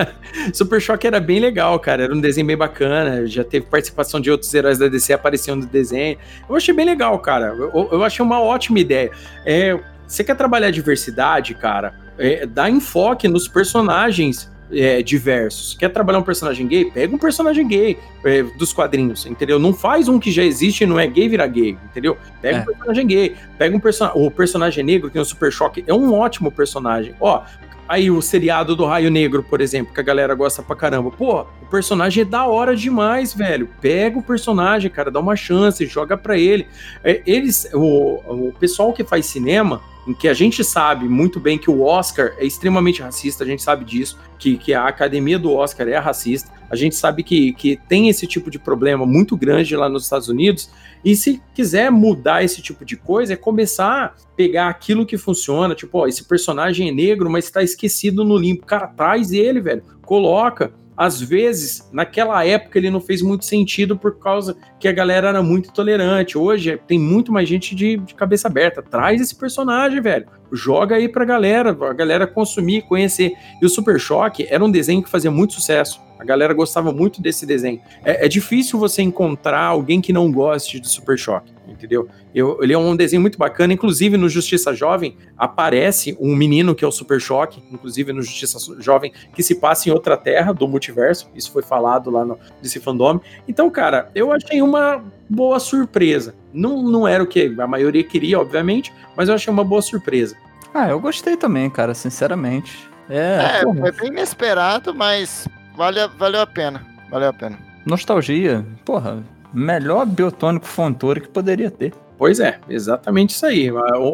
Super 0.52 0.80
Choque 0.80 1.06
era 1.06 1.20
bem 1.20 1.38
legal, 1.38 1.78
cara. 1.78 2.04
Era 2.04 2.14
um 2.14 2.20
desenho 2.20 2.46
bem 2.46 2.56
bacana. 2.56 3.26
Já 3.26 3.44
teve 3.44 3.66
participação 3.66 4.18
de 4.18 4.30
outros 4.30 4.52
heróis 4.54 4.78
da 4.78 4.88
DC 4.88 5.12
aparecendo 5.12 5.60
no 5.60 5.66
desenho. 5.66 6.16
Eu 6.48 6.56
achei 6.56 6.74
bem 6.74 6.86
legal, 6.86 7.18
cara. 7.18 7.48
Eu, 7.48 7.90
eu 7.92 8.02
achei 8.02 8.24
uma 8.24 8.40
ótima 8.40 8.78
ideia. 8.80 9.10
É, 9.44 9.78
você 10.08 10.24
quer 10.24 10.34
trabalhar 10.34 10.70
diversidade, 10.70 11.54
cara? 11.54 11.94
É, 12.18 12.46
dá 12.46 12.70
enfoque 12.70 13.28
nos 13.28 13.46
personagens 13.46 14.50
é, 14.72 15.02
diversos. 15.02 15.74
Quer 15.74 15.90
trabalhar 15.90 16.18
um 16.20 16.22
personagem 16.22 16.66
gay? 16.66 16.86
Pega 16.90 17.14
um 17.14 17.18
personagem 17.18 17.68
gay 17.68 17.98
é, 18.24 18.42
dos 18.42 18.72
quadrinhos, 18.72 19.26
entendeu? 19.26 19.58
Não 19.58 19.74
faz 19.74 20.08
um 20.08 20.18
que 20.18 20.30
já 20.32 20.42
existe 20.42 20.84
e 20.84 20.86
não 20.86 20.98
é 20.98 21.06
gay 21.06 21.28
virar 21.28 21.46
gay, 21.48 21.76
entendeu? 21.90 22.16
Pega 22.40 22.56
É. 22.56 22.60
um 22.62 22.64
personagem 22.64 23.06
gay, 23.06 23.36
pega 23.58 23.76
um 23.76 23.80
personagem. 23.80 24.22
O 24.26 24.30
personagem 24.30 24.82
negro, 24.82 25.10
que 25.10 25.18
é 25.18 25.20
o 25.20 25.24
Super 25.26 25.52
Choque, 25.52 25.84
é 25.86 25.92
um 25.92 26.14
ótimo 26.14 26.50
personagem. 26.50 27.14
Ó, 27.20 27.42
aí 27.88 28.10
o 28.10 28.20
seriado 28.20 28.74
do 28.74 28.84
Raio 28.84 29.10
Negro, 29.10 29.42
por 29.42 29.60
exemplo, 29.60 29.92
que 29.92 30.00
a 30.00 30.02
galera 30.02 30.34
gosta 30.34 30.62
pra 30.62 30.76
caramba. 30.76 31.10
Pô, 31.10 31.42
o 31.62 31.66
personagem 31.70 32.22
é 32.22 32.24
da 32.24 32.46
hora 32.46 32.74
demais, 32.74 33.34
velho. 33.34 33.68
Pega 33.80 34.18
o 34.18 34.22
personagem, 34.22 34.90
cara, 34.90 35.10
dá 35.10 35.20
uma 35.20 35.36
chance, 35.36 35.86
joga 35.86 36.16
pra 36.16 36.38
ele. 36.38 36.66
É, 37.02 37.22
eles, 37.26 37.68
o, 37.72 38.48
o 38.48 38.52
pessoal 38.58 38.92
que 38.92 39.04
faz 39.04 39.26
cinema, 39.26 39.82
em 40.06 40.14
que 40.14 40.28
a 40.28 40.34
gente 40.34 40.62
sabe 40.62 41.08
muito 41.08 41.40
bem 41.40 41.58
que 41.58 41.70
o 41.70 41.82
Oscar 41.82 42.34
é 42.38 42.44
extremamente 42.44 43.02
racista, 43.02 43.44
a 43.44 43.46
gente 43.46 43.62
sabe 43.62 43.84
disso, 43.84 44.18
que, 44.38 44.56
que 44.56 44.74
a 44.74 44.86
academia 44.86 45.38
do 45.38 45.52
Oscar 45.52 45.88
é 45.88 45.96
racista, 45.96 46.52
a 46.70 46.76
gente 46.76 46.94
sabe 46.94 47.22
que, 47.22 47.52
que 47.54 47.78
tem 47.88 48.08
esse 48.08 48.26
tipo 48.26 48.50
de 48.50 48.58
problema 48.58 49.06
muito 49.06 49.36
grande 49.36 49.76
lá 49.76 49.88
nos 49.88 50.04
Estados 50.04 50.28
Unidos, 50.28 50.70
e 51.04 51.14
se 51.14 51.42
quiser 51.54 51.90
mudar 51.90 52.42
esse 52.42 52.62
tipo 52.62 52.84
de 52.84 52.96
coisa, 52.96 53.34
é 53.34 53.36
começar 53.36 54.04
a 54.04 54.12
pegar 54.34 54.68
aquilo 54.68 55.04
que 55.04 55.18
funciona, 55.18 55.74
tipo, 55.74 55.98
ó, 55.98 56.06
esse 56.06 56.24
personagem 56.24 56.88
é 56.88 56.92
negro, 56.92 57.30
mas 57.30 57.50
tá 57.50 57.62
esquecido 57.62 58.24
no 58.24 58.36
limbo. 58.36 58.64
Cara, 58.64 58.86
traz 58.86 59.30
ele, 59.30 59.60
velho, 59.60 59.82
coloca. 60.02 60.72
Às 60.96 61.20
vezes, 61.20 61.88
naquela 61.92 62.44
época, 62.46 62.78
ele 62.78 62.90
não 62.90 63.00
fez 63.00 63.20
muito 63.20 63.44
sentido 63.44 63.96
por 63.96 64.18
causa 64.18 64.56
que 64.78 64.86
a 64.86 64.92
galera 64.92 65.28
era 65.28 65.42
muito 65.42 65.72
tolerante. 65.72 66.38
Hoje 66.38 66.78
tem 66.86 66.98
muito 66.98 67.32
mais 67.32 67.48
gente 67.48 67.74
de, 67.74 67.96
de 67.96 68.14
cabeça 68.14 68.48
aberta. 68.48 68.82
Traz 68.82 69.20
esse 69.20 69.34
personagem, 69.34 70.00
velho. 70.00 70.26
Joga 70.52 70.96
aí 70.96 71.08
pra 71.08 71.24
galera, 71.24 71.70
a 71.70 71.92
galera 71.92 72.26
consumir, 72.26 72.82
conhecer. 72.82 73.32
E 73.60 73.66
o 73.66 73.68
Super 73.68 73.98
Choque 73.98 74.46
era 74.48 74.64
um 74.64 74.70
desenho 74.70 75.02
que 75.02 75.10
fazia 75.10 75.30
muito 75.30 75.54
sucesso. 75.54 76.00
A 76.18 76.24
galera 76.24 76.54
gostava 76.54 76.92
muito 76.92 77.20
desse 77.20 77.44
desenho. 77.44 77.80
É, 78.04 78.26
é 78.26 78.28
difícil 78.28 78.78
você 78.78 79.02
encontrar 79.02 79.64
alguém 79.64 80.00
que 80.00 80.12
não 80.12 80.30
goste 80.30 80.78
de 80.78 80.88
Super 80.88 81.18
Choque, 81.18 81.52
entendeu? 81.68 82.08
Eu, 82.34 82.58
ele 82.62 82.72
é 82.72 82.78
um 82.78 82.94
desenho 82.96 83.22
muito 83.22 83.38
bacana. 83.38 83.72
Inclusive, 83.72 84.16
no 84.16 84.28
Justiça 84.28 84.74
Jovem, 84.74 85.16
aparece 85.36 86.16
um 86.20 86.34
menino 86.34 86.74
que 86.74 86.84
é 86.84 86.88
o 86.88 86.92
Super 86.92 87.20
Choque, 87.20 87.62
inclusive 87.70 88.12
no 88.12 88.22
Justiça 88.22 88.58
Jovem, 88.80 89.12
que 89.34 89.42
se 89.42 89.54
passa 89.56 89.88
em 89.88 89.92
outra 89.92 90.16
terra 90.16 90.52
do 90.52 90.66
multiverso. 90.68 91.28
Isso 91.34 91.50
foi 91.52 91.62
falado 91.62 92.10
lá 92.10 92.24
no 92.24 92.38
DC 92.60 92.80
Fandom. 92.80 93.20
Então, 93.48 93.70
cara, 93.70 94.10
eu 94.14 94.32
achei 94.32 94.60
uma 94.62 95.02
boa 95.28 95.58
surpresa. 95.58 96.34
Não, 96.52 96.82
não 96.82 97.06
era 97.06 97.22
o 97.22 97.26
que 97.26 97.54
a 97.58 97.66
maioria 97.66 98.04
queria, 98.04 98.38
obviamente, 98.38 98.92
mas 99.16 99.28
eu 99.28 99.34
achei 99.34 99.52
uma 99.52 99.64
boa 99.64 99.82
surpresa. 99.82 100.36
Ah, 100.72 100.88
eu 100.88 100.98
gostei 101.00 101.36
também, 101.36 101.70
cara, 101.70 101.94
sinceramente. 101.94 102.88
É, 103.08 103.60
É, 103.60 103.62
foi 103.62 103.92
bem 103.92 104.08
inesperado, 104.08 104.94
mas 104.94 105.46
vale, 105.76 106.06
valeu 106.18 106.40
a 106.40 106.46
pena. 106.46 106.84
Valeu 107.10 107.28
a 107.28 107.32
pena. 107.32 107.58
nostalgia. 107.86 108.64
Porra, 108.84 109.22
melhor 109.54 110.04
biotônico 110.06 110.66
Fontoura 110.66 111.20
que 111.20 111.28
poderia 111.28 111.70
ter. 111.70 111.92
Pois 112.18 112.40
é, 112.40 112.58
exatamente 112.68 113.30
isso 113.30 113.46
aí. 113.46 113.70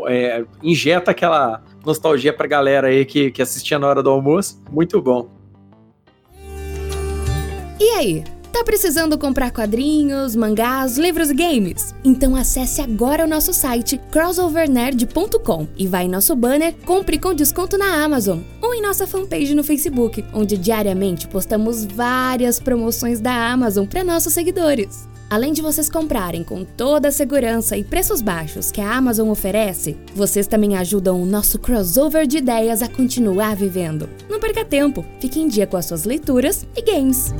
É, 0.08 0.44
injeta 0.62 1.10
aquela 1.10 1.62
nostalgia 1.84 2.32
pra 2.32 2.46
galera 2.46 2.88
aí 2.88 3.04
que, 3.04 3.30
que 3.30 3.42
assistia 3.42 3.78
na 3.78 3.86
hora 3.86 4.02
do 4.02 4.10
almoço. 4.10 4.62
Muito 4.70 5.00
bom. 5.00 5.28
E 7.78 7.88
aí? 7.96 8.24
Tá 8.52 8.64
precisando 8.64 9.16
comprar 9.16 9.52
quadrinhos, 9.52 10.34
mangás, 10.34 10.98
livros 10.98 11.30
e 11.30 11.34
games? 11.34 11.94
Então 12.04 12.34
acesse 12.34 12.80
agora 12.80 13.24
o 13.24 13.28
nosso 13.28 13.52
site 13.54 13.98
crossovernerd.com 14.10 15.68
e 15.78 15.86
vai 15.86 16.04
em 16.04 16.08
nosso 16.08 16.34
banner 16.34 16.74
Compre 16.84 17.18
com 17.18 17.32
desconto 17.32 17.78
na 17.78 18.02
Amazon 18.04 18.40
ou 18.60 18.74
em 18.74 18.82
nossa 18.82 19.06
fanpage 19.06 19.54
no 19.54 19.62
Facebook, 19.62 20.24
onde 20.34 20.58
diariamente 20.58 21.28
postamos 21.28 21.84
várias 21.84 22.58
promoções 22.58 23.20
da 23.20 23.52
Amazon 23.52 23.86
para 23.86 24.02
nossos 24.02 24.32
seguidores. 24.32 25.09
Além 25.30 25.52
de 25.52 25.62
vocês 25.62 25.88
comprarem 25.88 26.42
com 26.42 26.64
toda 26.64 27.06
a 27.06 27.12
segurança 27.12 27.76
e 27.76 27.84
preços 27.84 28.20
baixos 28.20 28.72
que 28.72 28.80
a 28.80 28.96
Amazon 28.96 29.28
oferece, 29.28 29.96
vocês 30.12 30.48
também 30.48 30.76
ajudam 30.76 31.22
o 31.22 31.24
nosso 31.24 31.56
crossover 31.56 32.26
de 32.26 32.38
ideias 32.38 32.82
a 32.82 32.88
continuar 32.88 33.54
vivendo. 33.54 34.10
Não 34.28 34.40
perca 34.40 34.64
tempo, 34.64 35.06
fique 35.20 35.38
em 35.38 35.46
dia 35.46 35.68
com 35.68 35.76
as 35.76 35.86
suas 35.86 36.02
leituras 36.02 36.66
e 36.74 36.82
games. 36.82 37.32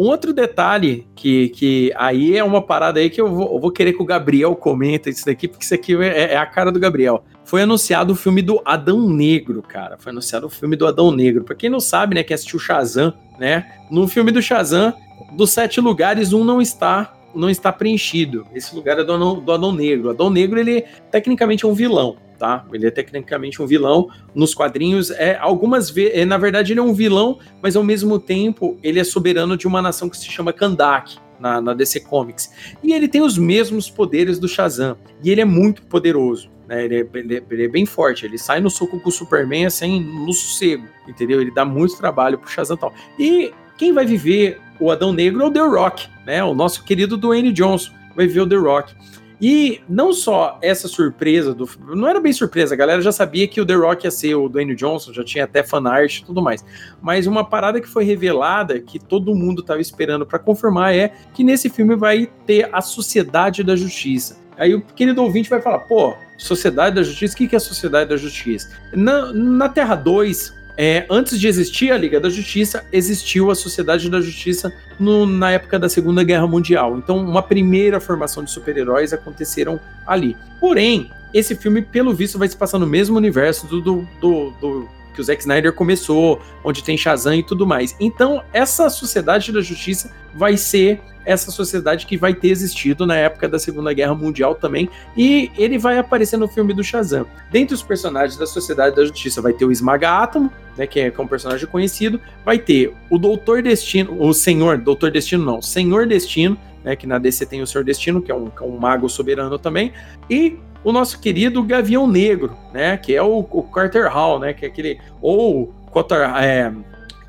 Um 0.00 0.04
outro 0.04 0.32
detalhe 0.32 1.06
que, 1.14 1.50
que 1.50 1.92
aí 1.94 2.34
é 2.34 2.42
uma 2.42 2.62
parada 2.62 2.98
aí 2.98 3.10
que 3.10 3.20
eu 3.20 3.28
vou, 3.28 3.52
eu 3.52 3.60
vou 3.60 3.70
querer 3.70 3.92
que 3.92 4.00
o 4.00 4.06
Gabriel 4.06 4.56
comenta 4.56 5.10
isso 5.10 5.26
daqui, 5.26 5.46
porque 5.46 5.62
isso 5.62 5.74
aqui 5.74 5.94
é, 5.94 6.32
é 6.32 6.36
a 6.38 6.46
cara 6.46 6.72
do 6.72 6.80
Gabriel. 6.80 7.22
Foi 7.44 7.60
anunciado 7.60 8.14
o 8.14 8.16
filme 8.16 8.40
do 8.40 8.62
Adão 8.64 9.06
Negro, 9.10 9.60
cara. 9.60 9.98
Foi 9.98 10.10
anunciado 10.10 10.46
o 10.46 10.48
filme 10.48 10.74
do 10.74 10.86
Adão 10.86 11.12
Negro. 11.12 11.44
Pra 11.44 11.54
quem 11.54 11.68
não 11.68 11.80
sabe, 11.80 12.14
né, 12.14 12.22
que 12.22 12.32
assistiu 12.32 12.58
Shazam, 12.58 13.12
né? 13.38 13.70
No 13.90 14.08
filme 14.08 14.32
do 14.32 14.40
Shazam, 14.40 14.94
dos 15.32 15.50
sete 15.50 15.82
lugares, 15.82 16.32
um 16.32 16.44
não 16.44 16.62
está 16.62 17.14
não 17.34 17.50
está 17.50 17.70
preenchido. 17.70 18.46
Esse 18.54 18.74
lugar 18.74 18.98
é 18.98 19.04
do 19.04 19.34
do 19.34 19.52
Adão 19.52 19.70
Negro. 19.70 20.08
O 20.08 20.10
Adão 20.12 20.30
Negro, 20.30 20.58
ele 20.58 20.82
tecnicamente 21.10 21.66
é 21.66 21.68
um 21.68 21.74
vilão, 21.74 22.16
tá? 22.40 22.64
Ele 22.72 22.86
é 22.86 22.90
tecnicamente 22.90 23.62
um 23.62 23.66
vilão. 23.66 24.08
Nos 24.34 24.54
quadrinhos, 24.54 25.10
é 25.10 25.36
algumas 25.38 25.90
vezes, 25.90 26.26
na 26.26 26.38
verdade, 26.38 26.72
ele 26.72 26.80
é 26.80 26.82
um 26.82 26.94
vilão, 26.94 27.38
mas 27.62 27.76
ao 27.76 27.84
mesmo 27.84 28.18
tempo 28.18 28.78
ele 28.82 28.98
é 28.98 29.04
soberano 29.04 29.56
de 29.58 29.66
uma 29.68 29.82
nação 29.82 30.08
que 30.08 30.16
se 30.16 30.24
chama 30.26 30.52
Kandak. 30.52 31.18
Na, 31.38 31.58
na 31.58 31.72
DC 31.72 32.00
Comics. 32.00 32.52
E 32.82 32.92
ele 32.92 33.08
tem 33.08 33.22
os 33.22 33.38
mesmos 33.38 33.88
poderes 33.88 34.38
do 34.38 34.46
Shazam. 34.46 34.94
E 35.24 35.30
ele 35.30 35.40
é 35.40 35.44
muito 35.46 35.80
poderoso. 35.84 36.50
Né? 36.68 36.84
Ele, 36.84 36.96
é, 36.96 37.06
ele, 37.14 37.36
é, 37.38 37.42
ele, 37.50 37.64
é, 37.64 37.68
bem 37.68 37.86
forte. 37.86 38.26
Ele 38.26 38.36
sai 38.36 38.60
no 38.60 38.68
soco 38.68 39.00
com 39.00 39.08
o 39.08 39.10
Superman 39.10 39.64
assim, 39.64 40.00
no 40.00 40.34
sossego. 40.34 40.84
Entendeu? 41.08 41.40
Ele 41.40 41.50
dá 41.50 41.64
muito 41.64 41.96
trabalho 41.96 42.36
pro 42.36 42.50
Shazam 42.50 42.76
e 42.76 42.78
tal. 42.78 42.92
E 43.18 43.54
quem 43.78 43.94
vai 43.94 44.04
viver 44.04 44.60
o 44.78 44.90
Adão 44.90 45.14
Negro 45.14 45.42
é 45.42 45.46
o 45.46 45.50
The 45.50 45.60
Rock, 45.60 46.08
né? 46.26 46.44
O 46.44 46.54
nosso 46.54 46.84
querido 46.84 47.16
Dwayne 47.16 47.54
Johnson 47.54 47.90
vai 48.14 48.26
ver 48.26 48.40
o 48.40 48.46
The 48.46 48.56
Rock. 48.56 48.94
E 49.40 49.80
não 49.88 50.12
só 50.12 50.58
essa 50.60 50.86
surpresa 50.86 51.54
do. 51.54 51.68
Não 51.94 52.06
era 52.06 52.20
bem 52.20 52.32
surpresa, 52.32 52.74
a 52.74 52.76
galera 52.76 53.00
já 53.00 53.10
sabia 53.10 53.48
que 53.48 53.60
o 53.60 53.66
The 53.66 53.74
Rock 53.74 54.06
ia 54.06 54.10
ser 54.10 54.34
o 54.34 54.48
Dwayne 54.48 54.74
Johnson, 54.74 55.12
já 55.12 55.24
tinha 55.24 55.44
até 55.44 55.62
fanart 55.62 56.18
e 56.18 56.24
tudo 56.24 56.42
mais. 56.42 56.64
Mas 57.00 57.26
uma 57.26 57.44
parada 57.44 57.80
que 57.80 57.88
foi 57.88 58.04
revelada, 58.04 58.78
que 58.80 58.98
todo 58.98 59.34
mundo 59.34 59.62
estava 59.62 59.80
esperando 59.80 60.26
para 60.26 60.38
confirmar, 60.38 60.94
é 60.94 61.12
que 61.32 61.42
nesse 61.42 61.70
filme 61.70 61.96
vai 61.96 62.28
ter 62.46 62.68
a 62.72 62.82
Sociedade 62.82 63.62
da 63.64 63.74
Justiça. 63.74 64.38
Aí 64.58 64.74
o 64.74 64.82
querido 64.82 65.22
ouvinte 65.22 65.48
vai 65.48 65.62
falar, 65.62 65.78
pô, 65.80 66.14
Sociedade 66.36 66.96
da 66.96 67.02
Justiça, 67.02 67.34
o 67.34 67.36
que 67.36 67.54
é 67.54 67.56
a 67.56 67.60
Sociedade 67.60 68.10
da 68.10 68.16
Justiça? 68.18 68.68
Na, 68.92 69.32
na 69.32 69.68
Terra 69.70 69.94
2, 69.94 70.59
é, 70.82 71.04
antes 71.10 71.38
de 71.38 71.46
existir 71.46 71.92
a 71.92 71.98
Liga 71.98 72.18
da 72.18 72.30
Justiça, 72.30 72.86
existiu 72.90 73.50
a 73.50 73.54
Sociedade 73.54 74.08
da 74.08 74.18
Justiça 74.18 74.72
no, 74.98 75.26
na 75.26 75.50
época 75.50 75.78
da 75.78 75.90
Segunda 75.90 76.24
Guerra 76.24 76.46
Mundial. 76.46 76.96
Então, 76.96 77.18
uma 77.18 77.42
primeira 77.42 78.00
formação 78.00 78.42
de 78.42 78.50
super-heróis 78.50 79.12
aconteceram 79.12 79.78
ali. 80.06 80.38
Porém, 80.58 81.10
esse 81.34 81.54
filme, 81.54 81.82
pelo 81.82 82.14
visto, 82.14 82.38
vai 82.38 82.48
se 82.48 82.56
passar 82.56 82.78
no 82.78 82.86
mesmo 82.86 83.18
universo 83.18 83.66
do, 83.66 83.82
do, 83.82 84.08
do, 84.22 84.50
do 84.58 84.88
que 85.14 85.20
o 85.20 85.24
Zack 85.24 85.40
Snyder 85.40 85.72
começou, 85.72 86.40
onde 86.64 86.82
tem 86.82 86.96
Shazam 86.96 87.34
e 87.34 87.42
tudo 87.42 87.66
mais. 87.66 87.96
Então, 88.00 88.42
essa 88.52 88.88
Sociedade 88.88 89.52
da 89.52 89.60
Justiça 89.60 90.10
vai 90.34 90.56
ser 90.56 91.00
essa 91.24 91.50
sociedade 91.50 92.06
que 92.06 92.16
vai 92.16 92.34
ter 92.34 92.48
existido 92.48 93.06
na 93.06 93.16
época 93.16 93.48
da 93.48 93.58
Segunda 93.58 93.92
Guerra 93.92 94.14
Mundial 94.14 94.54
também, 94.54 94.88
e 95.16 95.50
ele 95.56 95.78
vai 95.78 95.98
aparecer 95.98 96.36
no 96.36 96.48
filme 96.48 96.72
do 96.72 96.82
Shazam. 96.82 97.26
Dentre 97.50 97.74
os 97.74 97.82
personagens 97.82 98.38
da 98.38 98.46
Sociedade 98.46 98.96
da 98.96 99.04
Justiça 99.04 99.42
vai 99.42 99.52
ter 99.52 99.64
o 99.64 99.72
Esmaga 99.72 100.10
Átomo, 100.10 100.50
né, 100.76 100.86
que 100.86 101.00
é, 101.00 101.10
que 101.10 101.20
é 101.20 101.22
um 101.22 101.28
personagem 101.28 101.66
conhecido, 101.66 102.20
vai 102.44 102.58
ter 102.58 102.94
o 103.08 103.18
Doutor 103.18 103.62
Destino, 103.62 104.16
o 104.20 104.32
Senhor, 104.32 104.78
Doutor 104.78 105.10
Destino 105.10 105.44
não, 105.44 105.60
Senhor 105.60 106.06
Destino, 106.06 106.56
né, 106.82 106.96
que 106.96 107.06
na 107.06 107.18
DC 107.18 107.46
tem 107.46 107.60
o 107.60 107.66
Senhor 107.66 107.84
Destino, 107.84 108.22
que 108.22 108.32
é 108.32 108.34
um, 108.34 108.48
que 108.48 108.62
é 108.62 108.66
um 108.66 108.78
mago 108.78 109.08
soberano 109.08 109.58
também, 109.58 109.92
e 110.28 110.58
o 110.84 110.92
nosso 110.92 111.20
querido 111.20 111.62
Gavião 111.62 112.06
Negro, 112.06 112.56
né, 112.72 112.96
que 112.96 113.14
é 113.14 113.22
o, 113.22 113.38
o 113.50 113.62
Carter 113.64 114.10
Hall, 114.12 114.38
né, 114.38 114.52
que 114.52 114.64
é 114.64 114.68
aquele, 114.68 114.98
ou 115.20 115.72
Cotter, 115.90 116.20
é, 116.36 116.72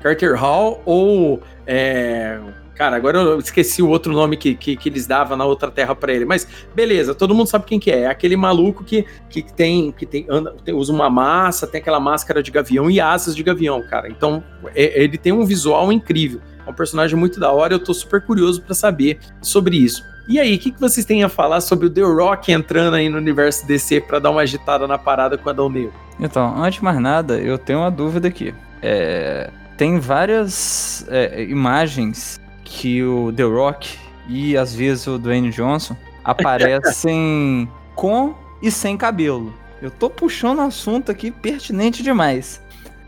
Carter 0.00 0.34
Hall 0.36 0.80
ou. 0.84 1.40
É, 1.66 2.38
cara, 2.74 2.96
agora 2.96 3.18
eu 3.18 3.38
esqueci 3.38 3.82
o 3.82 3.88
outro 3.88 4.12
nome 4.12 4.36
que, 4.36 4.54
que, 4.54 4.76
que 4.76 4.88
eles 4.88 5.06
davam 5.06 5.36
na 5.36 5.44
outra 5.44 5.70
terra 5.70 5.94
pra 5.94 6.12
ele. 6.12 6.24
Mas 6.24 6.46
beleza, 6.74 7.14
todo 7.14 7.34
mundo 7.34 7.46
sabe 7.48 7.64
quem 7.66 7.78
que 7.78 7.90
é. 7.90 8.02
É 8.02 8.06
aquele 8.06 8.36
maluco 8.36 8.84
que, 8.84 9.04
que 9.28 9.42
tem. 9.42 9.92
que 9.92 10.06
tem, 10.06 10.26
anda, 10.28 10.54
tem- 10.64 10.74
usa 10.74 10.92
uma 10.92 11.10
massa, 11.10 11.66
tem 11.66 11.80
aquela 11.80 12.00
máscara 12.00 12.42
de 12.42 12.50
gavião 12.50 12.90
e 12.90 13.00
asas 13.00 13.34
de 13.34 13.42
gavião, 13.42 13.82
cara. 13.88 14.08
Então, 14.08 14.42
é- 14.74 15.02
ele 15.02 15.18
tem 15.18 15.32
um 15.32 15.44
visual 15.44 15.92
incrível. 15.92 16.40
É 16.66 16.70
um 16.70 16.74
personagem 16.74 17.16
muito 17.16 17.38
da 17.40 17.50
hora. 17.52 17.74
Eu 17.74 17.80
tô 17.82 17.92
super 17.92 18.22
curioso 18.24 18.62
pra 18.62 18.74
saber 18.74 19.18
sobre 19.40 19.76
isso. 19.76 20.04
E 20.28 20.38
aí, 20.38 20.54
o 20.54 20.58
que, 20.58 20.70
que 20.70 20.80
vocês 20.80 21.04
têm 21.04 21.24
a 21.24 21.28
falar 21.28 21.60
sobre 21.60 21.86
o 21.86 21.90
The 21.90 22.02
Rock 22.02 22.52
entrando 22.52 22.94
aí 22.94 23.08
no 23.08 23.18
universo 23.18 23.66
DC 23.66 24.02
pra 24.02 24.18
dar 24.18 24.30
uma 24.30 24.42
agitada 24.42 24.86
na 24.86 24.96
parada 24.96 25.36
com 25.36 25.48
o 25.48 25.50
Adão 25.50 25.68
Negro? 25.68 25.92
Então, 26.20 26.62
antes 26.62 26.78
de 26.78 26.84
mais 26.84 27.00
nada, 27.00 27.38
eu 27.38 27.58
tenho 27.58 27.80
uma 27.80 27.90
dúvida 27.90 28.28
aqui. 28.28 28.54
É, 28.80 29.50
tem 29.76 29.98
várias 29.98 31.04
é, 31.08 31.42
imagens 31.42 32.40
que 32.64 33.02
o 33.02 33.32
The 33.32 33.42
Rock 33.42 33.98
e 34.28 34.56
às 34.56 34.74
vezes 34.74 35.06
o 35.06 35.18
Dwayne 35.18 35.50
Johnson 35.50 35.96
aparecem 36.24 37.68
com 37.94 38.34
e 38.62 38.70
sem 38.70 38.96
cabelo. 38.96 39.52
Eu 39.80 39.90
tô 39.90 40.08
puxando 40.08 40.60
um 40.60 40.66
assunto 40.66 41.10
aqui 41.10 41.32
pertinente 41.32 42.02
demais. 42.02 42.62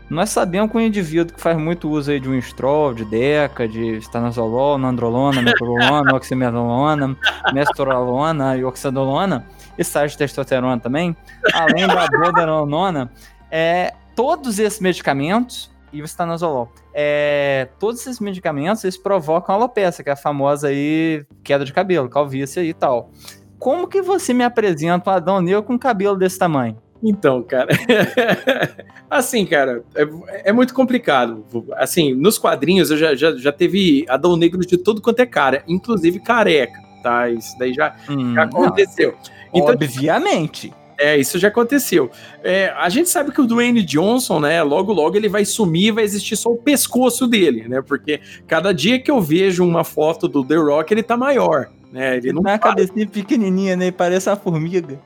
Nós 0.09 0.29
sabemos 0.29 0.71
que 0.71 0.77
um 0.77 0.81
indivíduo 0.81 1.33
que 1.33 1.41
faz 1.41 1.57
muito 1.57 1.89
uso 1.89 2.11
aí 2.11 2.19
de 2.19 2.29
um 2.29 2.33
Winstrol, 2.33 2.93
de 2.93 3.03
Deca, 3.05 3.67
de 3.67 3.97
estanozolol, 3.97 4.77
nandrolona, 4.77 5.41
metrolona, 5.41 6.13
oximetrolona, 6.15 7.17
mestrolona 7.51 8.55
e 8.55 8.63
oxandolona, 8.63 9.47
e 9.77 9.83
sais 9.83 10.11
de 10.11 10.17
testosterona 10.19 10.79
também, 10.79 11.15
além 11.53 11.87
da 11.87 12.07
boderonona, 12.07 13.11
é, 13.49 13.93
todos 14.15 14.59
esses 14.59 14.79
medicamentos, 14.79 15.73
e 15.91 16.01
o 16.01 16.05
estanozolol, 16.05 16.71
é, 16.93 17.69
todos 17.79 18.01
esses 18.01 18.19
medicamentos, 18.19 18.83
eles 18.83 18.97
provocam 18.97 19.55
alopecia, 19.55 20.03
que 20.03 20.09
é 20.09 20.13
a 20.13 20.17
famosa 20.17 20.67
aí 20.67 21.25
queda 21.43 21.63
de 21.63 21.71
cabelo, 21.71 22.09
calvície 22.09 22.61
e 22.61 22.73
tal. 22.73 23.11
Como 23.57 23.87
que 23.87 24.01
você 24.01 24.33
me 24.33 24.43
apresenta 24.43 25.09
um 25.09 25.13
Adão 25.13 25.41
Negro 25.41 25.63
com 25.63 25.79
cabelo 25.79 26.17
desse 26.17 26.37
tamanho? 26.37 26.77
Então, 27.07 27.43
cara. 27.43 27.69
assim, 29.07 29.45
cara, 29.45 29.83
é, 29.93 30.49
é 30.49 30.51
muito 30.51 30.73
complicado. 30.73 31.45
Assim, 31.73 32.15
nos 32.15 32.39
quadrinhos 32.39 32.89
eu 32.89 32.97
já, 32.97 33.13
já, 33.13 33.35
já 33.35 33.51
teve 33.51 34.03
Adão 34.09 34.35
Negro 34.35 34.61
de 34.65 34.75
todo 34.75 35.01
quanto 35.01 35.19
é 35.19 35.25
cara, 35.25 35.63
inclusive 35.67 36.19
careca, 36.19 36.81
tá? 37.03 37.29
Isso 37.29 37.55
daí 37.59 37.73
já, 37.73 37.95
Hum, 38.09 38.33
já 38.33 38.43
aconteceu. 38.43 39.11
não, 39.11 39.61
Então, 39.61 39.73
obviamente. 39.75 40.73
É, 40.97 41.17
isso 41.17 41.37
já 41.37 41.49
aconteceu. 41.49 42.09
É, 42.41 42.73
a 42.77 42.87
gente 42.89 43.09
sabe 43.09 43.31
que 43.31 43.41
o 43.41 43.45
Dwayne 43.45 43.83
Johnson, 43.83 44.39
né, 44.39 44.63
logo 44.63 44.93
logo 44.93 45.17
ele 45.17 45.27
vai 45.27 45.43
sumir 45.43 45.87
e 45.87 45.91
vai 45.91 46.03
existir 46.05 46.37
só 46.37 46.49
o 46.49 46.55
pescoço 46.57 47.27
dele, 47.27 47.67
né? 47.67 47.81
Porque 47.81 48.21
cada 48.47 48.73
dia 48.73 48.97
que 48.97 49.11
eu 49.11 49.21
vejo 49.21 49.63
uma 49.63 49.83
foto 49.83 50.27
do 50.27 50.43
The 50.43 50.55
Rock, 50.55 50.93
ele 50.93 51.03
tá 51.03 51.17
maior, 51.17 51.69
né? 51.91 52.15
Ele 52.15 52.31
não 52.31 52.39
uma 52.39 52.57
para. 52.57 52.69
cabecinha 52.69 53.05
pequenininha, 53.05 53.75
né? 53.75 53.91
Parece 53.91 54.29
uma 54.29 54.37
formiga. 54.37 54.97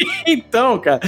Então, 0.26 0.78
cara, 0.78 1.00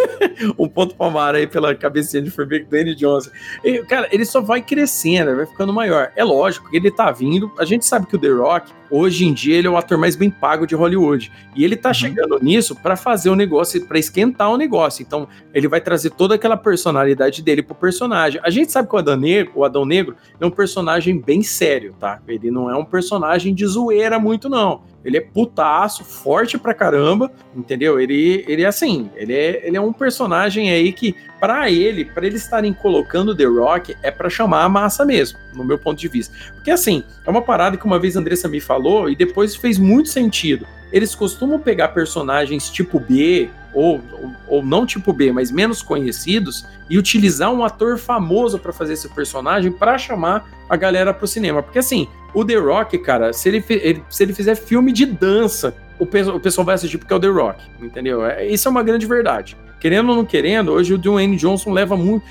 um 0.58 0.68
ponto 0.68 0.94
palmar 0.94 1.34
aí 1.34 1.46
pela 1.46 1.74
cabecinha 1.74 2.22
de 2.22 2.30
formiga 2.30 2.64
do 2.64 2.70
Dwayne 2.70 2.94
Johnson. 2.94 3.30
E, 3.64 3.78
cara, 3.84 4.08
ele 4.10 4.24
só 4.24 4.40
vai 4.40 4.62
crescendo, 4.62 5.36
vai 5.36 5.46
ficando 5.46 5.72
maior. 5.72 6.10
É 6.16 6.24
lógico 6.24 6.68
que 6.70 6.76
ele 6.76 6.90
tá 6.90 7.10
vindo. 7.10 7.52
A 7.58 7.64
gente 7.64 7.84
sabe 7.84 8.06
que 8.06 8.16
o 8.16 8.18
The 8.18 8.28
Rock, 8.28 8.72
hoje 8.90 9.26
em 9.26 9.32
dia, 9.32 9.56
ele 9.56 9.66
é 9.66 9.70
o 9.70 9.76
ator 9.76 9.98
mais 9.98 10.16
bem 10.16 10.30
pago 10.30 10.66
de 10.66 10.74
Hollywood. 10.74 11.30
E 11.54 11.64
ele 11.64 11.76
tá 11.76 11.92
chegando 11.92 12.38
nisso 12.42 12.74
pra 12.74 12.96
fazer 12.96 13.30
o 13.30 13.36
negócio, 13.36 13.84
pra 13.86 13.98
esquentar 13.98 14.50
o 14.50 14.56
negócio. 14.56 15.02
Então, 15.02 15.28
ele 15.54 15.68
vai 15.68 15.80
trazer 15.80 16.10
toda 16.10 16.34
aquela 16.34 16.56
personalidade 16.56 17.42
dele 17.42 17.62
pro 17.62 17.74
personagem. 17.74 18.40
A 18.42 18.50
gente 18.50 18.72
sabe 18.72 18.88
que 18.88 18.94
o 18.94 18.98
Adão 18.98 19.16
Negro, 19.16 19.52
o 19.54 19.64
Adão 19.64 19.84
Negro 19.84 20.16
é 20.40 20.46
um 20.46 20.50
personagem 20.50 21.20
bem 21.20 21.42
sério, 21.42 21.94
tá? 21.98 22.20
Ele 22.26 22.50
não 22.50 22.70
é 22.70 22.76
um 22.76 22.84
personagem 22.84 23.54
de 23.54 23.66
zoeira 23.66 24.18
muito, 24.18 24.48
não. 24.48 24.82
Ele 25.04 25.16
é 25.16 25.20
putaço, 25.20 26.04
forte 26.04 26.56
pra 26.58 26.74
caramba, 26.74 27.30
entendeu? 27.54 28.00
Ele, 28.00 28.44
ele 28.46 28.62
é 28.62 28.66
assim, 28.66 29.10
ele 29.16 29.34
é, 29.34 29.66
ele 29.66 29.76
é 29.76 29.80
um 29.80 29.92
personagem 29.92 30.70
aí 30.70 30.92
que, 30.92 31.14
pra 31.40 31.70
ele, 31.70 32.04
pra 32.04 32.26
eles 32.26 32.42
estarem 32.42 32.72
colocando 32.72 33.34
The 33.34 33.44
Rock, 33.44 33.96
é 34.02 34.10
pra 34.10 34.30
chamar 34.30 34.64
a 34.64 34.68
massa 34.68 35.04
mesmo, 35.04 35.38
no 35.54 35.64
meu 35.64 35.78
ponto 35.78 35.98
de 35.98 36.08
vista. 36.08 36.34
Porque 36.54 36.70
assim, 36.70 37.02
é 37.26 37.30
uma 37.30 37.42
parada 37.42 37.76
que 37.76 37.84
uma 37.84 37.98
vez 37.98 38.16
a 38.16 38.20
Andressa 38.20 38.48
me 38.48 38.60
falou 38.60 39.10
e 39.10 39.16
depois 39.16 39.56
fez 39.56 39.78
muito 39.78 40.08
sentido. 40.08 40.66
Eles 40.92 41.14
costumam 41.14 41.58
pegar 41.58 41.88
personagens 41.88 42.70
tipo 42.70 43.00
B, 43.00 43.48
ou, 43.74 44.00
ou, 44.12 44.32
ou 44.48 44.62
não 44.64 44.84
tipo 44.86 45.12
B, 45.12 45.32
mas 45.32 45.50
menos 45.50 45.82
conhecidos, 45.82 46.66
e 46.90 46.98
utilizar 46.98 47.52
um 47.52 47.64
ator 47.64 47.98
famoso 47.98 48.58
pra 48.58 48.72
fazer 48.72 48.92
esse 48.94 49.08
personagem 49.08 49.72
pra 49.72 49.96
chamar 49.96 50.48
a 50.68 50.76
galera 50.76 51.12
pro 51.14 51.26
cinema. 51.26 51.62
Porque 51.62 51.78
assim, 51.78 52.06
o 52.34 52.44
The 52.44 52.56
Rock, 52.56 52.98
cara, 52.98 53.32
se 53.32 53.48
ele, 53.48 53.64
ele- 53.68 54.02
se 54.10 54.22
ele 54.22 54.32
fizer 54.34 54.54
filme 54.54 54.92
de 54.92 55.06
dança, 55.06 55.74
o, 55.98 56.04
o 56.04 56.40
pessoal 56.40 56.64
vai 56.64 56.74
assistir 56.74 56.98
porque 56.98 57.12
é 57.12 57.16
o 57.16 57.20
The 57.20 57.28
Rock, 57.28 57.60
entendeu? 57.80 58.24
É, 58.24 58.46
isso 58.46 58.68
é 58.68 58.70
uma 58.70 58.82
grande 58.82 59.06
verdade. 59.06 59.56
Querendo 59.80 60.10
ou 60.10 60.16
não 60.16 60.24
querendo, 60.24 60.70
hoje 60.70 60.94
o 60.94 60.98
Dwayne 60.98 61.36
Johnson 61.36 61.72
leva 61.72 61.96
muito. 61.96 62.24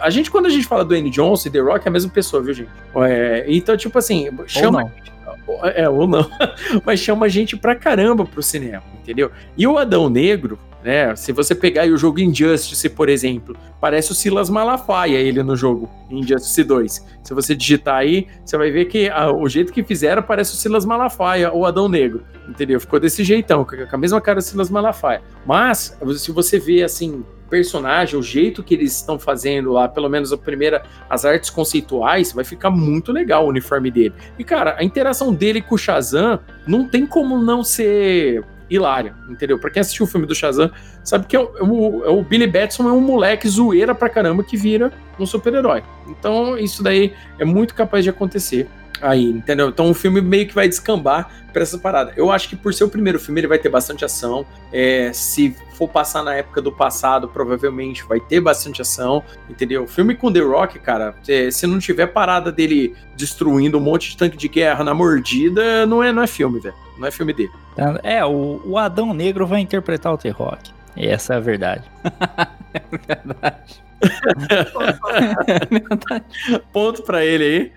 a 0.00 0.10
gente, 0.10 0.28
quando 0.28 0.46
a 0.46 0.50
gente 0.50 0.66
fala 0.66 0.84
Dwayne 0.84 1.08
Johnson 1.08 1.48
e 1.48 1.52
The 1.52 1.60
Rock, 1.60 1.86
é 1.86 1.88
a 1.88 1.92
mesma 1.92 2.10
pessoa, 2.10 2.42
viu, 2.42 2.52
gente? 2.52 2.68
É, 2.96 3.44
então, 3.46 3.76
tipo 3.76 3.96
assim, 3.96 4.28
chama. 4.46 4.82
não. 4.82 4.90
É, 5.74 5.88
ou 5.88 6.06
não. 6.06 6.28
Mas 6.84 7.00
chama 7.00 7.28
gente 7.28 7.56
pra 7.56 7.74
caramba 7.74 8.24
pro 8.24 8.42
cinema, 8.42 8.82
entendeu? 9.00 9.30
E 9.56 9.66
o 9.66 9.78
Adão 9.78 10.08
Negro, 10.08 10.58
né? 10.82 11.14
Se 11.16 11.32
você 11.32 11.54
pegar 11.54 11.86
o 11.86 11.96
jogo 11.96 12.20
Injustice, 12.20 12.88
por 12.88 13.08
exemplo, 13.08 13.56
parece 13.80 14.12
o 14.12 14.14
Silas 14.14 14.48
Malafaia 14.48 15.18
ele 15.18 15.42
no 15.42 15.56
jogo 15.56 15.88
Injustice 16.10 16.64
2. 16.64 17.06
Se 17.22 17.34
você 17.34 17.54
digitar 17.54 17.96
aí, 17.96 18.26
você 18.44 18.56
vai 18.56 18.70
ver 18.70 18.86
que 18.86 19.08
ah, 19.08 19.30
o 19.30 19.48
jeito 19.48 19.72
que 19.72 19.84
fizeram 19.84 20.22
parece 20.22 20.54
o 20.54 20.56
Silas 20.56 20.84
Malafaia, 20.84 21.52
o 21.52 21.66
Adão 21.66 21.88
Negro, 21.88 22.22
entendeu? 22.48 22.80
Ficou 22.80 22.98
desse 22.98 23.22
jeitão, 23.24 23.64
com 23.64 23.76
a 23.90 23.98
mesma 23.98 24.20
cara 24.20 24.38
do 24.38 24.42
Silas 24.42 24.70
Malafaia. 24.70 25.22
Mas, 25.46 25.98
se 26.16 26.32
você 26.32 26.58
vê 26.58 26.82
assim, 26.82 27.24
personagem, 27.50 28.18
o 28.18 28.22
jeito 28.22 28.62
que 28.62 28.72
eles 28.74 28.94
estão 28.96 29.18
fazendo 29.18 29.72
lá, 29.72 29.88
pelo 29.88 30.08
menos 30.08 30.32
a 30.32 30.38
primeira, 30.38 30.82
as 31.08 31.24
artes 31.24 31.50
conceituais, 31.50 32.32
vai 32.32 32.44
ficar 32.44 32.70
muito 32.70 33.10
legal 33.12 33.44
o 33.44 33.48
uniforme 33.48 33.90
dele. 33.90 34.14
E, 34.38 34.44
cara, 34.44 34.76
a 34.78 34.84
interação 34.84 35.34
dele 35.34 35.60
com 35.60 35.74
o 35.74 35.78
Shazam 35.78 36.38
não 36.66 36.88
tem 36.88 37.04
como 37.04 37.36
não 37.38 37.62
ser 37.64 38.44
hilária, 38.70 39.14
entendeu? 39.28 39.58
Pra 39.58 39.68
quem 39.68 39.80
assistiu 39.80 40.06
o 40.06 40.08
filme 40.08 40.26
do 40.28 40.34
Shazam, 40.34 40.70
sabe 41.02 41.26
que 41.26 41.34
é 41.34 41.40
o, 41.40 41.50
é 41.58 41.62
o- 41.64 42.04
é 42.04 42.08
o 42.08 42.22
Billy 42.22 42.46
Batson 42.46 42.88
é 42.88 42.92
um 42.92 43.00
moleque 43.00 43.48
zoeira 43.48 43.92
pra 43.96 44.08
caramba 44.08 44.44
que 44.44 44.56
vira 44.56 44.92
um 45.18 45.26
super-herói. 45.26 45.82
Então, 46.08 46.56
isso 46.56 46.80
daí 46.80 47.12
é 47.40 47.44
muito 47.44 47.74
capaz 47.74 48.04
de 48.04 48.10
acontecer 48.10 48.68
aí, 49.00 49.24
entendeu? 49.24 49.68
Então 49.68 49.90
o 49.90 49.94
filme 49.94 50.20
meio 50.20 50.46
que 50.46 50.54
vai 50.54 50.68
descambar 50.68 51.30
pra 51.52 51.62
essa 51.62 51.78
parada. 51.78 52.12
Eu 52.16 52.30
acho 52.30 52.48
que 52.48 52.56
por 52.56 52.72
ser 52.72 52.84
o 52.84 52.88
primeiro 52.88 53.18
filme, 53.18 53.40
ele 53.40 53.48
vai 53.48 53.58
ter 53.58 53.68
bastante 53.68 54.04
ação. 54.04 54.46
É, 54.72 55.12
se 55.12 55.56
for 55.74 55.88
passar 55.88 56.22
na 56.22 56.34
época 56.34 56.62
do 56.62 56.70
passado, 56.70 57.28
provavelmente 57.28 58.04
vai 58.04 58.20
ter 58.20 58.40
bastante 58.40 58.82
ação, 58.82 59.22
entendeu? 59.48 59.84
O 59.84 59.88
filme 59.88 60.14
com 60.14 60.32
The 60.32 60.40
Rock, 60.40 60.78
cara, 60.78 61.14
é, 61.28 61.50
se 61.50 61.66
não 61.66 61.78
tiver 61.78 62.06
parada 62.06 62.52
dele 62.52 62.94
destruindo 63.16 63.78
um 63.78 63.80
monte 63.80 64.10
de 64.10 64.16
tanque 64.16 64.36
de 64.36 64.48
guerra 64.48 64.84
na 64.84 64.94
mordida, 64.94 65.86
não 65.86 66.02
é, 66.02 66.12
não 66.12 66.22
é 66.22 66.26
filme, 66.26 66.60
velho. 66.60 66.74
Não 66.98 67.08
é 67.08 67.10
filme 67.10 67.32
dele. 67.32 67.50
Tá? 67.74 67.98
É, 68.02 68.24
o, 68.24 68.60
o 68.64 68.76
Adão 68.76 69.14
Negro 69.14 69.46
vai 69.46 69.60
interpretar 69.60 70.12
o 70.12 70.18
T-Rock. 70.18 70.70
Essa 70.96 71.34
é 71.34 71.36
a 71.36 71.40
verdade. 71.40 71.84
Ponto 76.72 77.02
pra 77.02 77.24
ele 77.24 77.44
aí. 77.44 77.72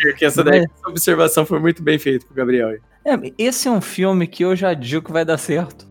Porque 0.00 0.24
essa, 0.24 0.42
daí, 0.44 0.60
essa 0.60 0.88
observação 0.88 1.44
foi 1.44 1.58
muito 1.58 1.82
bem 1.82 1.98
feita 1.98 2.26
pro 2.26 2.34
Gabriel 2.34 2.68
aí. 2.68 2.80
É, 3.04 3.32
esse 3.36 3.68
é 3.68 3.70
um 3.70 3.80
filme 3.80 4.26
que 4.26 4.44
eu 4.44 4.56
já 4.56 4.72
digo 4.72 5.04
que 5.04 5.12
vai 5.12 5.24
dar 5.24 5.38
certo. 5.38 5.86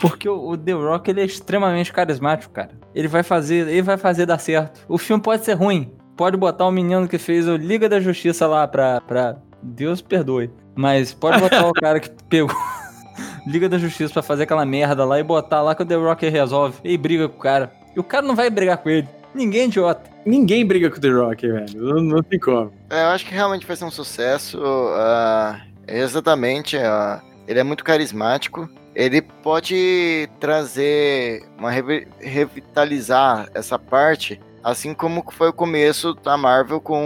Porque 0.00 0.28
o, 0.28 0.50
o 0.50 0.56
The 0.56 0.72
Rock 0.72 1.10
ele 1.10 1.22
é 1.22 1.24
extremamente 1.24 1.92
carismático, 1.92 2.52
cara. 2.52 2.70
Ele 2.94 3.08
vai 3.08 3.22
fazer, 3.22 3.66
ele 3.68 3.82
vai 3.82 3.96
fazer 3.96 4.26
dar 4.26 4.38
certo. 4.38 4.80
O 4.88 4.98
filme 4.98 5.22
pode 5.22 5.44
ser 5.44 5.54
ruim. 5.54 5.92
Pode 6.16 6.36
botar 6.36 6.66
o 6.66 6.70
menino 6.70 7.08
que 7.08 7.18
fez 7.18 7.48
o 7.48 7.56
Liga 7.56 7.88
da 7.88 7.98
Justiça 7.98 8.46
lá 8.46 8.68
pra, 8.68 9.00
pra 9.00 9.36
Deus 9.62 10.00
perdoe. 10.00 10.50
Mas 10.76 11.12
pode 11.12 11.40
botar 11.40 11.66
o 11.66 11.72
cara 11.72 11.98
que 11.98 12.10
pegou 12.28 12.54
Liga 13.46 13.68
da 13.68 13.78
Justiça 13.78 14.12
pra 14.12 14.22
fazer 14.22 14.44
aquela 14.44 14.64
merda 14.64 15.04
lá 15.04 15.18
e 15.18 15.22
botar 15.22 15.62
lá 15.62 15.74
que 15.74 15.82
o 15.82 15.86
The 15.86 15.96
Rock 15.96 16.28
resolve. 16.28 16.76
E 16.84 16.96
briga 16.96 17.28
com 17.28 17.36
o 17.36 17.40
cara. 17.40 17.72
E 17.96 18.00
o 18.00 18.04
cara 18.04 18.26
não 18.26 18.34
vai 18.34 18.50
brigar 18.50 18.78
com 18.78 18.90
ele. 18.90 19.08
Ninguém 19.34 19.62
é 19.62 19.64
idiota. 19.66 20.10
Ninguém 20.24 20.64
briga 20.64 20.90
com 20.90 20.96
o 20.96 21.00
The 21.00 21.08
Rock, 21.10 21.46
velho. 21.48 21.66
Não, 21.74 22.00
não 22.02 22.22
tem 22.22 22.38
como. 22.38 22.72
É, 22.88 23.02
eu 23.02 23.08
acho 23.08 23.26
que 23.26 23.34
realmente 23.34 23.66
vai 23.66 23.76
ser 23.76 23.84
um 23.84 23.90
sucesso. 23.90 24.58
ah, 24.94 25.60
exatamente. 25.88 26.76
ah, 26.78 27.20
ele 27.46 27.58
é 27.60 27.62
muito 27.64 27.82
carismático. 27.84 28.68
Ele 28.94 29.20
pode 29.20 30.28
trazer 30.38 31.42
uma 31.58 31.70
revi- 31.70 32.06
revitalizar 32.20 33.48
essa 33.52 33.76
parte, 33.78 34.40
assim 34.62 34.94
como 34.94 35.24
foi 35.32 35.48
o 35.48 35.52
começo 35.52 36.14
da 36.14 36.36
Marvel 36.36 36.80
com 36.80 37.02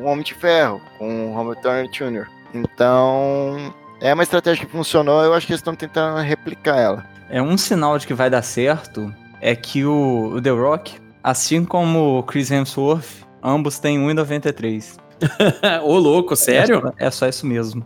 o 0.00 0.04
Homem 0.04 0.22
de 0.24 0.32
Ferro, 0.32 0.80
com 0.96 1.32
o 1.32 1.34
Robert 1.34 1.60
Downey 1.60 1.88
Jr. 1.90 2.28
Então, 2.54 3.74
é 4.00 4.14
uma 4.14 4.22
estratégia 4.22 4.64
que 4.64 4.70
funcionou. 4.70 5.24
Eu 5.24 5.34
acho 5.34 5.44
que 5.46 5.52
eles 5.52 5.60
estão 5.60 5.74
tentando 5.74 6.20
replicar 6.20 6.76
ela. 6.78 7.04
É 7.28 7.42
um 7.42 7.58
sinal 7.58 7.98
de 7.98 8.06
que 8.06 8.14
vai 8.14 8.30
dar 8.30 8.42
certo 8.42 9.12
é 9.40 9.56
que 9.56 9.84
o, 9.84 10.34
o 10.36 10.40
The 10.40 10.50
Rock 10.50 11.00
Assim 11.24 11.64
como 11.64 12.18
o 12.18 12.22
Chris 12.22 12.50
Hemsworth, 12.50 13.26
ambos 13.42 13.78
têm 13.78 13.98
1,93. 13.98 14.98
Ô, 15.82 15.96
louco, 15.96 16.36
sério? 16.36 16.76
É 16.76 16.80
só, 16.80 16.94
é 16.98 17.10
só 17.10 17.28
isso 17.28 17.46
mesmo. 17.46 17.82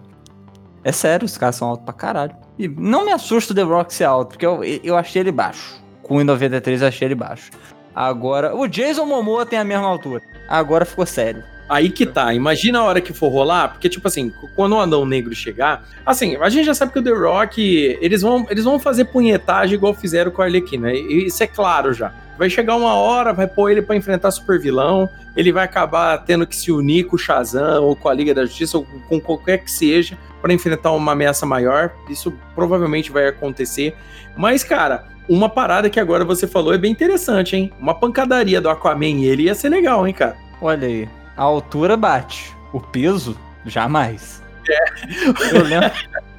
É 0.83 0.91
sério, 0.91 1.25
os 1.25 1.39
caras 1.39 1.55
são 1.55 1.69
altos 1.69 1.85
pra 1.85 1.95
caralho. 1.95 2.35
E 2.59 2.67
não 2.67 3.05
me 3.05 3.13
assusta 3.13 3.53
o 3.53 3.57
The 3.57 3.63
Rock 3.63 3.95
ser 3.95 4.05
alto, 4.05 4.31
porque 4.31 4.45
eu, 4.45 4.65
eu 4.65 4.97
achei 4.97 5.21
ele 5.23 5.31
baixo. 5.31 5.81
Com 6.03 6.17
1,93 6.17 6.81
eu 6.81 6.89
achei 6.89 7.07
ele 7.07 7.15
baixo. 7.15 7.53
Agora, 7.95 8.57
o 8.57 8.67
Jason 8.67 9.07
Momoa 9.07 9.47
tem 9.47 9.61
a 9.61 9.65
mesma 9.65 9.87
altura. 9.87 10.21
Agora 10.49 10.85
ficou 10.85 11.07
sério. 11.07 11.45
Aí 11.69 11.91
que 11.91 12.07
tá, 12.07 12.33
imagina 12.33 12.79
a 12.79 12.85
hora 12.85 13.01
que 13.01 13.13
for 13.13 13.29
rolar, 13.29 13.69
porque, 13.69 13.91
tipo 13.91 14.09
assim, 14.09 14.33
quando 14.57 14.75
o 14.75 14.81
Adão 14.81 15.05
Negro 15.05 15.35
chegar, 15.35 15.85
assim, 16.07 16.37
a 16.37 16.49
gente 16.49 16.65
já 16.65 16.73
sabe 16.73 16.93
que 16.93 16.99
o 16.99 17.03
The 17.03 17.11
Rock, 17.11 17.99
eles 18.01 18.23
vão, 18.23 18.47
eles 18.49 18.65
vão 18.65 18.79
fazer 18.79 19.05
punhetagem 19.05 19.75
igual 19.75 19.93
fizeram 19.93 20.31
com 20.31 20.41
a 20.41 20.47
Arlequina, 20.47 20.93
e 20.93 21.27
isso 21.27 21.43
é 21.43 21.47
claro 21.47 21.93
já. 21.93 22.11
Vai 22.39 22.49
chegar 22.49 22.77
uma 22.77 22.95
hora, 22.95 23.35
vai 23.35 23.47
pôr 23.47 23.71
ele 23.71 23.83
para 23.83 23.97
enfrentar 23.97 24.31
super 24.31 24.59
vilão, 24.59 25.11
ele 25.37 25.53
vai 25.53 25.65
acabar 25.65 26.17
tendo 26.25 26.47
que 26.47 26.57
se 26.57 26.73
unir 26.73 27.05
com 27.05 27.17
o 27.17 27.19
Shazam, 27.19 27.85
ou 27.85 27.95
com 27.95 28.09
a 28.09 28.15
Liga 28.15 28.33
da 28.33 28.47
Justiça, 28.47 28.79
ou 28.79 28.87
com 29.07 29.21
qualquer 29.21 29.59
que 29.59 29.71
seja, 29.71 30.17
para 30.41 30.55
enfrentar 30.55 30.93
uma 30.93 31.13
ameaça 31.13 31.45
maior, 31.45 31.93
isso 32.09 32.33
provavelmente 32.55 33.13
vai 33.13 33.27
acontecer, 33.27 33.95
mas, 34.37 34.65
cara, 34.65 35.05
uma 35.29 35.49
parada 35.49 35.91
que 35.91 36.01
agora 36.01 36.25
você 36.25 36.47
falou 36.47 36.73
é 36.73 36.79
bem 36.79 36.93
interessante, 36.93 37.55
hein? 37.55 37.71
Uma 37.79 37.95
pancadaria 37.95 38.61
do 38.61 38.71
Aquaman 38.71 39.21
e 39.21 39.27
ele 39.27 39.43
ia 39.43 39.55
ser 39.55 39.69
legal, 39.69 40.07
hein, 40.07 40.15
cara? 40.15 40.37
Olha 40.63 40.89
aí. 40.89 41.09
A 41.39 41.43
altura 41.45 41.97
bate. 41.97 42.53
O 42.73 42.81
peso, 42.81 43.39
jamais. 43.65 44.43
É. 44.69 45.57
Eu 45.57 45.63
lembro, 45.63 45.91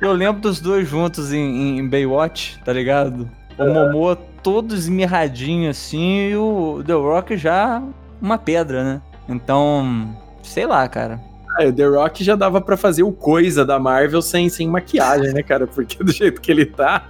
eu 0.01 0.11
lembro 0.11 0.41
dos 0.41 0.59
dois 0.59 0.87
juntos 0.87 1.31
em, 1.31 1.79
em 1.79 1.87
Baywatch, 1.87 2.59
tá 2.65 2.73
ligado? 2.73 3.29
O 3.57 3.65
Momoa 3.65 4.17
todo 4.43 4.75
esmirradinho 4.75 5.69
assim 5.69 6.29
e 6.29 6.35
o 6.35 6.83
The 6.85 6.93
Rock 6.93 7.37
já 7.37 7.81
uma 8.21 8.37
pedra, 8.37 8.83
né? 8.83 9.01
Então, 9.27 10.15
sei 10.43 10.67
lá, 10.67 10.85
cara. 10.87 11.19
Ah, 11.57 11.65
o 11.65 11.73
The 11.73 11.85
Rock 11.85 12.21
já 12.21 12.35
dava 12.35 12.59
para 12.59 12.75
fazer 12.75 13.03
o 13.03 13.13
coisa 13.13 13.65
da 13.65 13.79
Marvel 13.79 14.21
sem, 14.21 14.49
sem 14.49 14.67
maquiagem, 14.67 15.33
né, 15.33 15.41
cara? 15.41 15.65
Porque 15.65 16.03
do 16.03 16.11
jeito 16.11 16.41
que 16.41 16.51
ele 16.51 16.65
tá. 16.65 17.05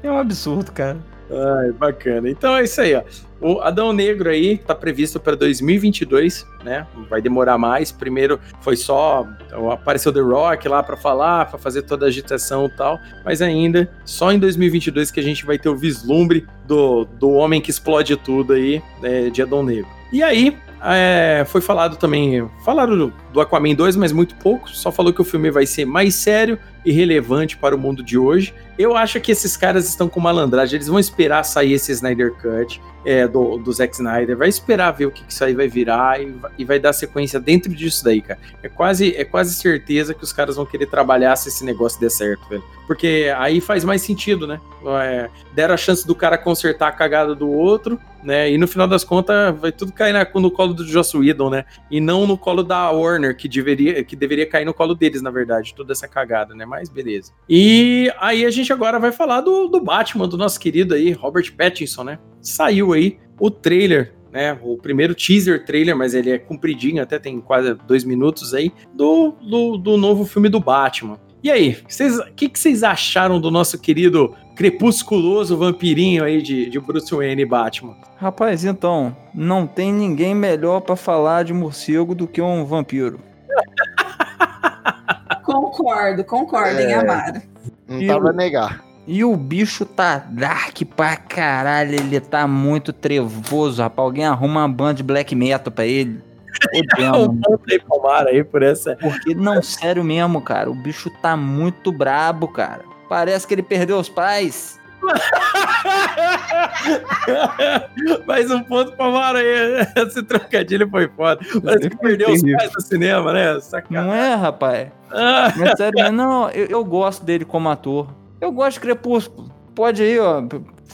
é 0.00 0.10
um 0.10 0.16
absurdo, 0.18 0.70
cara. 0.70 0.98
Ai, 1.28 1.72
bacana. 1.72 2.30
Então 2.30 2.56
é 2.56 2.62
isso 2.62 2.80
aí, 2.80 2.94
ó. 2.94 3.02
O 3.40 3.60
Adão 3.60 3.92
Negro 3.92 4.28
aí 4.28 4.58
tá 4.58 4.74
previsto 4.74 5.18
para 5.18 5.34
2022, 5.34 6.46
né? 6.62 6.86
Vai 7.08 7.22
demorar 7.22 7.56
mais. 7.56 7.90
Primeiro 7.90 8.38
foi 8.60 8.76
só 8.76 9.26
apareceu 9.72 10.12
The 10.12 10.20
Rock 10.20 10.68
lá 10.68 10.82
para 10.82 10.96
falar, 10.96 11.46
para 11.46 11.58
fazer 11.58 11.82
toda 11.82 12.04
a 12.04 12.08
agitação 12.08 12.66
e 12.66 12.76
tal, 12.76 12.98
mas 13.24 13.40
ainda 13.40 13.90
só 14.04 14.30
em 14.30 14.38
2022 14.38 15.10
que 15.10 15.20
a 15.20 15.22
gente 15.22 15.46
vai 15.46 15.58
ter 15.58 15.68
o 15.68 15.76
vislumbre 15.76 16.46
do, 16.66 17.04
do 17.04 17.30
homem 17.30 17.60
que 17.60 17.70
explode 17.70 18.16
tudo 18.16 18.52
aí, 18.52 18.82
né, 19.00 19.30
de 19.30 19.40
Adão 19.42 19.62
Negro. 19.62 19.88
E 20.12 20.22
aí, 20.22 20.56
é, 20.82 21.44
foi 21.46 21.60
falado 21.60 21.96
também, 21.96 22.48
falaram 22.64 23.12
do 23.32 23.40
Aquaman 23.40 23.74
2, 23.74 23.96
mas 23.96 24.12
muito 24.12 24.34
pouco, 24.36 24.68
só 24.70 24.90
falou 24.90 25.12
que 25.12 25.20
o 25.20 25.24
filme 25.24 25.50
vai 25.50 25.66
ser 25.66 25.84
mais 25.84 26.14
sério 26.14 26.58
e 26.84 26.90
relevante 26.90 27.56
para 27.56 27.76
o 27.76 27.78
mundo 27.78 28.02
de 28.02 28.16
hoje. 28.16 28.54
Eu 28.78 28.96
acho 28.96 29.20
que 29.20 29.30
esses 29.30 29.56
caras 29.56 29.86
estão 29.86 30.08
com 30.08 30.18
malandragem, 30.20 30.76
eles 30.76 30.88
vão 30.88 30.98
esperar 30.98 31.44
sair 31.44 31.74
esse 31.74 31.92
Snyder 31.92 32.32
Cut 32.32 32.80
é, 33.04 33.26
do, 33.26 33.58
do 33.58 33.72
Zack 33.72 33.94
Snyder, 33.94 34.36
vai 34.36 34.48
esperar 34.48 34.90
ver 34.92 35.06
o 35.06 35.10
que, 35.10 35.24
que 35.24 35.32
isso 35.32 35.44
aí 35.44 35.54
vai 35.54 35.68
virar 35.68 36.20
e, 36.20 36.34
e, 36.58 36.64
vai 36.64 36.78
dar 36.78 36.92
sequência 36.92 37.40
dentro 37.40 37.72
disso 37.72 38.04
daí, 38.04 38.20
cara. 38.20 38.38
É 38.62 38.68
quase, 38.68 39.14
é 39.16 39.24
quase 39.24 39.54
certeza 39.54 40.14
que 40.14 40.22
os 40.22 40.32
caras 40.32 40.56
vão 40.56 40.66
querer 40.66 40.86
trabalhar 40.86 41.34
se 41.36 41.48
esse 41.48 41.64
negócio 41.64 42.00
der 42.00 42.10
certo, 42.10 42.48
velho. 42.48 42.62
Porque 42.86 43.32
aí 43.38 43.60
faz 43.60 43.84
mais 43.84 44.02
sentido, 44.02 44.46
né? 44.46 44.60
É, 45.02 45.30
deram 45.54 45.74
a 45.74 45.76
chance 45.76 46.06
do 46.06 46.14
cara 46.14 46.36
consertar 46.36 46.88
a 46.88 46.92
cagada 46.92 47.34
do 47.34 47.48
outro, 47.48 48.00
né? 48.22 48.50
E 48.50 48.58
no 48.58 48.66
final 48.66 48.88
das 48.88 49.04
contas 49.04 49.56
vai 49.58 49.70
tudo 49.70 49.92
cair 49.92 50.12
na, 50.12 50.26
no 50.34 50.50
colo 50.50 50.74
do 50.74 50.84
Joss 50.84 51.16
Whedon, 51.16 51.50
né? 51.50 51.64
E 51.90 52.00
não 52.00 52.26
no 52.26 52.36
colo 52.36 52.62
da 52.62 52.90
Warner, 52.90 53.36
que 53.36 53.48
deveria, 53.48 54.02
que 54.02 54.16
deveria 54.16 54.46
cair 54.46 54.64
no 54.64 54.74
colo 54.74 54.94
deles, 54.94 55.22
na 55.22 55.30
verdade, 55.30 55.74
toda 55.74 55.92
essa 55.92 56.08
cagada, 56.08 56.54
né? 56.54 56.66
Mas 56.66 56.88
beleza. 56.88 57.32
E 57.48 58.12
aí 58.18 58.44
a 58.44 58.50
gente 58.50 58.72
agora 58.72 58.98
vai 58.98 59.12
falar 59.12 59.40
do, 59.40 59.68
do 59.68 59.80
Batman, 59.80 60.28
do 60.28 60.36
nosso 60.36 60.58
querido 60.58 60.94
aí, 60.94 61.12
Robert 61.12 61.54
Pattinson, 61.56 62.04
né? 62.04 62.18
Saiu 62.40 62.92
aí 62.92 63.18
o 63.38 63.50
trailer 63.50 64.14
né, 64.32 64.56
o 64.62 64.76
primeiro 64.76 65.14
teaser 65.14 65.64
trailer, 65.64 65.96
mas 65.96 66.14
ele 66.14 66.30
é 66.30 66.38
compridinho, 66.38 67.02
até 67.02 67.18
tem 67.18 67.40
quase 67.40 67.74
dois 67.86 68.04
minutos 68.04 68.54
aí, 68.54 68.72
do, 68.94 69.32
do, 69.40 69.76
do 69.76 69.96
novo 69.96 70.24
filme 70.24 70.48
do 70.48 70.60
Batman. 70.60 71.18
E 71.42 71.50
aí, 71.50 71.78
o 71.82 72.34
que, 72.34 72.50
vocês 72.52 72.82
acharam 72.82 73.40
do 73.40 73.50
nosso 73.50 73.78
querido 73.78 74.34
crepusculoso 74.54 75.56
vampirinho 75.56 76.22
aí 76.22 76.42
de, 76.42 76.68
de 76.68 76.78
Bruce 76.78 77.14
Wayne 77.14 77.42
e 77.42 77.46
Batman? 77.46 77.96
Rapaz, 78.18 78.64
então, 78.64 79.16
não 79.34 79.66
tem 79.66 79.90
ninguém 79.90 80.34
melhor 80.34 80.80
para 80.80 80.96
falar 80.96 81.44
de 81.44 81.54
morcego 81.54 82.14
do 82.14 82.26
que 82.26 82.42
um 82.42 82.64
vampiro. 82.66 83.20
concordo, 85.42 86.22
concordo, 86.24 86.78
é, 86.78 86.84
hein, 86.84 86.94
Amaro. 86.94 87.42
Não 87.88 88.06
tava 88.06 88.28
a 88.28 88.32
negar. 88.32 88.89
E 89.12 89.24
o 89.24 89.36
bicho 89.36 89.84
tá 89.84 90.18
dark 90.18 90.82
pra 90.94 91.16
caralho, 91.16 91.96
ele 91.96 92.20
tá 92.20 92.46
muito 92.46 92.92
trevoso, 92.92 93.82
rapaz. 93.82 94.06
Alguém 94.06 94.24
arruma 94.24 94.60
uma 94.60 94.68
banda 94.68 94.94
de 94.94 95.02
black 95.02 95.34
metal 95.34 95.72
pra 95.72 95.84
ele. 95.84 96.22
ponto 97.36 98.28
aí, 98.28 98.44
por 98.44 98.62
essa. 98.62 98.94
Porque, 98.94 99.34
não, 99.34 99.60
sério 99.64 100.04
mesmo, 100.04 100.40
cara. 100.40 100.70
O 100.70 100.76
bicho 100.76 101.10
tá 101.20 101.36
muito 101.36 101.90
brabo, 101.90 102.46
cara. 102.46 102.84
Parece 103.08 103.48
que 103.48 103.54
ele 103.54 103.64
perdeu 103.64 103.98
os 103.98 104.08
pais. 104.08 104.78
Mais 108.28 108.48
um 108.48 108.62
ponto 108.62 108.92
pra 108.92 109.10
Mara 109.10 109.40
aí. 109.40 109.88
Esse 110.06 110.22
trocadilho 110.22 110.88
foi 110.88 111.08
foda. 111.08 111.44
Parece 111.64 111.90
que 111.90 111.96
perdeu 111.96 112.30
os 112.30 112.42
pais 112.42 112.70
do 112.70 112.80
cinema, 112.80 113.32
né? 113.32 113.58
Sacanagem. 113.58 114.08
Não 114.08 114.14
é, 114.14 114.36
rapaz? 114.36 114.86
Ah. 115.10 115.52
Mas 115.56 115.76
sério, 115.76 116.12
não, 116.12 116.48
eu, 116.50 116.66
eu, 116.66 116.84
gosto 116.84 117.24
dele 117.24 117.44
como 117.44 117.68
ator. 117.68 118.19
Eu 118.40 118.50
gosto 118.52 118.74
de 118.74 118.80
Crepúsculo. 118.80 119.50
Pode 119.74 120.02
aí, 120.02 120.18
ó, 120.18 120.42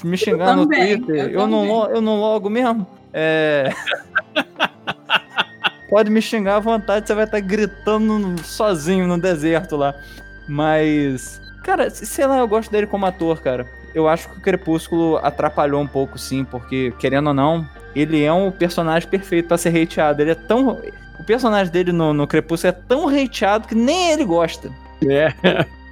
me 0.04 0.16
xingar 0.16 0.56
no 0.56 0.66
Twitter. 0.66 1.16
Eu, 1.16 1.40
eu 1.40 1.46
não, 1.46 1.90
eu 1.90 2.00
não 2.00 2.20
logo 2.20 2.50
mesmo. 2.50 2.86
É. 3.12 3.70
Pode 5.88 6.10
me 6.10 6.20
xingar 6.20 6.56
à 6.56 6.60
vontade, 6.60 7.06
você 7.06 7.14
vai 7.14 7.24
estar 7.24 7.40
gritando 7.40 8.42
sozinho 8.42 9.06
no 9.06 9.18
deserto 9.18 9.76
lá. 9.76 9.94
Mas, 10.48 11.40
cara, 11.64 11.88
sei 11.90 12.26
lá, 12.26 12.38
eu 12.38 12.48
gosto 12.48 12.70
dele 12.70 12.86
como 12.86 13.06
ator, 13.06 13.40
cara. 13.40 13.66
Eu 13.94 14.08
acho 14.08 14.28
que 14.28 14.38
o 14.38 14.42
Crepúsculo 14.42 15.16
atrapalhou 15.18 15.80
um 15.80 15.86
pouco, 15.86 16.18
sim, 16.18 16.44
porque, 16.44 16.92
querendo 16.98 17.28
ou 17.28 17.34
não, 17.34 17.66
ele 17.94 18.22
é 18.22 18.32
um 18.32 18.50
personagem 18.50 19.08
perfeito 19.08 19.48
para 19.48 19.56
ser 19.56 19.80
hateado. 19.80 20.20
Ele 20.20 20.32
é 20.32 20.34
tão. 20.34 20.80
O 21.18 21.24
personagem 21.24 21.72
dele 21.72 21.92
no, 21.92 22.12
no 22.12 22.26
Crepúsculo 22.26 22.68
é 22.68 22.72
tão 22.72 23.08
hateado 23.08 23.68
que 23.68 23.74
nem 23.74 24.10
ele 24.12 24.24
gosta. 24.24 24.70
É. 25.08 25.32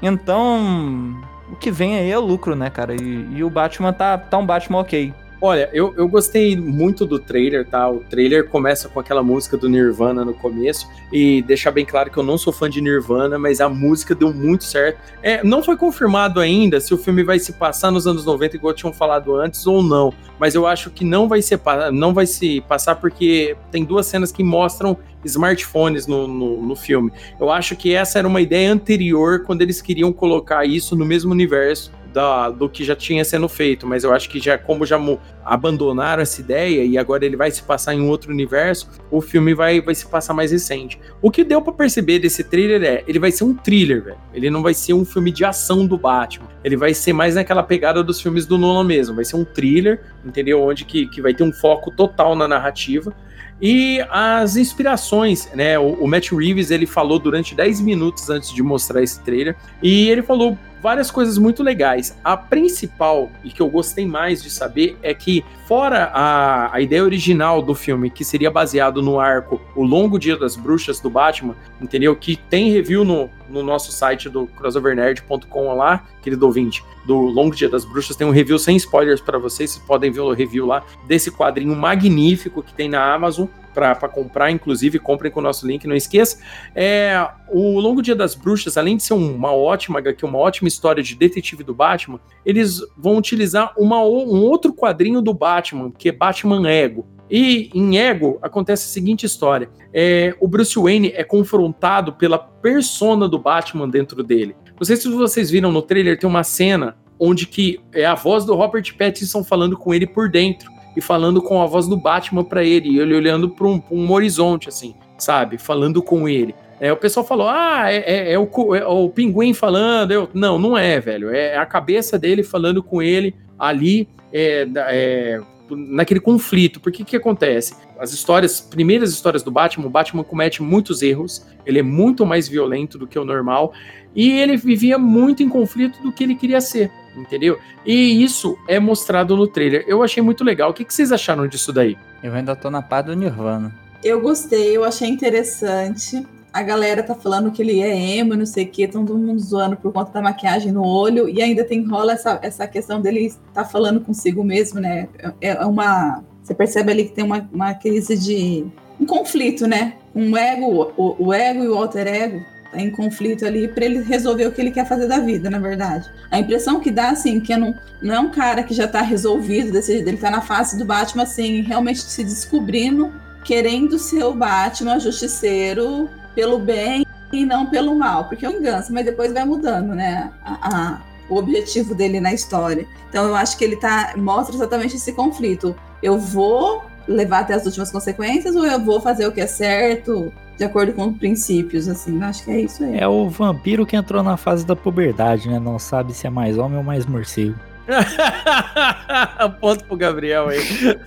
Então, 0.03 1.23
o 1.55 1.57
que 1.57 1.71
vem 1.71 1.97
aí 1.97 2.11
é 2.11 2.19
lucro, 2.19 2.55
né, 2.57 2.69
cara? 2.69 2.95
E, 2.95 3.29
e 3.33 3.45
o 3.45 3.49
Batman 3.49 3.93
tá, 3.93 4.19
tá 4.19 4.37
um 4.37 4.45
Batman 4.45 4.81
ok. 4.81 5.15
Olha, 5.47 5.69
eu, 5.75 5.93
eu 5.99 6.09
gostei 6.09 6.57
muito 6.57 7.05
do 7.05 7.19
trailer, 7.19 7.67
tá? 7.67 7.87
O 7.87 7.99
trailer 7.99 8.49
começa 8.49 8.89
com 8.89 8.99
aquela 8.99 9.23
música 9.23 9.59
do 9.59 9.69
Nirvana 9.69 10.25
no 10.25 10.33
começo 10.33 10.89
e 11.13 11.43
deixar 11.43 11.71
bem 11.71 11.85
claro 11.85 12.11
que 12.11 12.17
eu 12.17 12.23
não 12.23 12.39
sou 12.39 12.51
fã 12.51 12.71
de 12.71 12.81
Nirvana, 12.81 13.39
mas 13.39 13.61
a 13.61 13.69
música 13.69 14.15
deu 14.15 14.33
muito 14.33 14.65
certo. 14.65 14.99
É, 15.23 15.45
não 15.45 15.63
foi 15.63 15.77
confirmado 15.77 16.41
ainda 16.41 16.81
se 16.81 16.95
o 16.95 16.97
filme 16.97 17.23
vai 17.23 17.39
se 17.39 17.53
passar 17.53 17.91
nos 17.91 18.07
anos 18.07 18.25
90, 18.25 18.57
igual 18.57 18.73
tinham 18.73 18.91
falado 18.91 19.37
antes, 19.37 19.67
ou 19.67 19.83
não. 19.83 20.15
Mas 20.39 20.55
eu 20.55 20.67
acho 20.67 20.91
que 20.91 21.05
não 21.05 21.29
vai, 21.29 21.43
ser, 21.43 21.61
não 21.93 22.15
vai 22.15 22.25
se 22.25 22.63
passar 22.63 22.95
porque 22.95 23.55
tem 23.71 23.85
duas 23.85 24.07
cenas 24.07 24.33
que 24.33 24.43
mostram 24.43 24.97
smartphones 25.27 26.07
no, 26.07 26.27
no, 26.27 26.63
no, 26.63 26.75
filme. 26.75 27.13
Eu 27.39 27.51
acho 27.51 27.77
que 27.77 27.95
essa 27.95 28.19
era 28.19 28.27
uma 28.27 28.41
ideia 28.41 28.73
anterior 28.73 29.43
quando 29.45 29.61
eles 29.61 29.83
queriam 29.83 30.11
colocar 30.11 30.65
isso 30.65 30.97
no 30.97 31.05
mesmo 31.05 31.33
universo 31.33 31.93
da, 32.15 32.49
do 32.49 32.69
que 32.69 32.85
já 32.85 32.95
tinha 32.95 33.25
sendo 33.25 33.49
feito, 33.49 33.89
mas 33.89 34.05
eu 34.05 34.13
acho 34.15 34.31
que 34.31 34.39
já 34.39 34.57
como 34.57 34.87
já 34.87 34.99
abandonaram 35.45 36.23
essa 36.23 36.41
ideia 36.41 36.85
e 36.85 36.97
agora 36.97 37.27
ele 37.27 37.37
vai 37.37 37.51
se 37.51 37.61
passar 37.63 37.93
em 37.93 38.09
outro 38.09 38.33
universo, 38.33 38.89
o 39.11 39.21
filme 39.21 39.53
vai, 39.53 39.81
vai 39.81 39.97
se 39.97 40.07
passar 40.07 40.33
mais 40.33 40.53
recente. 40.53 40.99
O 41.21 41.29
que 41.29 41.43
deu 41.43 41.61
para 41.61 41.73
perceber 41.73 42.21
desse 42.21 42.45
thriller 42.45 42.83
é, 42.85 43.03
ele 43.09 43.19
vai 43.19 43.33
ser 43.33 43.43
um 43.43 43.53
thriller, 43.53 44.05
velho. 44.05 44.17
Ele 44.33 44.49
não 44.49 44.63
vai 44.63 44.73
ser 44.73 44.95
um 44.95 45.05
filme 45.05 45.33
de 45.33 45.45
ação 45.45 45.87
do 45.87 45.99
Batman. 45.99 46.47
Ele 46.63 46.77
vai 46.77 46.95
ser 46.95 47.13
mais 47.13 47.35
naquela 47.35 47.65
pegada 47.65 48.03
dos 48.03 48.21
filmes 48.21 48.47
do 48.47 48.57
Nolan 48.57 48.85
mesmo. 48.85 49.17
Vai 49.17 49.25
ser 49.25 49.35
um 49.35 49.45
thriller, 49.45 50.01
entendeu? 50.25 50.63
Onde 50.63 50.85
que, 50.85 51.09
que 51.09 51.21
vai 51.21 51.35
ter 51.35 51.43
um 51.43 51.53
foco 51.53 51.91
total 51.91 52.37
na 52.37 52.47
narrativa. 52.47 53.13
E 53.61 54.05
as 54.09 54.57
inspirações, 54.57 55.49
né? 55.53 55.79
O, 55.79 56.05
o 56.05 56.09
Matt 56.09 56.31
Reeves 56.31 56.71
ele 56.71 56.87
falou 56.87 57.19
durante 57.19 57.55
10 57.55 57.81
minutos 57.81 58.31
antes 58.31 58.53
de 58.53 58.63
mostrar 58.63 59.03
esse 59.03 59.21
trailer 59.23 59.57
e 59.83 60.09
ele 60.09 60.23
falou 60.23 60.57
várias 60.85 61.11
coisas 61.11 61.39
muito 61.39 61.63
legais. 61.63 62.15
A 62.23 62.37
principal, 62.37 63.31
e 63.43 63.49
que 63.51 63.63
eu 63.63 63.71
gostei 63.71 64.07
mais 64.07 64.43
de 64.43 64.51
saber, 64.51 64.99
é 65.03 65.15
que, 65.15 65.43
fora 65.67 66.11
a, 66.13 66.75
a 66.75 66.79
ideia 66.83 67.03
original 67.03 67.63
do 67.63 67.75
filme, 67.75 68.11
que 68.11 68.23
seria 68.23 68.51
baseado 68.51 69.01
no 69.01 69.19
arco 69.19 69.59
O 69.75 69.83
Longo 69.83 70.19
Dia 70.19 70.37
das 70.37 70.57
Bruxas 70.57 71.01
do 71.01 71.09
Batman, 71.09 71.57
entendeu? 71.81 72.15
Que 72.15 72.37
tem 72.37 72.71
review 72.71 73.03
no, 73.03 73.31
no 73.49 73.63
nosso 73.63 73.93
site 73.93 74.29
do 74.29 74.47
crossovernerd.com 74.47 75.75
lá, 75.75 76.05
querido 76.21 76.45
ouvinte, 76.45 76.85
do 77.07 77.17
Longo 77.17 77.57
Dia 77.57 77.71
das 77.71 77.87
Bruxas, 77.87 78.15
tem 78.15 78.27
um 78.27 78.31
review 78.31 78.59
sem 78.59 78.77
spoilers 78.77 79.23
para 79.23 79.39
vocês, 79.39 79.71
vocês 79.71 79.87
podem 79.87 80.11
ver 80.11 80.21
o 80.21 80.35
review 80.35 80.67
lá 80.67 80.85
desse 81.07 81.31
quadrinho 81.31 81.75
magnífico 81.75 82.63
que 82.63 82.75
tem 82.75 82.91
na 82.91 83.15
Amazon 83.15 83.47
para 83.75 84.09
comprar, 84.09 84.51
inclusive, 84.51 84.99
comprem 84.99 85.31
com 85.31 85.41
o 85.41 85.43
nosso 85.43 85.67
link, 85.67 85.87
não 85.87 85.97
esqueça. 85.97 86.39
É, 86.75 87.29
o 87.51 87.81
Longo 87.81 88.01
Dia 88.01 88.15
das 88.15 88.35
Bruxas, 88.35 88.77
além 88.77 88.97
de 88.97 89.03
ser 89.03 89.15
uma 89.15 89.53
ótima 89.53 89.99
HQ, 89.99 90.25
uma 90.25 90.39
ótima 90.39 90.69
história 90.69 91.03
de 91.03 91.15
detetive 91.17 91.65
do 91.65 91.75
Batman, 91.75 92.21
eles 92.47 92.81
vão 92.97 93.17
utilizar 93.17 93.73
uma, 93.77 94.01
um 94.01 94.43
outro 94.43 94.73
quadrinho 94.73 95.21
do 95.21 95.35
Batman, 95.35 95.91
que 95.91 96.09
é 96.09 96.13
Batman 96.13 96.69
Ego. 96.69 97.07
E 97.31 97.71
em 97.75 97.99
Ego 97.99 98.39
acontece 98.43 98.85
a 98.85 98.93
seguinte 98.93 99.27
história: 99.27 99.69
é, 99.93 100.35
o 100.41 100.47
Bruce 100.47 100.79
Wayne 100.79 101.13
é 101.15 101.25
confrontado 101.25 102.13
pela 102.13 102.39
persona 102.39 103.29
do 103.29 103.39
Batman 103.39 103.89
dentro 103.89 104.23
dele. 104.23 104.55
Não 104.79 104.85
sei 104.85 104.97
se 104.97 105.09
vocês 105.09 105.51
viram 105.51 105.73
no 105.73 105.83
trailer, 105.83 106.19
tem 106.19 106.29
uma 106.29 106.45
cena 106.45 106.97
onde 107.19 107.47
que 107.47 107.81
é 107.93 108.05
a 108.05 108.15
voz 108.15 108.45
do 108.45 108.55
Robert 108.55 108.85
Pattinson 108.99 109.45
falando 109.45 109.77
com 109.77 109.95
ele 109.95 110.07
por 110.07 110.29
dentro 110.29 110.74
e 110.97 111.01
falando 111.01 111.43
com 111.43 111.61
a 111.61 111.67
voz 111.67 111.87
do 111.87 111.97
Batman 111.97 112.45
para 112.45 112.63
ele, 112.63 112.89
e 112.89 112.99
ele 112.99 113.15
olhando 113.15 113.49
para 113.49 113.67
um, 113.67 113.83
um, 113.91 114.11
horizonte, 114.13 114.69
assim, 114.69 114.95
sabe? 115.19 115.59
Falando 115.59 116.03
com 116.03 116.29
ele. 116.29 116.55
É, 116.81 116.93
o 116.93 116.97
pessoal 116.97 117.25
falou: 117.25 117.49
ah, 117.49 117.91
é, 117.91 117.97
é, 117.97 118.33
é, 118.33 118.39
o, 118.39 118.75
é, 118.75 118.87
o, 118.87 119.09
pinguim 119.09 119.55
falando. 119.55 120.11
Eu, 120.11 120.29
não, 120.35 120.59
não 120.59 120.77
é, 120.77 121.01
velho. 121.01 121.31
É 121.31 121.57
a 121.57 121.67
cabeça 121.67 122.19
dele 122.19 122.43
falando 122.43 122.83
com 122.83 123.03
ele 123.03 123.35
ali, 123.59 124.09
é, 124.33 124.67
é, 124.77 125.41
naquele 125.71 126.21
conflito. 126.21 126.81
Porque 126.81 127.05
que 127.05 127.17
acontece? 127.17 127.75
As 127.99 128.13
histórias, 128.13 128.61
primeiras 128.61 129.13
histórias 129.13 129.43
do 129.43 129.51
Batman, 129.51 129.87
o 129.87 129.91
Batman 129.91 130.25
comete 130.25 130.63
muitos 130.63 131.01
erros, 131.01 131.47
ele 131.65 131.79
é 131.79 131.83
muito 131.83 132.27
mais 132.27 132.49
violento 132.49 132.99
do 132.99 133.07
que 133.07 133.19
o 133.19 133.25
normal, 133.25 133.73
e 134.15 134.33
ele 134.33 134.57
vivia 134.57 134.99
muito 134.99 135.43
em 135.43 135.49
conflito 135.49 136.03
do 136.03 136.13
que 136.13 136.25
ele 136.25 136.35
queria 136.35 136.61
ser 136.61 136.91
entendeu? 137.17 137.59
E 137.85 138.23
isso 138.23 138.59
é 138.69 138.79
mostrado 138.79 139.37
no 139.37 139.47
trailer. 139.47 139.85
Eu 139.87 140.03
achei 140.03 140.23
muito 140.23 140.45
legal. 140.45 140.71
O 140.71 140.75
que, 140.75 140.85
que 140.85 140.95
vocês 140.95 141.13
acharam 141.13 141.47
disso 141.47 141.73
daí? 141.73 141.97
Eu 142.23 142.35
ainda 142.35 142.57
tô 142.57 142.71
na 142.71 142.83
pá 142.83 143.03
do 143.03 143.15
Nirvana. 143.15 143.75
Eu 144.03 144.21
gostei, 144.21 144.77
eu 144.77 144.85
achei 144.85 145.09
interessante. 145.09 146.27
A 146.53 146.63
galera 146.63 147.03
tá 147.03 147.15
falando 147.15 147.51
que 147.51 147.63
ele 147.63 147.81
é 147.81 148.17
emo, 148.17 148.37
não 148.37 148.47
sei 148.47 148.65
o 148.65 148.69
que, 148.69 148.87
todo 148.87 149.17
mundo 149.17 149.41
zoando 149.41 149.77
por 149.77 149.93
conta 149.93 150.13
da 150.13 150.23
maquiagem 150.23 150.71
no 150.71 150.87
olho, 150.87 151.29
e 151.29 151.43
ainda 151.43 151.65
tem 151.65 151.85
rola 151.85 152.13
essa, 152.13 152.39
essa 152.43 152.67
questão 152.67 153.01
dele 153.01 153.27
estar 153.27 153.41
tá 153.53 153.65
falando 153.65 154.01
consigo 154.01 154.45
mesmo, 154.45 154.79
né? 154.79 155.09
É, 155.41 155.49
é 155.49 155.67
uma. 155.67 156.23
Você 156.43 156.55
percebe 156.55 156.93
ali 156.93 157.05
que 157.07 157.13
tem 157.13 157.25
uma, 157.25 157.49
uma 157.53 157.75
crise 157.75 158.17
de. 158.17 158.67
um 159.01 159.07
conflito, 159.07 159.67
né? 159.67 159.95
Um 160.15 160.37
ego, 160.37 160.93
o, 160.97 161.27
o 161.27 161.33
ego 161.33 161.65
e 161.65 161.69
o 161.69 161.75
alter 161.75 162.07
ego 162.07 162.54
em 162.75 162.91
conflito 162.91 163.45
ali 163.47 163.69
para 163.69 163.85
ele 163.85 164.03
resolver 164.03 164.47
o 164.47 164.53
que 164.53 164.61
ele 164.61 164.71
quer 164.71 164.87
fazer 164.87 165.07
da 165.07 165.19
vida, 165.19 165.49
na 165.49 165.59
verdade. 165.59 166.11
A 166.31 166.39
impressão 166.39 166.81
que 166.81 166.91
dá, 166.91 167.11
assim, 167.11 167.41
que 167.41 167.57
não, 167.57 167.75
não 168.01 168.15
é 168.15 168.21
um 168.21 168.31
cara 168.31 168.63
que 168.63 168.75
já 168.75 168.87
tá 168.87 169.01
resolvido 169.01 169.81
jeito, 169.81 170.09
ele 170.09 170.17
tá 170.17 170.31
na 170.31 170.41
fase 170.41 170.77
do 170.77 170.85
Batman, 170.85 171.23
assim, 171.23 171.63
realmente 171.63 172.01
se 172.01 172.25
descobrindo, 172.25 173.13
querendo 173.45 173.99
ser 173.99 174.25
o 174.25 174.35
Batman 174.35 174.99
justiceiro 174.99 176.09
pelo 176.35 176.59
bem 176.59 177.05
e 177.33 177.45
não 177.45 177.67
pelo 177.67 177.95
mal, 177.95 178.25
porque 178.25 178.47
é 178.47 178.49
um 178.49 178.59
engano, 178.59 178.85
mas 178.91 179.05
depois 179.05 179.33
vai 179.33 179.45
mudando, 179.45 179.95
né, 179.95 180.31
a, 180.45 180.69
a, 180.69 181.03
o 181.29 181.37
objetivo 181.37 181.95
dele 181.95 182.21
na 182.21 182.33
história. 182.33 182.87
Então 183.09 183.27
eu 183.27 183.35
acho 183.35 183.57
que 183.57 183.65
ele 183.65 183.77
tá, 183.77 184.15
mostra 184.17 184.55
exatamente 184.55 184.97
esse 184.97 185.13
conflito. 185.13 185.75
Eu 186.03 186.19
vou 186.19 186.85
levar 187.07 187.41
até 187.41 187.55
as 187.55 187.67
últimas 187.67 187.91
consequências 187.91 188.57
ou 188.57 188.65
eu 188.65 188.81
vou 188.81 189.01
fazer 189.01 189.27
o 189.27 189.33
que 189.33 189.41
é 189.41 189.47
certo? 189.47 190.33
de 190.57 190.65
acordo 190.65 190.93
com 190.93 191.09
os 191.09 191.17
princípios, 191.17 191.89
assim. 191.89 192.23
Acho 192.23 192.45
que 192.45 192.51
é 192.51 192.61
isso 192.61 192.85
aí. 192.85 192.99
É 192.99 193.09
o 193.09 193.29
vampiro 193.29 193.85
que 193.85 193.97
entrou 193.97 194.23
na 194.23 194.37
fase 194.37 194.65
da 194.65 194.77
puberdade, 194.77 195.49
né? 195.49 195.59
Não 195.59 195.79
sabe 195.79 196.15
se 196.15 196.27
é 196.27 196.31
mais 196.31 196.59
homem 196.59 196.79
ou 196.79 196.85
mais 196.85 197.07
morcego. 197.07 197.57
Ponto 199.61 199.85
pro 199.85 199.97
Gabriel 199.97 200.49
aí. 200.49 200.61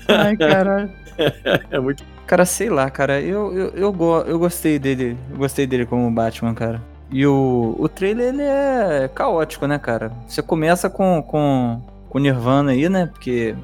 Ai, 0.08 0.38
caralho. 0.38 0.90
é 1.72 1.80
muito. 1.80 2.04
Cara, 2.26 2.46
sei 2.46 2.70
lá, 2.70 2.90
cara. 2.90 3.22
Eu, 3.22 3.54
eu, 3.54 3.70
eu, 3.70 3.94
go 3.94 4.20
eu 4.22 4.38
gostei 4.38 4.78
dele. 4.78 5.18
Eu 5.32 5.38
gostei 5.38 5.66
dele 5.66 5.86
como 5.86 6.12
Batman, 6.12 6.54
cara. 6.54 6.82
E 7.10 7.26
o, 7.26 7.76
o 7.80 7.88
trailer, 7.88 8.34
ele 8.34 8.44
é 8.44 9.10
caótico, 9.14 9.66
né, 9.66 9.80
cara? 9.80 10.12
Você 10.28 10.42
começa 10.42 10.90
com, 10.90 11.24
com, 11.24 11.82
com 12.10 12.20
Nirvana 12.20 12.72
aí, 12.72 12.90
né? 12.90 13.06
Porque 13.06 13.56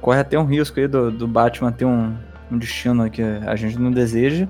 corre 0.00 0.20
até 0.20 0.38
um 0.38 0.44
risco 0.44 0.78
aí 0.78 0.88
do, 0.88 1.10
do 1.10 1.26
Batman 1.26 1.72
ter 1.72 1.84
um, 1.84 2.14
um 2.50 2.58
destino 2.58 3.08
que 3.10 3.22
a 3.22 3.56
gente 3.56 3.78
não 3.78 3.90
deseja. 3.90 4.48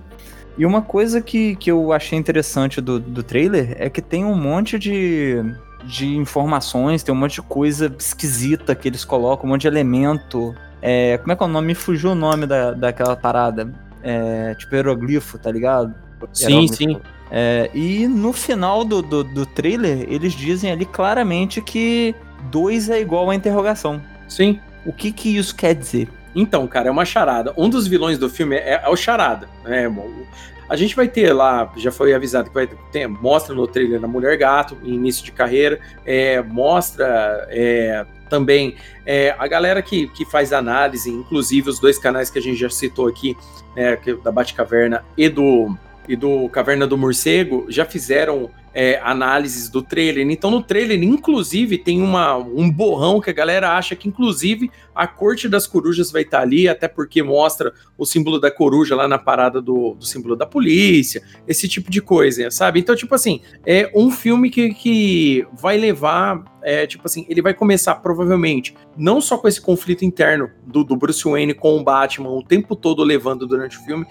E 0.57 0.67
uma 0.67 0.83
coisa 0.83 1.21
que, 1.21 1.55
que 1.57 1.71
eu 1.71 1.93
achei 1.93 2.19
interessante 2.19 2.81
do, 2.81 2.99
do 2.99 3.23
trailer 3.23 3.77
é 3.79 3.89
que 3.89 4.03
tem 4.03 4.25
um 4.25 4.35
monte 4.35 4.77
de, 4.79 5.37
de 5.85 6.17
informações, 6.17 7.03
tem 7.03 7.15
um 7.15 7.19
monte 7.19 7.35
de 7.35 7.43
coisa 7.43 7.95
esquisita 7.97 8.75
que 8.75 8.89
eles 8.89 9.05
colocam, 9.05 9.47
um 9.47 9.53
monte 9.53 9.63
de 9.63 9.69
elemento. 9.69 10.55
É, 10.83 11.17
como 11.19 11.33
é 11.33 11.37
que 11.37 11.43
é 11.43 11.47
o 11.47 11.49
nome? 11.49 11.69
Me 11.69 11.75
fugiu 11.75 12.11
o 12.11 12.15
nome 12.15 12.45
da, 12.45 12.73
daquela 12.73 13.15
parada. 13.15 13.73
É, 14.03 14.55
tipo 14.55 14.75
hieroglifo, 14.75 15.39
tá 15.39 15.51
ligado? 15.51 15.95
Sim, 16.33 16.67
sim. 16.67 17.01
É, 17.31 17.71
e 17.75 18.07
no 18.09 18.33
final 18.33 18.85
do, 18.85 19.03
do, 19.03 19.23
do 19.23 19.47
trailer, 19.47 20.07
eles 20.09 20.33
dizem 20.33 20.73
ali 20.73 20.85
claramente 20.87 21.61
que 21.61 22.15
2 22.51 22.91
é 22.91 23.01
igual 23.01 23.31
a 23.31 23.35
interrogação. 23.35 24.01
Sim. 24.29 24.61
O 24.89 24.93
que 24.93 25.13
que 25.13 25.37
isso 25.37 25.55
quer 25.55 25.75
dizer? 25.75 26.09
Então, 26.35 26.67
cara, 26.67 26.89
é 26.89 26.91
uma 26.91 27.05
charada. 27.05 27.53
Um 27.59 27.69
dos 27.69 27.87
vilões 27.87 28.17
do 28.17 28.31
filme 28.31 28.57
é, 28.57 28.81
é 28.83 28.89
o 28.89 28.97
charada, 28.97 29.47
né? 29.63 29.87
A 30.67 30.77
gente 30.77 30.97
vai 30.97 31.07
ter 31.07 31.31
lá, 31.35 31.71
já 31.77 31.93
foi 31.93 32.15
avisado 32.15 32.49
que 32.49 32.55
vai 32.55 32.67
ter, 32.67 33.07
mostra 33.07 33.55
no 33.55 33.67
trailer 33.67 34.03
a 34.03 34.09
Mulher 34.09 34.39
Gato, 34.39 34.79
início 34.83 35.23
de 35.23 35.31
carreira, 35.31 35.79
é, 36.07 36.41
mostra 36.41 37.47
é, 37.51 38.07
também 38.31 38.77
é, 39.05 39.37
a 39.39 39.47
galera 39.47 39.83
que, 39.83 40.09
que 40.09 40.25
faz 40.25 40.55
análise, 40.55 41.11
inclusive 41.11 41.69
os 41.69 41.79
dois 41.79 41.99
canais 41.99 42.31
que 42.31 42.39
a 42.39 42.43
gente 42.43 42.59
já 42.59 42.71
citou 42.71 43.09
aqui, 43.09 43.37
né, 43.77 43.99
da 44.25 44.33
Batcaverna 44.33 45.05
e 45.19 45.29
do, 45.29 45.77
e 46.09 46.17
do 46.17 46.49
Caverna 46.49 46.87
do 46.87 46.97
Morcego, 46.97 47.67
já 47.69 47.85
fizeram 47.85 48.49
é, 48.81 49.01
análises 49.03 49.69
do 49.69 49.83
trailer. 49.83 50.25
Então, 50.31 50.53
no 50.53 50.63
trailer, 50.63 51.03
inclusive, 51.03 51.77
tem 51.79 52.01
uma, 52.01 52.37
um 52.37 52.71
borrão 52.71 53.21
que 53.21 53.29
a 53.29 53.33
galera 53.33 53.77
acha 53.77 53.97
que, 53.97 54.07
inclusive, 54.07 54.71
a 54.95 55.05
corte 55.05 55.49
das 55.49 55.67
corujas 55.67 56.13
vai 56.13 56.23
estar 56.23 56.43
ali, 56.43 56.69
até 56.69 56.87
porque 56.87 57.21
mostra 57.21 57.73
o 57.97 58.07
símbolo 58.07 58.39
da 58.39 58.53
coruja 58.53 58.95
lá 58.95 59.09
na 59.09 59.19
parada 59.19 59.61
do, 59.61 59.95
do 59.95 60.07
símbolo 60.07 60.37
da 60.37 60.47
polícia, 60.47 61.25
esse 61.45 61.67
tipo 61.67 61.91
de 61.91 62.01
coisa, 62.01 62.53
sabe? 62.53 62.79
Então, 62.79 62.95
tipo 62.95 63.13
assim, 63.17 63.41
é 63.67 63.91
um 63.97 64.13
filme 64.13 64.49
que, 64.49 64.73
que 64.73 65.45
vai 65.53 65.77
levar 65.77 66.45
é, 66.63 66.87
tipo 66.87 67.07
assim, 67.07 67.25
ele 67.29 67.41
vai 67.41 67.55
começar 67.55 67.95
provavelmente 67.97 68.75
não 68.97 69.21
só 69.21 69.39
com 69.39 69.47
esse 69.47 69.61
conflito 69.61 70.05
interno 70.05 70.51
do, 70.67 70.83
do, 70.85 70.97
Bruce 70.97 71.25
Wayne 71.25 71.55
com 71.55 71.79
o 71.79 71.85
Batman 71.85 72.31
o 72.31 72.43
tempo 72.43 72.75
todo 72.75 73.03
levando 73.03 73.47
durante 73.47 73.79
o 73.79 73.81
filme, 73.85 74.05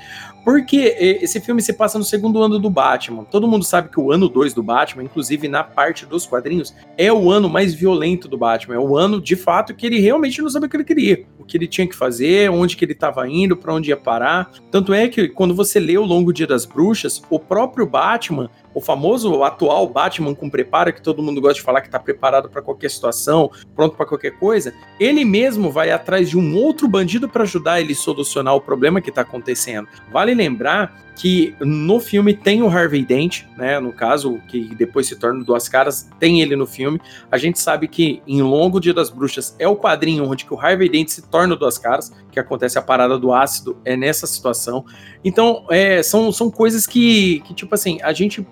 porque 0.44 0.96
esse 1.22 1.42
filme 1.42 1.62
se 1.62 1.74
passa 1.74 1.98
no 1.98 2.04
segundo 2.04 2.42
ano 2.42 2.58
do 2.58 2.70
Batman. 2.70 3.26
Todo 3.26 3.48
mundo 3.48 3.66
sabe 3.66 3.90
que 3.90 4.00
o 4.00 4.12
ano 4.12 4.30
2 4.30 4.54
do 4.58 4.64
Batman, 4.64 5.04
inclusive 5.04 5.48
na 5.48 5.64
parte 5.64 6.04
dos 6.04 6.26
quadrinhos, 6.26 6.76
é 6.98 7.14
o 7.14 7.30
ano 7.30 7.48
mais 7.48 7.76
violento 7.76 8.28
do 8.28 8.38
Batman. 8.38 8.76
É 8.76 8.80
o 8.80 8.98
ano, 8.98 9.22
de 9.22 9.36
fato, 9.36 9.74
que 9.76 9.86
ele 9.86 10.00
realmente 10.00 10.42
não 10.42 10.50
sabia 10.50 10.66
o 10.66 10.70
que 10.70 10.78
ele 10.78 10.84
queria, 10.84 11.26
o 11.38 11.44
que 11.44 11.56
ele 11.56 11.68
tinha 11.68 11.88
que 11.88 11.96
fazer, 11.96 12.50
onde 12.50 12.76
que 12.76 12.84
ele 12.84 12.94
estava 12.94 13.28
indo, 13.30 13.56
para 13.56 13.72
onde 13.72 13.92
ia 13.92 13.98
parar. 13.98 14.52
Tanto 14.72 14.94
é 14.94 15.08
que 15.08 15.30
quando 15.30 15.54
você 15.54 15.80
lê 15.80 15.96
o 15.96 16.04
Longo 16.04 16.34
Dia 16.34 16.48
das 16.48 16.66
Bruxas, 16.66 17.22
o 17.30 17.40
próprio 17.40 17.86
Batman 17.86 18.50
o 18.78 18.82
famoso 18.82 19.44
atual 19.44 19.88
Batman 19.88 20.36
com 20.36 20.48
preparo, 20.52 20.94
que 20.94 21.02
todo 21.02 21.24
mundo 21.24 21.42
gosta 21.42 21.56
de 21.56 21.64
falar 21.64 21.82
que 21.82 21.88
está 21.88 21.98
preparado 21.98 22.48
para 22.48 22.62
qualquer 22.62 22.92
situação, 22.92 23.50
pronto 23.76 23.96
para 23.96 24.06
qualquer 24.06 24.38
coisa, 24.38 24.72
ele 25.00 25.26
mesmo 25.26 25.72
vai 25.72 25.90
atrás 25.90 26.30
de 26.30 26.38
um 26.38 26.56
outro 26.56 26.88
bandido 26.88 27.28
para 27.28 27.42
ajudar 27.42 27.82
ele 27.82 27.94
a 27.94 27.96
solucionar 27.96 28.54
o 28.54 28.62
problema 28.62 29.02
que 29.02 29.10
está 29.10 29.22
acontecendo. 29.22 29.88
Vale 30.12 30.36
lembrar 30.36 31.08
que 31.16 31.56
no 31.60 32.00
filme 32.00 32.36
tem 32.36 32.62
o 32.62 32.70
Harvey 32.70 33.04
Dent, 33.04 33.46
né? 33.58 33.80
No 33.80 33.92
caso, 33.92 34.40
que 34.48 34.76
depois 34.76 35.08
se 35.08 35.16
torna 35.16 35.44
Duas 35.44 35.68
Caras, 35.68 36.08
tem 36.20 36.42
ele 36.42 36.56
no 36.56 36.68
filme. 36.68 37.02
A 37.32 37.40
gente 37.40 37.60
sabe 37.60 37.88
que 37.88 38.22
em 38.28 38.44
Longo 38.44 38.80
Dia 38.80 38.94
das 38.94 39.10
Bruxas 39.10 39.56
é 39.58 39.68
o 39.68 39.76
quadrinho 39.76 40.30
onde 40.30 40.46
que 40.46 40.54
o 40.54 40.60
Harvey 40.60 40.88
Dent 40.88 41.10
se 41.10 41.24
torna 41.24 41.56
Duas 41.56 41.80
Caras, 41.80 42.14
que 42.38 42.46
acontece 42.48 42.78
a 42.78 42.82
parada 42.82 43.18
do 43.18 43.34
ácido, 43.34 43.78
é 43.84 43.98
nessa 43.98 44.28
situação. 44.28 44.86
Então, 45.24 45.66
é, 45.70 46.04
são, 46.04 46.32
são 46.32 46.52
coisas 46.52 46.86
que, 46.86 47.42
que, 47.42 47.54
tipo 47.54 47.74
assim, 47.74 48.00
a 48.04 48.14
gente 48.14 48.46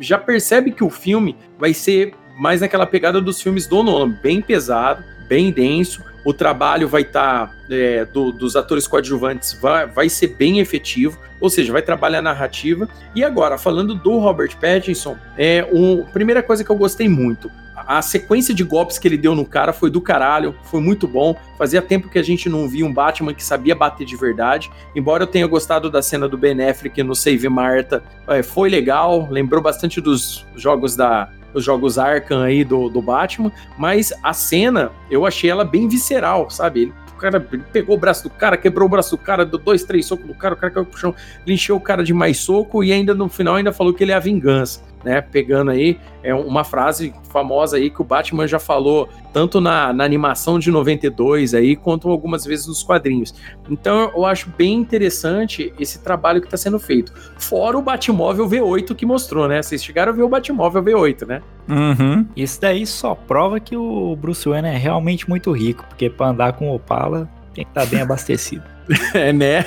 já 0.00 0.18
percebe 0.18 0.72
que 0.72 0.82
o 0.82 0.90
filme 0.90 1.36
vai 1.58 1.72
ser 1.72 2.14
mais 2.38 2.60
naquela 2.60 2.86
pegada 2.86 3.20
dos 3.20 3.40
filmes 3.40 3.66
do 3.66 3.82
Nolan, 3.82 4.10
bem 4.22 4.40
pesado, 4.40 5.02
bem 5.28 5.50
denso. 5.50 6.02
O 6.24 6.34
trabalho 6.34 6.88
vai 6.88 7.02
estar 7.02 7.46
tá, 7.46 7.54
é, 7.70 8.04
do, 8.04 8.32
dos 8.32 8.56
atores 8.56 8.86
coadjuvantes 8.86 9.58
vai, 9.60 9.86
vai 9.86 10.08
ser 10.08 10.28
bem 10.28 10.58
efetivo, 10.58 11.18
ou 11.40 11.48
seja, 11.48 11.72
vai 11.72 11.82
trabalhar 11.82 12.18
a 12.18 12.22
narrativa. 12.22 12.88
E 13.14 13.24
agora, 13.24 13.56
falando 13.56 13.94
do 13.94 14.18
Robert 14.18 14.56
Pattinson, 14.60 15.16
é 15.36 15.60
a 15.60 16.12
primeira 16.12 16.42
coisa 16.42 16.64
que 16.64 16.70
eu 16.70 16.76
gostei 16.76 17.08
muito. 17.08 17.50
A, 17.88 18.02
sequência 18.02 18.54
de 18.54 18.62
golpes 18.62 18.98
que 18.98 19.08
ele 19.08 19.16
deu 19.16 19.34
no 19.34 19.46
cara 19.46 19.72
foi 19.72 19.90
do 19.90 19.98
caralho, 19.98 20.54
foi 20.64 20.80
muito 20.80 21.08
bom. 21.08 21.34
Fazia 21.56 21.80
tempo 21.80 22.10
que 22.10 22.18
a 22.18 22.22
gente 22.22 22.46
não 22.46 22.68
via 22.68 22.84
um 22.84 22.92
Batman 22.92 23.32
que 23.32 23.42
sabia 23.42 23.74
bater 23.74 24.04
de 24.04 24.14
verdade. 24.14 24.70
Embora 24.94 25.22
eu 25.22 25.26
tenha 25.26 25.46
gostado 25.46 25.90
da 25.90 26.02
cena 26.02 26.28
do 26.28 26.36
Ben 26.36 26.68
Affleck 26.68 27.02
no 27.02 27.14
Save 27.14 27.48
Marta, 27.48 28.02
é, 28.28 28.42
foi 28.42 28.68
legal, 28.68 29.26
lembrou 29.30 29.62
bastante 29.62 30.02
dos 30.02 30.46
jogos 30.54 30.94
da, 30.94 31.30
os 31.54 31.64
jogos 31.64 31.98
Arkham 31.98 32.42
aí 32.42 32.62
do, 32.62 32.90
do 32.90 33.00
Batman, 33.00 33.50
mas 33.78 34.12
a 34.22 34.34
cena 34.34 34.92
eu 35.10 35.24
achei 35.24 35.48
ela 35.48 35.64
bem 35.64 35.88
visceral, 35.88 36.50
sabe? 36.50 36.82
Ele, 36.82 36.92
o 37.16 37.18
cara 37.18 37.40
pegou 37.40 37.96
o 37.96 37.98
braço 37.98 38.24
do 38.24 38.30
cara, 38.30 38.56
quebrou 38.56 38.86
o 38.86 38.90
braço 38.90 39.16
do 39.16 39.18
cara, 39.18 39.44
deu 39.44 39.58
dois, 39.58 39.82
três 39.82 40.06
socos 40.06 40.26
do 40.26 40.34
cara, 40.34 40.54
o 40.54 40.56
cara 40.56 40.72
caiu 40.72 40.86
pro 40.86 41.00
chão, 41.00 41.14
encheu 41.46 41.74
o 41.74 41.80
cara 41.80 42.04
de 42.04 42.14
mais 42.14 42.38
soco 42.38 42.84
e 42.84 42.92
ainda 42.92 43.12
no 43.12 43.28
final 43.28 43.56
ainda 43.56 43.72
falou 43.72 43.92
que 43.92 44.04
ele 44.04 44.12
é 44.12 44.14
a 44.14 44.20
vingança 44.20 44.80
né? 45.08 45.22
Pegando 45.22 45.70
aí 45.70 45.98
é 46.22 46.34
uma 46.34 46.62
frase 46.64 47.14
famosa 47.32 47.78
aí 47.78 47.88
que 47.88 48.02
o 48.02 48.04
Batman 48.04 48.46
já 48.46 48.58
falou 48.58 49.08
tanto 49.32 49.58
na, 49.58 49.90
na 49.90 50.04
animação 50.04 50.58
de 50.58 50.70
92 50.70 51.54
aí 51.54 51.76
quanto 51.76 52.10
algumas 52.10 52.44
vezes 52.44 52.66
nos 52.66 52.82
quadrinhos. 52.82 53.34
Então 53.70 54.12
eu 54.14 54.26
acho 54.26 54.50
bem 54.56 54.74
interessante 54.74 55.72
esse 55.80 56.02
trabalho 56.02 56.42
que 56.42 56.46
está 56.46 56.58
sendo 56.58 56.78
feito. 56.78 57.12
Fora 57.38 57.78
o 57.78 57.82
Batmóvel 57.82 58.46
V8 58.46 58.94
que 58.94 59.06
mostrou, 59.06 59.48
né? 59.48 59.62
Vocês 59.62 59.82
chegaram 59.82 60.12
a 60.12 60.14
ver 60.14 60.22
o 60.22 60.28
Batmóvel 60.28 60.82
V8, 60.82 61.26
né? 61.26 61.42
Uhum. 61.68 62.26
Isso 62.36 62.60
daí 62.60 62.86
só 62.86 63.14
prova 63.14 63.58
que 63.58 63.76
o 63.76 64.14
Bruce 64.14 64.46
Wayne 64.46 64.68
é 64.68 64.76
realmente 64.76 65.28
muito 65.28 65.50
rico, 65.52 65.84
porque 65.88 66.10
para 66.10 66.28
andar 66.28 66.52
com 66.52 66.68
o 66.68 66.74
Opala 66.74 67.28
tem 67.54 67.64
que 67.64 67.70
estar 67.70 67.84
tá 67.84 67.86
bem 67.86 68.02
abastecido. 68.02 68.62
É, 69.14 69.32
né? 69.32 69.62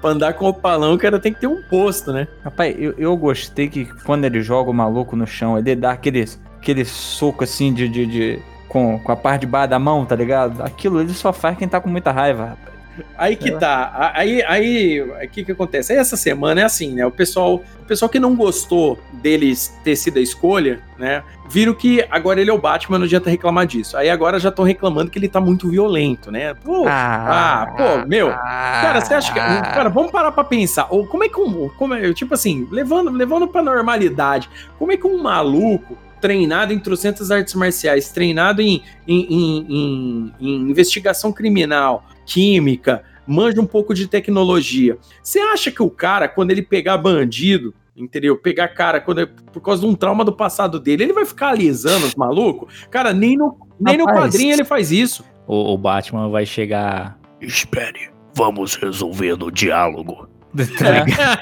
pra 0.00 0.10
andar 0.10 0.34
com 0.34 0.48
o 0.48 0.54
palão, 0.54 0.94
o 0.94 0.98
cara 0.98 1.18
tem 1.18 1.32
que 1.32 1.40
ter 1.40 1.46
um 1.46 1.62
posto, 1.62 2.12
né? 2.12 2.26
Rapaz, 2.42 2.74
eu, 2.78 2.94
eu 2.98 3.16
gostei 3.16 3.68
que 3.68 3.84
quando 4.04 4.24
ele 4.24 4.40
joga 4.40 4.70
o 4.70 4.74
maluco 4.74 5.16
no 5.16 5.26
chão, 5.26 5.58
ele 5.58 5.74
dá 5.74 5.92
aquele, 5.92 6.24
aquele 6.58 6.84
soco 6.84 7.44
assim 7.44 7.72
de, 7.72 7.88
de, 7.88 8.06
de 8.06 8.42
com, 8.68 8.98
com 8.98 9.12
a 9.12 9.16
parte 9.16 9.42
de 9.42 9.46
baixo 9.46 9.70
da 9.70 9.78
mão, 9.78 10.04
tá 10.04 10.16
ligado? 10.16 10.62
Aquilo 10.62 11.00
ele 11.00 11.14
só 11.14 11.32
faz 11.32 11.56
quem 11.56 11.68
tá 11.68 11.80
com 11.80 11.88
muita 11.88 12.10
raiva, 12.10 12.46
rapaz. 12.46 12.73
Aí 13.16 13.36
que 13.36 13.50
tá. 13.52 14.12
Aí, 14.14 14.42
aí, 14.42 15.00
o 15.00 15.28
que 15.28 15.44
que 15.44 15.52
acontece? 15.52 15.92
Aí 15.92 15.98
essa 15.98 16.16
semana 16.16 16.60
é 16.60 16.64
assim, 16.64 16.94
né? 16.94 17.06
O 17.06 17.10
pessoal, 17.10 17.62
o 17.80 17.84
pessoal 17.84 18.08
que 18.08 18.18
não 18.18 18.34
gostou 18.34 18.98
deles 19.14 19.72
ter 19.82 19.96
sido 19.96 20.18
a 20.18 20.22
escolha, 20.22 20.80
né? 20.98 21.22
Viram 21.48 21.74
que 21.74 22.04
agora 22.10 22.40
ele 22.40 22.50
é 22.50 22.52
o 22.52 22.58
Batman, 22.58 22.98
não 22.98 23.04
adianta 23.04 23.30
reclamar 23.30 23.66
disso. 23.66 23.96
Aí 23.96 24.08
agora 24.08 24.38
já 24.38 24.48
estão 24.48 24.64
reclamando 24.64 25.10
que 25.10 25.18
ele 25.18 25.28
tá 25.28 25.40
muito 25.40 25.68
violento, 25.68 26.30
né? 26.30 26.54
Pô, 26.54 26.86
ah, 26.86 27.62
ah 27.62 27.66
pô, 27.76 28.08
meu. 28.08 28.28
Cara, 28.30 29.00
você 29.00 29.14
acha 29.14 29.32
que. 29.32 29.38
Cara, 29.38 29.88
vamos 29.88 30.10
parar 30.10 30.32
pra 30.32 30.44
pensar. 30.44 30.86
Ou 30.90 31.06
como 31.06 31.24
é 31.24 31.28
que 31.28 31.40
um. 31.40 31.68
Como 31.70 31.94
é, 31.94 32.12
tipo 32.12 32.34
assim, 32.34 32.66
levando, 32.70 33.10
levando 33.10 33.46
pra 33.46 33.62
normalidade, 33.62 34.48
como 34.78 34.92
é 34.92 34.96
que 34.96 35.06
um 35.06 35.22
maluco 35.22 35.96
treinado 36.24 36.72
em 36.72 36.78
trocentas 36.78 37.30
artes 37.30 37.52
marciais, 37.52 38.08
treinado 38.08 38.62
em, 38.62 38.82
em, 39.06 39.26
em, 39.28 40.34
em 40.40 40.70
investigação 40.70 41.30
criminal, 41.30 42.02
química, 42.24 43.02
manja 43.26 43.60
um 43.60 43.66
pouco 43.66 43.94
de 43.94 44.06
tecnologia. 44.06 44.98
Você 45.22 45.38
acha 45.38 45.70
que 45.70 45.82
o 45.82 45.90
cara, 45.90 46.28
quando 46.28 46.50
ele 46.50 46.62
pegar 46.62 46.98
bandido, 46.98 47.74
entendeu? 47.96 48.36
Pegar 48.36 48.68
cara 48.68 49.00
quando 49.00 49.20
é, 49.20 49.26
por 49.26 49.60
causa 49.60 49.82
de 49.82 49.86
um 49.86 49.94
trauma 49.94 50.24
do 50.24 50.32
passado 50.32 50.78
dele, 50.80 51.04
ele 51.04 51.12
vai 51.12 51.24
ficar 51.24 51.50
alisando 51.50 52.06
os 52.06 52.14
malucos? 52.14 52.86
Cara, 52.90 53.12
nem 53.12 53.36
no, 53.36 53.56
nem 53.80 53.96
no 53.96 54.06
quadrinho 54.06 54.52
ele 54.52 54.64
faz 54.64 54.90
isso. 54.90 55.24
O, 55.46 55.74
o 55.74 55.78
Batman 55.78 56.28
vai 56.30 56.46
chegar. 56.46 57.18
Espere, 57.40 58.10
vamos 58.34 58.76
resolver 58.76 59.36
no 59.36 59.50
diálogo. 59.50 60.28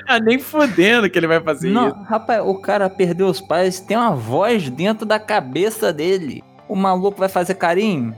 É, 0.08 0.18
nem 0.24 0.38
fudendo 0.38 1.10
que 1.10 1.18
ele 1.18 1.26
vai 1.26 1.38
fazer 1.38 1.68
Não, 1.68 1.88
isso. 1.88 1.96
Rapaz, 2.04 2.42
o 2.42 2.58
cara 2.62 2.88
perdeu 2.88 3.26
os 3.26 3.42
pais, 3.42 3.78
tem 3.78 3.94
uma 3.94 4.14
voz 4.14 4.70
dentro 4.70 5.04
da 5.04 5.18
cabeça 5.20 5.92
dele. 5.92 6.42
O 6.66 6.74
maluco 6.74 7.18
vai 7.18 7.28
fazer 7.28 7.56
carinho? 7.56 8.14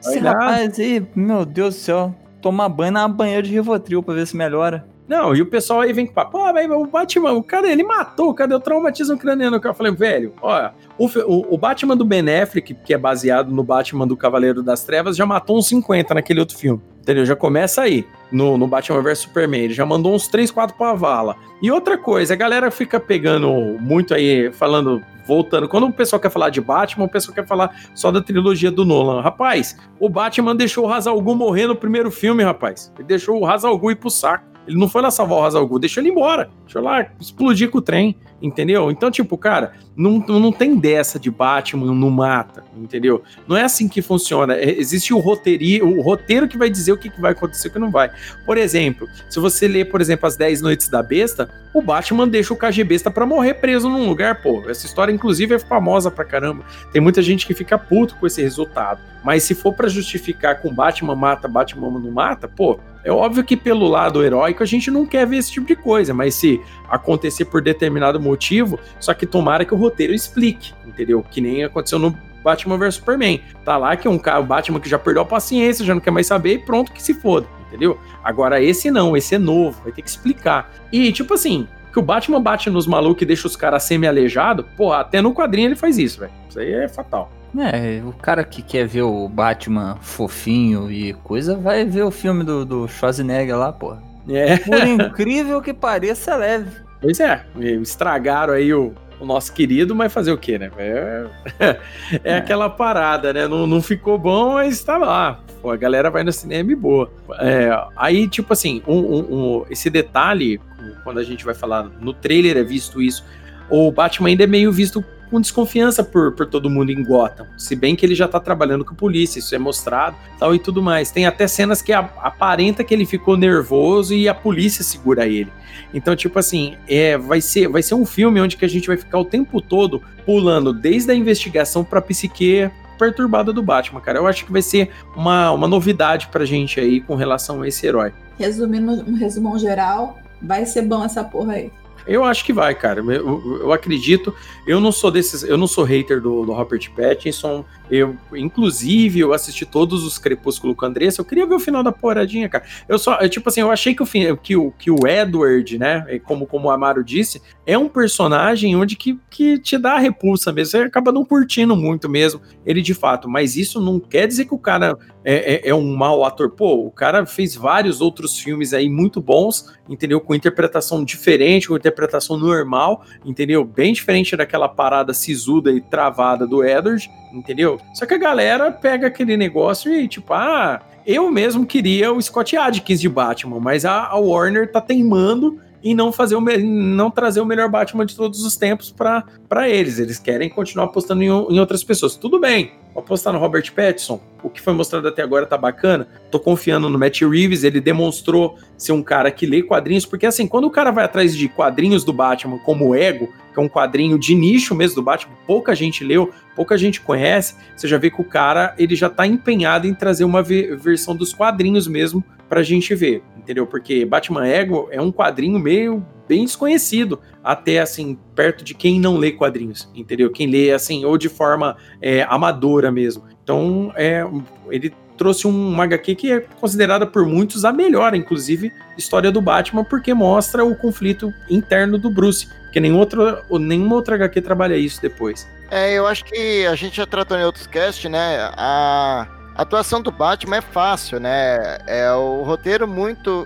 Esse 0.00 0.18
rapaz 0.18 0.78
aí, 0.78 1.06
meu 1.14 1.44
Deus 1.44 1.74
do 1.74 1.80
céu, 1.80 2.14
tomar 2.40 2.68
banho 2.68 2.92
na 2.92 3.08
banheira 3.08 3.42
de 3.42 3.50
Rivotril 3.50 4.02
pra 4.02 4.14
ver 4.14 4.26
se 4.26 4.36
melhora. 4.36 4.86
Não, 5.08 5.34
e 5.34 5.40
o 5.40 5.46
pessoal 5.46 5.80
aí 5.80 5.92
vem 5.92 6.06
com 6.06 6.24
pô, 6.26 6.52
mas 6.52 6.70
o 6.70 6.86
Batman, 6.86 7.32
o 7.32 7.42
cara, 7.42 7.66
ele 7.66 7.82
matou, 7.82 8.34
cadê 8.34 8.54
o 8.54 8.60
traumatismo 8.60 9.16
craniano? 9.16 9.58
Eu 9.62 9.74
falei, 9.74 9.90
velho, 9.90 10.34
olha, 10.42 10.74
o, 10.98 11.06
o, 11.06 11.54
o, 11.54 11.56
Batman 11.56 11.96
do 11.96 12.04
Ben 12.04 12.20
Affleck, 12.28 12.74
que 12.74 12.92
é 12.92 12.98
baseado 12.98 13.50
no 13.50 13.64
Batman 13.64 14.06
do 14.06 14.14
Cavaleiro 14.14 14.62
das 14.62 14.84
Trevas, 14.84 15.16
já 15.16 15.24
matou 15.24 15.56
uns 15.56 15.66
50 15.68 16.12
naquele 16.12 16.40
outro 16.40 16.58
filme, 16.58 16.82
entendeu? 17.08 17.24
Já 17.24 17.34
começa 17.34 17.80
aí, 17.80 18.06
no, 18.30 18.58
no 18.58 18.66
Batman 18.66 19.00
vs 19.02 19.20
Superman, 19.20 19.62
ele 19.62 19.72
já 19.72 19.86
mandou 19.86 20.14
uns 20.14 20.28
3, 20.28 20.50
4 20.50 20.76
pra 20.76 20.92
vala. 20.92 21.36
E 21.62 21.70
outra 21.70 21.96
coisa, 21.96 22.34
a 22.34 22.36
galera 22.36 22.70
fica 22.70 23.00
pegando 23.00 23.50
muito 23.80 24.12
aí, 24.12 24.52
falando 24.52 25.02
voltando, 25.26 25.68
quando 25.68 25.86
o 25.86 25.92
pessoal 25.92 26.20
quer 26.20 26.30
falar 26.30 26.48
de 26.48 26.60
Batman, 26.60 27.04
o 27.04 27.08
pessoal 27.08 27.34
quer 27.34 27.46
falar 27.46 27.74
só 27.94 28.10
da 28.10 28.20
trilogia 28.20 28.70
do 28.70 28.84
Nolan. 28.84 29.20
Rapaz, 29.20 29.76
o 29.98 30.08
Batman 30.08 30.56
deixou 30.56 30.86
o 30.86 30.92
Hazal 30.92 31.20
Ghul 31.20 31.34
morrer 31.34 31.66
no 31.66 31.76
primeiro 31.76 32.10
filme, 32.10 32.42
rapaz. 32.42 32.92
Ele 32.98 33.08
deixou 33.08 33.38
o 33.38 33.46
Hazal 33.46 33.76
Ghul 33.78 33.92
ir 33.92 33.96
pro 33.96 34.10
saco. 34.10 34.44
Ele 34.68 34.76
não 34.76 34.86
foi 34.86 35.00
lá 35.00 35.10
salvar 35.10 35.38
o 35.38 35.44
Hazal 35.44 35.66
Ghul, 35.66 35.78
deixou 35.78 36.02
ele 36.02 36.10
embora. 36.10 36.50
Deixou 36.64 36.82
lá 36.82 37.06
explodir 37.18 37.70
com 37.70 37.78
o 37.78 37.82
trem, 37.82 38.14
entendeu? 38.40 38.90
Então, 38.90 39.10
tipo, 39.10 39.38
cara, 39.38 39.72
não, 39.96 40.18
não 40.18 40.52
tem 40.52 40.76
dessa 40.76 41.18
de 41.18 41.30
Batman 41.30 41.86
não 41.94 42.10
mata, 42.10 42.62
entendeu? 42.76 43.22
Não 43.46 43.56
é 43.56 43.64
assim 43.64 43.88
que 43.88 44.02
funciona. 44.02 44.54
É, 44.54 44.78
existe 44.78 45.14
o, 45.14 45.18
roteiri, 45.18 45.82
o 45.82 46.02
roteiro 46.02 46.46
que 46.46 46.58
vai 46.58 46.68
dizer 46.68 46.92
o 46.92 46.98
que, 46.98 47.08
que 47.08 47.18
vai 47.18 47.32
acontecer 47.32 47.68
e 47.68 47.70
o 47.70 47.72
que 47.72 47.78
não 47.78 47.90
vai. 47.90 48.10
Por 48.44 48.58
exemplo, 48.58 49.08
se 49.30 49.40
você 49.40 49.66
ler, 49.66 49.86
por 49.90 50.02
exemplo, 50.02 50.26
As 50.26 50.36
10 50.36 50.60
Noites 50.60 50.90
da 50.90 51.02
Besta, 51.02 51.48
o 51.72 51.80
Batman 51.80 52.28
deixa 52.28 52.52
o 52.52 52.56
KG 52.56 52.84
Besta 52.84 53.10
pra 53.10 53.24
morrer 53.24 53.54
preso 53.54 53.88
num 53.88 54.06
lugar, 54.06 54.42
pô. 54.42 54.62
Essa 54.68 54.84
história, 54.84 55.10
inclusive, 55.10 55.54
é 55.54 55.58
famosa 55.58 56.10
pra 56.10 56.26
caramba. 56.26 56.62
Tem 56.92 57.00
muita 57.00 57.22
gente 57.22 57.46
que 57.46 57.54
fica 57.54 57.78
puto 57.78 58.16
com 58.16 58.26
esse 58.26 58.42
resultado. 58.42 59.00
Mas 59.24 59.44
se 59.44 59.54
for 59.54 59.72
para 59.72 59.88
justificar 59.88 60.60
com 60.60 60.72
Batman 60.74 61.14
mata, 61.14 61.48
Batman 61.48 61.90
não 61.90 62.10
mata, 62.10 62.46
pô, 62.46 62.78
é 63.08 63.12
óbvio 63.12 63.42
que 63.42 63.56
pelo 63.56 63.88
lado 63.88 64.22
heróico 64.22 64.62
a 64.62 64.66
gente 64.66 64.90
não 64.90 65.06
quer 65.06 65.26
ver 65.26 65.38
esse 65.38 65.50
tipo 65.50 65.66
de 65.66 65.74
coisa, 65.74 66.12
mas 66.12 66.34
se 66.34 66.60
acontecer 66.90 67.46
por 67.46 67.62
determinado 67.62 68.20
motivo, 68.20 68.78
só 69.00 69.14
que 69.14 69.24
tomara 69.24 69.64
que 69.64 69.72
o 69.72 69.78
roteiro 69.78 70.12
explique, 70.12 70.74
entendeu? 70.86 71.24
Que 71.30 71.40
nem 71.40 71.64
aconteceu 71.64 71.98
no 71.98 72.14
Batman 72.44 72.76
vs 72.76 72.96
Superman. 72.96 73.40
Tá 73.64 73.78
lá 73.78 73.96
que 73.96 74.06
é 74.06 74.10
um 74.10 74.18
cara, 74.18 74.40
o 74.40 74.44
Batman 74.44 74.78
que 74.78 74.90
já 74.90 74.98
perdeu 74.98 75.22
a 75.22 75.24
paciência, 75.24 75.86
já 75.86 75.94
não 75.94 76.02
quer 76.02 76.10
mais 76.10 76.26
saber 76.26 76.52
e 76.52 76.58
pronto 76.58 76.92
que 76.92 77.02
se 77.02 77.14
foda, 77.14 77.46
entendeu? 77.66 77.98
Agora 78.22 78.62
esse 78.62 78.90
não, 78.90 79.16
esse 79.16 79.34
é 79.34 79.38
novo, 79.38 79.80
vai 79.82 79.92
ter 79.92 80.02
que 80.02 80.10
explicar. 80.10 80.70
E 80.92 81.10
tipo 81.10 81.32
assim, 81.32 81.66
que 81.90 81.98
o 81.98 82.02
Batman 82.02 82.42
bate 82.42 82.68
nos 82.68 82.86
malucos 82.86 83.22
e 83.22 83.24
deixa 83.24 83.46
os 83.46 83.56
caras 83.56 83.84
semi-alejados, 83.84 84.66
porra, 84.76 84.98
até 84.98 85.22
no 85.22 85.32
quadrinho 85.32 85.68
ele 85.68 85.76
faz 85.76 85.96
isso, 85.96 86.20
velho. 86.20 86.32
Isso 86.46 86.60
aí 86.60 86.74
é 86.74 86.88
fatal. 86.88 87.32
É, 87.56 88.02
o 88.04 88.12
cara 88.12 88.44
que 88.44 88.62
quer 88.62 88.86
ver 88.86 89.02
o 89.02 89.28
Batman 89.28 89.96
fofinho 90.00 90.90
e 90.90 91.14
coisa, 91.14 91.56
vai 91.56 91.84
ver 91.84 92.02
o 92.02 92.10
filme 92.10 92.44
do, 92.44 92.64
do 92.64 92.88
Schwarzenegger 92.88 93.56
lá, 93.56 93.72
porra. 93.72 94.02
É. 94.28 94.58
Por 94.58 94.86
incrível 94.86 95.62
que 95.62 95.72
pareça, 95.72 96.32
é 96.32 96.36
leve. 96.36 96.70
Pois 97.00 97.20
é, 97.20 97.44
estragaram 97.80 98.52
aí 98.52 98.74
o, 98.74 98.92
o 99.20 99.24
nosso 99.24 99.52
querido, 99.52 99.94
mas 99.94 100.12
fazer 100.12 100.32
o 100.32 100.38
quê, 100.38 100.58
né? 100.58 100.70
É, 100.76 101.26
é, 101.60 101.80
é, 102.24 102.36
aquela 102.36 102.68
parada, 102.68 103.32
né? 103.32 103.46
Não, 103.48 103.66
não 103.66 103.80
ficou 103.80 104.18
bom, 104.18 104.54
mas 104.54 104.82
tá 104.82 104.96
lá. 104.96 105.40
Pô, 105.62 105.70
a 105.70 105.76
galera 105.76 106.10
vai 106.10 106.22
no 106.22 106.32
cinema 106.32 106.70
e 106.70 106.74
boa. 106.74 107.10
É, 107.40 107.70
aí, 107.96 108.28
tipo 108.28 108.52
assim, 108.52 108.82
um, 108.86 108.98
um, 108.98 109.18
um, 109.30 109.66
esse 109.70 109.88
detalhe, 109.90 110.60
quando 111.02 111.18
a 111.18 111.24
gente 111.24 111.44
vai 111.44 111.54
falar 111.54 111.84
no 112.00 112.12
trailer, 112.12 112.56
é 112.56 112.62
visto 112.62 113.00
isso. 113.00 113.24
O 113.70 113.90
Batman 113.90 114.28
ainda 114.28 114.44
é 114.44 114.46
meio 114.46 114.72
visto 114.72 115.04
com 115.28 115.40
desconfiança 115.40 116.02
por, 116.02 116.32
por 116.32 116.46
todo 116.46 116.70
mundo 116.70 116.90
em 116.90 117.02
Gotham. 117.02 117.46
Se 117.56 117.76
bem 117.76 117.94
que 117.94 118.04
ele 118.04 118.14
já 118.14 118.26
tá 118.26 118.40
trabalhando 118.40 118.84
com 118.84 118.92
a 118.92 118.96
polícia, 118.96 119.38
isso 119.38 119.54
é 119.54 119.58
mostrado, 119.58 120.16
tal 120.38 120.54
e 120.54 120.58
tudo 120.58 120.82
mais. 120.82 121.10
Tem 121.10 121.26
até 121.26 121.46
cenas 121.46 121.82
que 121.82 121.92
aparenta 121.92 122.82
que 122.82 122.92
ele 122.92 123.06
ficou 123.06 123.36
nervoso 123.36 124.14
e 124.14 124.28
a 124.28 124.34
polícia 124.34 124.82
segura 124.82 125.26
ele. 125.26 125.52
Então, 125.92 126.14
tipo 126.14 126.38
assim, 126.38 126.76
é, 126.88 127.16
vai, 127.16 127.40
ser, 127.40 127.68
vai 127.68 127.82
ser 127.82 127.94
um 127.94 128.04
filme 128.04 128.40
onde 128.40 128.56
que 128.56 128.64
a 128.64 128.68
gente 128.68 128.86
vai 128.86 128.96
ficar 128.96 129.18
o 129.18 129.24
tempo 129.24 129.60
todo 129.60 130.02
pulando 130.24 130.72
desde 130.72 131.10
a 131.12 131.14
investigação 131.14 131.84
pra 131.84 132.00
psique 132.00 132.70
perturbada 132.98 133.52
do 133.52 133.62
Batman, 133.62 134.00
cara. 134.00 134.18
Eu 134.18 134.26
acho 134.26 134.44
que 134.44 134.52
vai 134.52 134.60
ser 134.60 134.90
uma, 135.16 135.52
uma 135.52 135.68
novidade 135.68 136.28
pra 136.28 136.44
gente 136.44 136.80
aí 136.80 137.00
com 137.00 137.14
relação 137.14 137.62
a 137.62 137.68
esse 137.68 137.86
herói. 137.86 138.12
Resumindo, 138.38 138.92
um 139.08 139.14
resumão 139.14 139.58
geral, 139.58 140.18
vai 140.42 140.66
ser 140.66 140.82
bom 140.82 141.04
essa 141.04 141.22
porra 141.24 141.54
aí. 141.54 141.70
Eu 142.08 142.24
acho 142.24 142.42
que 142.44 142.52
vai, 142.54 142.74
cara. 142.74 143.00
Eu, 143.00 143.60
eu, 143.60 143.72
acredito. 143.72 144.34
Eu 144.66 144.80
não 144.80 144.90
sou 144.90 145.10
desses. 145.10 145.42
Eu 145.42 145.58
não 145.58 145.66
sou 145.66 145.84
hater 145.84 146.20
do, 146.20 146.44
do 146.44 146.52
Robert 146.52 146.90
Pattinson. 146.96 147.64
Eu, 147.90 148.16
inclusive, 148.34 149.20
eu 149.20 149.32
assisti 149.34 149.66
todos 149.66 150.04
os 150.04 150.18
Crepúsculo 150.18 150.74
com 150.74 150.86
a 150.86 150.88
Andressa. 150.88 151.20
Eu 151.20 151.24
queria 151.24 151.46
ver 151.46 151.54
o 151.54 151.60
final 151.60 151.82
da 151.82 151.92
poradinha, 151.92 152.48
cara. 152.48 152.64
Eu 152.88 152.98
só, 152.98 153.18
eu, 153.20 153.28
tipo 153.28 153.48
assim, 153.48 153.60
eu 153.60 153.70
achei 153.70 153.94
que 153.94 154.02
o, 154.02 154.36
que 154.36 154.56
o, 154.56 154.70
que 154.72 154.90
o 154.90 155.06
Edward, 155.06 155.78
né? 155.78 156.18
Como, 156.24 156.46
como 156.46 156.68
o 156.68 156.70
Amaro 156.70 157.04
disse, 157.04 157.42
é 157.66 157.76
um 157.76 157.88
personagem 157.88 158.74
onde 158.74 158.96
que, 158.96 159.18
que 159.28 159.58
te 159.58 159.76
dá 159.76 159.98
repulsa 159.98 160.50
mesmo. 160.50 160.70
Você 160.70 160.78
acaba 160.78 161.12
não 161.12 161.24
curtindo 161.24 161.76
muito 161.76 162.08
mesmo 162.08 162.40
ele 162.64 162.80
de 162.80 162.94
fato. 162.94 163.28
Mas 163.28 163.54
isso 163.54 163.80
não 163.80 164.00
quer 164.00 164.26
dizer 164.26 164.46
que 164.46 164.54
o 164.54 164.58
cara 164.58 164.96
é, 165.30 165.56
é, 165.56 165.68
é 165.68 165.74
um 165.74 165.94
mau 165.94 166.24
ator. 166.24 166.48
Pô, 166.48 166.86
o 166.86 166.90
cara 166.90 167.26
fez 167.26 167.54
vários 167.54 168.00
outros 168.00 168.38
filmes 168.38 168.72
aí 168.72 168.88
muito 168.88 169.20
bons, 169.20 169.70
entendeu? 169.86 170.22
Com 170.22 170.34
interpretação 170.34 171.04
diferente, 171.04 171.68
com 171.68 171.76
interpretação 171.76 172.38
normal, 172.38 173.04
entendeu? 173.22 173.62
Bem 173.62 173.92
diferente 173.92 174.34
daquela 174.34 174.70
parada 174.70 175.12
sisuda 175.12 175.70
e 175.70 175.82
travada 175.82 176.46
do 176.46 176.64
Edward, 176.64 177.10
entendeu? 177.30 177.78
Só 177.92 178.06
que 178.06 178.14
a 178.14 178.18
galera 178.18 178.72
pega 178.72 179.08
aquele 179.08 179.36
negócio 179.36 179.94
e 179.94 180.08
tipo, 180.08 180.32
ah, 180.32 180.80
eu 181.06 181.30
mesmo 181.30 181.66
queria 181.66 182.10
o 182.10 182.22
Scott 182.22 182.56
Adkins 182.56 182.98
de 182.98 183.08
Batman, 183.08 183.60
mas 183.60 183.84
a, 183.84 184.14
Warner 184.14 184.72
tá 184.72 184.80
teimando 184.80 185.60
em 185.82 185.94
não 185.94 186.10
fazer 186.10 186.36
o 186.36 186.40
não 186.40 187.10
trazer 187.10 187.40
o 187.40 187.46
melhor 187.46 187.68
Batman 187.68 188.04
de 188.04 188.16
todos 188.16 188.42
os 188.44 188.56
tempos 188.56 188.90
para 188.90 189.68
eles. 189.68 189.98
Eles 189.98 190.18
querem 190.18 190.48
continuar 190.48 190.86
apostando 190.86 191.22
em, 191.22 191.26
em, 191.26 191.60
outras 191.60 191.84
pessoas. 191.84 192.16
Tudo 192.16 192.40
bem, 192.40 192.72
apostar 192.98 193.32
no 193.32 193.38
Robert 193.38 193.72
Pattinson. 193.72 194.20
O 194.42 194.48
que 194.48 194.60
foi 194.60 194.72
mostrado 194.72 195.08
até 195.08 195.22
agora 195.22 195.46
tá 195.46 195.56
bacana. 195.56 196.08
Tô 196.30 196.38
confiando 196.38 196.88
no 196.88 196.98
Matt 196.98 197.22
Reeves, 197.22 197.64
ele 197.64 197.80
demonstrou 197.80 198.58
ser 198.76 198.92
um 198.92 199.02
cara 199.02 199.30
que 199.30 199.46
lê 199.46 199.62
quadrinhos, 199.62 200.06
porque 200.06 200.26
assim, 200.26 200.46
quando 200.46 200.64
o 200.64 200.70
cara 200.70 200.90
vai 200.90 201.04
atrás 201.04 201.36
de 201.36 201.48
quadrinhos 201.48 202.04
do 202.04 202.12
Batman 202.12 202.58
como 202.58 202.94
Ego, 202.94 203.32
que 203.52 203.58
é 203.58 203.62
um 203.62 203.68
quadrinho 203.68 204.18
de 204.18 204.34
nicho 204.34 204.74
mesmo 204.74 204.96
do 204.96 205.02
Batman, 205.02 205.34
pouca 205.46 205.74
gente 205.74 206.04
leu, 206.04 206.30
pouca 206.54 206.78
gente 206.78 207.00
conhece, 207.00 207.56
você 207.76 207.88
já 207.88 207.98
vê 207.98 208.10
que 208.10 208.20
o 208.20 208.24
cara, 208.24 208.74
ele 208.78 208.94
já 208.94 209.10
tá 209.10 209.26
empenhado 209.26 209.86
em 209.86 209.94
trazer 209.94 210.24
uma 210.24 210.42
versão 210.42 211.16
dos 211.16 211.32
quadrinhos 211.32 211.88
mesmo 211.88 212.22
pra 212.48 212.62
gente 212.62 212.94
ver 212.94 213.22
entendeu? 213.48 213.66
Porque 213.66 214.04
Batman 214.04 214.46
Ego 214.46 214.88
é 214.90 215.00
um 215.00 215.10
quadrinho 215.10 215.58
meio 215.58 216.04
bem 216.28 216.44
desconhecido, 216.44 217.20
até 217.42 217.80
assim, 217.80 218.18
perto 218.34 218.62
de 218.62 218.74
quem 218.74 219.00
não 219.00 219.16
lê 219.16 219.32
quadrinhos, 219.32 219.90
entendeu? 219.94 220.30
Quem 220.30 220.46
lê 220.46 220.72
assim, 220.72 221.04
ou 221.04 221.16
de 221.16 221.28
forma 221.28 221.76
é, 222.00 222.22
amadora 222.28 222.92
mesmo. 222.92 223.24
Então, 223.42 223.92
é, 223.96 224.24
ele 224.70 224.94
trouxe 225.16 225.48
um 225.48 225.80
HQ 225.80 226.14
que 226.14 226.32
é 226.32 226.40
considerada 226.40 227.06
por 227.06 227.26
muitos 227.26 227.64
a 227.64 227.72
melhor, 227.72 228.14
inclusive, 228.14 228.72
história 228.96 229.32
do 229.32 229.40
Batman, 229.40 229.82
porque 229.82 230.12
mostra 230.14 230.64
o 230.64 230.76
conflito 230.76 231.32
interno 231.50 231.98
do 231.98 232.10
Bruce, 232.10 232.46
porque 232.64 232.78
nenhum 232.78 232.98
outro, 232.98 233.38
nenhuma 233.58 233.96
outra 233.96 234.14
HQ 234.14 234.42
trabalha 234.42 234.76
isso 234.76 235.00
depois. 235.00 235.48
É, 235.70 235.94
eu 235.94 236.06
acho 236.06 236.24
que 236.24 236.66
a 236.66 236.74
gente 236.74 236.96
já 236.96 237.06
tratou 237.06 237.36
em 237.36 237.44
outros 237.44 237.66
cast, 237.66 238.08
né? 238.08 238.50
A 238.56 239.26
a 239.58 239.62
atuação 239.62 240.00
do 240.00 240.12
Batman 240.12 240.58
é 240.58 240.60
fácil, 240.60 241.18
né? 241.18 241.78
É 241.84 242.12
o 242.12 242.44
roteiro 242.44 242.86
muito, 242.86 243.44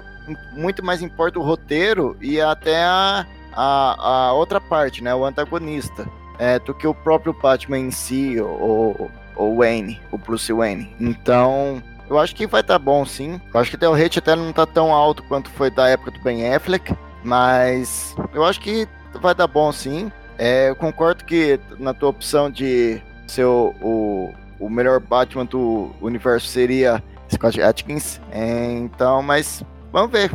muito 0.52 0.84
mais 0.84 1.02
importa 1.02 1.38
o 1.38 1.42
roteiro 1.42 2.16
e 2.20 2.40
até 2.40 2.82
a, 2.84 3.26
a, 3.52 4.28
a 4.28 4.32
outra 4.32 4.60
parte, 4.60 5.02
né? 5.02 5.14
O 5.14 5.24
antagonista, 5.24 6.06
é, 6.38 6.58
do 6.58 6.74
que 6.74 6.86
o 6.86 6.94
próprio 6.94 7.32
Batman 7.32 7.78
em 7.78 7.90
si, 7.90 8.40
o, 8.40 9.10
o 9.36 9.56
Wayne, 9.56 10.00
o 10.10 10.18
Bruce 10.18 10.52
Wayne. 10.52 10.94
Então, 11.00 11.82
eu 12.08 12.18
acho 12.18 12.34
que 12.34 12.46
vai 12.46 12.60
estar 12.60 12.74
tá 12.74 12.78
bom, 12.78 13.04
sim. 13.04 13.40
Eu 13.52 13.60
acho 13.60 13.70
que 13.70 13.76
até 13.76 13.88
o 13.88 13.94
rate 13.94 14.18
até 14.18 14.36
não 14.36 14.52
tá 14.52 14.66
tão 14.66 14.92
alto 14.92 15.22
quanto 15.24 15.50
foi 15.50 15.70
da 15.70 15.88
época 15.88 16.10
do 16.10 16.20
Ben 16.20 16.54
Affleck, 16.54 16.94
mas 17.24 18.14
eu 18.34 18.44
acho 18.44 18.60
que 18.60 18.88
vai 19.20 19.34
dar 19.34 19.46
bom, 19.46 19.72
sim. 19.72 20.10
É, 20.38 20.70
eu 20.70 20.76
concordo 20.76 21.24
que 21.24 21.60
na 21.78 21.92
tua 21.94 22.08
opção 22.08 22.50
de 22.50 23.00
ser 23.26 23.44
o, 23.44 23.74
o 23.80 24.34
o 24.62 24.70
melhor 24.70 25.00
Batman 25.00 25.44
do 25.44 25.90
universo 26.00 26.46
seria 26.46 27.02
Scott 27.28 27.60
Atkins. 27.60 28.20
É, 28.30 28.72
então, 28.74 29.20
mas 29.22 29.64
vamos 29.92 30.10
ver. 30.10 30.32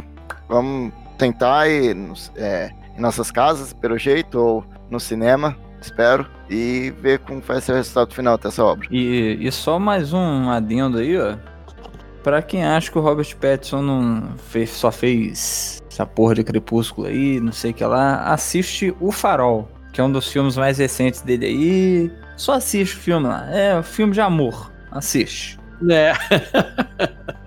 Vamos 0.48 0.94
tentar 1.18 1.68
ir 1.68 1.96
é, 2.36 2.72
em 2.98 3.02
nossas 3.02 3.32
casas, 3.32 3.74
pelo 3.74 3.98
jeito, 3.98 4.40
ou 4.40 4.66
no 4.90 5.00
cinema, 5.00 5.58
espero, 5.82 6.26
e 6.50 6.94
ver 7.02 7.20
como 7.20 7.42
vai 7.42 7.60
ser 7.60 7.74
o 7.74 7.76
resultado 7.76 8.14
final 8.14 8.38
dessa 8.38 8.64
obra. 8.64 8.88
E, 8.92 9.38
e 9.40 9.52
só 9.52 9.78
mais 9.78 10.14
um 10.14 10.50
adendo 10.50 11.00
aí, 11.00 11.18
ó. 11.18 11.36
Pra 12.24 12.42
quem 12.42 12.66
acha 12.66 12.92
que 12.92 12.98
o 12.98 13.02
Robert 13.02 13.36
Pattinson 13.38 13.82
não 13.82 14.38
fez, 14.38 14.70
só 14.70 14.92
fez 14.92 15.82
essa 15.90 16.06
porra 16.06 16.36
de 16.36 16.44
Crepúsculo 16.44 17.08
aí, 17.08 17.40
não 17.40 17.52
sei 17.52 17.72
o 17.72 17.74
que 17.74 17.86
lá, 17.86 18.34
assiste 18.34 18.94
O 19.00 19.12
Farol, 19.12 19.70
que 19.94 20.02
é 20.02 20.04
um 20.04 20.12
dos 20.12 20.32
filmes 20.32 20.58
mais 20.58 20.78
recentes 20.78 21.22
dele 21.22 21.46
aí. 21.46 22.12
Só 22.36 22.54
assiste 22.54 22.96
o 22.96 23.00
filme 23.00 23.28
lá. 23.28 23.50
É 23.50 23.80
um 23.80 23.84
filme 23.84 24.14
de 24.14 24.22
amor. 24.22 24.72
Assiste. 24.92 25.58
É. 25.90 26.14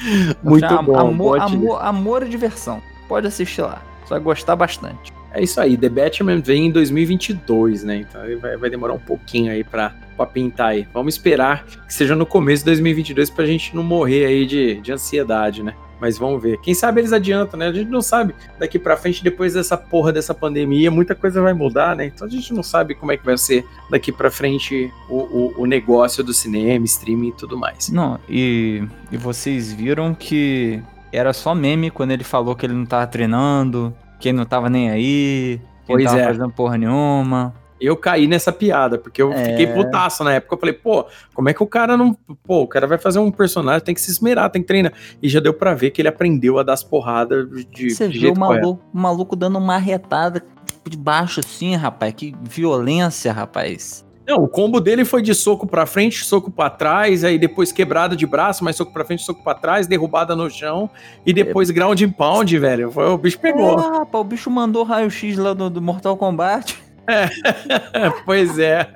Muito 0.42 0.64
Am 0.64 0.84
bom. 0.84 0.98
Amor, 0.98 1.40
amor, 1.40 1.82
amor 1.82 2.22
e 2.22 2.28
diversão. 2.28 2.82
Pode 3.08 3.26
assistir 3.26 3.62
lá. 3.62 3.82
Você 4.02 4.10
vai 4.10 4.20
gostar 4.20 4.56
bastante. 4.56 5.12
É 5.32 5.42
isso 5.42 5.60
aí. 5.60 5.76
The 5.76 5.88
Batman 5.88 6.40
vem 6.40 6.66
em 6.66 6.70
2022, 6.70 7.84
né? 7.84 7.96
Então 7.98 8.20
vai, 8.40 8.56
vai 8.56 8.70
demorar 8.70 8.94
um 8.94 8.98
pouquinho 8.98 9.52
aí 9.52 9.62
pra, 9.62 9.94
pra 10.16 10.26
pintar 10.26 10.68
aí. 10.68 10.88
Vamos 10.92 11.14
esperar 11.14 11.64
que 11.64 11.92
seja 11.92 12.16
no 12.16 12.24
começo 12.24 12.62
de 12.62 12.66
2022 12.66 13.30
pra 13.30 13.44
gente 13.44 13.74
não 13.76 13.82
morrer 13.82 14.26
aí 14.26 14.46
de, 14.46 14.80
de 14.80 14.92
ansiedade, 14.92 15.62
né? 15.62 15.74
Mas 16.00 16.18
vamos 16.18 16.42
ver. 16.42 16.58
Quem 16.60 16.74
sabe 16.74 17.00
eles 17.00 17.12
adiantam, 17.12 17.58
né? 17.58 17.68
A 17.68 17.72
gente 17.72 17.90
não 17.90 18.00
sabe 18.00 18.34
daqui 18.58 18.78
para 18.78 18.96
frente, 18.96 19.22
depois 19.22 19.54
dessa 19.54 19.76
porra 19.76 20.12
dessa 20.12 20.34
pandemia, 20.34 20.90
muita 20.90 21.14
coisa 21.14 21.40
vai 21.42 21.52
mudar, 21.52 21.96
né? 21.96 22.06
Então 22.06 22.26
a 22.26 22.30
gente 22.30 22.52
não 22.52 22.62
sabe 22.62 22.94
como 22.94 23.12
é 23.12 23.16
que 23.16 23.24
vai 23.24 23.36
ser 23.36 23.64
daqui 23.90 24.12
para 24.12 24.30
frente 24.30 24.92
o, 25.08 25.16
o, 25.16 25.54
o, 25.62 25.66
negócio 25.66 26.22
do 26.22 26.32
cinema, 26.32 26.84
streaming 26.84 27.28
e 27.28 27.32
tudo 27.32 27.56
mais. 27.56 27.88
Não, 27.88 28.18
e, 28.28 28.84
e 29.10 29.16
vocês 29.16 29.72
viram 29.72 30.14
que 30.14 30.82
era 31.12 31.32
só 31.32 31.54
meme 31.54 31.90
quando 31.90 32.12
ele 32.12 32.24
falou 32.24 32.54
que 32.54 32.66
ele 32.66 32.74
não 32.74 32.86
tava 32.86 33.06
treinando, 33.06 33.94
que 34.20 34.28
ele 34.28 34.38
não 34.38 34.46
tava 34.46 34.68
nem 34.68 34.90
aí, 34.90 35.60
que 35.86 35.92
pois 35.92 36.00
ele 36.00 36.08
tava 36.08 36.20
é. 36.20 36.24
fazendo 36.26 36.50
porra 36.50 36.78
nenhuma 36.78 37.54
eu 37.80 37.96
caí 37.96 38.26
nessa 38.26 38.52
piada, 38.52 38.98
porque 38.98 39.20
eu 39.20 39.32
é... 39.32 39.44
fiquei 39.44 39.66
putaço 39.66 40.24
na 40.24 40.34
época. 40.34 40.54
Eu 40.54 40.58
falei, 40.58 40.74
pô, 40.74 41.06
como 41.34 41.48
é 41.48 41.54
que 41.54 41.62
o 41.62 41.66
cara 41.66 41.96
não. 41.96 42.16
Pô, 42.44 42.62
o 42.62 42.66
cara 42.66 42.86
vai 42.86 42.98
fazer 42.98 43.18
um 43.18 43.30
personagem, 43.30 43.84
tem 43.84 43.94
que 43.94 44.00
se 44.00 44.10
esmerar, 44.10 44.50
tem 44.50 44.62
que 44.62 44.68
treinar. 44.68 44.92
E 45.22 45.28
já 45.28 45.40
deu 45.40 45.54
pra 45.54 45.74
ver 45.74 45.90
que 45.90 46.00
ele 46.00 46.08
aprendeu 46.08 46.58
a 46.58 46.62
dar 46.62 46.74
as 46.74 46.82
porradas 46.82 47.46
de. 47.70 47.90
Você 47.90 48.08
viu 48.08 48.32
o 48.32 48.38
maluco, 48.38 48.82
o 48.92 48.98
maluco 48.98 49.36
dando 49.36 49.58
uma 49.58 49.78
retada 49.78 50.44
de 50.88 50.96
baixo 50.96 51.40
assim, 51.40 51.74
rapaz. 51.76 52.14
Que 52.14 52.34
violência, 52.42 53.32
rapaz. 53.32 54.06
Não, 54.28 54.44
o 54.44 54.48
combo 54.48 54.78
dele 54.78 55.06
foi 55.06 55.22
de 55.22 55.34
soco 55.34 55.66
pra 55.66 55.86
frente, 55.86 56.22
soco 56.22 56.50
pra 56.50 56.68
trás, 56.68 57.24
aí 57.24 57.38
depois 57.38 57.72
quebrada 57.72 58.14
de 58.14 58.26
braço, 58.26 58.62
mais 58.62 58.76
soco 58.76 58.92
pra 58.92 59.02
frente, 59.02 59.22
soco 59.22 59.42
pra 59.42 59.54
trás, 59.54 59.86
derrubada 59.86 60.36
no 60.36 60.50
chão, 60.50 60.90
e 61.24 61.32
depois 61.32 61.70
é. 61.70 61.72
ground 61.72 62.02
and 62.02 62.10
pound, 62.10 62.58
velho. 62.58 62.90
Foi, 62.90 63.08
o 63.08 63.16
bicho 63.16 63.40
pegou. 63.40 63.78
Ah, 63.78 64.00
rapaz, 64.00 64.20
o 64.20 64.24
bicho 64.24 64.50
mandou 64.50 64.84
raio-x 64.84 65.38
lá 65.38 65.54
do, 65.54 65.70
do 65.70 65.80
Mortal 65.80 66.14
Kombat. 66.14 66.76
É, 67.08 68.10
pois 68.24 68.58
é. 68.58 68.86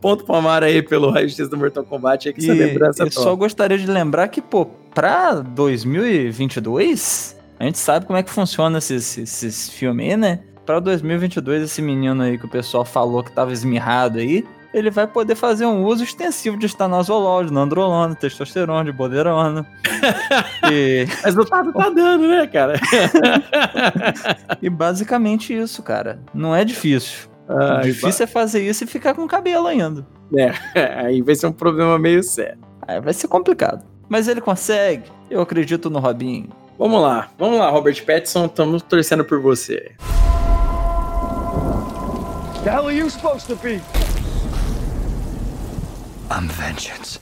Ponto 0.00 0.24
palmar 0.24 0.62
aí 0.62 0.82
pelo 0.82 1.10
raio-x 1.10 1.48
do 1.48 1.56
Mortal 1.56 1.84
Kombat. 1.84 2.28
É 2.28 2.32
que 2.32 2.44
e, 2.44 2.52
lembrança 2.52 3.02
Eu 3.02 3.10
só 3.10 3.34
gostaria 3.34 3.78
de 3.78 3.86
lembrar 3.86 4.28
que, 4.28 4.42
pô, 4.42 4.66
pra 4.94 5.34
2022, 5.34 7.36
a 7.58 7.64
gente 7.64 7.78
sabe 7.78 8.06
como 8.06 8.18
é 8.18 8.22
que 8.22 8.30
funciona 8.30 8.78
esses, 8.78 9.16
esses 9.16 9.70
filmes 9.70 10.10
aí, 10.10 10.16
né? 10.16 10.40
Pra 10.66 10.80
2022, 10.80 11.62
esse 11.62 11.80
menino 11.80 12.22
aí 12.22 12.36
que 12.36 12.44
o 12.44 12.48
pessoal 12.48 12.84
falou 12.84 13.24
que 13.24 13.32
tava 13.32 13.52
esmirrado 13.52 14.18
aí, 14.18 14.46
ele 14.72 14.90
vai 14.90 15.06
poder 15.06 15.34
fazer 15.34 15.66
um 15.66 15.84
uso 15.84 16.04
extensivo 16.04 16.56
de 16.56 16.66
estanozolol, 16.66 17.44
de 17.44 17.52
nandrolona, 17.52 18.14
testosterona, 18.14 18.84
de 18.84 18.92
boderona. 18.92 19.66
e... 20.70 21.06
Mas 21.22 21.34
não 21.34 21.44
tá, 21.44 21.64
tá 21.64 21.90
dando, 21.90 22.28
né, 22.28 22.46
cara? 22.46 22.74
e 24.60 24.68
basicamente 24.68 25.56
isso, 25.56 25.82
cara. 25.82 26.20
Não 26.34 26.54
é 26.54 26.64
difícil. 26.64 27.28
Ah, 27.48 27.78
o 27.78 27.82
difícil 27.82 28.24
é 28.24 28.26
fazer 28.26 28.62
isso 28.62 28.84
e 28.84 28.86
ficar 28.86 29.14
com 29.14 29.26
cabelo 29.26 29.66
ainda. 29.66 30.06
É, 30.36 30.52
aí 31.02 31.22
vai 31.22 31.34
ser 31.34 31.46
um 31.46 31.52
problema 31.52 31.98
meio 31.98 32.22
sério. 32.22 32.58
Aí 32.86 33.00
vai 33.00 33.14
ser 33.14 33.28
complicado. 33.28 33.84
Mas 34.08 34.28
ele 34.28 34.40
consegue. 34.40 35.04
Eu 35.30 35.40
acredito 35.40 35.88
no 35.88 35.98
Robinho. 35.98 36.48
Vamos 36.78 37.02
lá, 37.02 37.28
vamos 37.36 37.58
lá, 37.58 37.68
Robert 37.70 38.04
Pattinson, 38.04 38.46
estamos 38.46 38.82
torcendo 38.82 39.24
por 39.24 39.40
você. 39.40 39.92
The 42.62 42.70
hell 42.70 42.86
are 42.86 42.96
you 42.96 43.10
supposed 43.10 43.48
to 43.48 43.56
be? 43.56 43.80
I'm 46.30 46.48
vengeance. 46.48 47.20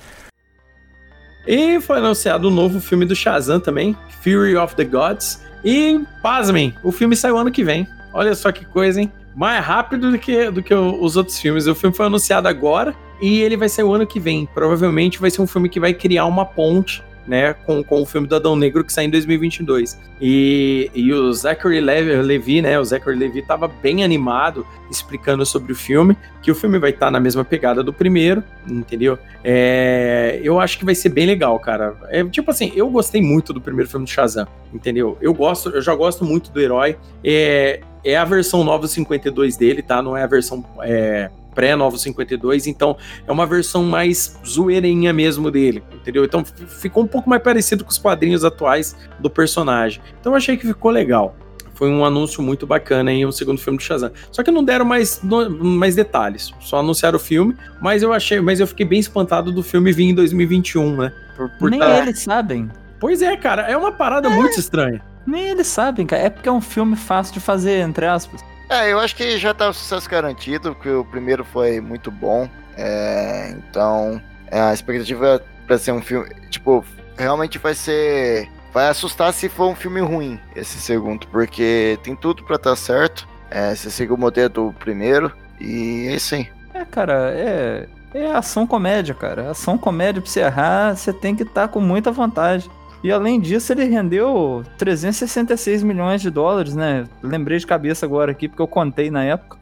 E 1.46 1.80
foi 1.80 1.98
anunciado 1.98 2.48
um 2.48 2.50
novo 2.50 2.80
filme 2.80 3.04
do 3.04 3.14
Shazam 3.14 3.60
também, 3.60 3.96
Fury 4.22 4.56
of 4.56 4.74
the 4.74 4.84
Gods. 4.84 5.40
E, 5.64 6.00
pasmem, 6.20 6.74
o 6.82 6.90
filme 6.90 7.14
saiu 7.14 7.38
ano 7.38 7.52
que 7.52 7.62
vem. 7.62 7.86
Olha 8.12 8.34
só 8.34 8.50
que 8.50 8.64
coisa, 8.64 9.00
hein? 9.00 9.12
Mais 9.34 9.64
rápido 9.64 10.10
do 10.10 10.18
que, 10.18 10.50
do 10.50 10.62
que 10.62 10.74
os 10.74 11.16
outros 11.16 11.38
filmes. 11.38 11.66
O 11.66 11.74
filme 11.74 11.94
foi 11.94 12.06
anunciado 12.06 12.48
agora 12.48 12.94
e 13.20 13.40
ele 13.40 13.56
vai 13.56 13.68
sair 13.68 13.84
o 13.84 13.92
ano 13.92 14.06
que 14.06 14.18
vem. 14.18 14.46
Provavelmente 14.46 15.20
vai 15.20 15.30
ser 15.30 15.42
um 15.42 15.46
filme 15.46 15.68
que 15.68 15.78
vai 15.78 15.94
criar 15.94 16.26
uma 16.26 16.44
ponte 16.44 17.02
né, 17.26 17.54
com, 17.64 17.82
com 17.82 18.02
o 18.02 18.06
filme 18.06 18.26
do 18.26 18.36
Adão 18.36 18.56
Negro 18.56 18.84
que 18.84 18.92
sai 18.92 19.04
em 19.04 19.10
2022. 19.10 19.98
E, 20.20 20.90
e 20.94 21.12
o 21.12 21.32
Zachary 21.32 21.80
Levi, 21.80 22.62
né, 22.62 22.78
o 22.78 22.84
Zachary 22.84 23.18
Levi 23.18 23.42
tava 23.42 23.68
bem 23.68 24.04
animado 24.04 24.66
explicando 24.90 25.44
sobre 25.44 25.72
o 25.72 25.76
filme, 25.76 26.16
que 26.42 26.50
o 26.50 26.54
filme 26.54 26.78
vai 26.78 26.90
estar 26.90 27.06
tá 27.06 27.10
na 27.10 27.20
mesma 27.20 27.44
pegada 27.44 27.82
do 27.82 27.92
primeiro, 27.92 28.42
entendeu? 28.68 29.18
É, 29.42 30.40
eu 30.42 30.60
acho 30.60 30.78
que 30.78 30.84
vai 30.84 30.94
ser 30.94 31.08
bem 31.08 31.26
legal, 31.26 31.58
cara. 31.58 31.96
É, 32.08 32.24
tipo 32.24 32.50
assim, 32.50 32.72
eu 32.74 32.88
gostei 32.88 33.20
muito 33.20 33.52
do 33.52 33.60
primeiro 33.60 33.90
filme 33.90 34.06
do 34.06 34.10
Shazam, 34.10 34.46
entendeu? 34.72 35.18
Eu 35.20 35.34
gosto, 35.34 35.70
eu 35.70 35.82
já 35.82 35.94
gosto 35.94 36.24
muito 36.24 36.50
do 36.50 36.60
herói. 36.60 36.96
É, 37.24 37.80
é 38.04 38.16
a 38.16 38.24
versão 38.24 38.62
nova 38.62 38.86
52 38.86 39.56
dele, 39.56 39.82
tá? 39.82 40.00
Não 40.00 40.16
é 40.16 40.22
a 40.22 40.26
versão 40.26 40.64
é, 40.82 41.30
pré-Novo 41.56 41.98
52, 41.98 42.66
então 42.66 42.96
é 43.26 43.32
uma 43.32 43.46
versão 43.46 43.82
mais 43.82 44.38
zoeirinha 44.46 45.12
mesmo 45.12 45.50
dele, 45.50 45.82
entendeu? 45.92 46.24
Então 46.24 46.44
ficou 46.44 47.02
um 47.02 47.06
pouco 47.06 47.28
mais 47.28 47.42
parecido 47.42 47.82
com 47.82 47.90
os 47.90 47.98
quadrinhos 47.98 48.44
atuais 48.44 48.94
do 49.18 49.30
personagem. 49.30 50.02
Então 50.20 50.32
eu 50.32 50.36
achei 50.36 50.56
que 50.56 50.66
ficou 50.66 50.90
legal. 50.90 51.34
Foi 51.74 51.90
um 51.90 52.04
anúncio 52.04 52.42
muito 52.42 52.66
bacana 52.66 53.12
em 53.12 53.26
um 53.26 53.32
segundo 53.32 53.58
filme 53.58 53.78
do 53.78 53.82
Shazam. 53.82 54.10
Só 54.30 54.42
que 54.42 54.50
não 54.50 54.64
deram 54.64 54.84
mais, 54.84 55.20
mais 55.60 55.94
detalhes, 55.94 56.52
só 56.60 56.78
anunciaram 56.78 57.16
o 57.16 57.20
filme, 57.20 57.54
mas 57.82 58.02
eu 58.02 58.12
achei, 58.12 58.40
mas 58.40 58.60
eu 58.60 58.66
fiquei 58.66 58.86
bem 58.86 58.98
espantado 58.98 59.52
do 59.52 59.62
filme 59.62 59.92
vir 59.92 60.04
em 60.04 60.14
2021, 60.14 60.96
né? 60.96 61.12
Por, 61.36 61.50
por 61.58 61.70
Nem 61.70 61.80
tá... 61.80 61.98
eles 61.98 62.20
sabem. 62.20 62.70
Pois 62.98 63.20
é, 63.20 63.36
cara, 63.36 63.62
é 63.62 63.76
uma 63.76 63.92
parada 63.92 64.28
é. 64.28 64.30
muito 64.30 64.58
estranha. 64.58 65.02
Nem 65.26 65.48
eles 65.48 65.66
sabem, 65.66 66.06
cara. 66.06 66.22
É 66.22 66.30
porque 66.30 66.48
é 66.48 66.52
um 66.52 66.60
filme 66.60 66.96
fácil 66.96 67.34
de 67.34 67.40
fazer, 67.40 67.80
entre 67.80 68.06
aspas. 68.06 68.42
É, 68.68 68.92
eu 68.92 68.98
acho 68.98 69.14
que 69.14 69.38
já 69.38 69.54
tá 69.54 69.68
o 69.68 69.72
sucesso 69.72 70.08
garantido, 70.10 70.74
porque 70.74 70.90
o 70.90 71.04
primeiro 71.04 71.44
foi 71.44 71.80
muito 71.80 72.10
bom. 72.10 72.48
É, 72.76 73.54
então, 73.56 74.20
é, 74.50 74.60
a 74.60 74.74
expectativa 74.74 75.42
para 75.66 75.78
ser 75.78 75.92
um 75.92 76.02
filme, 76.02 76.28
tipo, 76.50 76.84
realmente 77.16 77.58
vai 77.58 77.74
ser 77.74 78.48
vai 78.72 78.88
assustar 78.88 79.32
se 79.32 79.48
for 79.48 79.68
um 79.68 79.74
filme 79.74 80.00
ruim 80.00 80.38
esse 80.54 80.78
segundo, 80.78 81.26
porque 81.28 81.98
tem 82.02 82.14
tudo 82.14 82.44
para 82.44 82.56
estar 82.56 82.70
tá 82.70 82.76
certo. 82.76 83.26
É, 83.50 83.74
você 83.74 83.90
segue 83.90 84.12
o 84.12 84.18
modelo 84.18 84.50
do 84.50 84.72
primeiro 84.74 85.32
e 85.58 86.08
é 86.08 86.14
isso 86.14 86.34
aí. 86.34 86.48
É, 86.74 86.84
cara, 86.84 87.32
é, 87.34 87.88
é 88.12 88.26
ação 88.32 88.66
comédia, 88.66 89.14
cara. 89.14 89.50
Ação 89.50 89.78
comédia 89.78 90.20
pra 90.20 90.30
você 90.30 90.40
errar, 90.40 90.94
você 90.94 91.10
tem 91.10 91.34
que 91.34 91.42
estar 91.42 91.62
tá 91.62 91.68
com 91.68 91.80
muita 91.80 92.12
vantagem. 92.12 92.70
E 93.02 93.12
além 93.12 93.40
disso, 93.40 93.72
ele 93.72 93.84
rendeu 93.84 94.64
366 94.78 95.82
milhões 95.82 96.20
de 96.20 96.30
dólares, 96.30 96.74
né? 96.74 97.04
Lembrei 97.22 97.58
de 97.58 97.66
cabeça 97.66 98.06
agora 98.06 98.32
aqui, 98.32 98.48
porque 98.48 98.62
eu 98.62 98.68
contei 98.68 99.10
na 99.10 99.24
época. 99.24 99.58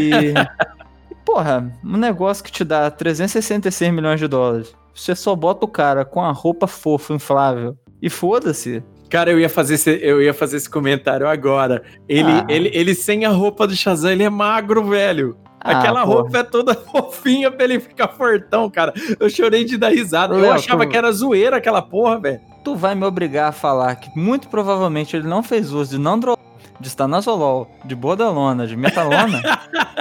E. 0.00 0.34
porra, 1.24 1.72
um 1.84 1.96
negócio 1.96 2.44
que 2.44 2.52
te 2.52 2.64
dá 2.64 2.90
366 2.90 3.92
milhões 3.92 4.20
de 4.20 4.28
dólares. 4.28 4.74
Você 4.94 5.14
só 5.14 5.34
bota 5.34 5.64
o 5.64 5.68
cara 5.68 6.04
com 6.04 6.20
a 6.20 6.30
roupa 6.30 6.66
fofa, 6.66 7.14
inflável, 7.14 7.76
e 8.00 8.08
foda-se. 8.08 8.82
Cara, 9.10 9.30
eu 9.30 9.40
ia 9.40 9.48
fazer 9.48 9.74
esse, 9.74 9.98
eu 10.02 10.22
ia 10.22 10.34
fazer 10.34 10.56
esse 10.56 10.68
comentário 10.68 11.28
agora. 11.28 11.82
Ele, 12.08 12.30
ah. 12.30 12.46
ele, 12.48 12.70
ele 12.72 12.94
sem 12.94 13.24
a 13.24 13.30
roupa 13.30 13.66
do 13.66 13.74
Shazam, 13.74 14.12
ele 14.12 14.22
é 14.22 14.30
magro, 14.30 14.84
velho. 14.84 15.36
Ah, 15.64 15.78
Aquela 15.78 16.04
porra. 16.04 16.14
roupa 16.14 16.38
é 16.38 16.42
toda 16.42 16.74
fofinha 16.76 17.50
pra 17.50 17.64
ele 17.64 17.80
ficar 17.80 18.08
fortão, 18.08 18.68
cara. 18.68 18.92
Eu 19.18 19.30
chorei 19.30 19.64
de 19.64 19.78
dar 19.78 19.88
risada. 19.88 20.34
eu 20.34 20.52
achava 20.52 20.84
tu... 20.84 20.90
que 20.90 20.96
era 20.96 21.10
zoeira 21.10 21.56
aquela 21.56 21.80
porra, 21.80 22.20
velho. 22.20 22.40
Tu 22.62 22.76
vai 22.76 22.94
me 22.94 23.04
obrigar 23.04 23.48
a 23.48 23.52
falar 23.52 23.96
que 23.96 24.10
muito 24.18 24.48
provavelmente 24.48 25.16
ele 25.16 25.26
não 25.26 25.42
fez 25.42 25.72
uso 25.72 25.92
de 25.92 25.98
nandro 25.98 26.36
de 26.78 26.88
estanazolol, 26.88 27.70
de 27.84 27.94
bodalona, 27.94 28.66
de 28.66 28.76
metalona 28.76 29.40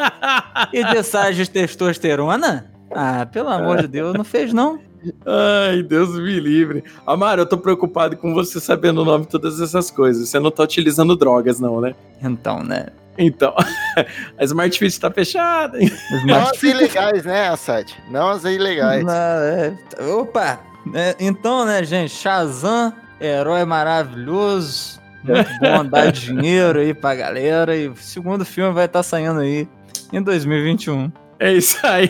e 0.73 0.83
de 0.83 1.03
sais 1.03 1.35
de 1.35 1.49
testosterona? 1.49 2.71
Ah, 2.93 3.25
pelo 3.25 3.49
amor 3.49 3.81
de 3.81 3.87
Deus, 3.87 4.13
não 4.13 4.23
fez 4.23 4.51
não. 4.51 4.79
Ai, 5.25 5.83
Deus 5.83 6.17
me 6.17 6.39
livre. 6.39 6.83
Amaro, 7.05 7.41
eu 7.41 7.45
tô 7.45 7.57
preocupado 7.57 8.17
com 8.17 8.33
você 8.33 8.59
sabendo 8.59 9.01
o 9.01 9.05
nome 9.05 9.25
de 9.25 9.31
todas 9.31 9.59
essas 9.59 9.89
coisas. 9.91 10.29
Você 10.29 10.39
não 10.39 10.51
tá 10.51 10.63
utilizando 10.63 11.15
drogas, 11.15 11.59
não, 11.59 11.81
né? 11.81 11.95
Então, 12.21 12.63
né? 12.63 12.87
Então, 13.17 13.53
a 14.37 14.43
Smart 14.43 14.77
Fit 14.77 14.99
tá 14.99 15.11
fechada. 15.11 15.77
Não 16.25 16.49
as 16.49 16.63
ilegais, 16.63 17.25
né, 17.25 17.49
Assad? 17.49 17.93
Não 18.09 18.29
as 18.29 18.43
ilegais. 18.43 19.03
Não, 19.03 19.13
é... 19.13 19.77
Opa! 20.17 20.59
É, 20.93 21.15
então, 21.19 21.65
né, 21.65 21.83
gente, 21.83 22.11
Shazam, 22.11 22.93
herói 23.21 23.63
maravilhoso. 23.65 25.01
Muito 25.23 25.49
bom 25.61 25.85
dar 25.85 26.11
dinheiro 26.11 26.79
aí 26.79 26.93
pra 26.93 27.15
galera. 27.15 27.75
E 27.75 27.87
o 27.87 27.95
segundo 27.95 28.43
filme 28.43 28.73
vai 28.73 28.85
estar 28.85 28.99
tá 28.99 29.03
saindo 29.03 29.39
aí 29.39 29.67
em 30.11 30.21
2021. 30.21 31.11
É 31.39 31.53
isso 31.53 31.77
aí. 31.83 32.09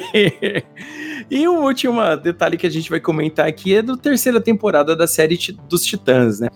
E 1.30 1.48
o 1.48 1.62
último 1.64 2.00
detalhe 2.18 2.58
que 2.58 2.68
a 2.68 2.70
gente 2.70 2.90
vai 2.90 3.00
comentar 3.00 3.48
aqui 3.48 3.76
é 3.76 3.82
do 3.82 3.98
terceira 3.98 4.42
temporada 4.42 4.96
da 4.96 5.08
série 5.08 5.38
dos 5.70 5.86
Titãs, 5.86 6.40
né? 6.40 6.50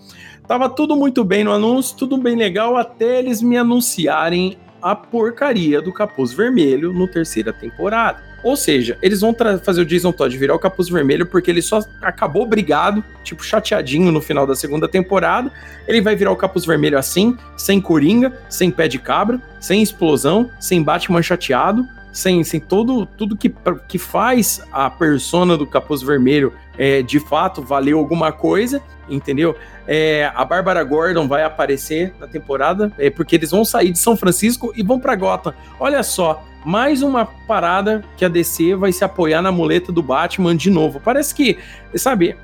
Tava 0.46 0.68
tudo 0.68 0.96
muito 0.96 1.24
bem 1.24 1.44
no 1.44 1.52
anúncio, 1.52 1.96
tudo 1.96 2.16
bem 2.16 2.36
legal, 2.36 2.76
até 2.76 3.18
eles 3.18 3.42
me 3.42 3.56
anunciarem 3.56 4.56
a 4.80 4.94
porcaria 4.94 5.82
do 5.82 5.92
Capuz 5.92 6.32
Vermelho 6.32 6.92
no 6.92 7.08
terceira 7.08 7.52
temporada. 7.52 8.22
Ou 8.44 8.56
seja, 8.56 8.96
eles 9.02 9.20
vão 9.20 9.34
fazer 9.64 9.82
o 9.82 9.84
Jason 9.84 10.12
Todd 10.12 10.36
virar 10.38 10.54
o 10.54 10.58
Capuz 10.60 10.88
Vermelho 10.88 11.26
porque 11.26 11.50
ele 11.50 11.60
só 11.60 11.80
acabou 12.00 12.46
brigado, 12.46 13.02
tipo 13.24 13.44
chateadinho 13.44 14.12
no 14.12 14.20
final 14.20 14.46
da 14.46 14.54
segunda 14.54 14.86
temporada. 14.86 15.50
Ele 15.88 16.00
vai 16.00 16.14
virar 16.14 16.30
o 16.30 16.36
Capuz 16.36 16.64
Vermelho 16.64 16.96
assim, 16.96 17.36
sem 17.56 17.80
coringa, 17.80 18.32
sem 18.48 18.70
pé 18.70 18.86
de 18.86 19.00
cabra, 19.00 19.42
sem 19.58 19.82
explosão, 19.82 20.48
sem 20.60 20.82
Batman 20.82 21.20
chateado 21.20 21.84
sem, 22.18 22.42
sem 22.42 22.58
todo, 22.58 23.06
tudo 23.06 23.36
que, 23.36 23.54
que 23.86 23.96
faz 23.96 24.60
a 24.72 24.90
persona 24.90 25.56
do 25.56 25.64
Capuz 25.64 26.02
Vermelho 26.02 26.52
é, 26.76 27.00
de 27.00 27.20
fato 27.20 27.62
valer 27.62 27.94
alguma 27.94 28.32
coisa, 28.32 28.82
entendeu? 29.08 29.54
É, 29.86 30.30
a 30.34 30.44
Bárbara 30.44 30.82
Gordon 30.82 31.28
vai 31.28 31.44
aparecer 31.44 32.12
na 32.18 32.26
temporada, 32.26 32.92
é, 32.98 33.08
porque 33.08 33.36
eles 33.36 33.52
vão 33.52 33.64
sair 33.64 33.92
de 33.92 34.00
São 34.00 34.16
Francisco 34.16 34.72
e 34.74 34.82
vão 34.82 34.98
para 34.98 35.14
Gotham. 35.14 35.54
Olha 35.78 36.02
só, 36.02 36.44
mais 36.64 37.02
uma 37.02 37.24
parada 37.24 38.04
que 38.16 38.24
a 38.24 38.28
DC 38.28 38.74
vai 38.74 38.90
se 38.90 39.04
apoiar 39.04 39.40
na 39.40 39.52
muleta 39.52 39.92
do 39.92 40.02
Batman 40.02 40.56
de 40.56 40.70
novo. 40.70 41.00
Parece 41.00 41.32
que, 41.32 41.56
sabe, 41.94 42.36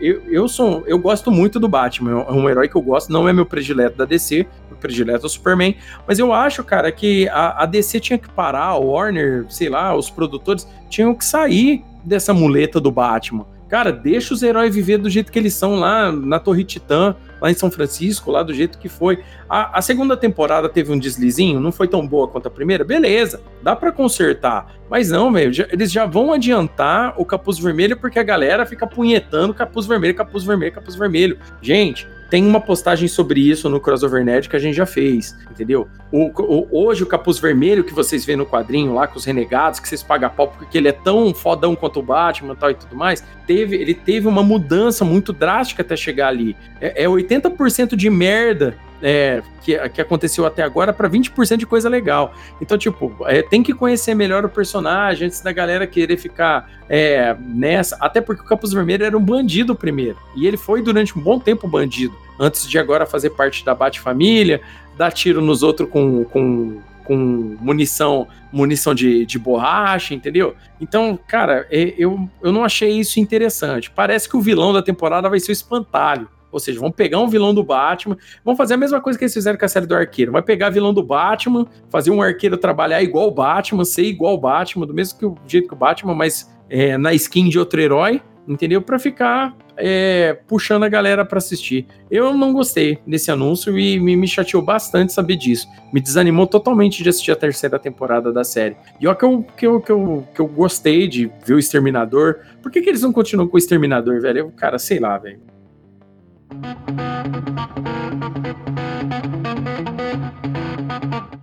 eu, 0.00 0.22
eu, 0.28 0.48
sou, 0.48 0.82
eu 0.86 0.98
gosto 0.98 1.30
muito 1.30 1.60
do 1.60 1.68
Batman, 1.68 2.24
é 2.26 2.32
um 2.32 2.48
herói 2.48 2.68
que 2.68 2.76
eu 2.76 2.82
gosto, 2.82 3.12
não 3.12 3.28
é 3.28 3.34
meu 3.34 3.44
predileto 3.44 3.98
da 3.98 4.06
DC, 4.06 4.46
predileto 4.80 5.24
é 5.24 5.26
o 5.26 5.30
Superman, 5.30 5.76
mas 6.06 6.18
eu 6.18 6.32
acho, 6.32 6.64
cara, 6.64 6.90
que 6.90 7.28
a, 7.28 7.62
a 7.62 7.66
DC 7.66 8.00
tinha 8.00 8.18
que 8.18 8.28
parar, 8.28 8.76
o 8.76 8.92
Warner, 8.92 9.46
sei 9.48 9.68
lá, 9.68 9.94
os 9.94 10.10
produtores 10.10 10.66
tinham 10.88 11.14
que 11.14 11.24
sair 11.24 11.84
dessa 12.04 12.32
muleta 12.32 12.80
do 12.80 12.90
Batman. 12.90 13.46
Cara, 13.70 13.92
deixa 13.92 14.34
os 14.34 14.42
heróis 14.42 14.74
viver 14.74 14.98
do 14.98 15.08
jeito 15.08 15.30
que 15.30 15.38
eles 15.38 15.54
são 15.54 15.76
lá 15.76 16.10
na 16.10 16.40
Torre 16.40 16.64
Titã, 16.64 17.14
lá 17.40 17.52
em 17.52 17.54
São 17.54 17.70
Francisco, 17.70 18.28
lá 18.28 18.42
do 18.42 18.52
jeito 18.52 18.76
que 18.76 18.88
foi. 18.88 19.22
A, 19.48 19.78
a 19.78 19.80
segunda 19.80 20.16
temporada 20.16 20.68
teve 20.68 20.90
um 20.92 20.98
deslizinho, 20.98 21.60
não 21.60 21.70
foi 21.70 21.86
tão 21.86 22.04
boa 22.04 22.26
quanto 22.26 22.48
a 22.48 22.50
primeira, 22.50 22.82
beleza, 22.82 23.40
dá 23.62 23.76
para 23.76 23.92
consertar. 23.92 24.74
Mas 24.90 25.10
não, 25.10 25.32
velho, 25.32 25.52
eles 25.70 25.92
já 25.92 26.04
vão 26.04 26.32
adiantar 26.32 27.14
o 27.16 27.24
capuz 27.24 27.60
vermelho 27.60 27.96
porque 27.96 28.18
a 28.18 28.24
galera 28.24 28.66
fica 28.66 28.88
punhetando 28.88 29.54
capuz 29.54 29.86
vermelho, 29.86 30.16
capuz 30.16 30.42
vermelho, 30.42 30.72
capuz 30.72 30.96
vermelho. 30.96 31.38
Gente, 31.62 32.08
tem 32.30 32.46
uma 32.46 32.60
postagem 32.60 33.08
sobre 33.08 33.40
isso 33.40 33.68
no 33.68 33.80
Crossover 33.80 34.24
Nerd 34.24 34.48
que 34.48 34.54
a 34.54 34.58
gente 34.58 34.76
já 34.76 34.86
fez, 34.86 35.36
entendeu? 35.50 35.88
O, 36.12 36.30
o, 36.40 36.68
hoje 36.70 37.02
o 37.02 37.06
capuz 37.06 37.40
vermelho 37.40 37.82
que 37.82 37.92
vocês 37.92 38.24
vêem 38.24 38.38
no 38.38 38.46
quadrinho 38.46 38.94
lá 38.94 39.08
com 39.08 39.18
os 39.18 39.24
renegados, 39.24 39.80
que 39.80 39.88
vocês 39.88 40.02
pagam 40.02 40.30
pau 40.30 40.48
porque 40.48 40.78
ele 40.78 40.88
é 40.88 40.92
tão 40.92 41.34
fodão 41.34 41.74
quanto 41.74 41.98
o 41.98 42.02
Batman 42.02 42.54
tal, 42.54 42.70
e 42.70 42.74
tudo 42.74 42.94
mais, 42.94 43.24
teve, 43.46 43.76
ele 43.76 43.94
teve 43.94 44.28
uma 44.28 44.44
mudança 44.44 45.04
muito 45.04 45.32
drástica 45.32 45.82
até 45.82 45.96
chegar 45.96 46.28
ali. 46.28 46.56
É, 46.80 47.04
é 47.04 47.06
80% 47.06 47.96
de 47.96 48.08
merda 48.08 48.76
é, 49.02 49.42
que, 49.62 49.76
que 49.90 50.00
aconteceu 50.00 50.46
até 50.46 50.62
agora 50.62 50.92
para 50.92 51.08
20% 51.08 51.56
de 51.56 51.66
coisa 51.66 51.88
legal. 51.88 52.34
Então, 52.60 52.76
tipo, 52.76 53.14
é, 53.26 53.42
tem 53.42 53.62
que 53.62 53.72
conhecer 53.72 54.14
melhor 54.14 54.44
o 54.44 54.48
personagem 54.48 55.26
antes 55.26 55.40
da 55.40 55.52
galera 55.52 55.86
querer 55.86 56.16
ficar 56.16 56.70
é, 56.88 57.36
nessa. 57.40 57.96
Até 58.00 58.20
porque 58.20 58.42
o 58.42 58.46
Capuz 58.46 58.72
Vermelho 58.72 59.04
era 59.04 59.16
um 59.16 59.24
bandido 59.24 59.74
primeiro. 59.74 60.18
E 60.36 60.46
ele 60.46 60.56
foi 60.56 60.82
durante 60.82 61.18
um 61.18 61.22
bom 61.22 61.38
tempo 61.38 61.66
bandido. 61.66 62.14
Antes 62.38 62.68
de 62.68 62.78
agora 62.78 63.06
fazer 63.06 63.30
parte 63.30 63.64
da 63.64 63.74
Bate-Família, 63.74 64.60
dar 64.96 65.12
tiro 65.12 65.40
nos 65.40 65.62
outros 65.62 65.88
com, 65.88 66.24
com, 66.24 66.80
com 67.04 67.16
munição 67.60 68.26
munição 68.52 68.94
de, 68.94 69.24
de 69.24 69.38
borracha, 69.38 70.12
entendeu? 70.12 70.56
Então, 70.80 71.18
cara, 71.28 71.66
é, 71.70 71.94
eu, 71.96 72.28
eu 72.42 72.52
não 72.52 72.64
achei 72.64 72.90
isso 72.98 73.20
interessante. 73.20 73.90
Parece 73.90 74.28
que 74.28 74.36
o 74.36 74.40
vilão 74.40 74.72
da 74.72 74.82
temporada 74.82 75.28
vai 75.28 75.38
ser 75.38 75.52
o 75.52 75.54
espantalho. 75.54 76.28
Ou 76.52 76.58
seja, 76.58 76.80
vão 76.80 76.90
pegar 76.90 77.18
um 77.18 77.28
vilão 77.28 77.54
do 77.54 77.62
Batman, 77.62 78.16
vão 78.44 78.56
fazer 78.56 78.74
a 78.74 78.76
mesma 78.76 79.00
coisa 79.00 79.18
que 79.18 79.24
eles 79.24 79.34
fizeram 79.34 79.58
com 79.58 79.64
a 79.64 79.68
série 79.68 79.86
do 79.86 79.94
Arqueiro. 79.94 80.32
Vai 80.32 80.42
pegar 80.42 80.70
vilão 80.70 80.92
do 80.92 81.02
Batman, 81.02 81.66
fazer 81.88 82.10
um 82.10 82.20
arqueiro 82.22 82.56
trabalhar 82.56 83.02
igual 83.02 83.28
o 83.28 83.30
Batman, 83.30 83.84
ser 83.84 84.04
igual 84.04 84.34
o 84.34 84.38
Batman, 84.38 84.86
do 84.86 84.94
mesmo 84.94 85.18
que 85.18 85.26
o 85.26 85.34
jeito 85.46 85.68
que 85.68 85.74
o 85.74 85.76
Batman, 85.76 86.14
mas 86.14 86.50
é, 86.68 86.96
na 86.96 87.12
skin 87.14 87.48
de 87.48 87.58
outro 87.58 87.80
herói, 87.80 88.22
entendeu? 88.46 88.80
Para 88.82 88.98
ficar 88.98 89.56
é, 89.76 90.38
puxando 90.46 90.84
a 90.84 90.88
galera 90.88 91.24
para 91.24 91.38
assistir. 91.38 91.86
Eu 92.10 92.34
não 92.34 92.52
gostei 92.52 92.98
desse 93.06 93.30
anúncio 93.30 93.78
e 93.78 93.98
me, 93.98 94.16
me, 94.16 94.28
chateou 94.28 94.62
bastante 94.62 95.12
saber 95.12 95.36
disso. 95.36 95.66
Me 95.92 96.00
desanimou 96.00 96.46
totalmente 96.46 97.02
de 97.02 97.08
assistir 97.08 97.32
a 97.32 97.36
terceira 97.36 97.78
temporada 97.78 98.32
da 98.32 98.44
série. 98.44 98.76
E 99.00 99.06
ó, 99.06 99.14
que 99.14 99.24
eu, 99.24 99.46
que 99.56 99.66
eu, 99.66 99.80
que 99.80 99.92
eu, 99.92 100.28
que 100.34 100.40
eu 100.40 100.46
gostei 100.46 101.08
de 101.08 101.30
ver 101.44 101.54
o 101.54 101.58
Exterminador. 101.58 102.40
Por 102.62 102.70
que, 102.70 102.80
que 102.80 102.88
eles 102.88 103.02
não 103.02 103.12
continuam 103.12 103.48
com 103.48 103.56
o 103.56 103.58
Exterminador, 103.58 104.20
velho? 104.20 104.38
Eu, 104.38 104.50
cara, 104.50 104.78
sei 104.78 104.98
lá, 104.98 105.16
velho. 105.18 105.40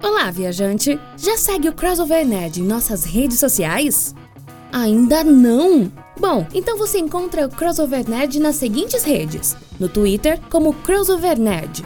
Olá, 0.03 0.31
viajante! 0.31 0.99
Já 1.18 1.38
segue 1.38 1.69
o 1.69 1.73
Crossover 1.73 2.26
Nerd 2.26 2.61
em 2.61 2.64
nossas 2.64 3.03
redes 3.03 3.39
sociais? 3.39 4.14
Ainda 4.72 5.23
não? 5.23 5.91
Bom, 6.19 6.45
então 6.53 6.77
você 6.77 6.99
encontra 6.99 7.45
o 7.45 7.49
Crossover 7.49 8.10
Nerd 8.10 8.39
nas 8.39 8.56
seguintes 8.56 9.03
redes: 9.03 9.56
no 9.80 9.88
Twitter 9.88 10.39
como 10.49 10.73
Crossover 10.73 11.39
Nerd, 11.39 11.85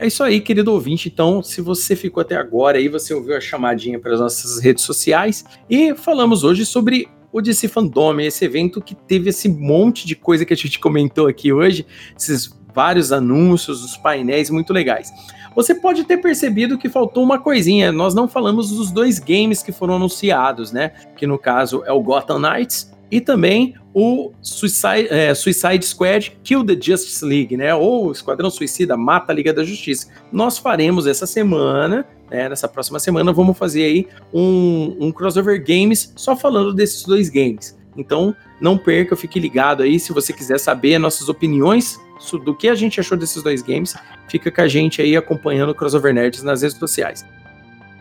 É 0.00 0.06
isso 0.06 0.22
aí, 0.22 0.40
querido 0.40 0.72
ouvinte. 0.72 1.08
Então, 1.08 1.42
se 1.42 1.60
você 1.60 1.96
ficou 1.96 2.20
até 2.20 2.36
agora 2.36 2.78
aí, 2.78 2.88
você 2.88 3.12
ouviu 3.12 3.36
a 3.36 3.40
chamadinha 3.40 3.98
para 3.98 4.14
as 4.14 4.20
nossas 4.20 4.60
redes 4.60 4.84
sociais 4.84 5.44
e 5.68 5.92
falamos 5.94 6.44
hoje 6.44 6.64
sobre 6.64 7.08
o 7.32 7.40
DC 7.40 7.66
Fandom, 7.66 8.20
esse 8.20 8.44
evento 8.44 8.80
que 8.80 8.94
teve 8.94 9.30
esse 9.30 9.48
monte 9.48 10.06
de 10.06 10.14
coisa 10.14 10.44
que 10.44 10.54
a 10.54 10.56
gente 10.56 10.78
comentou 10.78 11.26
aqui 11.26 11.52
hoje, 11.52 11.84
esses 12.16 12.56
vários 12.72 13.10
anúncios, 13.10 13.84
os 13.84 13.96
painéis 13.96 14.50
muito 14.50 14.72
legais. 14.72 15.12
Você 15.56 15.74
pode 15.74 16.04
ter 16.04 16.18
percebido 16.18 16.78
que 16.78 16.88
faltou 16.88 17.24
uma 17.24 17.40
coisinha. 17.40 17.90
Nós 17.90 18.14
não 18.14 18.28
falamos 18.28 18.70
dos 18.70 18.92
dois 18.92 19.18
games 19.18 19.64
que 19.64 19.72
foram 19.72 19.96
anunciados, 19.96 20.70
né? 20.70 20.92
Que 21.16 21.26
no 21.26 21.36
caso 21.36 21.82
é 21.84 21.92
o 21.92 22.00
Gotham 22.00 22.38
Knights 22.38 22.96
e 23.10 23.20
também 23.20 23.74
o 23.94 24.32
Suicide, 24.42 25.08
é, 25.10 25.34
Suicide, 25.34 25.84
Squad 25.84 26.38
Kill 26.44 26.64
the 26.64 26.74
Justice 26.80 27.24
League, 27.24 27.56
né? 27.56 27.74
Ou 27.74 28.12
Esquadrão 28.12 28.50
Suicida 28.50 28.96
Mata 28.96 29.32
a 29.32 29.34
Liga 29.34 29.52
da 29.52 29.64
Justiça. 29.64 30.08
Nós 30.30 30.58
faremos 30.58 31.06
essa 31.06 31.26
semana, 31.26 32.06
né, 32.30 32.48
nessa 32.48 32.68
próxima 32.68 32.98
semana, 32.98 33.32
vamos 33.32 33.56
fazer 33.56 33.84
aí 33.84 34.08
um, 34.32 34.96
um 35.00 35.12
crossover 35.12 35.64
games 35.64 36.12
só 36.14 36.36
falando 36.36 36.72
desses 36.74 37.02
dois 37.04 37.28
games. 37.28 37.76
Então, 37.96 38.34
não 38.60 38.78
perca, 38.78 39.16
fique 39.16 39.40
ligado 39.40 39.82
aí 39.82 39.98
se 39.98 40.12
você 40.12 40.32
quiser 40.32 40.58
saber 40.58 40.98
nossas 40.98 41.28
opiniões 41.28 41.98
do 42.44 42.54
que 42.54 42.68
a 42.68 42.74
gente 42.74 43.00
achou 43.00 43.16
desses 43.16 43.42
dois 43.42 43.62
games. 43.62 43.94
Fica 44.28 44.50
com 44.50 44.60
a 44.60 44.68
gente 44.68 45.00
aí 45.00 45.16
acompanhando 45.16 45.70
o 45.70 45.74
Crossover 45.74 46.12
Nerds 46.12 46.42
nas 46.42 46.62
redes 46.62 46.78
sociais. 46.78 47.24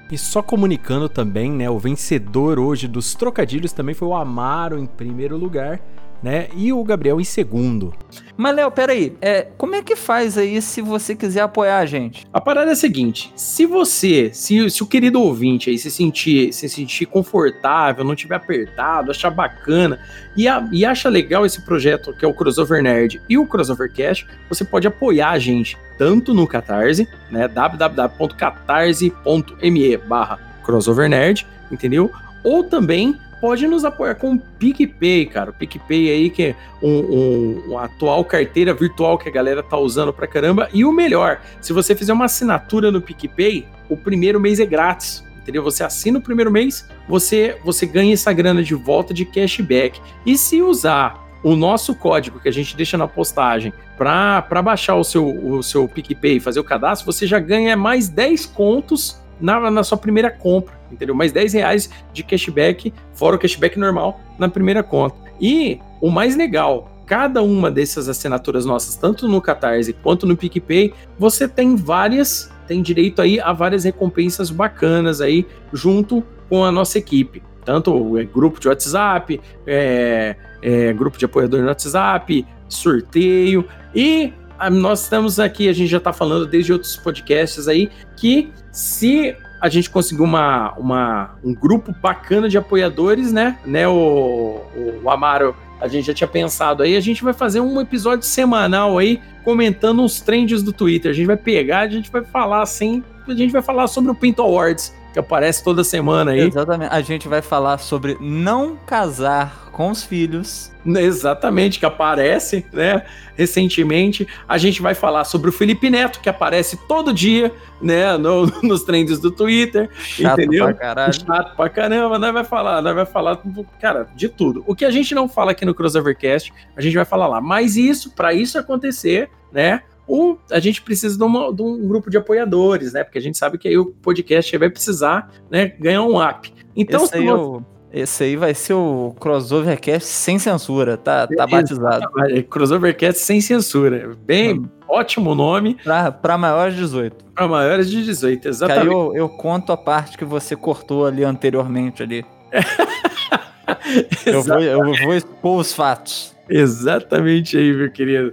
E 0.10 0.18
só 0.18 0.42
comunicando 0.42 1.10
também, 1.10 1.52
né, 1.52 1.70
o 1.70 1.78
vencedor 1.78 2.60
hoje 2.60 2.88
dos 2.88 3.14
trocadilhos 3.14 3.74
também 3.74 3.94
foi 3.94 4.08
o 4.08 4.16
Amaro 4.16 4.80
em 4.80 4.86
primeiro 4.86 5.36
lugar, 5.36 5.82
né, 6.22 6.48
e 6.56 6.74
o 6.74 6.84
Gabriel 6.84 7.22
em 7.22 7.24
segundo. 7.24 7.94
Mas, 8.36 8.56
Léo, 8.56 8.72
peraí, 8.72 9.16
é, 9.20 9.48
como 9.58 9.76
é 9.76 9.82
que 9.82 9.96
faz 9.96 10.38
aí 10.38 10.62
se 10.62 10.82
você 10.82 11.16
quiser 11.16 11.42
apoiar 11.42 11.80
a 11.80 11.86
gente? 11.86 12.28
A 12.32 12.40
parada 12.40 12.70
é 12.70 12.74
a 12.74 12.76
seguinte: 12.76 13.32
se 13.36 13.66
você, 13.66 14.30
se, 14.32 14.70
se 14.70 14.84
o 14.84 14.86
querido 14.86 15.22
ouvinte 15.22 15.70
aí 15.70 15.78
se 15.78 15.90
sentir, 15.90 16.54
se 16.54 16.70
sentir 16.70 17.08
confortável, 17.08 18.04
não 18.04 18.16
tiver 18.16 18.36
apertado, 18.36 19.10
achar 19.10 19.32
bacana 19.32 20.00
e, 20.36 20.48
a, 20.48 20.68
e 20.72 20.86
acha 20.86 21.10
legal 21.10 21.46
esse 21.46 21.62
projeto 21.62 22.14
que 22.14 22.24
é 22.24 22.28
o 22.28 22.34
Crossover 22.34 22.84
Nerd 22.84 23.22
e 23.28 23.38
o 23.38 23.48
Crossover 23.48 23.92
Cash, 23.92 24.26
você 24.48 24.64
pode 24.64 24.88
apoiar 24.88 25.32
a 25.32 25.40
gente 25.40 25.78
tanto 25.98 26.34
no 26.34 26.48
Catarse, 26.48 27.08
né, 27.32 27.48
www.catarse.me 27.48 29.98
barra 29.98 30.40
Crossover 30.64 31.10
Nerd, 31.10 31.48
entendeu? 31.72 32.12
Ou 32.44 32.64
também 32.64 33.18
pode 33.40 33.68
nos 33.68 33.86
apoiar 33.86 34.16
com 34.16 34.34
o 34.34 34.40
PicPay, 34.40 35.26
cara. 35.26 35.52
O 35.52 35.54
PicPay 35.54 36.10
aí, 36.10 36.30
que 36.30 36.44
é 36.44 36.56
um, 36.82 37.64
um, 37.70 37.78
atual 37.78 38.24
carteira 38.26 38.74
virtual 38.74 39.18
que 39.18 39.30
a 39.30 39.32
galera 39.32 39.64
tá 39.64 39.78
usando 39.78 40.12
pra 40.14 40.28
caramba. 40.28 40.70
E 40.74 40.84
o 40.84 40.92
melhor, 40.92 41.42
se 41.62 41.74
você 41.74 41.96
fizer 41.96 42.14
uma 42.14 42.26
assinatura 42.26 42.92
no 42.92 43.02
PicPay, 43.02 43.68
o 43.90 43.98
primeiro 43.98 44.40
mês 44.40 44.60
é 44.60 44.66
grátis. 44.66 45.26
Entendeu? 45.42 45.64
Você 45.64 45.84
assina 45.84 46.20
o 46.20 46.22
primeiro 46.22 46.52
mês, 46.52 46.90
você, 47.08 47.58
você 47.64 47.86
ganha 47.86 48.14
essa 48.14 48.34
grana 48.34 48.62
de 48.62 48.76
volta 48.76 49.14
de 49.14 49.24
cashback. 49.24 50.02
E 50.26 50.38
se 50.38 50.62
usar 50.62 51.26
o 51.42 51.56
nosso 51.56 51.96
código 51.96 52.40
que 52.40 52.50
a 52.50 52.52
gente 52.52 52.76
deixa 52.76 52.98
na 52.98 53.08
postagem 53.08 53.72
para 53.98 54.62
baixar 54.62 54.96
o 54.96 55.04
seu, 55.04 55.26
o 55.26 55.64
seu 55.64 55.88
PicPay 55.88 56.38
e 56.38 56.40
fazer 56.40 56.60
o 56.60 56.64
cadastro, 56.64 57.06
você 57.06 57.26
já 57.26 57.40
ganha 57.40 57.78
mais 57.78 58.10
10 58.10 58.46
contos 58.48 59.22
na, 59.40 59.72
na 59.72 59.84
sua 59.84 59.98
primeira 59.98 60.30
compra, 60.30 60.77
entendeu? 60.92 61.16
Mais 61.16 61.32
10 61.32 61.54
reais 61.54 61.90
de 62.14 62.24
cashback, 62.24 62.94
fora 63.14 63.36
o 63.36 63.40
cashback 63.40 63.78
normal, 63.78 64.20
na 64.38 64.50
primeira 64.50 64.84
conta. 64.84 65.16
E 65.40 65.80
o 66.02 66.10
mais 66.10 66.36
legal, 66.36 66.90
cada 67.06 67.42
uma 67.42 67.72
dessas 67.72 68.10
assinaturas 68.10 68.66
nossas, 68.66 68.96
tanto 68.96 69.28
no 69.28 69.42
Catarse 69.42 69.94
quanto 69.94 70.28
no 70.28 70.36
PicPay, 70.36 70.94
você 71.18 71.48
tem 71.48 71.76
várias, 71.76 72.52
tem 72.68 72.82
direito 72.82 73.22
aí 73.22 73.40
a 73.40 73.54
várias 73.54 73.84
recompensas 73.84 74.50
bacanas 74.50 75.22
aí, 75.22 75.46
junto 75.72 76.24
com 76.50 76.66
a 76.66 76.72
nossa 76.72 76.98
equipe. 76.98 77.42
Tanto 77.64 78.18
é, 78.18 78.24
grupo 78.24 78.60
de 78.60 78.68
WhatsApp, 78.68 79.40
é, 79.66 80.36
é, 80.62 80.94
grupo 80.94 81.18
de 81.18 81.26
apoiador 81.26 81.62
no 81.62 81.68
WhatsApp, 81.68 82.46
sorteio 82.68 83.66
e 83.94 84.34
nós 84.72 85.04
estamos 85.04 85.40
aqui, 85.40 85.70
a 85.70 85.74
gente 85.74 85.90
já 85.90 85.98
está 85.98 86.12
falando 86.12 86.46
desde 86.46 86.74
outros 86.74 86.98
podcasts 86.98 87.68
aí, 87.68 87.90
que 88.18 88.52
se 88.72 89.36
a 89.60 89.70
gente 89.70 89.90
conseguir 89.90 90.22
uma, 90.22 90.74
uma, 90.74 91.36
um 91.44 91.54
grupo 91.54 91.94
bacana 92.02 92.48
de 92.48 92.58
apoiadores, 92.58 93.32
né? 93.32 93.58
né 93.66 93.88
o, 93.88 94.62
o 95.04 95.10
Amaro, 95.10 95.56
a 95.80 95.88
gente 95.88 96.08
já 96.08 96.14
tinha 96.14 96.28
pensado 96.28 96.84
aí, 96.84 96.96
a 96.96 97.00
gente 97.00 97.24
vai 97.24 97.34
fazer 97.34 97.60
um 97.60 97.80
episódio 97.80 98.26
semanal 98.26 98.98
aí 98.98 99.22
comentando 99.44 100.04
os 100.04 100.20
trends 100.20 100.64
do 100.64 100.74
Twitter. 100.74 101.12
A 101.12 101.14
gente 101.14 101.28
vai 101.28 101.38
pegar, 101.38 101.82
a 101.82 101.88
gente 101.88 102.12
vai 102.12 102.24
falar 102.24 102.62
assim, 102.62 103.04
a 103.28 103.34
gente 103.34 103.52
vai 103.52 103.62
falar 103.62 103.88
sobre 103.88 104.12
o 104.12 104.16
Pinto 104.16 104.42
Awards, 104.42 104.94
que 105.18 105.20
aparece 105.20 105.64
toda 105.64 105.84
semana 105.84 106.32
aí. 106.32 106.42
Exatamente. 106.42 106.94
A 106.94 107.02
gente 107.02 107.28
vai 107.28 107.42
falar 107.42 107.80
sobre 107.80 108.18
não 108.22 108.76
casar 108.86 109.70
com 109.72 109.90
os 109.90 110.04
filhos. 110.04 110.72
Exatamente, 110.86 111.80
que 111.80 111.86
aparece, 111.88 112.64
né? 112.72 113.04
Recentemente. 113.36 114.28
A 114.48 114.60
gente 114.60 114.80
vai 114.80 114.94
falar 114.94 115.24
sobre 115.24 115.50
o 115.50 115.52
Felipe 115.52 115.90
Neto, 115.90 116.20
que 116.20 116.30
aparece 116.30 116.78
todo 116.88 117.12
dia, 117.12 117.52
né? 117.82 118.16
No, 118.16 118.46
nos 118.62 118.84
trends 118.84 119.18
do 119.20 119.32
Twitter. 119.32 119.90
Chato 119.98 120.40
entendeu? 120.40 120.66
pra 120.66 120.74
caralho. 120.76 121.14
Chato 121.14 121.56
pra 121.56 121.68
caramba, 121.68 122.20
nós 122.20 122.34
vai 122.34 122.44
falar, 122.44 122.82
nós 122.84 122.94
vai 122.94 123.06
falar, 123.06 123.42
cara, 123.82 124.08
de 124.16 124.30
tudo. 124.30 124.64
O 124.68 124.76
que 124.76 124.86
a 124.86 124.92
gente 124.92 125.16
não 125.16 125.28
fala 125.28 125.52
aqui 125.52 125.66
no 125.66 125.74
Crossovercast, 125.74 126.54
a 126.76 126.82
gente 126.82 126.96
vai 126.96 127.06
falar 127.06 127.28
lá. 127.28 127.42
Mas 127.42 127.76
isso, 127.76 128.12
para 128.12 128.36
isso 128.36 128.60
acontecer, 128.60 129.32
né? 129.52 129.82
O, 130.08 130.38
a 130.50 130.60
gente 130.60 130.82
precisa 130.82 131.18
de, 131.18 131.24
uma, 131.24 131.54
de, 131.54 131.62
um 131.62 131.88
grupo 131.88 132.10
de 132.10 132.18
apoiadores, 132.18 132.94
né? 132.94 133.04
Porque 133.04 133.18
a 133.18 133.22
gente 133.22 133.38
sabe 133.38 133.58
que 133.58 133.68
aí 133.68 133.78
o 133.78 133.88
podcast 133.88 134.58
vai 134.58 134.70
precisar 134.70 135.30
né, 135.52 135.68
ganhar 135.80 136.04
um 136.04 136.22
app. 136.22 136.54
Então, 136.76 137.04
Esse 137.04 137.16
aí, 137.16 137.26
você... 137.26 137.64
Esse 137.92 138.24
aí 138.26 138.36
vai 138.36 138.54
ser 138.54 138.74
o 138.74 139.16
Crossovercast 139.20 140.08
sem 140.08 140.38
censura, 140.38 140.98
tá, 140.98 141.26
tá 141.26 141.48
batizado. 141.48 142.08
É, 142.30 142.42
crossovercast 142.42 143.22
sem 143.22 143.40
censura. 143.42 144.16
Bem, 144.26 144.60
hum. 144.60 144.70
ótimo 144.88 145.34
nome. 145.34 145.78
Pra 146.22 146.38
maiores 146.38 146.76
de 146.76 146.82
18. 146.82 147.26
Pra 147.34 147.48
maiores 147.48 147.90
de 147.90 148.04
18, 148.04 148.48
exatamente. 148.48 148.84
Que 148.84 148.90
aí 148.90 148.94
eu, 148.94 149.16
eu 149.16 149.30
conto 149.30 149.72
a 149.72 149.78
parte 149.78 150.18
que 150.18 150.26
você 150.26 150.56
cortou 150.56 151.06
ali 151.06 151.24
anteriormente 151.24 152.04
ali. 152.04 152.26
eu, 154.26 154.44
vou, 154.44 154.60
eu 154.60 154.80
vou 155.04 155.16
expor 155.16 155.60
os 155.60 155.74
fatos. 155.74 156.37
Exatamente 156.50 157.58
aí, 157.58 157.74
meu 157.74 157.92
querido. 157.92 158.32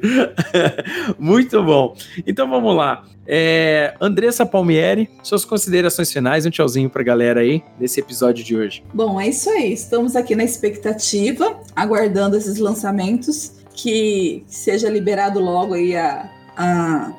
Muito 1.19 1.63
bom. 1.63 1.97
Então 2.27 2.49
vamos 2.49 2.75
lá. 2.77 3.05
É, 3.27 3.95
Andressa 4.01 4.45
Palmieri, 4.45 5.09
suas 5.23 5.45
considerações 5.45 6.13
finais, 6.13 6.45
um 6.45 6.51
tchauzinho 6.51 6.91
pra 6.91 7.03
galera 7.03 7.41
aí 7.41 7.63
desse 7.79 8.01
episódio 8.01 8.45
de 8.45 8.57
hoje. 8.57 8.85
Bom, 8.93 9.21
é 9.21 9.29
isso 9.29 9.49
aí. 9.51 9.73
Estamos 9.73 10.15
aqui 10.15 10.37
na 10.37 10.45
expectativa, 10.45 11.59
aguardando 11.75 12.37
esses 12.37 12.59
lançamentos, 12.59 13.53
que 13.75 14.45
seja 14.47 14.89
liberado 14.89 15.41
logo 15.41 15.75
aí 15.75 15.97
a, 15.97 16.31
a, 16.57 17.13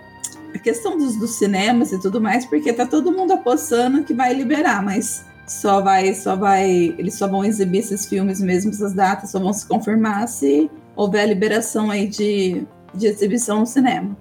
a 0.53 0.59
questão 0.59 0.97
dos, 0.97 1.17
dos 1.17 1.31
cinemas 1.38 1.91
e 1.91 1.99
tudo 1.99 2.22
mais, 2.22 2.45
porque 2.45 2.72
tá 2.72 2.85
todo 2.85 3.11
mundo 3.11 3.34
apostando 3.34 4.03
que 4.03 4.13
vai 4.13 4.34
liberar, 4.34 4.84
mas 4.84 5.26
só 5.47 5.81
vai, 5.81 6.13
só 6.13 6.35
vai, 6.35 6.95
eles 6.97 7.15
só 7.15 7.27
vão 7.27 7.43
exibir 7.43 7.80
esses 7.80 8.05
filmes 8.05 8.41
mesmo, 8.41 8.72
essas 8.72 8.93
datas 8.93 9.31
só 9.31 9.39
vão 9.39 9.53
se 9.53 9.67
confirmar 9.67 10.27
se 10.27 10.69
houver 10.95 11.23
a 11.23 11.26
liberação 11.26 11.91
aí 11.91 12.07
de, 12.07 12.65
de 12.93 13.07
exibição 13.07 13.59
no 13.59 13.65
cinema. 13.65 14.15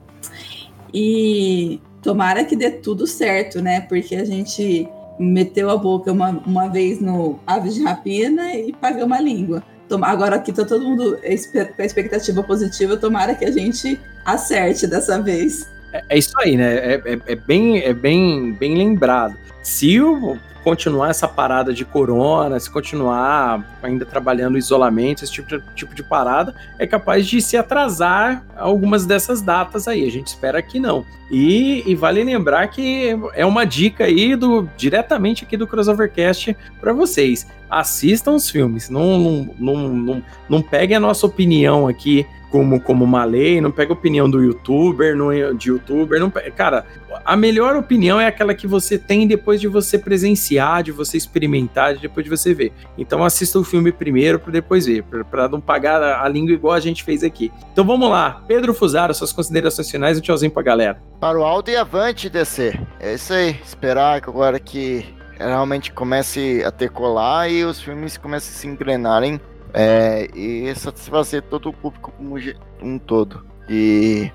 E 0.92 1.80
tomara 2.02 2.44
que 2.44 2.56
dê 2.56 2.70
tudo 2.70 3.06
certo, 3.06 3.60
né? 3.60 3.80
Porque 3.82 4.14
a 4.14 4.24
gente 4.24 4.88
meteu 5.18 5.70
a 5.70 5.76
boca 5.76 6.12
uma, 6.12 6.30
uma 6.46 6.68
vez 6.68 7.00
no 7.00 7.38
Aves 7.46 7.74
de 7.74 7.82
Rapina 7.82 8.54
e 8.54 8.72
pagamos 8.72 9.16
a 9.16 9.20
língua. 9.20 9.62
Agora 10.02 10.36
aqui 10.36 10.52
tá 10.52 10.64
todo 10.64 10.84
mundo 10.84 11.18
com 11.20 11.82
a 11.82 11.84
expectativa 11.84 12.42
positiva, 12.42 12.96
tomara 12.96 13.34
que 13.34 13.44
a 13.44 13.50
gente 13.50 14.00
acerte 14.24 14.86
dessa 14.86 15.20
vez. 15.20 15.68
É, 15.92 16.02
é 16.10 16.18
isso 16.18 16.32
aí, 16.40 16.56
né? 16.56 16.74
É, 16.74 17.02
é, 17.04 17.18
é, 17.26 17.36
bem, 17.36 17.78
é 17.80 17.92
bem, 17.92 18.52
bem 18.54 18.76
lembrado. 18.76 19.36
Se 19.62 20.00
o 20.00 20.36
continuar 20.64 21.10
essa 21.10 21.28
parada 21.28 21.74
de 21.74 21.84
corona, 21.84 22.58
se 22.58 22.70
continuar 22.70 23.78
ainda 23.82 24.06
trabalhando 24.06 24.56
isolamento, 24.56 25.22
esse 25.22 25.32
tipo 25.32 25.46
de, 25.46 25.62
tipo 25.74 25.94
de 25.94 26.02
parada, 26.02 26.54
é 26.78 26.86
capaz 26.86 27.26
de 27.26 27.40
se 27.42 27.54
atrasar 27.54 28.42
algumas 28.56 29.04
dessas 29.04 29.42
datas 29.42 29.86
aí. 29.86 30.06
A 30.06 30.10
gente 30.10 30.28
espera 30.28 30.62
que 30.62 30.80
não. 30.80 31.04
E, 31.30 31.82
e 31.86 31.94
vale 31.94 32.24
lembrar 32.24 32.66
que 32.68 33.16
é 33.34 33.44
uma 33.44 33.66
dica 33.66 34.04
aí 34.04 34.34
do 34.34 34.68
diretamente 34.76 35.44
aqui 35.44 35.56
do 35.56 35.66
Crossovercast 35.66 36.56
para 36.80 36.92
vocês. 36.94 37.46
Assistam 37.68 38.32
os 38.32 38.48
filmes, 38.48 38.88
não, 38.88 39.18
não, 39.18 39.54
não, 39.58 39.88
não, 39.88 40.22
não 40.48 40.62
peguem 40.62 40.96
a 40.96 41.00
nossa 41.00 41.26
opinião 41.26 41.86
aqui 41.86 42.26
como, 42.54 42.78
como 42.78 43.02
uma 43.04 43.24
lei, 43.24 43.60
não 43.60 43.72
pega 43.72 43.92
a 43.92 43.96
opinião 43.96 44.30
do 44.30 44.40
youtuber, 44.40 45.16
não, 45.16 45.52
de 45.56 45.70
youtuber, 45.70 46.20
não 46.20 46.30
cara, 46.30 46.86
a 47.24 47.36
melhor 47.36 47.74
opinião 47.74 48.20
é 48.20 48.28
aquela 48.28 48.54
que 48.54 48.64
você 48.64 48.96
tem 48.96 49.26
depois 49.26 49.60
de 49.60 49.66
você 49.66 49.98
presenciar, 49.98 50.53
de 50.82 50.92
você 50.92 51.16
experimentar, 51.16 51.96
depois 51.96 52.24
de 52.24 52.30
você 52.30 52.54
ver. 52.54 52.72
Então 52.96 53.24
assista 53.24 53.58
o 53.58 53.64
filme 53.64 53.92
primeiro 53.92 54.38
para 54.38 54.52
depois 54.52 54.86
ver, 54.86 55.04
para 55.30 55.48
não 55.48 55.60
pagar 55.60 56.02
a, 56.02 56.22
a, 56.22 56.28
língua 56.28 56.52
igual 56.52 56.74
a 56.74 56.80
gente 56.80 57.04
fez 57.04 57.22
aqui. 57.22 57.52
Então 57.72 57.84
vamos 57.84 58.10
lá, 58.10 58.42
Pedro 58.46 58.74
Fusaro, 58.74 59.14
suas 59.14 59.32
considerações 59.32 59.90
finais 59.90 60.16
e 60.16 60.20
um 60.20 60.22
tchauzinho 60.22 60.52
pra 60.52 60.62
galera. 60.62 61.02
Para 61.20 61.38
o 61.38 61.44
alto 61.44 61.70
e 61.70 61.76
avante, 61.76 62.28
DC. 62.28 62.78
É 63.00 63.14
isso 63.14 63.32
aí, 63.32 63.58
esperar 63.64 64.16
agora 64.16 64.58
que 64.58 65.04
realmente 65.38 65.92
comece 65.92 66.62
a 66.64 66.70
ter 66.70 66.90
colar 66.90 67.50
e 67.50 67.64
os 67.64 67.80
filmes 67.80 68.16
comecem 68.16 68.54
a 68.54 68.56
se 68.56 68.66
engrenarem 68.66 69.40
é, 69.72 70.28
e 70.34 70.72
satisfazer 70.76 71.42
todo 71.42 71.68
o 71.68 71.72
público 71.72 72.12
como 72.16 72.36
um 72.80 72.98
todo. 72.98 73.44
E 73.68 74.30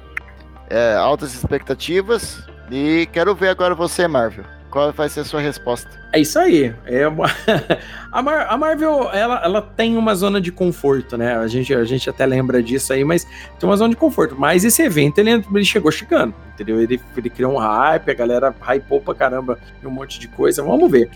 é, 0.70 0.96
altas 0.96 1.34
expectativas. 1.34 2.44
E 2.70 3.08
quero 3.12 3.34
ver 3.34 3.50
agora 3.50 3.74
você, 3.74 4.08
Marvel. 4.08 4.46
Qual 4.70 4.92
vai 4.94 5.10
ser 5.10 5.22
a 5.22 5.26
sua 5.26 5.42
resposta? 5.42 5.90
É 6.14 6.20
isso 6.20 6.38
aí. 6.38 6.74
É 6.86 7.08
uma... 7.08 7.26
a, 8.12 8.22
Mar 8.22 8.48
a, 8.50 8.58
Marvel, 8.58 9.10
ela, 9.12 9.42
ela 9.44 9.62
tem 9.62 9.98
uma 9.98 10.14
zona 10.14 10.40
de 10.40 10.52
conforto, 10.52 11.18
né? 11.18 11.36
A 11.36 11.48
gente, 11.48 11.74
a 11.74 11.84
gente 11.84 12.10
até 12.10 12.26
lembra 12.26 12.62
disso 12.62 12.94
aí, 12.94 13.04
mas 13.04 13.26
tem 13.60 13.68
uma 13.68 13.78
zona 13.78 13.90
de 13.90 13.96
conforto. 13.96 14.36
Mas 14.38 14.64
esse 14.64 14.82
evento, 14.84 15.18
ele, 15.20 15.32
ele 15.32 15.66
chegou 15.66 15.92
chegando, 15.92 16.34
entendeu? 16.54 16.80
Ele, 16.82 17.02
ele 17.18 17.30
criou 17.30 17.54
um 17.54 17.58
hype, 17.58 18.12
a 18.12 18.14
galera 18.14 18.56
hypou 18.62 19.02
pra 19.02 19.16
caramba 19.16 19.58
um 19.84 19.90
monte 19.90 20.20
de 20.20 20.28
coisa. 20.28 20.62
Vamos 20.62 20.90
ver. 20.90 21.10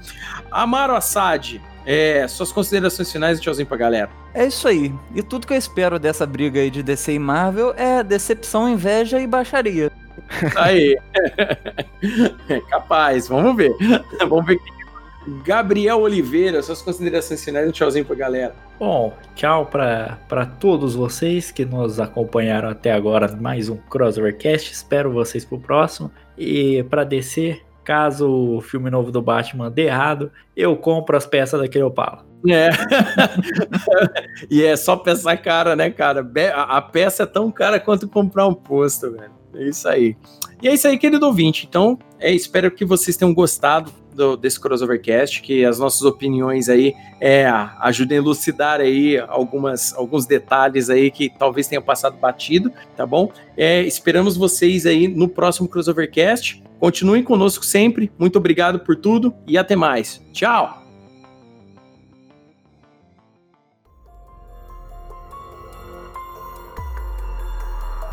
Amaro 0.52 0.96
Assad, 0.96 1.62
é, 1.86 2.28
suas 2.28 2.52
considerações 2.52 3.12
finais 3.12 3.38
e 3.38 3.42
tchauzinho 3.42 3.68
pra 3.68 3.78
galera. 3.78 4.10
É 4.34 4.48
isso 4.48 4.68
aí. 4.68 4.94
E 5.14 5.22
tudo 5.22 5.46
que 5.46 5.54
eu 5.54 5.58
espero 5.58 6.00
dessa 6.00 6.26
briga 6.26 6.60
aí 6.60 6.72
de 6.72 6.82
DC 6.82 7.14
e 7.14 7.20
Marvel 7.20 7.74
é 7.78 8.04
decepção, 8.04 8.68
inveja 8.68 9.20
e 9.20 9.28
baixaria. 9.28 9.92
Aí. 10.56 10.98
é 12.50 12.60
capaz, 12.70 13.28
vamos 13.28 13.56
ver. 13.56 13.72
Vamos 14.28 14.46
ver. 14.46 14.60
Gabriel 15.46 16.02
Oliveira, 16.02 16.62
suas 16.62 16.82
considerações 16.82 17.44
finais 17.44 17.68
um 17.68 17.72
tchauzinho 17.72 18.04
pra 18.04 18.16
galera. 18.16 18.54
Bom, 18.78 19.14
tchau 19.36 19.66
para 19.66 20.46
todos 20.60 20.96
vocês 20.96 21.50
que 21.50 21.64
nos 21.64 21.98
acompanharam 22.00 22.70
até 22.70 22.92
agora. 22.92 23.34
Mais 23.34 23.70
um 23.70 23.78
Crossovercast. 23.78 24.74
Espero 24.74 25.12
vocês 25.14 25.46
pro 25.46 25.58
próximo. 25.58 26.12
E 26.38 26.84
para 26.90 27.06
descer, 27.06 27.64
Caso 27.84 28.30
o 28.30 28.62
filme 28.62 28.90
novo 28.90 29.12
do 29.12 29.22
Batman 29.22 29.70
dê 29.70 29.84
errado, 29.84 30.32
eu 30.56 30.76
compro 30.78 31.18
as 31.18 31.26
peças 31.26 31.60
daquele 31.60 31.84
Opala. 31.84 32.26
É. 32.48 32.70
e 34.50 34.64
é 34.64 34.76
só 34.76 34.96
peça 34.96 35.36
cara, 35.36 35.76
né, 35.76 35.90
cara? 35.90 36.26
A 36.68 36.82
peça 36.82 37.24
é 37.24 37.26
tão 37.26 37.52
cara 37.52 37.80
quanto 37.80 38.08
comprar 38.08 38.48
um 38.48 38.54
posto, 38.54 39.12
velho. 39.12 39.32
É 39.56 39.64
isso 39.64 39.88
aí. 39.88 40.16
E 40.62 40.68
é 40.68 40.74
isso 40.74 40.88
aí, 40.88 40.98
querido 40.98 41.26
ouvinte. 41.26 41.66
Então, 41.68 42.00
é, 42.20 42.34
espero 42.34 42.72
que 42.72 42.86
vocês 42.86 43.18
tenham 43.18 43.34
gostado 43.34 43.92
do, 44.14 44.38
desse 44.38 44.60
crossovercast, 44.60 45.42
que 45.42 45.66
as 45.66 45.80
nossas 45.80 46.04
opiniões 46.04 46.70
aí 46.70 46.94
é, 47.20 47.48
ajudem 47.80 48.18
a 48.18 48.22
elucidar 48.22 48.80
aí 48.80 49.18
algumas, 49.28 49.94
alguns 49.94 50.26
detalhes 50.26 50.90
aí 50.90 51.12
que 51.12 51.30
talvez 51.30 51.68
tenham 51.68 51.82
passado 51.82 52.18
batido, 52.18 52.72
tá 52.96 53.06
bom? 53.06 53.32
É, 53.58 53.82
esperamos 53.82 54.38
vocês 54.38 54.86
aí 54.86 55.08
no 55.08 55.28
próximo 55.28 55.68
crossovercast. 55.68 56.64
Continuem 56.80 57.24
conosco 57.24 57.66
sempre. 57.66 58.12
Muito 58.18 58.38
obrigado 58.38 58.80
por 58.80 58.96
tudo 58.96 59.34
e 59.48 59.58
até 59.58 59.76
mais. 59.76 60.22
Tchau! 60.32 60.83